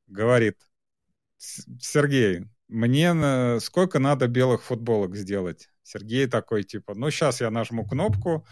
говорит, 0.07 0.57
Сергей, 1.37 2.45
мне 2.67 3.59
сколько 3.59 3.99
надо 3.99 4.27
белых 4.27 4.63
футболок 4.63 5.15
сделать? 5.15 5.69
Сергей 5.83 6.27
такой, 6.27 6.63
типа, 6.63 6.95
ну, 6.95 7.11
сейчас 7.11 7.41
я 7.41 7.51
нажму 7.51 7.85
кнопку, 7.85 8.45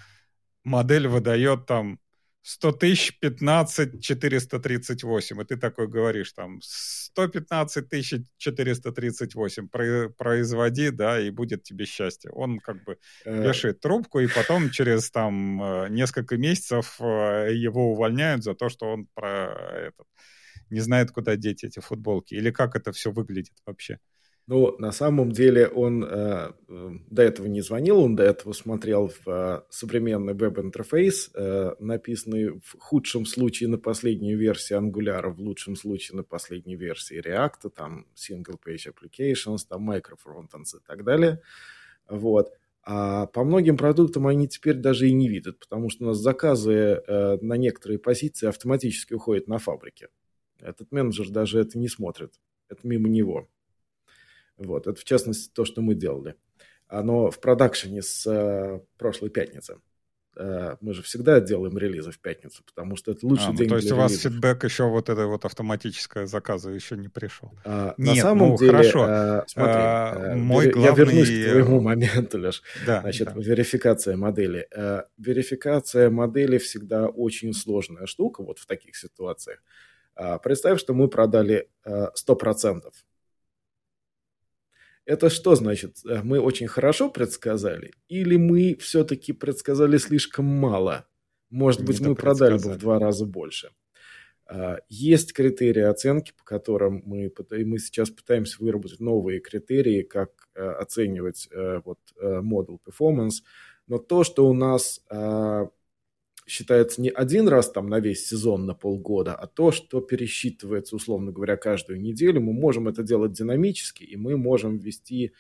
модель 0.63 1.07
выдает 1.07 1.65
там 1.65 1.99
100 2.43 2.71
тысяч 2.73 3.19
15 3.19 4.01
438. 4.01 5.41
И 5.41 5.45
ты 5.45 5.57
такой 5.57 5.87
говоришь, 5.87 6.33
там, 6.33 6.59
115 6.61 7.89
тысяч 7.89 8.25
438 8.37 9.69
производи, 10.17 10.89
да, 10.89 11.19
и 11.19 11.29
будет 11.31 11.63
тебе 11.63 11.85
счастье. 11.85 12.31
Он 12.31 12.59
как 12.59 12.83
бы 12.83 12.97
э. 13.23 13.43
вешает 13.43 13.79
трубку, 13.79 14.19
и 14.19 14.27
потом 14.27 14.69
через 14.71 15.09
там 15.09 15.63
э, 15.63 15.89
несколько 15.89 16.37
месяцев 16.37 16.97
э, 16.99 17.53
его 17.53 17.93
увольняют 17.93 18.43
за 18.43 18.55
то, 18.55 18.67
что 18.67 18.91
он 18.91 19.07
про 19.13 19.53
этот 19.87 20.07
не 20.69 20.81
знает, 20.81 21.11
куда 21.11 21.35
деть 21.37 21.63
эти 21.63 21.79
футболки. 21.79 22.33
Или 22.33 22.51
как 22.51 22.75
это 22.75 22.91
все 22.91 23.11
выглядит 23.11 23.55
вообще? 23.65 23.99
Ну, 24.45 24.75
на 24.77 24.91
самом 24.91 25.31
деле 25.31 25.69
он 25.69 26.03
э, 26.03 26.51
э, 26.67 26.91
до 27.09 27.21
этого 27.21 27.47
не 27.47 27.61
звонил, 27.61 27.99
он 27.99 28.17
до 28.17 28.23
этого 28.23 28.51
смотрел 28.51 29.07
в 29.07 29.29
э, 29.29 29.61
современный 29.69 30.33
веб-интерфейс, 30.33 31.31
э, 31.33 31.75
написанный 31.79 32.59
в 32.59 32.77
худшем 32.77 33.25
случае 33.25 33.69
на 33.69 33.77
последней 33.77 34.35
версии 34.35 34.77
Angular, 34.77 35.29
в 35.29 35.39
лучшем 35.39 35.77
случае 35.77 36.17
на 36.17 36.23
последней 36.23 36.75
версии 36.75 37.21
React, 37.21 37.69
там 37.69 38.05
Single 38.15 38.59
Page 38.65 38.91
Applications, 38.91 39.59
там 39.69 39.89
Microfrontends 39.89 40.75
и 40.75 40.85
так 40.85 41.05
далее. 41.05 41.41
Вот. 42.09 42.51
А 42.85 43.27
по 43.27 43.45
многим 43.45 43.77
продуктам 43.77 44.27
они 44.27 44.49
теперь 44.49 44.75
даже 44.75 45.07
и 45.07 45.13
не 45.13 45.29
видят, 45.29 45.57
потому 45.59 45.89
что 45.89 46.03
у 46.03 46.07
нас 46.07 46.17
заказы 46.17 46.73
э, 46.73 47.37
на 47.39 47.53
некоторые 47.53 47.97
позиции 47.97 48.47
автоматически 48.47 49.13
уходят 49.13 49.47
на 49.47 49.57
фабрики. 49.57 50.09
Этот 50.59 50.91
менеджер 50.91 51.29
даже 51.29 51.59
это 51.59 51.79
не 51.79 51.87
смотрит. 51.87 52.33
Это 52.67 52.85
мимо 52.85 53.07
него. 53.07 53.47
Вот, 54.57 54.87
это 54.87 54.99
в 54.99 55.03
частности 55.03 55.51
то, 55.53 55.65
что 55.65 55.81
мы 55.81 55.95
делали. 55.95 56.35
Оно 56.87 57.31
в 57.31 57.39
продакшене 57.39 58.01
с 58.01 58.25
э, 58.27 58.79
прошлой 58.97 59.29
пятницы. 59.29 59.77
Э, 60.35 60.77
мы 60.81 60.93
же 60.93 61.03
всегда 61.03 61.39
делаем 61.39 61.77
релизы 61.77 62.11
в 62.11 62.19
пятницу, 62.19 62.63
потому 62.63 62.95
что 62.95 63.11
это 63.11 63.25
лучший 63.25 63.47
а, 63.47 63.51
ну, 63.51 63.57
день 63.57 63.69
То 63.69 63.75
есть 63.75 63.91
у 63.91 63.95
вас 63.95 64.11
релизов. 64.11 64.31
фидбэк 64.31 64.63
еще 64.63 64.89
вот 64.89 65.09
это 65.09 65.27
вот 65.27 65.45
автоматическое 65.45 66.25
заказа 66.25 66.71
еще 66.71 66.97
не 66.97 67.07
пришел? 67.07 67.51
А, 67.65 67.93
Нет, 67.97 68.15
на 68.15 68.21
самом 68.21 68.49
ну, 68.49 68.57
деле, 68.57 68.71
хорошо. 68.71 69.05
А, 69.07 69.43
смотри, 69.47 69.73
а, 69.75 70.35
мой 70.35 70.69
главный... 70.69 70.89
я 70.89 70.95
вернусь 70.95 71.29
к 71.29 71.51
твоему 71.51 71.81
моменту, 71.81 72.39
Леш. 72.39 72.63
Да, 72.85 73.01
Значит, 73.01 73.33
да. 73.33 73.41
верификация 73.41 74.17
модели. 74.17 74.67
А, 74.75 75.05
верификация 75.17 76.09
модели 76.09 76.57
всегда 76.57 77.07
очень 77.07 77.53
сложная 77.53 78.07
штука 78.07 78.43
вот 78.43 78.57
в 78.59 78.65
таких 78.65 78.95
ситуациях. 78.95 79.59
А, 80.15 80.39
представь, 80.39 80.79
что 80.79 80.93
мы 80.93 81.09
продали 81.09 81.69
а, 81.85 82.11
100%. 82.15 82.81
Это 85.05 85.29
что 85.29 85.55
значит? 85.55 85.97
Э, 86.05 86.21
мы 86.23 86.39
очень 86.39 86.67
хорошо 86.67 87.09
предсказали? 87.09 87.93
Или 88.07 88.37
мы 88.37 88.75
все-таки 88.79 89.33
предсказали 89.33 89.97
слишком 89.97 90.45
мало? 90.45 91.07
Может 91.49 91.85
быть, 91.85 91.99
мы 91.99 92.15
продали 92.15 92.57
бы 92.57 92.73
в 92.73 92.77
два 92.77 92.99
раза 92.99 93.25
больше. 93.25 93.69
А, 94.47 94.77
есть 94.89 95.33
критерии 95.33 95.83
оценки, 95.83 96.33
по 96.37 96.43
которым 96.43 97.03
мы, 97.05 97.31
мы 97.65 97.79
сейчас 97.79 98.09
пытаемся 98.09 98.57
выработать 98.59 98.99
новые 98.99 99.39
критерии, 99.39 100.01
как 100.01 100.31
э, 100.55 100.65
оценивать 100.65 101.47
э, 101.51 101.81
вот, 101.85 101.99
модуль 102.21 102.77
performance. 102.85 103.43
Но 103.87 103.97
то, 103.97 104.23
что 104.23 104.47
у 104.47 104.53
нас 104.53 105.01
а, 105.09 105.67
считается 106.45 107.01
не 107.01 107.09
один 107.09 107.47
раз 107.47 107.71
там 107.71 107.87
на 107.87 107.99
весь 107.99 108.27
сезон, 108.27 108.65
на 108.65 108.73
полгода, 108.73 109.33
а 109.35 109.47
то, 109.47 109.71
что 109.71 110.01
пересчитывается, 110.01 110.95
условно 110.95 111.31
говоря, 111.31 111.57
каждую 111.57 112.01
неделю. 112.01 112.41
Мы 112.41 112.53
можем 112.53 112.87
это 112.87 113.03
делать 113.03 113.33
динамически, 113.33 114.03
и 114.03 114.15
мы 114.15 114.37
можем 114.37 114.77
ввести 114.77 115.33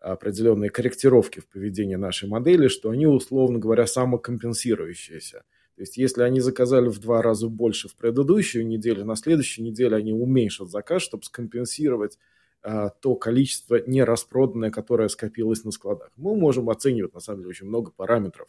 определенные 0.00 0.70
корректировки 0.70 1.40
в 1.40 1.46
поведении 1.46 1.94
нашей 1.94 2.28
модели, 2.28 2.68
что 2.68 2.90
они, 2.90 3.06
условно 3.06 3.58
говоря, 3.58 3.86
самокомпенсирующиеся. 3.86 5.44
То 5.76 5.82
есть, 5.82 5.96
если 5.96 6.22
они 6.22 6.40
заказали 6.40 6.88
в 6.88 6.98
два 6.98 7.22
раза 7.22 7.48
больше 7.48 7.88
в 7.88 7.96
предыдущую 7.96 8.66
неделю, 8.66 9.04
на 9.04 9.16
следующей 9.16 9.62
неделе 9.62 9.96
они 9.96 10.12
уменьшат 10.12 10.70
заказ, 10.70 11.02
чтобы 11.02 11.24
скомпенсировать 11.24 12.18
а, 12.62 12.90
то 12.90 13.14
количество 13.14 13.80
нераспроданное, 13.86 14.70
которое 14.70 15.08
скопилось 15.08 15.64
на 15.64 15.70
складах. 15.70 16.10
Мы 16.16 16.36
можем 16.36 16.68
оценивать, 16.68 17.14
на 17.14 17.20
самом 17.20 17.40
деле, 17.40 17.50
очень 17.50 17.66
много 17.66 17.90
параметров 17.90 18.48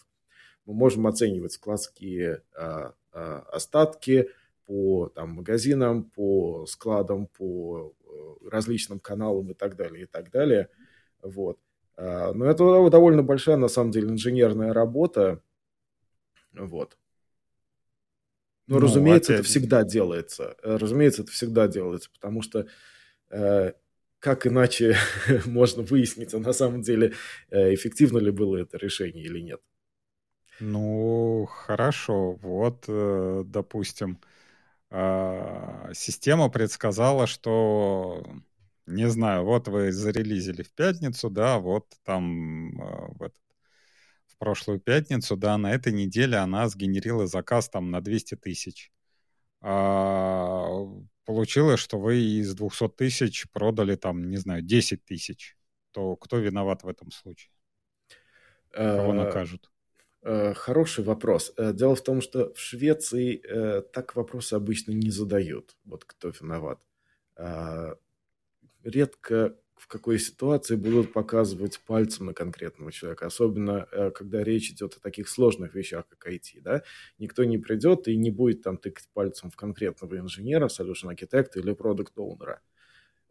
мы 0.65 0.73
можем 0.73 1.07
оценивать 1.07 1.53
складские 1.53 2.43
а, 2.55 2.93
а, 3.11 3.39
остатки 3.51 4.29
по 4.65 5.09
там, 5.13 5.31
магазинам, 5.31 6.05
по 6.05 6.65
складам, 6.67 7.27
по 7.27 7.93
э, 8.05 8.49
различным 8.49 8.99
каналам 8.99 9.51
и 9.51 9.53
так 9.53 9.75
далее, 9.75 10.03
и 10.03 10.05
так 10.05 10.31
далее. 10.31 10.69
Вот. 11.21 11.59
А, 11.97 12.33
но 12.33 12.45
это 12.45 12.89
довольно 12.89 13.23
большая, 13.23 13.57
на 13.57 13.67
самом 13.67 13.91
деле, 13.91 14.09
инженерная 14.09 14.73
работа. 14.73 15.41
Вот. 16.53 16.97
Но, 18.67 18.79
ну, 18.79 18.85
разумеется, 18.85 19.33
опять... 19.33 19.41
это 19.41 19.49
всегда 19.49 19.83
делается. 19.83 20.55
Разумеется, 20.63 21.23
это 21.23 21.31
всегда 21.31 21.67
делается, 21.67 22.09
потому 22.13 22.41
что 22.41 22.65
э, 23.29 23.73
как 24.19 24.47
иначе 24.47 24.95
можно 25.45 25.83
выяснить, 25.83 26.33
а 26.33 26.39
на 26.39 26.53
самом 26.53 26.81
деле 26.81 27.13
э, 27.49 27.73
эффективно 27.73 28.19
ли 28.19 28.31
было 28.31 28.57
это 28.57 28.77
решение 28.77 29.25
или 29.25 29.39
нет. 29.39 29.59
Ну, 30.59 31.45
хорошо. 31.49 32.33
Вот, 32.35 32.85
э, 32.87 33.43
допустим, 33.45 34.19
а, 34.89 35.91
система 35.93 36.49
предсказала, 36.49 37.27
что, 37.27 38.23
не 38.85 39.09
знаю, 39.09 39.43
вот 39.45 39.67
вы 39.67 39.91
зарелизили 39.91 40.63
в 40.63 40.71
пятницу, 40.73 41.29
да, 41.29 41.59
вот 41.59 41.87
там 42.03 42.79
а, 42.81 43.07
в, 43.13 43.23
этот, 43.23 43.41
в 44.27 44.37
прошлую 44.37 44.79
пятницу, 44.79 45.35
да, 45.37 45.57
на 45.57 45.73
этой 45.73 45.93
неделе 45.93 46.37
она 46.37 46.69
сгенерила 46.69 47.27
заказ 47.27 47.69
там 47.69 47.91
на 47.91 48.01
200 48.01 48.35
тысяч. 48.35 48.91
А, 49.61 50.85
получилось, 51.25 51.79
что 51.79 51.99
вы 51.99 52.21
из 52.21 52.53
200 52.53 52.89
тысяч 52.89 53.49
продали 53.51 53.95
там, 53.95 54.29
не 54.29 54.37
знаю, 54.37 54.61
10 54.61 55.03
тысяч. 55.05 55.57
То 55.91 56.15
кто 56.15 56.37
виноват 56.37 56.83
в 56.83 56.87
этом 56.87 57.11
случае? 57.11 57.51
Кого 58.71 59.13
э, 59.13 59.25
накажут? 59.25 59.72
Э, 60.25 60.53
хороший 60.53 61.03
вопрос. 61.03 61.53
Э, 61.57 61.73
дело 61.73 61.95
в 61.95 62.01
том, 62.01 62.21
что 62.21 62.53
в 62.53 62.59
Швеции 62.59 63.41
э, 63.43 63.81
так 63.81 64.15
вопросы 64.15 64.53
обычно 64.53 64.93
не 64.93 65.09
задают. 65.09 65.75
Вот 65.85 66.05
кто 66.05 66.29
виноват. 66.29 66.79
Редко 68.83 69.57
в 69.75 69.87
какой 69.87 70.19
ситуации 70.19 70.75
будут 70.75 71.13
показывать 71.13 71.79
пальцем 71.79 72.27
на 72.27 72.33
конкретного 72.33 72.91
человека, 72.91 73.25
особенно 73.25 73.87
когда 74.13 74.43
речь 74.43 74.69
идет 74.71 74.95
о 74.95 74.99
таких 74.99 75.27
сложных 75.27 75.73
вещах, 75.73 76.05
как 76.07 76.31
IT. 76.31 76.61
Да? 76.61 76.83
Никто 77.17 77.43
не 77.43 77.57
придет 77.57 78.07
и 78.07 78.15
не 78.15 78.29
будет 78.29 78.61
там 78.61 78.77
тыкать 78.77 79.09
пальцем 79.13 79.49
в 79.49 79.55
конкретного 79.55 80.17
инженера, 80.17 80.67
solution 80.67 81.09
архитекта 81.09 81.59
или 81.59 81.73
продукт 81.73 82.17
оунера 82.17 82.61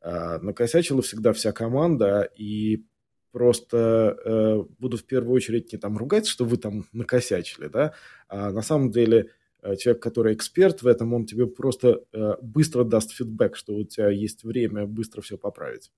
Накосячила 0.02 1.00
всегда 1.00 1.32
вся 1.32 1.52
команда, 1.52 2.22
и 2.36 2.84
просто 3.32 4.16
э, 4.24 4.62
буду 4.78 4.96
в 4.96 5.04
первую 5.04 5.34
очередь 5.34 5.72
не 5.72 5.78
там 5.78 5.98
ругать, 5.98 6.26
что 6.26 6.44
вы 6.44 6.56
там 6.58 6.86
накосячили, 6.92 7.68
да, 7.68 7.94
а 8.28 8.52
на 8.52 8.62
самом 8.62 8.90
деле 8.90 9.30
э, 9.62 9.76
человек, 9.76 10.02
который 10.02 10.34
эксперт 10.34 10.82
в 10.82 10.86
этом, 10.86 11.14
он 11.14 11.24
тебе 11.26 11.46
просто 11.46 12.04
э, 12.12 12.34
быстро 12.42 12.84
даст 12.84 13.12
фидбэк, 13.12 13.56
что 13.56 13.74
у 13.74 13.84
тебя 13.84 14.10
есть 14.10 14.44
время 14.44 14.86
быстро 14.86 15.22
все 15.22 15.38
поправить. 15.38 15.90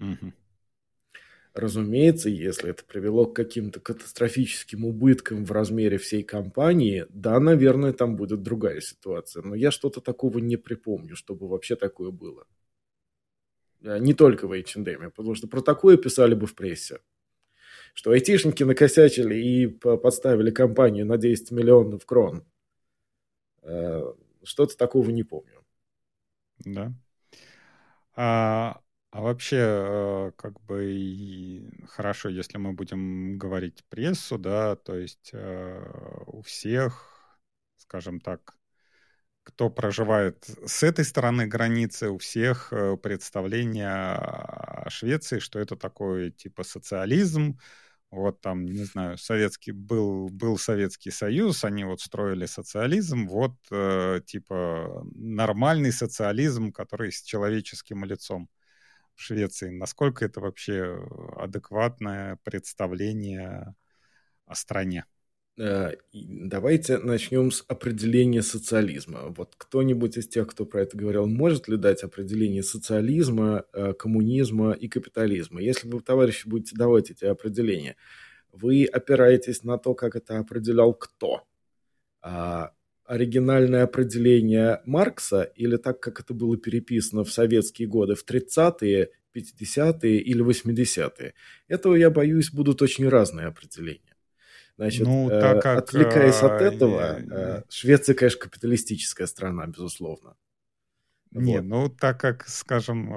Угу. 0.00 0.32
Разумеется, 1.54 2.28
если 2.28 2.70
это 2.70 2.84
привело 2.84 3.26
к 3.26 3.34
каким-то 3.34 3.80
катастрофическим 3.80 4.84
убыткам 4.84 5.44
в 5.44 5.50
размере 5.50 5.98
всей 5.98 6.22
компании, 6.22 7.06
да, 7.08 7.40
наверное, 7.40 7.92
там 7.92 8.14
будет 8.14 8.42
другая 8.42 8.80
ситуация. 8.80 9.42
Но 9.42 9.56
я 9.56 9.72
что-то 9.72 10.00
такого 10.00 10.38
не 10.38 10.56
припомню, 10.56 11.16
чтобы 11.16 11.48
вообще 11.48 11.74
такое 11.74 12.12
было. 12.12 12.46
Э, 13.82 13.98
не 13.98 14.14
только 14.14 14.46
в 14.46 14.52
H&M, 14.52 15.10
потому 15.10 15.34
что 15.34 15.48
про 15.48 15.60
такое 15.60 15.96
писали 15.96 16.34
бы 16.34 16.46
в 16.46 16.54
прессе. 16.54 17.00
Что 17.94 18.12
айтишники 18.12 18.62
накосячили 18.62 19.34
и 19.34 19.66
подставили 19.66 20.50
компанию 20.50 21.06
на 21.06 21.16
10 21.16 21.50
миллионов 21.50 22.06
крон. 22.06 22.44
Э, 23.62 24.02
что-то 24.44 24.76
такого 24.76 25.10
не 25.10 25.24
помню. 25.24 25.64
Да. 26.64 26.92
А, 28.14 28.80
а 29.10 29.20
вообще, 29.20 29.56
э, 29.60 30.32
как 30.36 30.60
бы 30.62 31.70
хорошо, 31.88 32.28
если 32.28 32.58
мы 32.58 32.72
будем 32.72 33.38
говорить 33.38 33.84
прессу, 33.88 34.38
да, 34.38 34.76
то 34.76 34.96
есть 34.96 35.32
у 36.26 36.42
всех, 36.42 37.38
скажем 37.76 38.20
так, 38.20 38.57
кто 39.48 39.70
проживает 39.70 40.44
с 40.66 40.82
этой 40.82 41.06
стороны 41.06 41.46
границы, 41.46 42.10
у 42.10 42.18
всех 42.18 42.70
э, 42.70 42.98
представление 42.98 43.88
о 43.88 44.90
Швеции, 44.90 45.38
что 45.38 45.58
это 45.58 45.74
такой 45.74 46.32
типа 46.32 46.64
социализм, 46.64 47.58
вот 48.10 48.42
там, 48.42 48.66
не 48.66 48.84
знаю, 48.84 49.16
советский 49.16 49.72
был, 49.72 50.28
был 50.28 50.58
Советский 50.58 51.10
Союз, 51.10 51.64
они 51.64 51.84
вот 51.84 52.02
строили 52.02 52.44
социализм, 52.44 53.26
вот 53.26 53.54
э, 53.70 54.20
типа 54.26 55.02
нормальный 55.14 55.92
социализм, 55.92 56.70
который 56.70 57.10
с 57.10 57.22
человеческим 57.22 58.04
лицом 58.04 58.50
в 59.14 59.22
Швеции. 59.22 59.70
Насколько 59.70 60.26
это 60.26 60.40
вообще 60.40 61.00
адекватное 61.36 62.38
представление 62.44 63.74
о 64.44 64.54
стране? 64.54 65.06
Э, 65.58 65.94
давайте 66.12 66.98
начнем 66.98 67.50
с 67.50 67.64
определения 67.66 68.42
социализма. 68.42 69.34
Вот 69.36 69.54
кто-нибудь 69.56 70.16
из 70.16 70.28
тех, 70.28 70.46
кто 70.46 70.64
про 70.64 70.82
это 70.82 70.96
говорил, 70.96 71.26
может 71.26 71.66
ли 71.68 71.76
дать 71.76 72.04
определение 72.04 72.62
социализма, 72.62 73.64
э, 73.72 73.92
коммунизма 73.94 74.72
и 74.72 74.88
капитализма? 74.88 75.60
Если 75.60 75.88
вы, 75.88 76.00
товарищи, 76.00 76.48
будете 76.48 76.76
давать 76.76 77.10
эти 77.10 77.24
определения, 77.24 77.96
вы 78.52 78.84
опираетесь 78.84 79.64
на 79.64 79.78
то, 79.78 79.94
как 79.94 80.14
это 80.14 80.38
определял 80.38 80.94
кто? 80.94 81.42
А, 82.22 82.72
оригинальное 83.04 83.84
определение 83.84 84.80
Маркса 84.86 85.42
или 85.42 85.76
так, 85.76 86.00
как 86.00 86.20
это 86.20 86.34
было 86.34 86.56
переписано 86.56 87.24
в 87.24 87.32
советские 87.32 87.88
годы, 87.88 88.14
в 88.14 88.24
30-е, 88.24 89.10
50-е 89.34 90.20
или 90.20 90.44
80-е? 90.44 91.34
Этого, 91.68 91.96
я 91.96 92.10
боюсь, 92.10 92.52
будут 92.52 92.80
очень 92.82 93.08
разные 93.08 93.48
определения. 93.48 94.17
Значит, 94.78 95.08
ну, 95.08 95.28
э, 95.28 95.40
так 95.40 95.60
как, 95.60 95.78
отвлекаясь 95.78 96.40
от 96.40 96.62
э, 96.62 96.66
этого, 96.66 97.18
э, 97.18 97.62
Швеция, 97.68 98.14
конечно, 98.14 98.42
капиталистическая 98.42 99.26
страна, 99.26 99.66
безусловно. 99.66 100.36
Не, 101.32 101.56
вот. 101.56 101.64
ну 101.64 101.88
так 101.88 102.20
как, 102.20 102.48
скажем, 102.48 103.08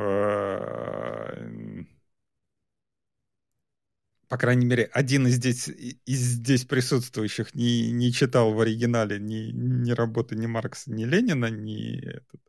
по 4.27 4.37
крайней 4.37 4.65
мере, 4.65 4.89
один 4.91 5.27
из 5.27 5.35
здесь, 5.35 5.67
из 5.67 6.19
здесь 6.19 6.65
присутствующих 6.65 7.53
не, 7.53 7.91
не 7.91 8.11
читал 8.11 8.53
в 8.53 8.59
оригинале 8.59 9.19
ни, 9.19 9.51
ни 9.51 9.91
работы 9.91 10.35
ни 10.35 10.47
Маркса, 10.47 10.91
ни 10.91 11.03
Ленина, 11.03 11.45
ни, 11.45 11.99
этот, 11.99 12.41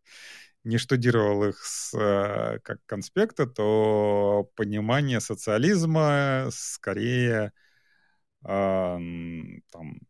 не 0.64 0.78
штудировал 0.78 1.44
их 1.44 1.62
с, 1.62 1.92
как 2.64 2.78
конспекта, 2.86 3.46
то 3.46 4.50
понимание 4.56 5.20
социализма 5.20 6.48
скорее 6.50 7.52
там, 8.44 10.00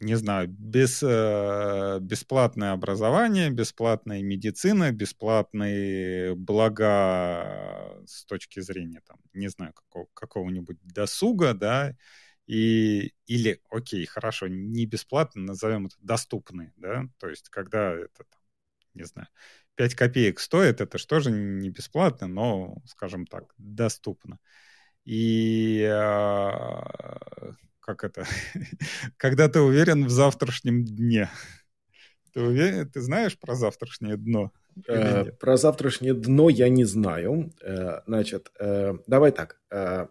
не 0.00 0.14
знаю, 0.16 0.48
без, 0.48 1.02
э, 1.02 1.98
бесплатное 2.00 2.72
образование, 2.72 3.50
бесплатная 3.50 4.22
медицина, 4.22 4.92
бесплатные 4.92 6.34
блага 6.34 8.00
с 8.06 8.24
точки 8.24 8.60
зрения, 8.60 9.02
там, 9.06 9.18
не 9.34 9.48
знаю, 9.48 9.74
какого, 9.74 10.06
какого-нибудь 10.14 10.78
досуга, 10.82 11.52
да, 11.52 11.94
и, 12.46 13.12
или, 13.26 13.60
окей, 13.70 14.06
хорошо, 14.06 14.48
не 14.48 14.86
бесплатно, 14.86 15.42
назовем 15.42 15.86
это 15.86 15.96
доступные, 16.00 16.72
да, 16.76 17.04
то 17.18 17.28
есть 17.28 17.50
когда 17.50 17.92
это, 17.92 18.24
не 18.94 19.04
знаю, 19.04 19.28
5 19.74 19.94
копеек 19.94 20.40
стоит, 20.40 20.80
это 20.80 20.98
что 20.98 21.20
же 21.20 21.30
не 21.30 21.70
бесплатно, 21.70 22.26
но, 22.26 22.76
скажем 22.86 23.26
так, 23.26 23.54
доступно. 23.58 24.38
И 25.04 25.82
э, 25.82 26.82
как 27.94 28.04
это, 28.04 28.26
когда 29.16 29.48
ты 29.48 29.60
уверен 29.60 30.04
в 30.04 30.10
завтрашнем 30.10 30.84
дне. 30.84 31.28
Ты 32.32 32.42
уверен, 32.42 32.88
ты 32.88 33.00
знаешь 33.00 33.38
про 33.38 33.54
завтрашнее 33.54 34.16
дно? 34.16 34.52
Э, 34.88 35.24
про 35.32 35.56
завтрашнее 35.56 36.14
дно 36.14 36.48
я 36.48 36.68
не 36.68 36.84
знаю. 36.84 37.52
Э, 37.60 38.02
значит, 38.06 38.52
э, 38.60 38.94
давай 39.06 39.32
так. 39.32 39.60
Э, 39.70 40.06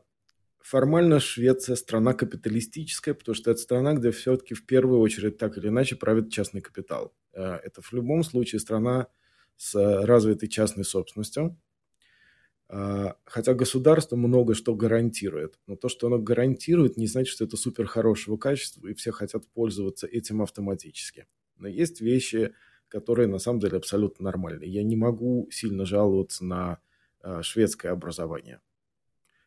формально 0.60 1.20
Швеция 1.20 1.76
страна 1.76 2.14
капиталистическая, 2.14 3.14
потому 3.14 3.36
что 3.36 3.52
это 3.52 3.60
страна, 3.62 3.94
где 3.94 4.12
все-таки 4.12 4.54
в 4.54 4.66
первую 4.66 5.00
очередь 5.00 5.38
так 5.38 5.58
или 5.58 5.70
иначе 5.70 5.96
правит 5.96 6.32
частный 6.32 6.62
капитал. 6.62 7.14
Э, 7.34 7.60
это 7.64 7.82
в 7.82 7.94
любом 7.94 8.24
случае 8.24 8.60
страна 8.60 9.08
с 9.56 9.76
развитой 10.06 10.50
частной 10.50 10.84
собственностью. 10.84 11.58
А, 12.72 13.16
хотя 13.26 13.56
государство 13.56 14.16
много 14.16 14.54
что 14.54 14.76
гарантирует, 14.76 15.60
но 15.66 15.76
то, 15.76 15.90
что 15.90 16.06
оно 16.08 16.20
гарантирует, 16.20 16.98
не 16.98 17.08
значит, 17.08 17.34
что 17.34 17.44
это 17.44 17.58
супер 17.58 17.88
хорошего 17.88 18.38
качества, 18.38 18.88
и 18.88 18.94
все 18.94 19.12
хотят 19.12 19.48
пользоваться 19.48 20.06
этим 20.06 20.44
автоматически. 20.44 21.26
Но 21.58 21.68
есть 21.68 22.00
вещи, 22.00 22.54
которые 22.88 23.28
на 23.28 23.40
самом 23.40 23.60
деле 23.60 23.78
абсолютно 23.78 24.26
нормальные. 24.26 24.70
Я 24.70 24.84
не 24.84 24.96
могу 24.96 25.50
сильно 25.52 25.86
жаловаться 25.86 26.46
на 26.46 26.80
а, 27.22 27.42
шведское 27.42 27.92
образование. 27.92 28.62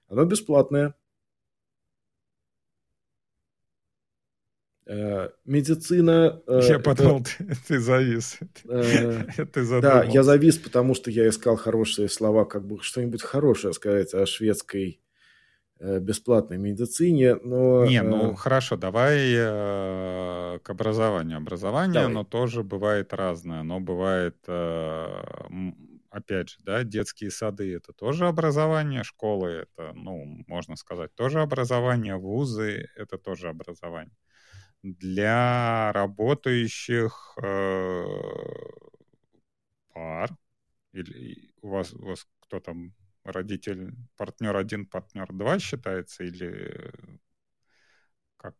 Оно 0.08 0.24
бесплатное, 0.24 0.94
медицина... 5.44 6.42
Э, 6.46 6.60
я 6.68 6.78
подумал, 6.78 7.24
ты, 7.24 7.56
ты 7.68 7.78
завис. 7.78 8.38
Э, 8.68 9.24
ты 9.52 9.80
да, 9.80 10.04
я 10.04 10.22
завис, 10.22 10.58
потому 10.58 10.94
что 10.94 11.10
я 11.10 11.28
искал 11.28 11.56
хорошие 11.56 12.08
слова, 12.08 12.44
как 12.44 12.66
бы 12.66 12.82
что-нибудь 12.82 13.22
хорошее 13.22 13.74
сказать 13.74 14.14
о 14.14 14.26
шведской 14.26 15.00
бесплатной 15.80 16.58
медицине, 16.58 17.34
но... 17.34 17.84
Не, 17.84 18.02
ну 18.02 18.36
хорошо, 18.36 18.76
давай 18.76 19.34
к 19.34 20.70
образованию. 20.70 21.38
Образование, 21.38 21.94
давай. 21.94 22.10
оно 22.10 22.22
тоже 22.22 22.62
бывает 22.62 23.12
разное. 23.12 23.62
Оно 23.62 23.80
бывает, 23.80 24.36
опять 26.08 26.50
же, 26.50 26.58
да, 26.60 26.84
детские 26.84 27.32
сады— 27.32 27.74
это 27.76 27.92
тоже 27.92 28.28
образование, 28.28 29.02
школы— 29.02 29.48
это, 29.76 29.92
ну, 29.92 30.44
можно 30.46 30.76
сказать, 30.76 31.12
тоже 31.16 31.40
образование, 31.40 32.14
вузы— 32.14 32.88
это 32.96 33.18
тоже 33.18 33.48
образование 33.48 34.14
для 34.82 35.92
работающих 35.92 37.34
э, 37.42 38.04
пар, 39.92 40.30
или 40.92 41.52
у 41.62 41.68
вас, 41.68 41.92
у 41.94 42.04
вас 42.06 42.26
кто 42.40 42.60
там, 42.60 42.92
родитель, 43.24 43.94
партнер 44.16 44.56
один, 44.56 44.86
партнер 44.86 45.32
два 45.32 45.58
считается, 45.58 46.24
или 46.24 46.92
как? 48.36 48.56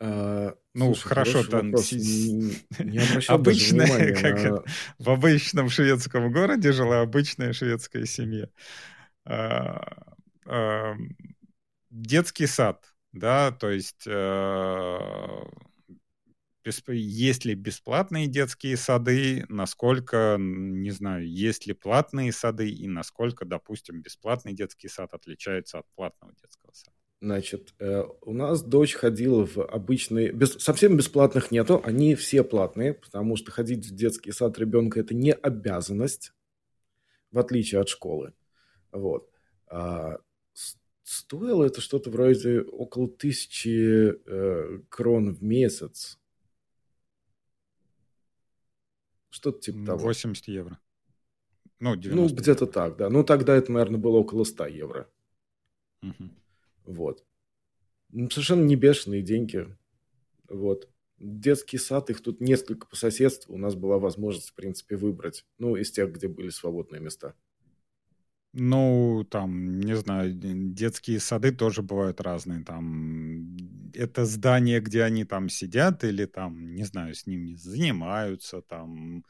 А, 0.00 0.54
ну, 0.74 0.94
слушай, 0.94 1.08
хорошо, 1.08 1.44
там 1.44 1.72
не, 1.72 2.64
не 2.84 3.00
обычная, 3.26 4.14
как 4.14 4.34
на... 4.34 4.38
это, 4.38 4.64
в 4.98 5.10
обычном 5.10 5.68
шведском 5.70 6.32
городе 6.32 6.70
жила 6.72 7.00
обычная 7.00 7.52
шведская 7.52 8.06
семья. 8.06 8.48
А, 9.24 10.14
а, 10.46 10.96
детский 11.90 12.46
сад 12.46 12.94
да, 13.18 13.52
то 13.52 13.70
есть 13.70 14.04
э, 14.06 14.98
есть 16.88 17.44
ли 17.44 17.54
бесплатные 17.54 18.26
детские 18.26 18.76
сады, 18.76 19.44
насколько, 19.48 20.36
не 20.38 20.90
знаю, 20.90 21.28
есть 21.28 21.66
ли 21.66 21.72
платные 21.72 22.32
сады 22.32 22.68
и 22.68 22.88
насколько, 22.88 23.44
допустим, 23.44 24.02
бесплатный 24.02 24.52
детский 24.52 24.88
сад 24.88 25.14
отличается 25.14 25.78
от 25.78 25.86
платного 25.94 26.34
детского 26.40 26.72
сада. 26.72 26.96
Значит, 27.20 27.74
э, 27.80 28.04
у 28.22 28.32
нас 28.32 28.62
дочь 28.62 28.94
ходила 28.94 29.44
в 29.44 29.58
обычный... 29.58 30.30
Без, 30.30 30.52
совсем 30.54 30.96
бесплатных 30.96 31.50
нету, 31.50 31.80
они 31.84 32.14
все 32.14 32.44
платные, 32.44 32.94
потому 32.94 33.36
что 33.36 33.50
ходить 33.50 33.86
в 33.86 33.94
детский 33.94 34.30
сад 34.30 34.56
ребенка– 34.58 35.00
это 35.00 35.14
не 35.14 35.32
обязанность, 35.32 36.32
в 37.32 37.38
отличие 37.38 37.80
от 37.80 37.88
школы. 37.88 38.34
Вот. 38.92 39.28
Стоило 41.10 41.64
это 41.64 41.80
что-то 41.80 42.10
вроде 42.10 42.60
около 42.60 43.08
тысячи 43.08 44.12
э, 44.26 44.80
крон 44.90 45.32
в 45.32 45.42
месяц. 45.42 46.18
Что-то 49.30 49.58
типа 49.58 49.86
того. 49.86 50.04
80 50.04 50.48
евро. 50.48 50.78
Ну, 51.80 51.94
ну 51.94 52.28
где-то 52.28 52.66
так, 52.66 52.98
да. 52.98 53.08
Ну, 53.08 53.24
тогда 53.24 53.56
это, 53.56 53.72
наверное, 53.72 53.98
было 53.98 54.18
около 54.18 54.44
100 54.44 54.66
евро. 54.66 55.08
Угу. 56.02 56.28
Вот. 56.84 57.24
Совершенно 58.12 58.64
не 58.64 58.76
бешеные 58.76 59.22
деньги. 59.22 59.66
Вот. 60.46 60.90
Детский 61.16 61.78
сад, 61.78 62.10
их 62.10 62.20
тут 62.20 62.42
несколько 62.42 62.86
по 62.86 62.96
соседству. 62.96 63.54
У 63.54 63.58
нас 63.58 63.74
была 63.74 63.98
возможность, 63.98 64.50
в 64.50 64.54
принципе, 64.54 64.96
выбрать. 64.96 65.46
Ну, 65.56 65.74
из 65.74 65.90
тех, 65.90 66.12
где 66.12 66.28
были 66.28 66.50
свободные 66.50 67.00
места. 67.00 67.34
Ну, 68.60 69.24
там, 69.30 69.80
не 69.80 69.94
знаю, 69.94 70.32
детские 70.32 71.20
сады 71.20 71.52
тоже 71.52 71.82
бывают 71.82 72.20
разные. 72.20 72.64
Там 72.64 73.56
это 73.94 74.24
здание, 74.24 74.80
где 74.80 75.04
они 75.04 75.24
там 75.24 75.48
сидят, 75.48 76.02
или 76.02 76.24
там, 76.24 76.74
не 76.74 76.84
знаю, 76.84 77.14
с 77.14 77.26
ними 77.26 77.54
занимаются, 77.54 78.60
там. 78.62 79.24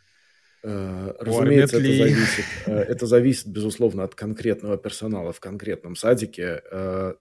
Э, 0.63 1.13
разумеется, 1.21 1.79
ли... 1.79 1.99
это 1.99 2.09
зависит. 2.09 2.45
Э, 2.67 2.79
это 2.81 3.07
зависит, 3.07 3.47
безусловно, 3.49 4.05
от 4.05 4.15
конкретного 4.15 4.79
персонала 4.79 5.33
в 5.33 5.41
конкретном 5.41 5.95
садике. 5.95 6.63
Э, 6.71 7.15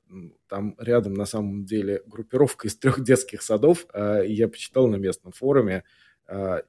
там 0.47 0.75
рядом, 0.79 1.13
на 1.13 1.25
самом 1.25 1.65
деле, 1.65 2.01
группировка 2.05 2.69
из 2.69 2.77
трех 2.77 3.03
детских 3.03 3.41
садов. 3.41 3.85
Я 3.93 4.47
почитал 4.47 4.87
на 4.87 4.95
местном 4.95 5.33
форуме. 5.33 5.83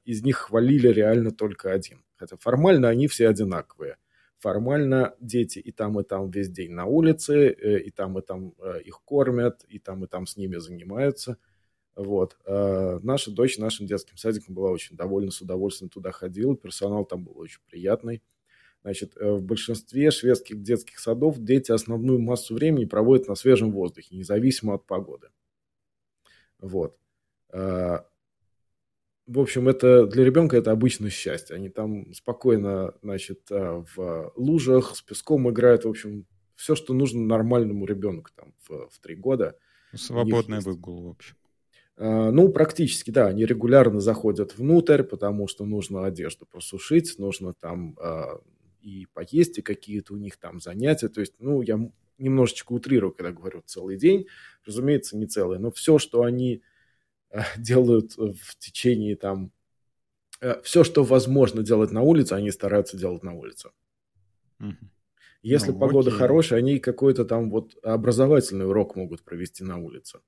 Из 0.05 0.21
них 0.21 0.37
хвалили 0.37 0.89
реально 0.89 1.31
только 1.31 1.71
один. 1.71 2.03
Хотя 2.17 2.35
формально 2.37 2.89
они 2.89 3.07
все 3.07 3.29
одинаковые 3.29 3.95
формально 4.39 5.15
дети 5.19 5.59
и 5.59 5.71
там, 5.71 5.99
и 5.99 6.03
там 6.03 6.31
весь 6.31 6.49
день 6.49 6.71
на 6.71 6.85
улице, 6.85 7.49
э, 7.49 7.79
и 7.81 7.91
там, 7.91 8.17
и 8.17 8.21
там 8.21 8.53
э, 8.59 8.81
их 8.85 9.01
кормят, 9.03 9.65
и 9.67 9.79
там, 9.79 10.03
и 10.05 10.07
там 10.07 10.25
с 10.25 10.37
ними 10.37 10.57
занимаются. 10.57 11.37
Вот. 11.95 12.37
Э, 12.45 12.99
наша 13.03 13.31
дочь 13.31 13.57
нашим 13.57 13.85
детским 13.85 14.17
садиком 14.17 14.55
была 14.55 14.71
очень 14.71 14.95
довольна, 14.95 15.31
с 15.31 15.41
удовольствием 15.41 15.89
туда 15.89 16.11
ходила, 16.11 16.55
персонал 16.55 17.05
там 17.05 17.23
был 17.25 17.37
очень 17.37 17.59
приятный. 17.69 18.23
Значит, 18.81 19.15
в 19.17 19.41
большинстве 19.41 20.09
шведских 20.09 20.61
детских 20.61 20.99
садов 20.99 21.37
дети 21.37 21.73
основную 21.73 22.19
массу 22.19 22.55
времени 22.55 22.85
проводят 22.85 23.27
на 23.27 23.35
свежем 23.35 23.73
воздухе, 23.73 24.15
независимо 24.15 24.75
от 24.75 24.85
погоды. 24.85 25.27
Вот 26.59 26.97
в 29.29 29.39
общем, 29.39 29.69
это 29.69 30.07
для 30.07 30.25
ребенка 30.25 30.57
это 30.57 30.71
обычное 30.71 31.11
счастье. 31.11 31.55
Они 31.55 31.69
там 31.69 32.11
спокойно, 32.13 32.95
значит, 33.03 33.51
э, 33.51 33.83
в 33.95 34.33
лужах 34.35 34.95
с 34.95 35.03
песком 35.03 35.47
играют. 35.51 35.85
В 35.85 35.89
общем, 35.89 36.25
все, 36.55 36.73
что 36.73 36.95
нужно 36.95 37.21
нормальному 37.21 37.85
ребенку 37.85 38.31
там 38.35 38.55
в, 38.67 38.89
в 38.89 38.99
три 38.99 39.15
года. 39.15 39.55
Свободный 39.93 40.61
выгул, 40.61 41.03
в 41.03 41.09
общем. 41.09 41.35
А, 41.97 42.31
ну, 42.31 42.49
практически, 42.49 43.11
да. 43.11 43.27
Они 43.27 43.45
регулярно 43.45 43.99
заходят 43.99 44.57
внутрь, 44.57 45.03
потому 45.03 45.47
что 45.47 45.63
нужно 45.63 46.05
одежду 46.05 46.47
просушить, 46.47 47.19
нужно 47.19 47.53
там 47.53 47.95
а, 48.01 48.41
и 48.81 49.05
поесть, 49.13 49.59
и 49.59 49.61
какие-то 49.61 50.15
у 50.15 50.17
них 50.17 50.37
там 50.37 50.59
занятия. 50.59 51.07
То 51.07 51.19
есть, 51.21 51.35
ну, 51.37 51.61
я 51.61 51.79
немножечко 52.17 52.73
утрирую, 52.73 53.13
когда 53.13 53.31
говорю 53.31 53.61
целый 53.63 53.95
день. 53.95 54.25
Разумеется, 54.65 55.17
не 55.17 55.27
целый. 55.27 55.59
Но 55.59 55.69
все, 55.69 55.99
что 55.99 56.23
они 56.23 56.63
Э, 56.63 56.63
делают 57.57 58.17
в 58.17 58.57
течение 58.57 59.15
там... 59.15 59.51
Э, 60.41 60.61
Все, 60.63 60.83
что 60.83 61.03
возможно 61.03 61.63
делать 61.63 61.91
на 61.91 62.01
улице, 62.01 62.33
они 62.33 62.51
стараются 62.51 62.97
делать 62.97 63.23
на 63.23 63.33
улице. 63.33 63.71
Угу. 64.59 64.75
Если 65.41 65.71
ну, 65.71 65.79
погода 65.79 66.09
окей. 66.09 66.19
хорошая, 66.19 66.59
они 66.59 66.79
какой-то 66.79 67.23
там 67.23 67.49
вот 67.49 67.77
образовательный 67.83 68.67
урок 68.67 68.95
могут 68.95 69.23
провести 69.23 69.63
на 69.63 69.77
улице. 69.77 70.19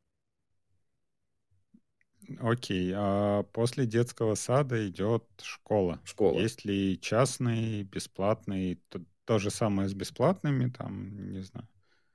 Окей, 2.40 2.94
а 2.96 3.44
после 3.44 3.86
детского 3.86 4.36
сада 4.36 4.88
идет 4.88 5.26
школа. 5.42 6.00
Школа. 6.06 6.40
Есть 6.40 6.64
ли 6.64 6.98
частный, 7.02 7.84
бесплатный, 7.84 8.80
то, 8.88 9.02
то 9.26 9.38
же 9.38 9.50
самое 9.50 9.90
с 9.90 9.94
бесплатными, 9.94 10.70
там, 10.70 11.32
не 11.32 11.42
знаю. 11.42 11.68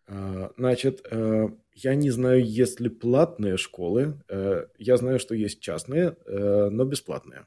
А, 0.08 0.52
значит, 0.56 1.04
э, 1.10 1.48
я 1.74 1.94
не 1.94 2.10
знаю, 2.10 2.44
есть 2.44 2.80
ли 2.80 2.88
платные 2.88 3.56
школы. 3.56 4.22
Э, 4.28 4.66
я 4.78 4.96
знаю, 4.96 5.18
что 5.18 5.34
есть 5.34 5.60
частные, 5.60 6.16
э, 6.26 6.68
но 6.70 6.84
бесплатные. 6.84 7.46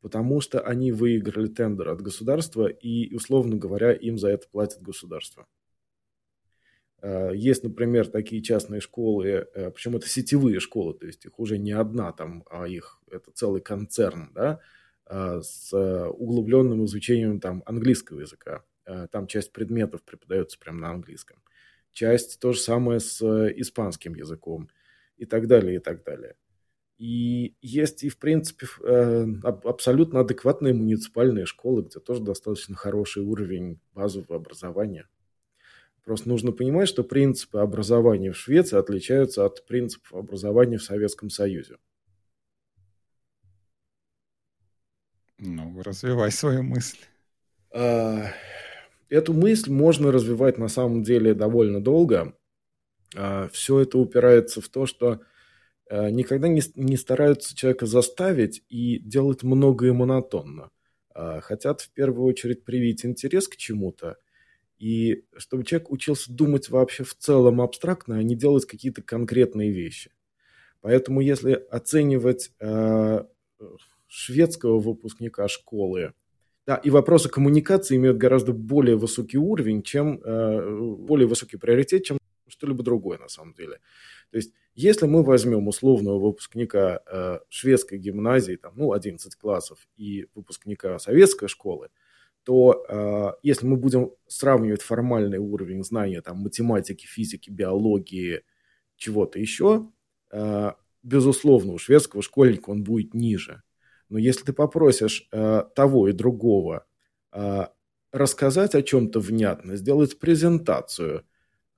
Потому 0.00 0.40
что 0.40 0.60
они 0.60 0.90
выиграли 0.90 1.48
тендер 1.48 1.90
от 1.90 2.00
государства, 2.00 2.66
и, 2.66 3.14
условно 3.14 3.56
говоря, 3.56 3.92
им 3.92 4.18
за 4.18 4.30
это 4.30 4.48
платит 4.48 4.82
государство. 4.82 5.46
Есть, 7.34 7.64
например, 7.64 8.06
такие 8.06 8.42
частные 8.42 8.80
школы, 8.80 9.48
причем 9.74 9.96
это 9.96 10.08
сетевые 10.08 10.60
школы, 10.60 10.94
то 10.94 11.04
есть 11.06 11.24
их 11.24 11.38
уже 11.40 11.58
не 11.58 11.72
одна 11.72 12.12
там, 12.12 12.44
а 12.48 12.68
их 12.68 13.00
это 13.10 13.32
целый 13.32 13.60
концерн, 13.60 14.30
да, 14.32 14.60
с 15.42 15.72
углубленным 15.72 16.84
изучением 16.84 17.40
там 17.40 17.64
английского 17.66 18.20
языка. 18.20 18.62
Там 19.10 19.26
часть 19.26 19.52
предметов 19.52 20.02
преподается 20.04 20.58
прямо 20.60 20.78
на 20.78 20.90
английском 20.90 21.42
часть 21.92 22.40
то 22.40 22.52
же 22.52 22.60
самое 22.60 23.00
с 23.00 23.20
э, 23.22 23.52
испанским 23.56 24.14
языком 24.14 24.68
и 25.16 25.26
так 25.26 25.46
далее, 25.46 25.76
и 25.76 25.78
так 25.78 26.04
далее. 26.04 26.36
И 26.98 27.56
есть 27.60 28.04
и, 28.04 28.08
в 28.08 28.18
принципе, 28.18 28.66
э, 28.84 29.26
абсолютно 29.42 30.20
адекватные 30.20 30.74
муниципальные 30.74 31.46
школы, 31.46 31.82
где 31.82 31.98
тоже 31.98 32.22
достаточно 32.22 32.76
хороший 32.76 33.22
уровень 33.22 33.80
базового 33.92 34.36
образования. 34.36 35.08
Просто 36.04 36.28
нужно 36.28 36.52
понимать, 36.52 36.88
что 36.88 37.04
принципы 37.04 37.58
образования 37.58 38.32
в 38.32 38.36
Швеции 38.36 38.76
отличаются 38.78 39.44
от 39.44 39.64
принципов 39.66 40.14
образования 40.14 40.78
в 40.78 40.82
Советском 40.82 41.30
Союзе. 41.30 41.76
Ну, 45.38 45.82
развивай 45.82 46.30
свою 46.30 46.62
мысль. 46.62 46.98
А, 47.72 48.26
Эту 49.12 49.34
мысль 49.34 49.70
можно 49.70 50.10
развивать 50.10 50.56
на 50.56 50.68
самом 50.68 51.02
деле 51.02 51.34
довольно 51.34 51.82
долго. 51.82 52.34
А, 53.14 53.50
Все 53.52 53.80
это 53.80 53.98
упирается 53.98 54.62
в 54.62 54.70
то, 54.70 54.86
что 54.86 55.20
а, 55.90 56.10
никогда 56.10 56.48
не, 56.48 56.62
не 56.76 56.96
стараются 56.96 57.54
человека 57.54 57.84
заставить 57.84 58.62
и 58.70 58.98
делать 59.00 59.42
многое 59.42 59.92
монотонно. 59.92 60.70
А, 61.14 61.42
хотят 61.42 61.82
в 61.82 61.90
первую 61.92 62.24
очередь 62.24 62.64
привить 62.64 63.04
интерес 63.04 63.48
к 63.48 63.56
чему-то, 63.56 64.16
и 64.78 65.26
чтобы 65.36 65.64
человек 65.64 65.90
учился 65.90 66.32
думать 66.32 66.70
вообще 66.70 67.04
в 67.04 67.14
целом 67.14 67.60
абстрактно, 67.60 68.16
а 68.16 68.22
не 68.22 68.34
делать 68.34 68.64
какие-то 68.64 69.02
конкретные 69.02 69.72
вещи. 69.72 70.10
Поэтому 70.80 71.20
если 71.20 71.52
оценивать 71.52 72.50
шведского 74.08 74.80
выпускника 74.80 75.48
школы 75.48 76.14
да, 76.66 76.76
и 76.76 76.90
вопросы 76.90 77.28
коммуникации 77.28 77.96
имеют 77.96 78.18
гораздо 78.18 78.52
более 78.52 78.96
высокий 78.96 79.38
уровень, 79.38 79.82
чем 79.82 80.20
э, 80.22 80.96
более 80.96 81.26
высокий 81.26 81.56
приоритет, 81.56 82.04
чем 82.04 82.18
что-либо 82.48 82.82
другое 82.82 83.18
на 83.18 83.28
самом 83.28 83.54
деле. 83.54 83.80
То 84.30 84.36
есть, 84.36 84.52
если 84.74 85.06
мы 85.06 85.24
возьмем 85.24 85.66
условного 85.68 86.18
выпускника 86.18 87.00
э, 87.06 87.38
шведской 87.48 87.98
гимназии, 87.98 88.56
там, 88.56 88.74
ну, 88.76 88.92
11 88.92 89.34
классов, 89.34 89.78
и 89.96 90.28
выпускника 90.34 90.98
советской 90.98 91.48
школы, 91.48 91.88
то 92.44 92.84
э, 92.88 93.32
если 93.42 93.66
мы 93.66 93.76
будем 93.76 94.12
сравнивать 94.26 94.82
формальный 94.82 95.38
уровень 95.38 95.84
знания 95.84 96.22
там, 96.22 96.38
математики, 96.38 97.06
физики, 97.06 97.50
биологии, 97.50 98.42
чего-то 98.96 99.38
еще, 99.38 99.90
э, 100.30 100.72
безусловно, 101.02 101.72
у 101.72 101.78
шведского 101.78 102.22
школьника 102.22 102.70
он 102.70 102.84
будет 102.84 103.14
ниже. 103.14 103.62
Но 104.12 104.18
если 104.18 104.44
ты 104.44 104.52
попросишь 104.52 105.26
э, 105.32 105.64
того 105.74 106.08
и 106.08 106.12
другого 106.12 106.84
э, 107.32 107.66
рассказать 108.12 108.74
о 108.74 108.82
чем-то 108.82 109.20
внятно, 109.20 109.76
сделать 109.76 110.18
презентацию, 110.18 111.24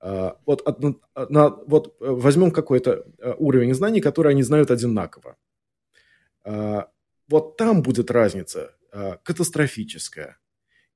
э, 0.01 0.31
вот, 0.45 0.61
от, 0.67 0.81
на, 1.29 1.49
вот 1.49 1.95
э, 2.01 2.09
возьмем 2.09 2.51
какой-то 2.51 3.05
э, 3.19 3.33
уровень 3.37 3.73
знаний, 3.73 4.01
который 4.01 4.33
они 4.33 4.43
знают 4.43 4.69
одинаково. 4.69 5.37
Э, 6.43 6.81
вот 7.29 7.55
там 7.55 7.81
будет 7.81 8.11
разница 8.11 8.75
э, 8.91 9.13
катастрофическая. 9.23 10.37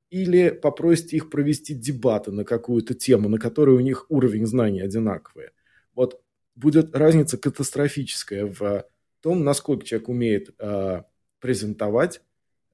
Или 0.10 0.50
попросите 0.50 1.16
их 1.16 1.30
провести 1.30 1.74
дебаты 1.74 2.34
на 2.34 2.44
какую-то 2.44 2.96
тему, 2.96 3.30
на 3.30 3.38
которой 3.38 3.78
у 3.78 3.80
них 3.80 4.08
уровень 4.10 4.46
знаний 4.46 4.82
одинаковый. 4.82 5.52
Вот 5.96 6.22
будет 6.56 6.94
разница 6.94 7.38
катастрофическая 7.38 8.46
в 8.46 8.84
том, 9.22 9.46
насколько 9.46 9.86
человек 9.86 10.10
умеет 10.10 10.56
э, 10.60 11.04
презентовать, 11.40 12.22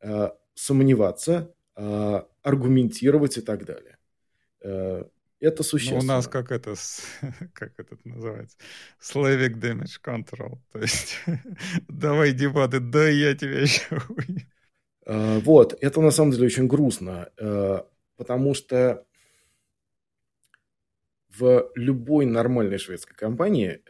э, 0.02 0.30
сомневаться, 0.54 1.54
э, 1.76 2.22
аргументировать 2.42 3.38
и 3.38 3.42
так 3.42 3.66
далее. 3.66 3.98
Э, 4.62 5.04
это 5.40 5.64
существенно. 5.64 6.02
Ну, 6.02 6.06
у 6.06 6.08
нас 6.08 6.28
как 6.28 6.52
это, 6.52 6.76
как 7.54 7.80
это 7.80 7.98
называется? 8.04 8.58
Slavic 9.00 9.60
damage 9.60 10.02
control. 10.04 10.58
То 10.72 10.80
есть 10.80 11.20
давай 11.88 12.34
дебаты, 12.34 12.80
да 12.80 13.08
я 13.08 13.36
тебя 13.36 13.62
еще 13.62 14.02
Вот, 15.06 15.78
это 15.82 16.02
на 16.02 16.12
самом 16.12 16.32
деле 16.32 16.48
очень 16.48 16.68
грустно, 16.68 17.30
потому 18.18 18.56
что 18.56 19.06
в 21.38 21.70
любой 21.76 22.26
нормальной 22.26 22.78
шведской 22.78 23.16
компании 23.16 23.82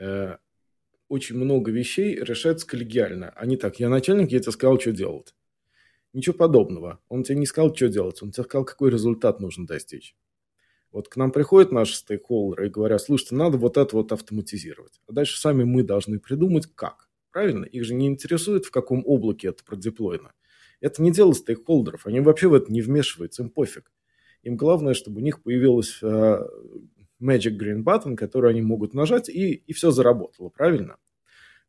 очень 1.08 1.36
много 1.36 1.72
вещей 1.72 2.16
решается 2.16 2.68
коллегиально. 2.68 3.30
А 3.36 3.46
не 3.46 3.58
так, 3.58 3.80
я 3.80 3.90
начальник, 3.90 4.32
я 4.32 4.40
тебе 4.40 4.52
сказал, 4.52 4.80
что 4.80 4.92
делать. 4.92 5.36
Ничего 6.14 6.36
подобного. 6.36 7.00
Он 7.10 7.24
тебе 7.24 7.38
не 7.38 7.46
сказал, 7.46 7.76
что 7.76 7.90
делать, 7.90 8.22
он 8.24 8.32
тебе 8.32 8.44
сказал, 8.44 8.66
какой 8.66 8.90
результат 8.90 9.40
нужно 9.40 9.68
достичь. 9.68 10.16
Вот 10.92 11.10
к 11.10 11.18
нам 11.18 11.32
приходят 11.32 11.74
наши 11.74 11.96
стейкхолдеры 11.96 12.68
и 12.68 12.70
говорят, 12.70 13.02
слушайте, 13.02 13.36
надо 13.36 13.58
вот 13.58 13.76
это 13.76 13.98
вот 13.98 14.14
автоматизировать. 14.14 15.02
А 15.08 15.12
дальше 15.12 15.38
сами 15.38 15.66
мы 15.66 15.84
должны 15.84 16.20
придумать, 16.20 16.68
как. 16.74 17.10
Правильно? 17.32 17.66
Их 17.66 17.84
же 17.84 17.94
не 17.94 18.08
интересует, 18.08 18.64
в 18.64 18.72
каком 18.72 19.04
облаке 19.06 19.50
это 19.50 19.62
продеплойно. 19.66 20.32
Это 20.80 21.02
не 21.02 21.12
дело 21.12 21.34
стейкхолдеров. 21.34 22.08
Они 22.08 22.22
вообще 22.22 22.48
в 22.48 22.54
это 22.54 22.72
не 22.72 22.82
вмешиваются, 22.82 23.44
им 23.44 23.50
пофиг. 23.50 23.92
Им 24.44 24.56
главное, 24.56 24.94
чтобы 24.94 25.20
у 25.20 25.24
них 25.24 25.44
появилась 25.44 26.00
э, 26.02 26.48
Magic 27.22 27.58
Green 27.58 27.84
Button, 27.84 28.16
который 28.16 28.52
они 28.52 28.62
могут 28.62 28.94
нажать, 28.94 29.30
и, 29.30 29.54
и 29.54 29.74
все 29.74 29.92
заработало, 29.92 30.50
правильно? 30.50 30.98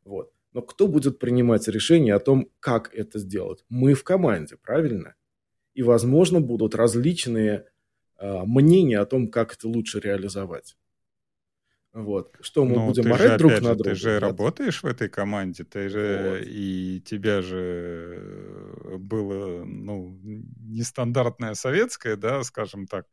Вот. 0.03 0.31
Но 0.53 0.61
кто 0.61 0.87
будет 0.87 1.19
принимать 1.19 1.67
решение 1.67 2.15
о 2.15 2.19
том, 2.19 2.49
как 2.59 2.93
это 2.93 3.19
сделать? 3.19 3.63
Мы 3.69 3.93
в 3.93 4.03
команде, 4.03 4.57
правильно? 4.57 5.15
И, 5.73 5.83
возможно, 5.83 6.41
будут 6.41 6.73
различные 6.73 7.65
э, 8.17 8.43
мнения 8.45 8.99
о 8.99 9.05
том, 9.05 9.29
как 9.29 9.53
это 9.53 9.67
лучше 9.67 9.99
реализовать. 9.99 10.75
Вот. 11.93 12.35
Что 12.41 12.63
мы 12.63 12.75
ну, 12.75 12.87
будем 12.87 13.11
орать 13.11 13.39
друг 13.39 13.53
же, 13.53 13.63
на 13.63 13.73
друга? 13.73 13.89
Ты 13.89 13.95
же 13.95 14.19
работаешь 14.19 14.83
в 14.83 14.85
этой 14.85 15.09
команде, 15.09 15.63
ты 15.63 15.89
же 15.89 16.37
вот. 16.39 16.47
и 16.47 17.01
тебя 17.03 17.41
же 17.41 18.21
э, 18.83 18.97
было, 18.97 19.63
ну, 19.65 20.15
нестандартное 20.23 21.55
советское, 21.55 22.15
да, 22.15 22.43
скажем 22.43 22.85
так, 22.85 23.07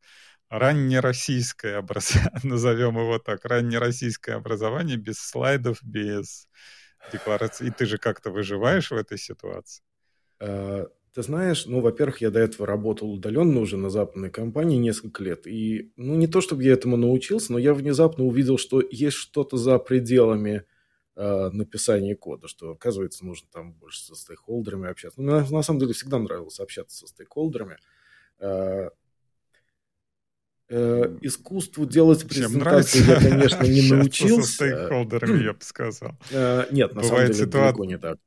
раннероссийское 0.49 1.79
образование, 1.79 2.41
назовем 2.45 2.99
его 2.99 3.19
так, 3.19 3.45
раннероссийское 3.45 4.37
образование 4.37 4.97
без 4.97 5.19
слайдов, 5.19 5.79
без 5.83 6.49
декларации. 7.13 7.69
И 7.69 7.71
ты 7.71 7.87
же 7.87 7.99
как-то 7.99 8.31
выживаешь 8.31 8.91
в 8.91 8.97
этой 8.97 9.19
ситуации? 9.19 9.83
А, 10.41 10.87
ты 11.15 11.23
знаешь, 11.23 11.67
ну, 11.67 11.81
во-первых, 11.81 12.21
я 12.21 12.31
до 12.31 12.41
этого 12.41 12.67
работал 12.67 13.13
удаленно 13.13 13.61
уже 13.61 13.77
на 13.77 13.89
западной 13.89 14.31
компании 14.31 14.79
несколько 14.79 15.23
лет. 15.23 15.47
И, 15.47 15.93
ну, 15.97 16.17
не 16.17 16.27
то 16.27 16.41
чтобы 16.41 16.65
я 16.65 16.73
этому 16.73 16.97
научился, 16.97 17.53
но 17.53 17.59
я 17.59 17.73
внезапно 17.73 18.25
увидел, 18.25 18.59
что 18.59 18.83
есть 18.91 19.17
что-то 19.17 19.57
за 19.57 19.79
пределами 19.79 20.65
э, 21.15 21.51
написания 21.51 22.17
кода, 22.17 22.49
что, 22.49 22.73
оказывается, 22.73 23.25
нужно 23.25 23.49
там 23.53 23.75
больше 23.75 24.03
со 24.03 24.17
стейкхолдерами 24.17 24.91
общаться. 24.91 25.23
Ну, 25.23 25.31
мне 25.31 25.49
на 25.49 25.63
самом 25.63 25.81
деле 25.81 25.93
всегда 25.93 26.19
нравилось 26.19 26.59
общаться 26.59 26.97
со 26.97 27.07
стейкхолдерами. 27.07 27.77
Э, 28.41 28.91
э, 30.69 31.19
искусству 31.21 31.87
делать 31.87 32.27
презентации 32.29 33.05
я, 33.07 33.21
конечно, 33.21 33.65
не 33.65 33.89
научился. 33.91 34.43
Со 34.43 34.53
стейкхолдерами, 34.53 35.45
я 35.45 35.53
бы 35.53 35.63
сказал. 35.63 36.13
Э, 36.31 36.67
нет, 36.71 36.95
на 36.95 37.03
самом 37.03 37.27
деле, 37.27 37.47
далеко 37.47 37.85
не 37.85 37.99
так. 37.99 38.19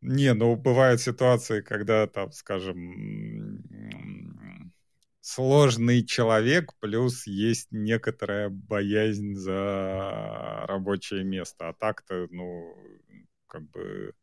Не, 0.00 0.32
ну 0.32 0.56
бывают 0.56 1.00
ситуации, 1.00 1.60
когда 1.60 2.06
там, 2.06 2.32
скажем, 2.32 3.62
сложный 5.20 6.04
человек, 6.04 6.72
плюс 6.80 7.26
есть 7.26 7.68
некоторая 7.70 8.48
боязнь 8.48 9.34
за 9.34 10.64
рабочее 10.66 11.22
место. 11.24 11.68
А 11.68 11.72
так-то, 11.74 12.26
ну, 12.30 12.74
как 13.46 13.68
бы 13.70 14.14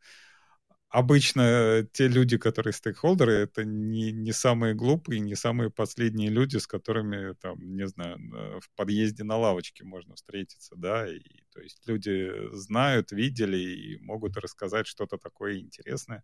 обычно 0.90 1.88
те 1.92 2.08
люди, 2.08 2.38
которые 2.38 2.74
стейкхолдеры, 2.74 3.34
это 3.34 3.66
не, 3.66 4.12
не 4.12 4.32
самые 4.32 4.74
глупые, 4.74 5.20
не 5.20 5.36
самые 5.36 5.70
последние 5.70 6.30
люди, 6.30 6.58
с 6.58 6.68
которыми, 6.68 7.34
там, 7.36 7.58
не 7.76 7.88
знаю, 7.88 8.18
в 8.62 8.70
подъезде 8.76 9.24
на 9.24 9.38
лавочке 9.38 9.84
можно 9.84 10.16
встретиться, 10.16 10.76
да, 10.78 11.08
и 11.08 11.22
то 11.54 11.62
есть 11.62 11.88
люди 11.88 12.32
знают, 12.54 13.12
видели 13.12 13.58
и 13.58 14.00
могут 14.00 14.38
рассказать 14.38 14.88
что-то 14.88 15.18
такое 15.18 15.60
интересное, 15.60 16.24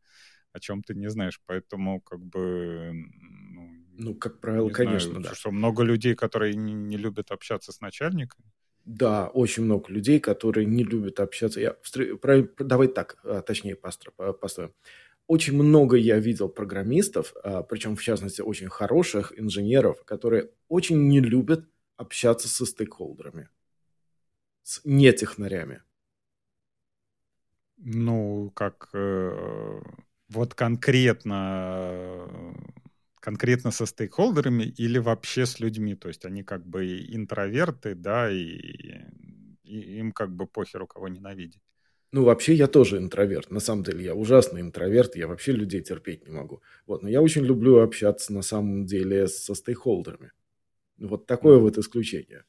о 0.53 0.59
чем 0.59 0.81
ты 0.83 0.93
не 0.93 1.09
знаешь, 1.09 1.41
поэтому 1.45 1.99
как 2.01 2.19
бы... 2.19 2.91
Ну, 2.93 3.85
ну 3.97 4.15
как 4.15 4.39
правило, 4.39 4.69
конечно, 4.69 5.09
знаю, 5.09 5.23
да. 5.23 5.35
Что 5.35 5.51
много 5.51 5.83
людей, 5.83 6.15
которые 6.15 6.55
не, 6.55 6.73
не 6.73 6.97
любят 6.97 7.31
общаться 7.31 7.71
с 7.71 7.81
начальниками, 7.81 8.51
да, 8.85 9.27
очень 9.27 9.63
много 9.63 9.91
людей, 9.91 10.19
которые 10.19 10.65
не 10.65 10.83
любят 10.83 11.19
общаться. 11.19 11.59
Я, 11.59 11.75
про, 12.21 12.47
давай 12.59 12.87
так, 12.87 13.17
а, 13.23 13.41
точнее, 13.41 13.75
построим. 13.75 14.73
Очень 15.27 15.55
много 15.55 15.95
я 15.95 16.19
видел 16.19 16.49
программистов, 16.49 17.33
а, 17.43 17.63
причем 17.63 17.95
в 17.95 18.01
частности 18.01 18.41
очень 18.41 18.69
хороших 18.69 19.37
инженеров, 19.39 20.03
которые 20.03 20.49
очень 20.67 21.07
не 21.07 21.21
любят 21.21 21.65
общаться 21.95 22.49
со 22.49 22.65
стейкхолдерами, 22.65 23.49
с 24.63 24.81
нетехнарями. 24.83 25.81
Ну, 27.77 28.51
как 28.55 28.89
э, 28.93 29.81
вот 30.29 30.53
конкретно 30.53 32.29
конкретно 33.23 33.71
со 33.71 33.85
стейкхолдерами 33.85 34.63
или 34.63 34.99
вообще 34.99 35.45
с 35.45 35.61
людьми? 35.61 35.95
То 35.95 36.09
есть 36.09 36.25
они 36.25 36.43
как 36.43 36.67
бы 36.67 36.85
интроверты, 37.07 37.95
да, 37.95 38.29
и, 38.29 38.43
и 39.63 39.99
им 39.99 40.11
как 40.11 40.35
бы 40.35 40.45
похер 40.45 40.83
у 40.83 40.87
кого 40.87 41.07
ненавидеть. 41.07 41.61
Ну, 42.11 42.25
вообще 42.25 42.53
я 42.53 42.67
тоже 42.67 42.97
интроверт. 42.97 43.49
На 43.49 43.61
самом 43.61 43.83
деле 43.83 44.03
я 44.03 44.13
ужасный 44.13 44.59
интроверт, 44.59 45.15
я 45.15 45.27
вообще 45.27 45.53
людей 45.53 45.81
терпеть 45.81 46.27
не 46.27 46.31
могу. 46.31 46.61
Вот, 46.85 47.01
но 47.01 47.09
я 47.09 47.21
очень 47.21 47.45
люблю 47.45 47.79
общаться 47.79 48.33
на 48.33 48.41
самом 48.41 48.85
деле 48.85 49.27
со 49.27 49.55
стейкхолдерами. 49.55 50.33
Вот 50.97 51.25
такое 51.25 51.57
mm. 51.57 51.61
вот 51.61 51.77
исключение. 51.77 52.43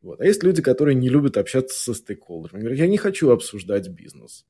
Вот. 0.00 0.20
А 0.20 0.24
есть 0.24 0.44
люди, 0.44 0.62
которые 0.62 0.94
не 0.94 1.08
любят 1.08 1.36
общаться 1.36 1.76
со 1.76 1.92
стейкхолдерами. 1.92 2.60
Говорят, 2.60 2.78
я 2.78 2.86
не 2.86 2.98
хочу 2.98 3.30
обсуждать 3.30 3.88
бизнес. 3.88 4.46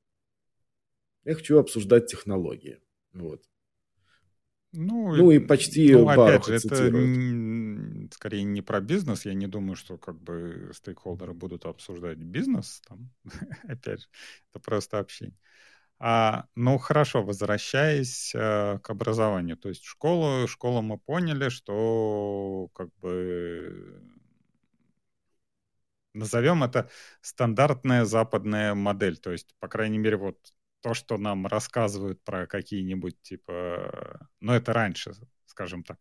Я 1.25 1.33
хочу 1.33 1.57
обсуждать 1.57 2.05
технологии. 2.05 2.79
Вот. 3.13 3.48
Ну, 4.71 5.15
ну 5.15 5.31
и 5.31 5.39
почти 5.39 5.93
ну, 5.93 6.07
опять 6.07 6.45
же, 6.45 6.55
это 6.55 6.75
скорее 8.13 8.43
не 8.43 8.61
про 8.61 8.81
бизнес. 8.81 9.25
Я 9.25 9.33
не 9.33 9.47
думаю, 9.47 9.75
что 9.75 9.97
как 9.97 10.21
бы 10.21 10.71
стейкхолдеры 10.73 11.33
будут 11.33 11.65
обсуждать 11.65 12.17
бизнес. 12.19 12.81
Там, 12.87 13.09
опять 13.63 14.01
же, 14.01 14.07
это 14.51 14.63
просто 14.63 14.99
общение. 14.99 15.35
А, 15.97 16.45
ну, 16.55 16.77
хорошо, 16.77 17.23
возвращаясь 17.23 18.33
э, 18.33 18.79
к 18.81 18.89
образованию. 18.89 19.57
То 19.57 19.69
есть 19.69 19.83
школу, 19.83 20.47
школу 20.47 20.81
мы 20.81 20.97
поняли, 20.97 21.49
что 21.49 22.69
как 22.73 22.89
бы 23.01 24.01
назовем 26.13 26.63
это 26.63 26.89
стандартная 27.21 28.05
западная 28.05 28.75
модель. 28.75 29.17
То 29.17 29.31
есть, 29.31 29.55
по 29.59 29.67
крайней 29.67 29.97
мере, 29.97 30.15
вот 30.17 30.37
то, 30.81 30.93
что 30.93 31.17
нам 31.17 31.47
рассказывают 31.47 32.23
про 32.23 32.47
какие-нибудь, 32.47 33.21
типа, 33.21 34.27
ну, 34.39 34.53
это 34.53 34.73
раньше, 34.73 35.13
скажем 35.45 35.83
так, 35.83 35.97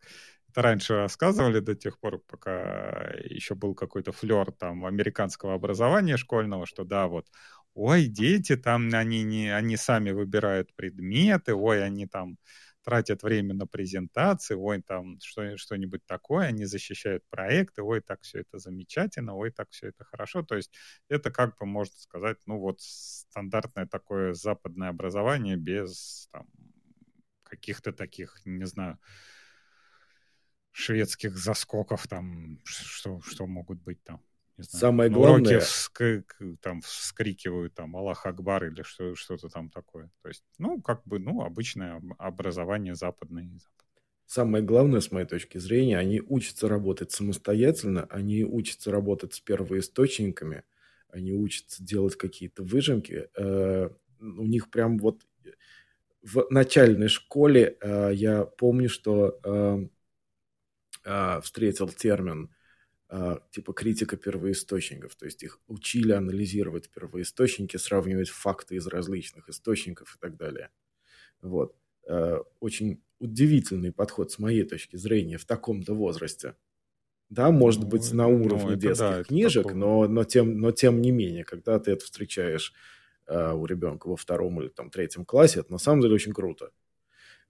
это 0.51 0.63
раньше 0.63 0.95
рассказывали 0.97 1.61
до 1.61 1.75
тех 1.75 1.99
пор, 1.99 2.21
пока 2.27 3.11
еще 3.25 3.55
был 3.55 3.75
какой-то 3.75 4.13
флер 4.13 4.53
там 4.53 4.87
американского 4.87 5.55
образования 5.55 6.17
школьного, 6.17 6.67
что 6.67 6.85
да, 6.85 7.07
вот, 7.09 7.27
ой, 7.75 8.07
дети 8.07 8.57
там, 8.57 8.89
они, 8.95 9.23
не, 9.25 9.55
они 9.55 9.77
сами 9.77 10.11
выбирают 10.13 10.75
предметы, 10.75 11.55
ой, 11.55 11.85
они 11.85 12.07
там 12.07 12.39
тратят 12.83 13.23
время 13.23 13.55
на 13.55 13.67
презентации, 13.67 14.55
ой, 14.55 14.83
там 14.83 15.19
что, 15.21 15.57
что-нибудь 15.57 16.05
такое, 16.07 16.47
они 16.47 16.65
защищают 16.65 17.25
проекты, 17.29 17.83
ой, 17.83 18.01
так 18.01 18.23
все 18.23 18.41
это 18.41 18.59
замечательно, 18.59 19.35
ой, 19.35 19.51
так 19.51 19.69
все 19.71 19.89
это 19.89 20.05
хорошо. 20.05 20.43
То 20.43 20.57
есть 20.57 20.73
это 21.09 21.31
как 21.31 21.59
бы 21.59 21.67
можно 21.67 21.97
сказать, 21.97 22.39
ну 22.47 22.59
вот 22.59 22.81
стандартное 22.81 23.87
такое 23.87 24.35
западное 24.35 24.89
образование 24.89 25.57
без 25.57 26.29
там, 26.33 26.47
каких-то 27.43 27.93
таких, 27.93 28.41
не 28.45 28.67
знаю, 28.67 28.99
шведских 30.73 31.37
заскоков 31.37 32.07
там, 32.07 32.61
что, 32.65 33.21
что 33.21 33.47
могут 33.47 33.83
быть 33.83 34.03
там 34.05 34.23
не 34.59 34.65
знаю, 34.65 34.81
Самое 34.81 35.11
главное... 35.11 35.59
Уроки 35.59 36.57
там 36.61 36.81
вскрикивают 36.81 37.75
там 37.75 37.97
Аллах 37.97 38.27
Акбар 38.27 38.65
или 38.65 38.83
что, 38.83 39.15
что-то 39.15 39.49
там 39.49 39.71
такое. 39.71 40.11
То 40.23 40.29
есть, 40.29 40.43
ну, 40.59 40.83
как 40.83 41.07
бы, 41.07 41.21
ну, 41.21 41.43
обычное 41.43 42.03
образование 42.19 42.97
западное. 42.97 43.49
Самое 44.27 44.65
главное, 44.65 45.01
с 45.01 45.13
моей 45.13 45.27
точки 45.27 45.59
зрения, 45.59 45.97
они 45.97 46.21
учатся 46.21 46.69
работать 46.69 47.13
самостоятельно, 47.13 48.07
они 48.11 48.45
учатся 48.45 48.91
работать 48.91 49.33
с 49.35 49.41
первоисточниками, 49.41 50.65
они 51.09 51.33
учатся 51.33 51.83
делать 51.83 52.17
какие-то 52.17 52.65
выжимки. 52.65 53.31
Э, 53.37 53.91
у 54.21 54.45
них 54.45 54.71
прям 54.71 54.99
вот 54.99 55.23
в 56.23 56.49
начальной 56.51 57.09
школе 57.09 57.79
э, 57.81 58.11
я 58.13 58.45
помню, 58.45 58.89
что 58.89 59.39
э, 61.05 61.41
встретил 61.43 61.89
термин 61.89 62.51
типа 63.51 63.73
критика 63.73 64.17
первоисточников, 64.19 65.15
то 65.15 65.25
есть 65.25 65.43
их 65.43 65.61
учили 65.67 66.13
анализировать 66.13 66.91
первоисточники, 66.91 67.79
сравнивать 67.79 68.29
факты 68.29 68.77
из 68.77 68.87
различных 68.87 69.49
источников 69.49 70.17
и 70.17 70.19
так 70.19 70.37
далее. 70.37 70.71
Вот. 71.41 71.75
А, 72.07 72.43
очень 72.61 73.03
удивительный 73.19 73.93
подход 73.93 74.31
с 74.31 74.39
моей 74.39 74.65
точки 74.65 74.97
зрения 74.97 75.39
в 75.39 75.45
таком-то 75.45 75.95
возрасте. 75.95 76.55
Да, 77.31 77.51
может 77.51 77.83
ну, 77.83 77.89
быть, 77.89 78.13
на 78.13 78.27
уровне 78.27 78.71
ну, 78.71 78.77
детских 78.77 78.99
да, 78.99 79.25
книжек, 79.25 79.75
но, 79.75 80.07
но, 80.09 80.25
тем, 80.25 80.61
но 80.61 80.71
тем 80.73 81.03
не 81.03 81.11
менее, 81.11 81.45
когда 81.45 81.79
ты 81.79 81.91
это 81.91 82.05
встречаешь 82.05 82.73
э, 83.27 83.53
у 83.53 83.67
ребенка 83.67 84.09
во 84.09 84.17
втором 84.17 84.63
или 84.63 84.69
там 84.69 84.91
третьем 84.91 85.27
классе, 85.27 85.61
это 85.61 85.71
на 85.71 85.79
самом 85.79 86.01
деле 86.01 86.15
очень 86.15 86.33
круто. 86.33 86.73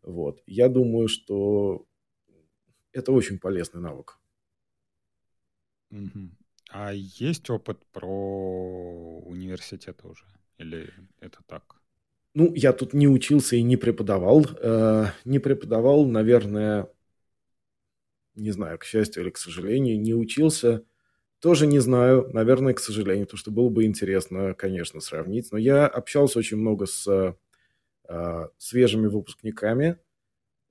Вот. 0.02 0.43
Я 0.47 0.68
думаю, 0.68 1.06
что 1.06 1.86
это 2.93 3.12
очень 3.12 3.39
полезный 3.39 3.80
навык. 3.80 4.18
Угу. 5.90 6.31
А 6.70 6.93
есть 6.93 7.48
опыт 7.51 7.85
про 7.93 9.20
университеты 9.20 10.06
уже? 10.06 10.24
Или 10.59 10.93
это 11.20 11.39
так? 11.47 11.77
Ну, 12.35 12.52
я 12.55 12.73
тут 12.73 12.93
не 12.93 13.09
учился 13.09 13.56
и 13.56 13.62
не 13.62 13.77
преподавал. 13.77 14.47
Э, 14.60 15.06
не 15.24 15.39
преподавал, 15.39 16.05
наверное, 16.06 16.89
не 18.35 18.51
знаю, 18.51 18.78
к 18.78 18.85
счастью 18.85 19.23
или 19.23 19.31
к 19.31 19.39
сожалению, 19.39 20.01
не 20.01 20.15
учился. 20.15 20.85
Тоже 21.40 21.66
не 21.66 21.78
знаю, 21.78 22.28
наверное, 22.32 22.74
к 22.74 22.81
сожалению, 22.81 23.27
потому 23.27 23.39
что 23.39 23.51
было 23.51 23.69
бы 23.69 23.85
интересно, 23.85 24.55
конечно, 24.55 25.01
сравнить. 25.01 25.52
Но 25.52 25.59
я 25.59 25.86
общался 25.86 26.39
очень 26.39 26.56
много 26.56 26.86
с 26.86 27.36
э, 28.09 28.48
свежими 28.59 29.06
выпускниками, 29.06 29.98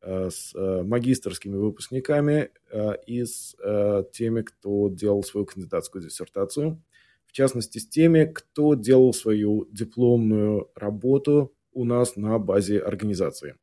с 0.07 0.53
э, 0.55 0.83
магистрскими 0.83 1.55
выпускниками 1.55 2.49
э, 2.71 2.93
и 3.05 3.25
с 3.25 3.55
э, 3.63 4.03
теми, 4.13 4.41
кто 4.41 4.89
делал 4.89 5.23
свою 5.23 5.45
кандидатскую 5.45 6.03
диссертацию. 6.03 6.81
В 7.25 7.33
частности, 7.33 7.79
с 7.79 7.87
теми, 7.87 8.25
кто 8.25 8.73
делал 8.73 9.13
свою 9.13 9.67
дипломную 9.71 10.71
работу 10.75 11.53
у 11.73 11.83
нас 11.83 12.15
на 12.15 12.39
базе 12.39 12.79
организации. 12.79 13.55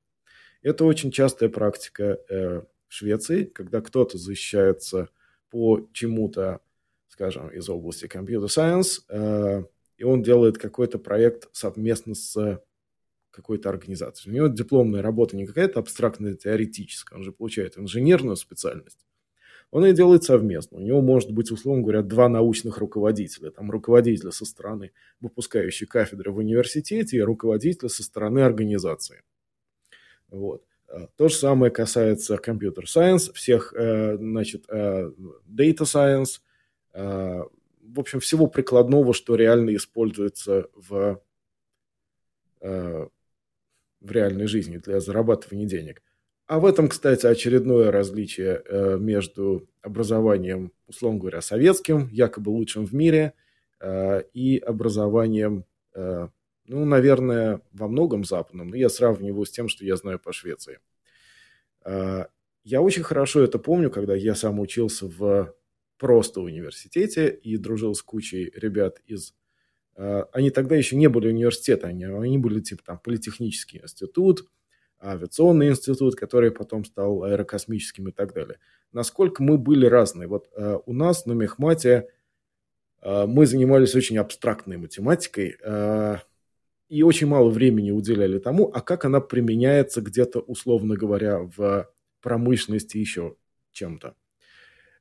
Это 0.63 0.85
очень 0.85 1.11
частая 1.11 1.49
практика 1.49 2.19
э, 2.29 2.63
в 2.89 2.93
Швеции, 2.93 3.45
когда 3.45 3.81
кто-то 3.81 4.19
защищается 4.19 5.09
по 5.51 5.89
чему-то, 5.93 6.61
скажем, 7.09 7.49
из 7.49 7.69
области 7.69 8.05
computer 8.05 8.47
science, 8.47 9.01
э, 9.09 9.65
и 9.97 10.05
он 10.05 10.23
делает 10.23 10.59
какой-то 10.59 10.99
проект 10.99 11.49
совместно 11.53 12.15
с 12.15 12.61
какой-то 13.35 13.69
организацией. 13.69 14.33
У 14.33 14.37
него 14.37 14.47
дипломная 14.49 15.03
работа 15.03 15.37
не 15.37 15.47
какая-то 15.47 15.81
абстрактная 15.81 16.35
теоретическая, 16.35 17.17
он 17.17 17.25
же 17.25 17.33
получает 17.33 17.79
инженерную 17.79 18.37
специальность. 18.37 19.05
Он 19.71 19.85
ее 19.85 19.93
делает 19.93 20.23
совместно. 20.23 20.79
У 20.79 20.81
него 20.81 21.01
может 21.01 21.33
быть, 21.33 21.51
условно 21.51 21.83
говоря, 21.83 22.03
два 22.03 22.29
научных 22.29 22.79
руководителя. 22.79 23.51
Там 23.51 23.71
руководителя 23.71 24.31
со 24.31 24.45
стороны 24.45 24.93
выпускающей 25.21 25.87
кафедры 25.87 26.31
в 26.31 26.37
университете 26.37 27.17
и 27.17 27.21
руководителя 27.21 27.89
со 27.89 28.05
стороны 28.05 28.41
организации. 28.41 29.23
Вот. 30.29 30.63
Э, 30.89 31.09
то 31.17 31.29
же 31.29 31.35
самое 31.35 31.73
касается 31.73 32.37
компьютер 32.37 32.85
science, 32.85 33.33
всех, 33.33 33.73
э, 33.75 34.17
значит, 34.17 34.65
э, 34.69 35.11
data 35.49 35.83
science, 35.83 36.41
в 36.93 38.01
общем, 38.01 38.21
всего 38.21 38.47
прикладного, 38.47 39.13
что 39.13 39.35
реально 39.35 39.75
используется 39.75 40.69
в, 40.77 41.21
в 44.05 44.13
реальной 44.13 44.47
жизни 44.47 44.77
для 44.77 45.01
зарабатывания 45.01 45.67
денег. 45.67 46.03
А 46.47 46.61
в 46.61 46.67
этом, 46.67 46.89
кстати, 46.89 47.27
очередное 47.27 47.91
различие 47.91 48.63
между 49.01 49.69
образованием, 49.83 50.71
условно 50.87 51.19
говоря, 51.19 51.41
советским, 51.41 52.09
якобы 52.13 52.51
лучшим 52.51 52.87
в 52.87 52.95
мире, 52.95 53.33
и 54.33 54.63
образованием 54.65 55.65
ну, 56.67 56.85
наверное, 56.85 57.61
во 57.73 57.89
многом 57.89 58.25
западном, 58.25 58.69
но 58.69 58.77
я 58.77 58.89
сравниваю 58.89 59.45
с 59.45 59.51
тем, 59.51 59.69
что 59.69 59.85
я 59.85 59.97
знаю 59.97 60.19
по 60.19 60.33
Швеции. 60.33 60.79
Я 61.85 62.81
очень 62.81 63.03
хорошо 63.03 63.43
это 63.43 63.59
помню, 63.59 63.91
когда 63.91 64.15
я 64.15 64.35
сам 64.35 64.61
учился 64.61 65.07
в 65.07 65.55
просто 65.99 66.41
университете 66.41 67.29
и 67.29 67.57
дружил 67.59 67.95
с 67.95 68.03
кучей 68.03 68.51
ребят 68.57 69.01
из... 69.07 69.35
А, 69.97 70.29
они 70.33 70.51
тогда 70.51 70.77
еще 70.77 70.97
не 70.97 71.09
были 71.09 71.29
университеты, 71.29 71.87
они, 71.87 72.05
они 72.05 72.39
были 72.39 72.61
типа 72.61 72.83
там 72.85 72.99
политехнический 72.99 73.81
институт, 73.83 74.49
авиационный 75.03 75.69
институт, 75.69 76.17
который 76.17 76.51
потом 76.51 76.85
стал 76.85 77.25
аэрокосмическим 77.25 78.09
и 78.09 78.13
так 78.13 78.33
далее. 78.33 78.59
Насколько 78.93 79.43
мы 79.43 79.59
были 79.59 79.87
разные. 79.87 80.29
Вот 80.29 80.49
а, 80.57 80.81
у 80.85 80.93
нас 80.93 81.27
на 81.27 81.33
Мехмате 81.33 82.09
мы 83.03 83.45
занимались 83.45 83.95
очень 83.95 84.17
абстрактной 84.17 84.79
математикой, 84.79 85.59
и 86.89 87.03
очень 87.03 87.27
мало 87.27 87.51
времени 87.51 87.91
уделяли 87.91 88.39
тому, 88.39 88.71
а 88.73 88.81
как 88.81 89.05
она 89.05 89.21
применяется 89.21 90.01
где-то, 90.01 90.41
условно 90.41 90.97
говоря, 90.97 91.41
в 91.41 91.91
промышленности 92.23 92.97
еще 92.97 93.37
чем-то. 93.73 94.15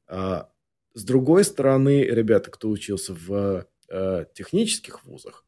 А, 0.08 0.50
с 0.94 1.04
другой 1.04 1.44
стороны, 1.44 2.04
ребята, 2.04 2.52
кто 2.52 2.70
учился 2.70 3.14
в 3.14 3.66
э, 3.94 4.26
технических 4.34 5.06
вузах, 5.06 5.46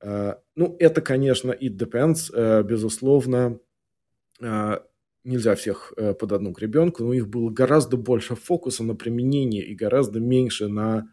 э, 0.00 0.34
ну, 0.54 0.76
это, 0.78 1.02
конечно, 1.02 1.52
it 1.52 1.76
depends, 1.76 2.30
э, 2.32 2.62
безусловно, 2.62 3.60
нельзя 5.24 5.54
всех 5.54 5.94
под 5.96 6.32
одну 6.32 6.52
гребенку, 6.52 7.02
но 7.04 7.14
их 7.14 7.26
было 7.26 7.48
гораздо 7.50 7.96
больше 7.96 8.34
фокуса 8.34 8.84
на 8.84 8.94
применение 8.94 9.64
и 9.64 9.74
гораздо 9.74 10.20
меньше 10.20 10.68
на 10.68 11.08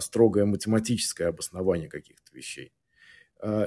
строгое 0.00 0.44
математическое 0.44 1.26
обоснование 1.26 1.88
каких-то 1.88 2.36
вещей. 2.36 2.72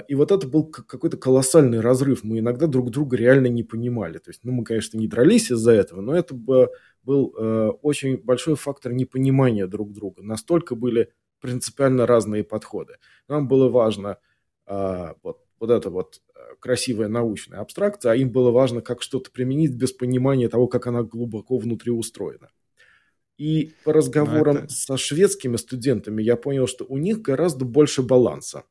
И 0.08 0.14
вот 0.14 0.30
это 0.30 0.46
был 0.46 0.64
какой-то 0.64 1.16
колоссальный 1.16 1.80
разрыв. 1.80 2.22
Мы 2.22 2.40
иногда 2.40 2.66
друг 2.66 2.90
друга 2.90 3.16
реально 3.16 3.46
не 3.46 3.62
понимали. 3.62 4.18
То 4.18 4.28
есть, 4.30 4.44
ну, 4.44 4.52
мы, 4.52 4.62
конечно, 4.62 4.98
не 4.98 5.08
дрались 5.08 5.50
из-за 5.50 5.72
этого, 5.72 6.02
но 6.02 6.14
это 6.14 6.34
был 6.34 7.34
очень 7.82 8.18
большой 8.18 8.56
фактор 8.56 8.92
непонимания 8.92 9.66
друг 9.66 9.94
друга. 9.94 10.22
Настолько 10.22 10.74
были 10.74 11.12
принципиально 11.40 12.06
разные 12.06 12.44
подходы. 12.44 12.96
Нам 13.28 13.48
было 13.48 13.68
важно 13.68 14.18
а, 14.66 15.16
вот, 15.22 15.40
вот 15.58 15.70
это 15.70 15.90
вот 15.90 16.20
э, 16.34 16.38
красивая 16.58 17.08
научная 17.08 17.60
абстракция, 17.60 18.12
а 18.12 18.16
им 18.16 18.30
было 18.30 18.50
важно, 18.50 18.80
как 18.80 19.02
что-то 19.02 19.30
применить 19.30 19.74
без 19.74 19.92
понимания 19.92 20.48
того, 20.48 20.68
как 20.68 20.86
она 20.86 21.02
глубоко 21.02 21.58
внутри 21.58 21.92
устроена. 21.92 22.50
И 23.36 23.72
по 23.84 23.92
разговорам 23.92 24.56
это... 24.56 24.68
со 24.68 24.96
шведскими 24.96 25.56
студентами 25.56 26.22
я 26.22 26.36
понял, 26.36 26.66
что 26.66 26.84
у 26.84 26.98
них 26.98 27.20
гораздо 27.20 27.64
больше 27.64 28.02
баланса. 28.02 28.64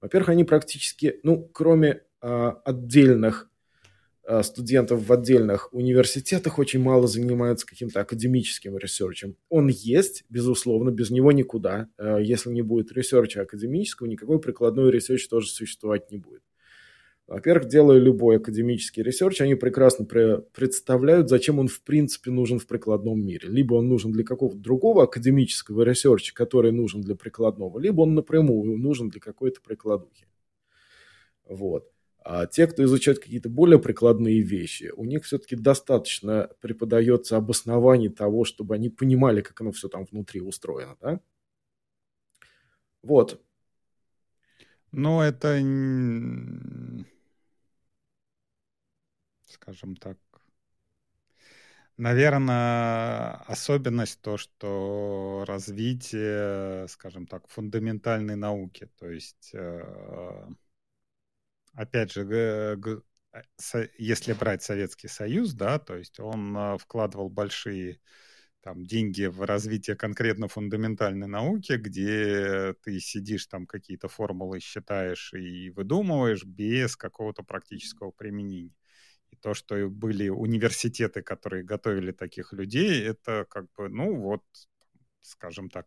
Во-первых, 0.00 0.30
они 0.30 0.44
практически, 0.44 1.20
ну, 1.22 1.48
кроме 1.52 2.02
э, 2.20 2.52
отдельных 2.64 3.50
э, 3.50 3.53
студентов 4.42 5.06
в 5.06 5.12
отдельных 5.12 5.72
университетах, 5.72 6.58
очень 6.58 6.80
мало 6.80 7.06
занимаются 7.06 7.66
каким-то 7.66 8.00
академическим 8.00 8.78
research 8.78 9.20
ем. 9.20 9.36
Он 9.48 9.68
есть, 9.68 10.24
безусловно, 10.28 10.90
без 10.90 11.10
него 11.10 11.32
никуда. 11.32 11.88
Э, 11.98 12.18
если 12.22 12.50
не 12.50 12.62
будет 12.62 12.92
research 12.92 13.36
а 13.36 13.42
академического, 13.42 14.06
никакой 14.06 14.40
прикладной 14.40 14.90
research 14.90 15.28
тоже 15.28 15.48
существовать 15.48 16.10
не 16.10 16.18
будет. 16.18 16.42
Во-первых, 17.26 17.68
делая 17.68 17.98
любой 17.98 18.36
академический 18.36 19.02
research, 19.02 19.40
они 19.40 19.54
прекрасно 19.54 20.04
представляют, 20.04 21.30
зачем 21.30 21.58
он 21.58 21.68
в 21.68 21.82
принципе 21.82 22.30
нужен 22.30 22.58
в 22.58 22.66
прикладном 22.66 23.24
мире. 23.24 23.48
Либо 23.48 23.74
он 23.74 23.88
нужен 23.88 24.12
для 24.12 24.24
какого-то 24.24 24.58
другого 24.58 25.04
академического 25.04 25.82
research 25.82 26.24
а, 26.24 26.34
который 26.34 26.70
нужен 26.70 27.00
для 27.00 27.14
прикладного, 27.14 27.78
либо 27.78 28.02
он 28.02 28.14
напрямую 28.14 28.76
нужен 28.78 29.08
для 29.08 29.20
какой-то 29.20 29.62
прикладухи. 29.62 30.26
Вот. 31.48 31.93
А 32.24 32.46
те, 32.46 32.66
кто 32.66 32.82
изучают 32.84 33.20
какие-то 33.20 33.50
более 33.50 33.78
прикладные 33.78 34.40
вещи, 34.40 34.90
у 34.96 35.04
них 35.04 35.24
все-таки 35.24 35.56
достаточно 35.56 36.48
преподается 36.62 37.36
обоснований 37.36 38.08
того, 38.08 38.44
чтобы 38.44 38.74
они 38.74 38.88
понимали, 38.88 39.42
как 39.42 39.60
оно 39.60 39.72
все 39.72 39.88
там 39.88 40.06
внутри 40.06 40.40
устроено, 40.40 40.96
да? 41.02 41.20
Вот. 43.02 43.42
Ну, 44.92 45.20
это 45.20 45.58
скажем 49.46 49.96
так. 49.96 50.18
Наверное, 51.96 53.34
особенность 53.46 54.20
то, 54.20 54.36
что 54.36 55.44
развитие, 55.46 56.88
скажем 56.88 57.26
так, 57.26 57.46
фундаментальной 57.48 58.34
науки. 58.34 58.88
То 58.98 59.10
есть, 59.10 59.50
э, 59.54 60.48
опять 61.74 62.12
же, 62.12 62.22
э, 62.30 62.76
если 63.98 64.32
брать 64.32 64.62
Советский 64.62 65.08
Союз, 65.08 65.52
да, 65.54 65.78
то 65.78 65.96
есть 65.96 66.20
он 66.20 66.56
э, 66.56 66.78
вкладывал 66.78 67.28
большие 67.28 68.00
там, 68.62 68.84
деньги 68.84 69.26
в 69.26 69.42
развитие 69.42 69.96
конкретно 69.96 70.48
фундаментальной 70.48 71.26
науки, 71.26 71.74
где 71.74 72.74
ты 72.82 72.98
сидишь 73.00 73.46
там 73.46 73.66
какие-то 73.66 74.08
формулы 74.08 74.60
считаешь 74.60 75.34
и 75.34 75.70
выдумываешь 75.70 76.44
без 76.44 76.96
какого-то 76.96 77.42
практического 77.42 78.10
применения. 78.10 78.74
И 79.30 79.36
то, 79.36 79.52
что 79.54 79.88
были 79.88 80.28
университеты, 80.30 81.22
которые 81.22 81.64
готовили 81.64 82.12
таких 82.12 82.52
людей, 82.54 83.02
это 83.04 83.46
как 83.50 83.66
бы, 83.76 83.88
ну 83.90 84.16
вот, 84.16 84.42
скажем 85.20 85.68
так, 85.68 85.86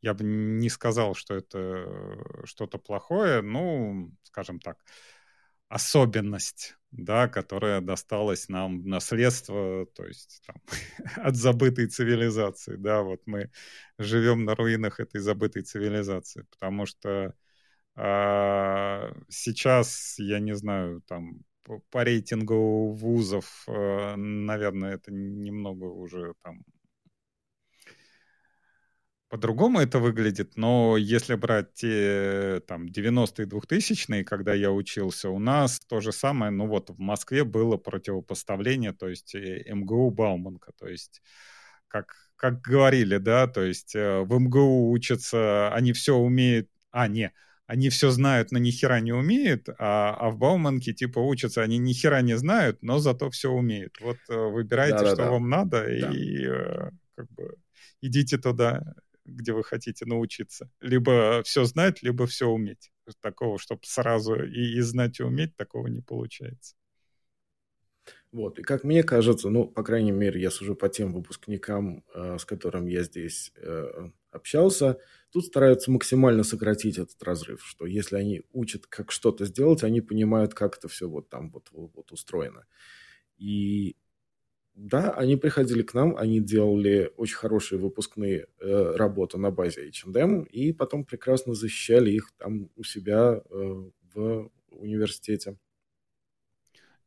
я 0.00 0.14
бы 0.14 0.24
не 0.24 0.68
сказал, 0.68 1.14
что 1.14 1.34
это 1.34 2.44
что-то 2.44 2.78
плохое, 2.78 3.40
ну, 3.42 4.12
скажем 4.22 4.60
так, 4.60 4.78
особенность, 5.72 6.76
да, 6.90 7.28
которая 7.28 7.80
досталась 7.80 8.50
нам 8.50 8.82
в 8.82 8.86
наследство, 8.86 9.86
то 9.86 10.04
есть 10.04 10.42
там, 10.46 10.56
от 11.16 11.34
забытой 11.34 11.86
цивилизации, 11.86 12.76
да, 12.76 13.02
вот 13.02 13.22
мы 13.24 13.50
живем 13.98 14.44
на 14.44 14.54
руинах 14.54 15.00
этой 15.00 15.20
забытой 15.20 15.62
цивилизации, 15.62 16.44
потому 16.50 16.84
что 16.84 17.34
а, 17.96 19.14
сейчас, 19.30 20.16
я 20.18 20.40
не 20.40 20.54
знаю, 20.54 21.00
там 21.08 21.40
по 21.90 22.04
рейтингу 22.04 22.92
вузов, 22.92 23.64
э, 23.68 24.16
наверное, 24.16 24.96
это 24.96 25.12
немного 25.12 25.84
уже 25.84 26.34
там 26.42 26.64
по-другому 29.32 29.80
это 29.80 29.98
выглядит, 29.98 30.58
но 30.58 30.98
если 30.98 31.36
брать 31.36 31.72
те 31.72 32.60
там 32.66 32.84
90-е, 32.84 33.46
2000-е, 33.46 34.24
когда 34.24 34.52
я 34.52 34.70
учился, 34.70 35.30
у 35.30 35.38
нас 35.38 35.80
то 35.80 36.00
же 36.00 36.12
самое, 36.12 36.52
ну 36.52 36.66
вот 36.66 36.90
в 36.90 36.98
Москве 36.98 37.42
было 37.42 37.78
противопоставление, 37.78 38.92
то 38.92 39.08
есть 39.08 39.34
э, 39.34 39.64
МГУ 39.72 40.10
Бауманка, 40.10 40.72
то 40.78 40.86
есть 40.86 41.22
как, 41.88 42.14
как 42.36 42.60
говорили, 42.60 43.16
да, 43.16 43.46
то 43.46 43.62
есть 43.62 43.94
э, 43.94 44.20
в 44.20 44.38
МГУ 44.38 44.90
учатся, 44.90 45.72
они 45.72 45.94
все 45.94 46.14
умеют, 46.14 46.68
а, 46.90 47.08
не, 47.08 47.32
они 47.66 47.88
все 47.88 48.10
знают, 48.10 48.52
но 48.52 48.58
ни 48.58 48.70
хера 48.70 49.00
не 49.00 49.12
умеют, 49.12 49.66
а, 49.78 50.14
а 50.14 50.28
в 50.28 50.36
Бауманке 50.36 50.92
типа 50.92 51.20
учатся, 51.20 51.62
они 51.62 51.78
ни 51.78 51.94
хера 51.94 52.20
не 52.20 52.36
знают, 52.36 52.82
но 52.82 52.98
зато 52.98 53.30
все 53.30 53.50
умеют. 53.50 53.96
Вот 54.02 54.18
э, 54.28 54.36
выбирайте, 54.36 54.98
да, 54.98 55.04
да, 55.04 55.14
что 55.14 55.24
да. 55.24 55.30
вам 55.30 55.48
надо, 55.48 55.86
да. 55.86 56.10
и 56.12 56.46
как 57.14 57.30
бы 57.32 57.56
идите 58.02 58.36
туда 58.36 58.94
где 59.32 59.52
вы 59.52 59.64
хотите 59.64 60.04
научиться. 60.06 60.70
Либо 60.80 61.42
все 61.44 61.64
знать, 61.64 62.02
либо 62.02 62.26
все 62.26 62.46
уметь. 62.48 62.92
Такого, 63.20 63.58
чтобы 63.58 63.82
сразу 63.84 64.34
и, 64.34 64.76
и 64.76 64.80
знать, 64.80 65.20
и 65.20 65.22
уметь, 65.22 65.56
такого 65.56 65.88
не 65.88 66.00
получается. 66.00 66.76
Вот, 68.32 68.58
и 68.58 68.62
как 68.62 68.82
мне 68.82 69.02
кажется, 69.02 69.50
ну, 69.50 69.66
по 69.66 69.82
крайней 69.82 70.12
мере, 70.12 70.40
я 70.40 70.50
сужу 70.50 70.74
по 70.74 70.88
тем 70.88 71.12
выпускникам, 71.12 72.02
э, 72.14 72.38
с 72.38 72.46
которыми 72.46 72.90
я 72.90 73.02
здесь 73.02 73.52
э, 73.56 74.08
общался, 74.30 74.98
тут 75.30 75.44
стараются 75.44 75.90
максимально 75.90 76.42
сократить 76.42 76.98
этот 76.98 77.22
разрыв, 77.22 77.62
что 77.62 77.84
если 77.84 78.16
они 78.16 78.42
учат, 78.52 78.86
как 78.86 79.12
что-то 79.12 79.44
сделать, 79.44 79.82
они 79.82 80.00
понимают, 80.00 80.54
как 80.54 80.78
это 80.78 80.88
все 80.88 81.08
вот 81.08 81.28
там 81.28 81.50
вот, 81.50 81.68
вот 81.72 82.10
устроено. 82.10 82.64
И 83.36 83.96
да, 84.74 85.10
они 85.10 85.36
приходили 85.36 85.82
к 85.82 85.94
нам, 85.94 86.16
они 86.16 86.40
делали 86.40 87.12
очень 87.16 87.36
хорошие 87.36 87.78
выпускные 87.78 88.46
э, 88.58 88.96
работы 88.96 89.38
на 89.38 89.50
базе 89.50 89.86
H&M, 89.88 90.44
и 90.44 90.72
потом 90.72 91.04
прекрасно 91.04 91.54
защищали 91.54 92.10
их 92.10 92.32
там 92.38 92.70
у 92.76 92.82
себя 92.82 93.42
э, 93.50 93.90
в 94.14 94.50
университете. 94.70 95.56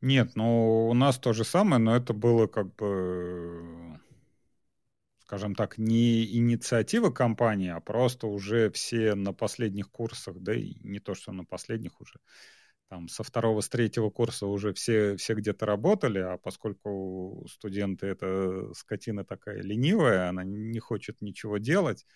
Нет, 0.00 0.32
ну 0.36 0.88
у 0.88 0.94
нас 0.94 1.18
то 1.18 1.32
же 1.32 1.44
самое, 1.44 1.82
но 1.82 1.96
это 1.96 2.12
было 2.12 2.46
как 2.46 2.74
бы, 2.76 3.98
скажем 5.18 5.54
так, 5.54 5.78
не 5.78 6.24
инициатива 6.36 7.10
компании, 7.10 7.70
а 7.70 7.80
просто 7.80 8.26
уже 8.28 8.70
все 8.70 9.14
на 9.14 9.32
последних 9.32 9.90
курсах, 9.90 10.36
да 10.38 10.54
и 10.54 10.74
не 10.84 11.00
то, 11.00 11.14
что 11.14 11.32
на 11.32 11.44
последних 11.44 12.00
уже, 12.00 12.20
там 12.88 13.08
со 13.08 13.22
второго, 13.22 13.60
с 13.60 13.68
третьего 13.68 14.10
курса 14.10 14.46
уже 14.46 14.72
все, 14.72 15.16
все 15.16 15.34
где-то 15.34 15.66
работали, 15.66 16.18
а 16.20 16.38
поскольку 16.38 17.46
студенты 17.50 18.06
это 18.06 18.72
скотина 18.74 19.24
такая 19.24 19.60
ленивая, 19.62 20.28
она 20.28 20.44
не 20.44 20.78
хочет 20.78 21.20
ничего 21.20 21.58
делать, 21.58 22.06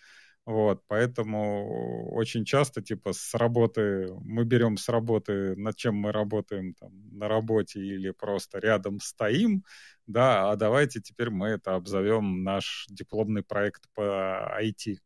вот, 0.46 0.82
поэтому 0.88 2.10
очень 2.12 2.44
часто, 2.44 2.82
типа, 2.82 3.12
с 3.12 3.34
работы, 3.34 4.08
мы 4.22 4.44
берем 4.44 4.76
с 4.78 4.88
работы, 4.88 5.54
над 5.56 5.76
чем 5.76 5.96
мы 5.96 6.12
работаем 6.12 6.74
там, 6.74 6.92
на 7.12 7.28
работе 7.28 7.80
или 7.80 8.10
просто 8.10 8.58
рядом 8.58 9.00
стоим, 9.00 9.64
да, 10.06 10.50
а 10.50 10.56
давайте 10.56 11.00
теперь 11.00 11.30
мы 11.30 11.48
это 11.48 11.74
обзовем 11.74 12.42
наш 12.42 12.86
дипломный 12.88 13.42
проект 13.42 13.84
по 13.94 14.50
IT 14.60 14.98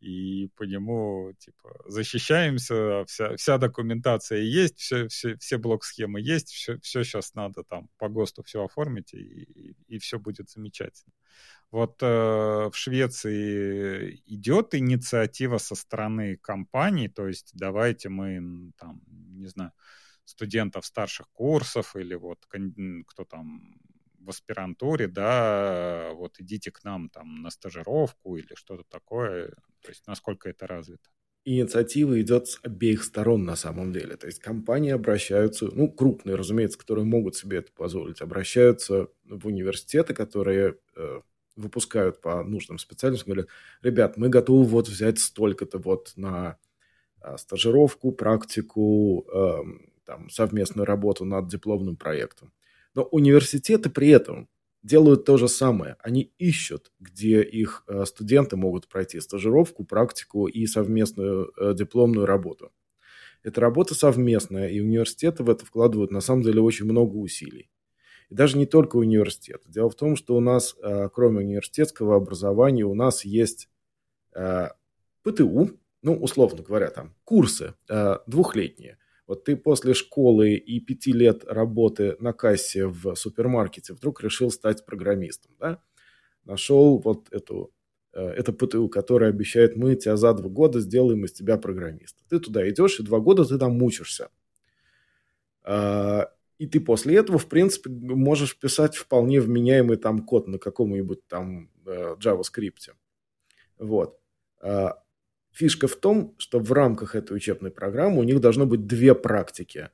и 0.00 0.48
по 0.56 0.62
нему 0.62 1.32
типа 1.38 1.74
защищаемся, 1.86 3.04
вся, 3.06 3.36
вся 3.36 3.58
документация 3.58 4.40
есть, 4.40 4.78
все, 4.78 5.08
все, 5.08 5.36
все 5.36 5.58
блок-схемы 5.58 6.20
есть, 6.20 6.50
все, 6.50 6.78
все 6.80 7.02
сейчас 7.02 7.34
надо 7.34 7.64
там 7.64 7.88
по 7.98 8.08
ГОСТу 8.08 8.42
все 8.42 8.64
оформить, 8.64 9.12
и, 9.14 9.18
и, 9.18 9.76
и 9.88 9.98
все 9.98 10.18
будет 10.18 10.50
замечательно. 10.50 11.12
Вот 11.70 12.02
э, 12.02 12.06
в 12.06 12.72
Швеции 12.74 14.22
идет 14.26 14.74
инициатива 14.74 15.58
со 15.58 15.74
стороны 15.74 16.36
компаний, 16.36 17.08
то 17.08 17.26
есть 17.26 17.50
давайте 17.54 18.08
мы 18.08 18.72
там, 18.78 19.02
не 19.08 19.46
знаю, 19.46 19.72
студентов 20.24 20.86
старших 20.86 21.28
курсов 21.32 21.96
или 21.96 22.14
вот 22.14 22.46
кто 23.06 23.24
там 23.24 23.78
в 24.28 24.30
аспирантуре, 24.30 25.08
да, 25.08 26.10
вот 26.14 26.38
идите 26.38 26.70
к 26.70 26.84
нам 26.84 27.08
там 27.08 27.42
на 27.42 27.50
стажировку 27.50 28.36
или 28.36 28.54
что-то 28.54 28.84
такое, 28.88 29.48
то 29.80 29.88
есть 29.88 30.06
насколько 30.06 30.50
это 30.50 30.66
развито? 30.66 31.10
Инициатива 31.46 32.20
идет 32.20 32.48
с 32.48 32.60
обеих 32.62 33.02
сторон 33.02 33.44
на 33.44 33.56
самом 33.56 33.90
деле. 33.90 34.16
То 34.16 34.26
есть 34.26 34.38
компании 34.38 34.90
обращаются, 34.90 35.70
ну, 35.72 35.90
крупные, 35.90 36.36
разумеется, 36.36 36.78
которые 36.78 37.06
могут 37.06 37.36
себе 37.36 37.58
это 37.58 37.72
позволить, 37.72 38.20
обращаются 38.20 39.08
в 39.24 39.46
университеты, 39.46 40.12
которые 40.12 40.76
э, 40.94 41.20
выпускают 41.56 42.20
по 42.20 42.44
нужным 42.44 42.78
специальностям, 42.78 43.32
говорят, 43.32 43.48
ребят, 43.82 44.18
мы 44.18 44.28
готовы 44.28 44.64
вот 44.64 44.88
взять 44.88 45.20
столько-то 45.20 45.78
вот 45.78 46.12
на 46.16 46.58
э, 47.22 47.38
стажировку, 47.38 48.12
практику, 48.12 49.26
э, 49.32 49.88
там, 50.04 50.28
совместную 50.28 50.84
работу 50.84 51.24
над 51.24 51.48
дипломным 51.48 51.96
проектом. 51.96 52.52
Но 52.98 53.04
университеты 53.04 53.90
при 53.90 54.08
этом 54.08 54.48
делают 54.82 55.24
то 55.24 55.36
же 55.36 55.46
самое. 55.46 55.94
Они 56.00 56.32
ищут, 56.36 56.90
где 56.98 57.42
их 57.42 57.84
э, 57.86 58.04
студенты 58.06 58.56
могут 58.56 58.88
пройти 58.88 59.20
стажировку, 59.20 59.84
практику 59.84 60.48
и 60.48 60.66
совместную 60.66 61.52
э, 61.56 61.74
дипломную 61.74 62.26
работу. 62.26 62.72
Это 63.44 63.60
работа 63.60 63.94
совместная, 63.94 64.66
и 64.66 64.80
университеты 64.80 65.44
в 65.44 65.48
это 65.48 65.64
вкладывают 65.64 66.10
на 66.10 66.20
самом 66.20 66.42
деле 66.42 66.60
очень 66.60 66.86
много 66.86 67.14
усилий. 67.14 67.70
И 68.30 68.34
даже 68.34 68.58
не 68.58 68.66
только 68.66 68.96
университет. 68.96 69.62
Дело 69.68 69.90
в 69.90 69.94
том, 69.94 70.16
что 70.16 70.34
у 70.34 70.40
нас, 70.40 70.74
э, 70.82 71.08
кроме 71.14 71.44
университетского 71.44 72.16
образования, 72.16 72.82
у 72.82 72.96
нас 72.96 73.24
есть 73.24 73.68
ПТУ, 75.22 75.70
ну, 76.02 76.16
условно 76.16 76.64
говоря, 76.64 76.90
там 76.90 77.14
курсы 77.22 77.74
двухлетние– 78.26 78.98
вот 79.28 79.44
ты 79.44 79.56
после 79.56 79.92
школы 79.92 80.54
и 80.54 80.80
пяти 80.80 81.12
лет 81.12 81.44
работы 81.44 82.16
на 82.18 82.32
кассе 82.32 82.86
в 82.86 83.14
супермаркете 83.14 83.92
вдруг 83.92 84.22
решил 84.22 84.50
стать 84.50 84.86
программистом, 84.86 85.52
да? 85.60 85.82
Нашел 86.44 86.98
вот 86.98 87.30
эту, 87.30 87.70
это 88.12 88.54
ПТУ, 88.54 88.88
которое 88.88 89.28
обещает, 89.28 89.76
мы 89.76 89.96
тебя 89.96 90.16
за 90.16 90.32
два 90.32 90.48
года 90.48 90.80
сделаем 90.80 91.26
из 91.26 91.32
тебя 91.32 91.58
программиста. 91.58 92.24
Ты 92.30 92.40
туда 92.40 92.66
идешь, 92.70 92.98
и 93.00 93.02
два 93.02 93.20
года 93.20 93.44
ты 93.44 93.58
там 93.58 93.72
мучишься. 93.72 94.30
А, 95.62 96.32
и 96.56 96.66
ты 96.66 96.80
после 96.80 97.16
этого, 97.16 97.38
в 97.38 97.50
принципе, 97.50 97.90
можешь 97.90 98.58
писать 98.58 98.96
вполне 98.96 99.40
вменяемый 99.40 99.98
там 99.98 100.20
код 100.20 100.48
на 100.48 100.58
каком-нибудь 100.58 101.28
там 101.28 101.70
э, 101.84 102.16
JavaScript. 102.18 102.94
Вот. 103.78 104.18
Фишка 105.52 105.88
в 105.88 105.96
том, 105.96 106.34
что 106.38 106.60
в 106.60 106.70
рамках 106.72 107.14
этой 107.14 107.36
учебной 107.36 107.70
программы 107.70 108.20
у 108.20 108.22
них 108.22 108.40
должно 108.40 108.66
быть 108.66 108.86
две 108.86 109.14
практики, 109.14 109.90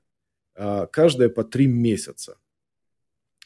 а, 0.54 0.86
каждая 0.86 1.28
по 1.28 1.44
три 1.44 1.66
месяца. 1.66 2.38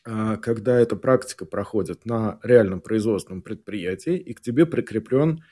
А, 0.05 0.37
когда 0.37 0.79
эта 0.79 0.97
практика 0.97 1.45
проходит 1.47 2.07
на 2.07 2.41
реальном 2.43 2.81
производственном 2.81 3.43
предприятии, 3.43 4.17
и 4.17 4.35
к 4.35 4.41
тебе 4.41 4.67
прикреплен 4.67 5.45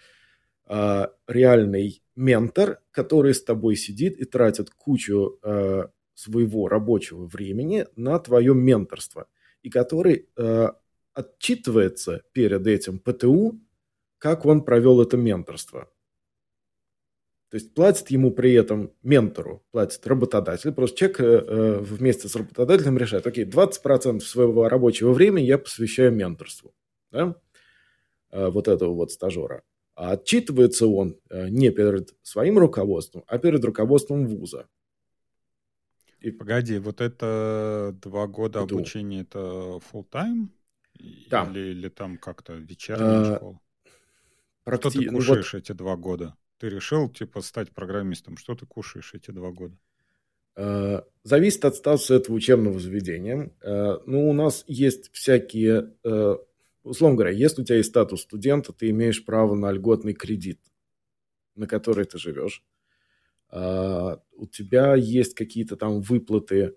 а, 0.65 1.13
реальный 1.27 2.03
ментор, 2.17 2.81
который 2.91 3.35
с 3.35 3.43
тобой 3.43 3.77
сидит 3.77 4.19
и 4.19 4.25
тратит 4.25 4.71
кучу 4.71 5.39
своего 6.15 6.67
рабочего 6.67 7.27
времени 7.27 7.87
на 7.95 8.19
твое 8.19 8.55
менторство, 8.55 9.29
и 9.63 9.69
который 9.69 10.31
отчитывается 11.13 12.23
перед 12.33 12.67
этим 12.67 12.99
ПТУ, 12.99 13.61
как 14.17 14.47
он 14.47 14.65
провел 14.65 15.03
это 15.03 15.19
менторство. 15.19 15.91
То 17.51 17.57
есть 17.57 17.75
платит 17.75 18.11
ему 18.11 18.33
при 18.33 18.53
этом 18.55 18.93
ментору, 19.03 19.65
платит 19.71 20.05
работодатель. 20.07 20.73
Просто 20.73 20.99
человек 20.99 21.21
э, 21.21 21.25
э 21.25 21.79
вместе 21.79 22.29
с 22.29 22.35
работодателем 22.35 22.99
решает, 22.99 23.27
окей, 23.27 23.45
20% 23.45 24.21
своего 24.21 24.69
рабочего 24.69 25.13
времени 25.13 25.45
я 25.45 25.59
посвящаю 25.59 26.13
менторству. 26.13 26.75
Да? 27.13 27.37
Э, 28.31 28.49
вот 28.49 28.67
этого 28.67 28.95
вот 28.95 29.13
стажера. 29.13 29.63
А 29.95 30.13
отчитывается 30.13 30.87
он 30.89 31.19
э, 31.31 31.49
не 31.49 31.71
перед 31.71 32.15
своим 32.23 32.59
руководством, 32.59 33.25
а 33.29 33.39
перед 33.39 33.65
руководством 33.65 34.27
вуза. 34.27 34.67
И... 36.21 36.31
Погоди, 36.33 36.79
вот 36.79 37.01
это 37.01 37.97
два 38.03 38.27
года 38.27 38.65
Иду. 38.65 38.77
обучения, 38.77 39.21
это 39.21 39.39
full 39.39 40.05
time? 40.11 40.49
Да. 41.31 41.49
Или, 41.51 41.71
или 41.71 41.89
там 41.89 42.19
как-то 42.19 42.55
вечерняя 42.55 43.21
а, 43.21 43.37
школа? 43.37 43.61
Практи... 44.65 44.91
Что 44.91 45.01
ты 45.01 45.11
кушаешь 45.11 45.53
ну, 45.53 45.59
вот... 45.59 45.63
эти 45.63 45.73
два 45.73 45.97
года? 45.97 46.37
Ты 46.59 46.69
решил, 46.69 47.09
типа, 47.09 47.41
стать 47.41 47.73
программистом? 47.73 48.37
Что 48.37 48.55
ты 48.55 48.67
кушаешь 48.67 49.15
эти 49.15 49.31
два 49.31 49.51
года? 49.51 49.77
Э, 50.57 51.03
зависит 51.23 51.65
от 51.65 51.77
статуса 51.77 52.15
этого 52.15 52.35
учебного 52.35 52.81
заведения. 52.81 53.53
Э, 53.61 53.99
ну, 54.07 54.29
у 54.29 54.33
нас 54.33 54.65
есть 54.67 55.13
всякие, 55.13 55.93
э, 56.03 56.37
условно 56.83 57.17
говоря, 57.17 57.33
если 57.33 57.63
у 57.63 57.65
тебя 57.65 57.77
есть 57.77 57.91
статус 57.91 58.23
студента, 58.23 58.73
ты 58.73 58.89
имеешь 58.91 59.25
право 59.25 59.55
на 59.55 59.71
льготный 59.71 60.15
кредит, 60.15 60.61
на 61.55 61.67
который 61.67 62.07
ты 62.07 62.19
живешь. 62.19 62.65
У 63.49 64.47
тебя 64.51 64.97
есть 64.97 65.35
какие-то 65.35 65.77
там 65.77 66.01
выплаты. 66.01 66.75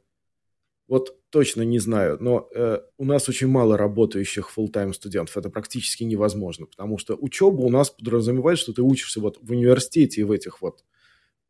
Вот 0.88 1.19
точно 1.30 1.62
не 1.62 1.80
знаю, 1.80 2.18
но 2.20 2.50
э, 2.54 2.80
у 2.98 3.06
нас 3.06 3.30
очень 3.30 3.48
мало 3.48 3.78
работающих 3.78 4.52
full-time 4.56 4.94
студентов. 4.94 5.38
Это 5.38 5.50
практически 5.50 6.04
невозможно, 6.04 6.66
потому 6.66 6.98
что 6.98 7.16
учеба 7.16 7.62
у 7.62 7.70
нас 7.70 7.90
подразумевает, 7.90 8.60
что 8.60 8.74
ты 8.74 8.82
учишься 8.82 9.20
вот 9.22 9.38
в 9.42 9.52
университете 9.52 10.22
и 10.22 10.24
в 10.24 10.32
этих 10.32 10.62
вот 10.62 10.84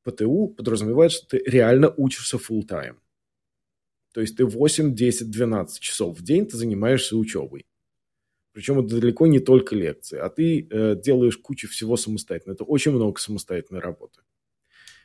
ПТУ, 0.03 0.47
подразумевает, 0.47 1.11
что 1.11 1.27
ты 1.27 1.43
реально 1.45 1.93
учишься 1.95 2.37
full-time. 2.37 2.97
То 4.13 4.21
есть 4.21 4.37
ты 4.37 4.45
8, 4.45 4.95
10, 4.95 5.29
12 5.29 5.79
часов 5.79 6.17
в 6.17 6.23
день 6.23 6.45
ты 6.47 6.57
занимаешься 6.57 7.15
учебой. 7.15 7.65
Причем 8.51 8.79
это 8.79 8.99
далеко 8.99 9.27
не 9.27 9.39
только 9.39 9.75
лекции, 9.75 10.17
а 10.17 10.29
ты 10.29 10.67
э, 10.69 10.95
делаешь 10.95 11.37
кучу 11.37 11.69
всего 11.69 11.95
самостоятельно. 11.95 12.53
Это 12.53 12.63
очень 12.63 12.91
много 12.91 13.19
самостоятельной 13.19 13.79
работы. 13.79 14.21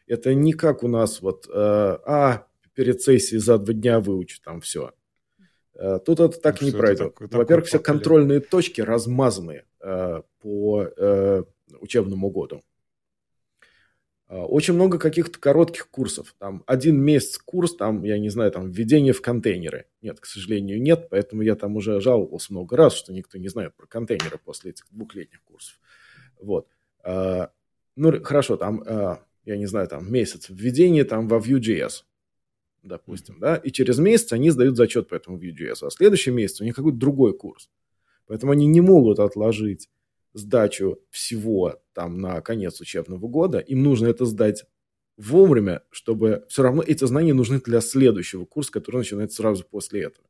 Это 0.07 0.35
не 0.35 0.53
как 0.53 0.83
у 0.83 0.89
нас 0.89 1.21
вот, 1.21 1.47
э, 1.47 1.53
а, 1.53 2.47
перед 2.75 3.03
сессией 3.03 3.41
за 3.41 3.59
два 3.59 3.73
дня 3.73 4.01
выучу 4.01 4.41
там 4.43 4.61
все. 4.61 4.93
Э, 5.75 5.99
тут 6.05 6.21
это 6.21 6.39
так 6.39 6.61
ну, 6.61 6.69
не 6.69 6.73
пройдет. 6.73 7.17
Во-первых, 7.19 7.67
все 7.67 7.79
контрольные 7.79 8.41
точки 8.41 8.81
размазаны 8.81 9.65
э, 9.81 10.23
по 10.41 10.83
э, 10.85 11.45
учебному 11.81 12.31
году. 12.31 12.63
Э, 14.29 14.41
очень 14.41 14.75
много 14.75 14.99
каких-то 14.99 15.39
коротких 15.39 15.89
курсов. 15.89 16.35
Там 16.39 16.63
один 16.67 17.01
месяц 17.01 17.39
курс, 17.39 17.75
там, 17.77 18.05
я 18.05 18.19
не 18.19 18.29
знаю, 18.29 18.51
там 18.53 18.71
введение 18.71 19.13
в 19.13 19.23
контейнеры. 19.23 19.87
Нет, 20.03 20.21
к 20.21 20.27
сожалению, 20.27 20.81
нет, 20.81 21.09
поэтому 21.11 21.43
я 21.43 21.57
там 21.57 21.77
уже 21.77 22.01
жаловался 22.01 22.53
много 22.53 22.77
раз, 22.77 22.95
что 22.95 23.13
никто 23.13 23.39
не 23.39 23.49
знает 23.49 23.75
про 23.77 23.87
контейнеры 23.87 24.39
после 24.39 24.73
этих 24.73 24.87
двухлетних 24.91 25.43
курсов. 25.43 25.79
Вот. 26.41 26.69
Э, 27.05 27.49
ну, 27.97 28.23
хорошо, 28.23 28.57
там 28.57 28.83
я 29.45 29.57
не 29.57 29.67
знаю, 29.67 29.89
там 29.89 30.11
месяц 30.11 30.47
введения 30.49 31.05
там 31.05 31.29
во 31.29 31.39
Vue.js, 31.39 32.05
допустим, 32.85 33.39
да, 33.41 33.57
и 33.57 33.71
через 33.71 33.99
месяц 33.99 34.33
они 34.33 34.51
сдают 34.51 34.77
зачет 34.77 35.09
по 35.09 35.15
этому 35.15 35.39
Vue.js, 35.39 35.79
а 35.83 35.89
в 35.89 35.93
следующий 35.93 36.31
месяц 36.31 36.61
у 36.61 36.65
них 36.65 36.75
какой-то 36.77 36.99
другой 36.99 37.37
курс. 37.37 37.69
Поэтому 38.27 38.53
они 38.53 38.67
не 38.67 38.81
могут 38.81 39.19
отложить 39.19 39.89
сдачу 40.33 40.99
всего 41.11 41.81
там 41.93 42.21
на 42.21 42.41
конец 42.41 42.81
учебного 42.81 43.27
года, 43.29 43.59
им 43.59 43.83
нужно 43.83 44.07
это 44.07 44.25
сдать 44.25 44.65
вовремя, 45.17 45.83
чтобы 45.91 46.45
все 46.49 46.63
равно 46.63 46.83
эти 46.87 47.05
знания 47.05 47.35
нужны 47.35 47.61
для 47.61 47.81
следующего 47.81 48.45
курса, 48.45 48.73
который 48.73 48.99
начинается 48.99 49.37
сразу 49.37 49.65
после 49.65 50.03
этого. 50.03 50.27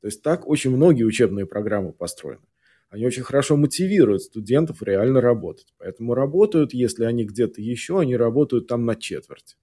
То 0.00 0.06
есть 0.06 0.22
так 0.22 0.46
очень 0.48 0.70
многие 0.70 1.04
учебные 1.04 1.46
программы 1.46 1.92
построены 1.92 2.46
они 2.94 3.06
очень 3.06 3.24
хорошо 3.24 3.56
мотивируют 3.56 4.22
студентов 4.22 4.80
реально 4.80 5.20
работать. 5.20 5.74
Поэтому 5.78 6.14
работают, 6.14 6.72
если 6.72 7.04
они 7.04 7.24
где-то 7.24 7.60
еще, 7.60 7.98
они 7.98 8.16
работают 8.16 8.68
там 8.68 8.84
на 8.84 8.94
четверть. 8.94 9.56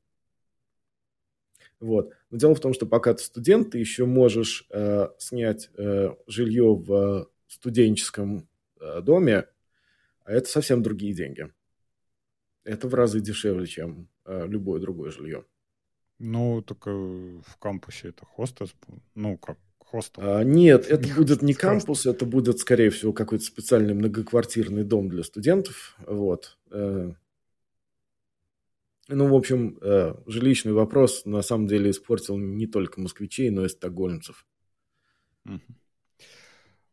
Вот. 1.81 2.13
Но 2.29 2.37
дело 2.37 2.55
в 2.55 2.59
том, 2.59 2.73
что 2.73 2.85
пока 2.85 3.13
ты 3.13 3.23
студент, 3.23 3.71
ты 3.71 3.79
еще 3.79 4.05
можешь 4.05 4.67
э, 4.69 5.09
снять 5.17 5.69
э, 5.75 6.11
жилье 6.27 6.75
в 6.75 7.27
студенческом 7.47 8.47
э, 8.79 9.01
доме, 9.01 9.47
а 10.23 10.31
это 10.31 10.47
совсем 10.47 10.83
другие 10.83 11.13
деньги. 11.13 11.51
Это 12.63 12.87
в 12.87 12.93
разы 12.93 13.19
дешевле, 13.19 13.65
чем 13.65 14.07
э, 14.25 14.45
любое 14.47 14.79
другое 14.79 15.09
жилье. 15.09 15.43
Ну, 16.19 16.61
только 16.61 16.91
в 16.91 17.57
кампусе 17.59 18.09
это 18.09 18.25
хостес, 18.25 18.75
ну, 19.15 19.39
как 19.39 19.57
хостел? 19.79 20.23
А, 20.23 20.43
нет, 20.43 20.85
это 20.89 21.03
не 21.03 21.13
будет 21.13 21.41
не 21.41 21.55
кампус, 21.55 22.05
это 22.05 22.25
будет, 22.27 22.59
скорее 22.59 22.91
всего, 22.91 23.11
какой-то 23.11 23.43
специальный 23.43 23.95
многоквартирный 23.95 24.83
дом 24.83 25.09
для 25.09 25.23
студентов. 25.23 25.97
Вот. 26.05 26.59
Э, 26.69 27.13
ну, 29.11 29.27
в 29.27 29.35
общем, 29.35 29.77
э, 29.81 30.15
жилищный 30.25 30.73
вопрос 30.73 31.25
на 31.25 31.41
самом 31.41 31.67
деле 31.67 31.91
испортил 31.91 32.37
не 32.37 32.67
только 32.67 32.99
москвичей, 32.99 33.49
но 33.49 33.65
и 33.65 33.69
стокгольмцев. 33.69 34.45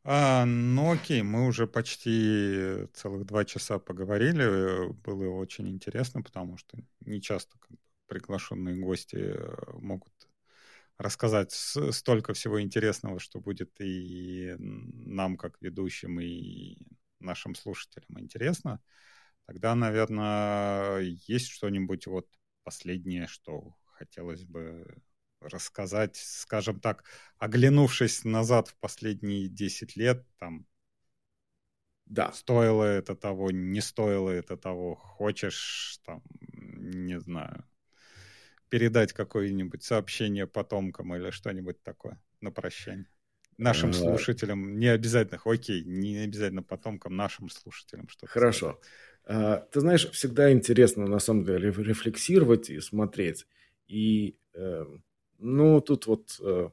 А, 0.05 0.45
ну 0.47 0.93
окей, 0.93 1.23
мы 1.23 1.47
уже 1.47 1.67
почти 1.67 2.87
целых 2.95 3.27
два 3.27 3.45
часа 3.45 3.79
поговорили. 3.79 4.91
Было 5.05 5.35
очень 5.35 5.69
интересно, 5.69 6.23
потому 6.23 6.57
что 6.57 6.79
не 7.01 7.21
часто 7.21 7.57
приглашенные 8.07 8.77
гости 8.77 9.17
э, 9.17 9.57
могут 9.75 10.13
рассказать 10.97 11.53
столько 11.53 12.33
всего 12.33 12.61
интересного, 12.61 13.21
что 13.21 13.41
будет 13.41 13.71
и 13.81 14.57
нам, 14.59 15.37
как 15.37 15.61
ведущим, 15.61 16.19
и 16.21 16.79
нашим 17.21 17.55
слушателям 17.55 18.19
интересно, 18.19 18.81
тогда, 19.49 19.75
наверное, 19.75 21.01
есть 21.27 21.49
что-нибудь 21.49 22.07
вот 22.07 22.29
последнее, 22.65 23.27
что 23.27 23.75
хотелось 23.87 24.45
бы 24.45 24.87
рассказать, 25.41 26.17
скажем 26.17 26.81
так, 26.81 27.05
оглянувшись 27.39 28.25
назад 28.25 28.69
в 28.69 28.77
последние 28.77 29.49
10 29.49 29.97
лет, 29.97 30.27
там, 30.39 30.67
да. 32.05 32.31
стоило 32.33 32.85
это 32.85 33.17
того, 33.17 33.51
не 33.51 33.81
стоило 33.81 34.29
это 34.29 34.59
того, 34.59 34.97
хочешь, 34.97 35.99
там, 36.05 36.23
не 36.43 37.19
знаю, 37.19 37.65
передать 38.69 39.15
какое-нибудь 39.15 39.83
сообщение 39.83 40.47
потомкам 40.47 41.15
или 41.17 41.31
что-нибудь 41.31 41.83
такое 41.83 42.21
на 42.43 42.51
прощание? 42.51 43.07
Нашим 43.57 43.95
слушателям, 43.95 44.79
не 44.79 44.89
обязательно, 44.89 45.41
окей, 45.43 45.83
не 45.85 46.19
обязательно 46.19 46.63
потомкам, 46.63 47.17
нашим 47.17 47.49
слушателям 47.49 48.11
что-то. 48.11 48.31
Хорошо. 48.33 48.59
Сказать. 48.59 48.85
Ты 49.29 49.81
знаешь, 49.81 50.11
всегда 50.11 50.53
интересно 50.53 51.07
на 51.07 51.19
самом 51.19 51.45
деле 51.45 51.71
рефлексировать 51.71 52.71
и 52.71 52.81
смотреть. 52.81 53.47
И, 53.87 54.37
эм, 54.55 55.05
ну, 55.39 55.81
тут 55.83 56.07
вот 56.07 56.39
э, 56.43 56.71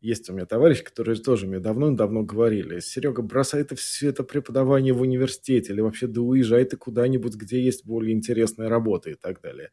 есть 0.00 0.30
у 0.30 0.34
меня 0.34 0.46
товарищ, 0.46 0.82
которые 0.84 1.16
тоже 1.18 1.46
мне 1.46 1.60
давно-давно 1.60 2.24
говорили, 2.24 2.80
Серега, 2.80 3.22
бросай 3.22 3.64
ты 3.64 3.76
все 3.76 4.10
это 4.10 4.24
преподавание 4.24 4.94
в 4.94 5.02
университете 5.02 5.72
или 5.74 5.80
вообще 5.82 6.06
да 6.08 6.22
уезжай 6.22 6.64
ты 6.64 6.76
куда-нибудь, 6.78 7.36
где 7.36 7.62
есть 7.62 7.86
более 7.86 8.14
интересная 8.14 8.68
работа 8.70 9.10
и 9.10 9.14
так 9.14 9.40
далее. 9.42 9.70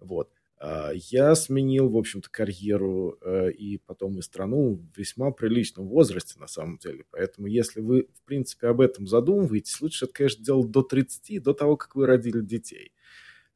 Вот. 0.00 0.30
А, 0.64 0.92
я 0.94 1.34
сменил, 1.34 1.88
в 1.88 1.96
общем-то, 1.96 2.30
карьеру 2.30 3.18
э, 3.20 3.50
и 3.50 3.78
потом 3.78 4.20
и 4.20 4.22
страну 4.22 4.74
в 4.74 4.96
весьма 4.96 5.32
приличном 5.32 5.88
возрасте, 5.88 6.38
на 6.38 6.46
самом 6.46 6.78
деле. 6.78 7.04
Поэтому, 7.10 7.48
если 7.48 7.80
вы, 7.80 8.06
в 8.14 8.22
принципе, 8.22 8.68
об 8.68 8.80
этом 8.80 9.08
задумываетесь, 9.08 9.80
лучше 9.80 10.04
это, 10.04 10.14
конечно, 10.14 10.44
делать 10.44 10.70
до 10.70 10.82
30, 10.82 11.42
до 11.42 11.52
того, 11.52 11.76
как 11.76 11.96
вы 11.96 12.06
родили 12.06 12.42
детей. 12.42 12.92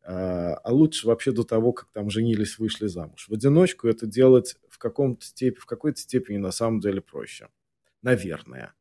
А, 0.02 0.54
а 0.54 0.72
лучше 0.72 1.06
вообще 1.06 1.30
до 1.30 1.44
того, 1.44 1.72
как 1.72 1.92
там 1.92 2.10
женились, 2.10 2.58
вышли 2.58 2.88
замуж. 2.88 3.28
В 3.28 3.34
одиночку 3.34 3.86
это 3.86 4.06
делать 4.06 4.56
в, 4.68 4.76
каком-то 4.78 5.24
степени, 5.24 5.60
в 5.60 5.66
какой-то 5.66 6.00
степени 6.00 6.38
на 6.38 6.50
самом 6.50 6.80
деле 6.80 7.00
проще. 7.00 7.48
Наверное. 8.02 8.74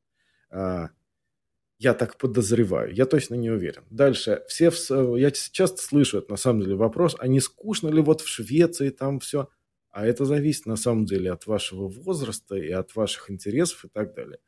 Я 1.77 1.93
так 1.93 2.17
подозреваю, 2.17 2.93
я 2.93 3.05
точно 3.05 3.35
не 3.35 3.49
уверен. 3.49 3.83
Дальше, 3.89 4.43
все, 4.47 4.69
в, 4.69 5.15
я 5.17 5.31
часто 5.31 5.81
слышу 5.81 6.19
это 6.19 6.31
на 6.31 6.37
самом 6.37 6.61
деле 6.61 6.75
вопрос, 6.75 7.17
а 7.19 7.27
не 7.27 7.41
скучно 7.41 7.89
ли 7.89 8.01
вот 8.01 8.21
в 8.21 8.27
Швеции 8.27 8.89
там 8.89 9.19
все? 9.19 9.49
А 9.91 10.05
это 10.05 10.25
зависит 10.25 10.65
на 10.65 10.77
самом 10.77 11.05
деле 11.05 11.31
от 11.31 11.47
вашего 11.47 11.87
возраста 11.87 12.55
и 12.55 12.69
от 12.69 12.95
ваших 12.95 13.29
интересов 13.29 13.85
и 13.85 13.89
так 13.89 14.13
далее. 14.13 14.39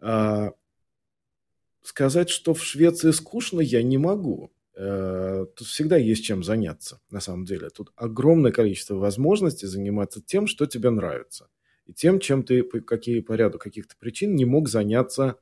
А, 0.00 0.52
сказать, 1.82 2.28
что 2.28 2.54
в 2.54 2.62
Швеции 2.62 3.10
скучно, 3.12 3.60
я 3.60 3.82
не 3.82 3.96
могу. 3.96 4.52
А, 4.76 5.46
тут 5.46 5.66
всегда 5.68 5.96
есть 5.96 6.24
чем 6.24 6.42
заняться, 6.42 7.00
на 7.10 7.20
самом 7.20 7.44
деле. 7.44 7.70
Тут 7.70 7.92
огромное 7.96 8.52
количество 8.52 8.94
возможностей 8.96 9.66
заниматься 9.66 10.20
тем, 10.20 10.46
что 10.46 10.66
тебе 10.66 10.90
нравится. 10.90 11.48
И 11.86 11.94
тем, 11.94 12.20
чем 12.20 12.42
ты 12.42 12.62
какие, 12.62 13.20
по 13.20 13.32
ряду 13.32 13.58
каких-то 13.58 13.94
причин 13.98 14.34
не 14.34 14.44
мог 14.44 14.68
заняться 14.68 15.36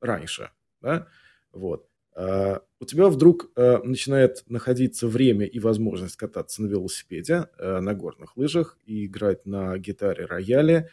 раньше, 0.00 0.50
да, 0.80 1.06
вот. 1.52 1.86
А, 2.14 2.60
у 2.80 2.84
тебя 2.84 3.08
вдруг 3.08 3.50
а, 3.56 3.80
начинает 3.82 4.42
находиться 4.48 5.06
время 5.08 5.46
и 5.46 5.58
возможность 5.58 6.16
кататься 6.16 6.62
на 6.62 6.66
велосипеде, 6.66 7.46
а, 7.58 7.80
на 7.80 7.94
горных 7.94 8.36
лыжах 8.36 8.78
и 8.84 9.06
играть 9.06 9.46
на 9.46 9.76
гитаре, 9.78 10.24
рояле, 10.26 10.90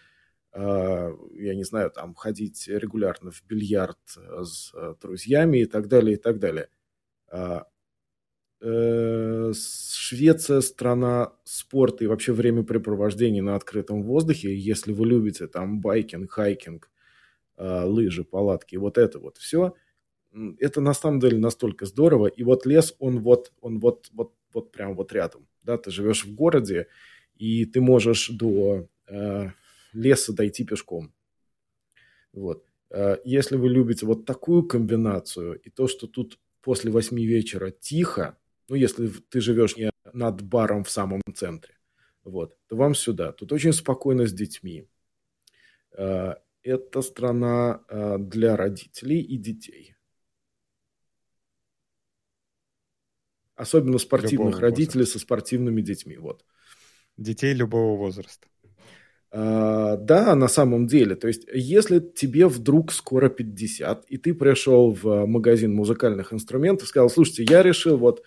я 0.53 1.53
не 1.53 1.63
знаю, 1.65 1.91
там 1.91 2.15
ходить 2.15 2.67
регулярно 2.67 3.29
в 3.29 3.43
бильярд 3.47 3.99
с 4.07 4.73
друзьями 4.99 5.59
и 5.59 5.65
так 5.65 5.87
далее, 5.87 6.15
и 6.15 6.19
так 6.19 6.39
далее. 6.39 6.69
Э, 8.61 9.51
Швеция 9.53 10.61
страна 10.61 11.33
спорта 11.43 12.03
и 12.03 12.07
вообще 12.07 12.33
времяпрепровождения 12.33 13.43
на 13.43 13.55
открытом 13.55 14.03
воздухе. 14.03 14.55
Если 14.55 14.93
вы 14.93 15.05
любите 15.05 15.47
там 15.47 15.79
байкинг, 15.79 16.31
хайкинг, 16.31 16.85
а, 16.85 16.96
лыжи, 17.57 18.23
палатки, 18.23 18.75
вот 18.75 18.97
это 18.97 19.19
вот 19.19 19.37
все, 19.37 19.73
это 20.59 20.81
на 20.81 20.93
самом 20.93 21.19
деле 21.19 21.37
настолько 21.37 21.85
здорово. 21.85 22.27
И 22.27 22.43
вот 22.43 22.65
лес, 22.65 22.95
он 22.99 23.19
вот, 23.21 23.51
он 23.61 23.79
вот, 23.79 24.09
вот, 24.13 24.33
вот 24.53 24.71
прям 24.71 24.95
вот 24.95 25.11
рядом. 25.11 25.47
Да, 25.63 25.77
ты 25.77 25.91
живешь 25.91 26.25
в 26.25 26.35
городе, 26.35 26.87
и 27.35 27.65
ты 27.65 27.81
можешь 27.81 28.29
до 28.29 28.87
э, 29.07 29.49
леса 29.93 30.33
дойти 30.33 30.63
пешком. 30.63 31.13
Вот. 32.33 32.65
Э, 32.89 33.17
если 33.23 33.57
вы 33.57 33.69
любите 33.69 34.05
вот 34.05 34.25
такую 34.25 34.63
комбинацию, 34.63 35.59
и 35.59 35.69
то, 35.69 35.87
что 35.87 36.07
тут 36.07 36.39
после 36.61 36.91
восьми 36.91 37.25
вечера 37.25 37.71
тихо, 37.71 38.37
ну, 38.69 38.75
если 38.75 39.07
ты 39.29 39.41
живешь 39.41 39.77
не 39.77 39.89
над 40.13 40.41
баром 40.41 40.83
в 40.83 40.89
самом 40.89 41.21
центре, 41.33 41.75
вот, 42.23 42.57
то 42.67 42.75
вам 42.75 42.95
сюда. 42.95 43.31
Тут 43.31 43.51
очень 43.51 43.73
спокойно 43.73 44.27
с 44.27 44.33
детьми. 44.33 44.87
Это 46.63 47.01
страна 47.01 47.83
э, 47.89 48.17
для 48.19 48.55
родителей 48.55 49.21
и 49.21 49.37
детей. 49.37 49.95
Особенно 53.55 53.97
спортивных 53.97 54.55
любого 54.55 54.61
родителей 54.61 54.99
возраста. 55.01 55.19
со 55.19 55.25
спортивными 55.25 55.81
детьми. 55.81 56.17
Вот. 56.17 56.45
Детей 57.17 57.53
любого 57.53 57.97
возраста. 57.97 58.47
А, 59.31 59.97
да, 59.97 60.35
на 60.35 60.47
самом 60.47 60.87
деле. 60.87 61.15
То 61.15 61.27
есть, 61.27 61.47
если 61.53 61.99
тебе 61.99 62.47
вдруг 62.47 62.91
скоро 62.91 63.29
50, 63.29 64.05
и 64.05 64.17
ты 64.17 64.33
пришел 64.33 64.91
в 64.91 65.25
магазин 65.25 65.73
музыкальных 65.73 66.33
инструментов, 66.33 66.87
сказал, 66.87 67.09
слушайте, 67.09 67.45
я 67.49 67.63
решил 67.63 67.97
вот 67.97 68.23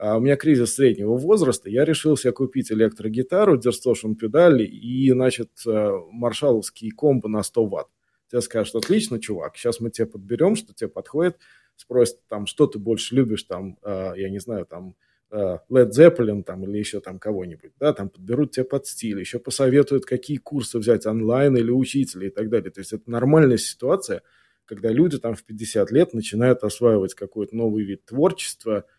а 0.00 0.16
у 0.16 0.20
меня 0.20 0.36
кризис 0.36 0.76
среднего 0.76 1.14
возраста, 1.18 1.68
я 1.68 1.84
решил 1.84 2.16
себе 2.16 2.32
купить 2.32 2.72
электрогитару, 2.72 3.58
Distortion 3.58 4.14
педали 4.14 4.64
и, 4.64 5.10
значит, 5.12 5.50
э, 5.66 5.90
маршаловский 6.10 6.90
комбо 6.90 7.28
на 7.28 7.42
100 7.42 7.66
ватт. 7.66 7.88
Тебе 8.30 8.40
скажут, 8.40 8.76
отлично, 8.76 9.20
чувак, 9.20 9.58
сейчас 9.58 9.78
мы 9.78 9.90
тебе 9.90 10.06
подберем, 10.06 10.56
что 10.56 10.72
тебе 10.72 10.88
подходит, 10.88 11.36
спросят, 11.76 12.18
там, 12.28 12.46
что 12.46 12.66
ты 12.66 12.78
больше 12.78 13.14
любишь, 13.14 13.42
там, 13.42 13.76
э, 13.82 14.12
я 14.16 14.30
не 14.30 14.38
знаю, 14.38 14.64
там, 14.64 14.94
э, 15.32 15.58
Led 15.68 15.90
Zeppelin 15.90 16.44
там, 16.44 16.64
или 16.64 16.78
еще 16.78 17.00
там 17.00 17.18
кого-нибудь, 17.18 17.72
да, 17.78 17.92
там 17.92 18.08
подберут 18.08 18.52
тебе 18.52 18.64
под 18.64 18.86
стиль, 18.86 19.20
еще 19.20 19.38
посоветуют, 19.38 20.06
какие 20.06 20.38
курсы 20.38 20.78
взять 20.78 21.04
онлайн 21.04 21.58
или 21.58 21.70
учителя 21.70 22.28
и 22.28 22.30
так 22.30 22.48
далее. 22.48 22.70
То 22.70 22.80
есть 22.80 22.94
это 22.94 23.10
нормальная 23.10 23.58
ситуация, 23.58 24.22
когда 24.64 24.88
люди 24.88 25.18
там 25.18 25.34
в 25.34 25.44
50 25.44 25.90
лет 25.90 26.14
начинают 26.14 26.64
осваивать 26.64 27.12
какой-то 27.12 27.54
новый 27.54 27.84
вид 27.84 28.06
творчества– 28.06 28.86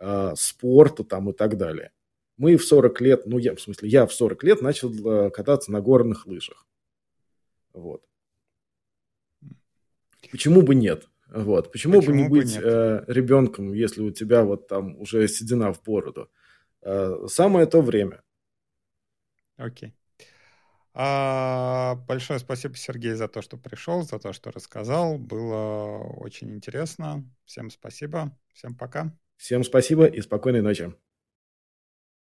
э, 0.00 0.32
спорту 0.36 1.04
там 1.04 1.30
и 1.30 1.32
так 1.32 1.56
далее. 1.56 1.92
Мы 2.36 2.56
в 2.56 2.64
40 2.64 3.00
лет, 3.02 3.26
ну 3.26 3.38
я, 3.38 3.54
в 3.54 3.60
смысле, 3.60 3.88
я 3.88 4.06
в 4.06 4.12
40 4.12 4.42
лет 4.44 4.62
начал 4.62 4.90
э, 4.90 5.30
кататься 5.30 5.70
на 5.70 5.80
горных 5.80 6.26
лыжах. 6.26 6.66
Вот. 7.72 8.02
Почему 10.30 10.62
бы 10.62 10.74
нет? 10.74 11.08
Вот. 11.28 11.70
Почему, 11.70 11.98
Почему 11.98 12.12
бы 12.12 12.18
не 12.18 12.28
бы 12.28 12.40
быть 12.40 12.56
э, 12.56 13.04
ребенком, 13.06 13.72
если 13.72 14.02
у 14.02 14.10
тебя 14.10 14.44
вот 14.44 14.68
там 14.68 14.96
уже 15.00 15.28
седина 15.28 15.72
в 15.72 15.82
бороду? 15.82 16.30
Э, 16.82 17.26
самое 17.28 17.66
то 17.66 17.82
время. 17.82 18.22
Окей. 19.56 19.94
А, 20.92 21.94
большое 22.08 22.38
спасибо, 22.40 22.74
Сергей, 22.74 23.12
за 23.12 23.28
то, 23.28 23.42
что 23.42 23.56
пришел, 23.56 24.02
за 24.02 24.18
то, 24.18 24.32
что 24.32 24.50
рассказал. 24.50 25.18
Было 25.18 25.98
очень 26.16 26.50
интересно. 26.52 27.24
Всем 27.44 27.70
спасибо. 27.70 28.36
Всем 28.52 28.74
пока. 28.74 29.14
Всем 29.40 29.64
спасибо 29.64 30.04
и 30.04 30.20
спокойной 30.20 30.60
ночи. 30.60 30.92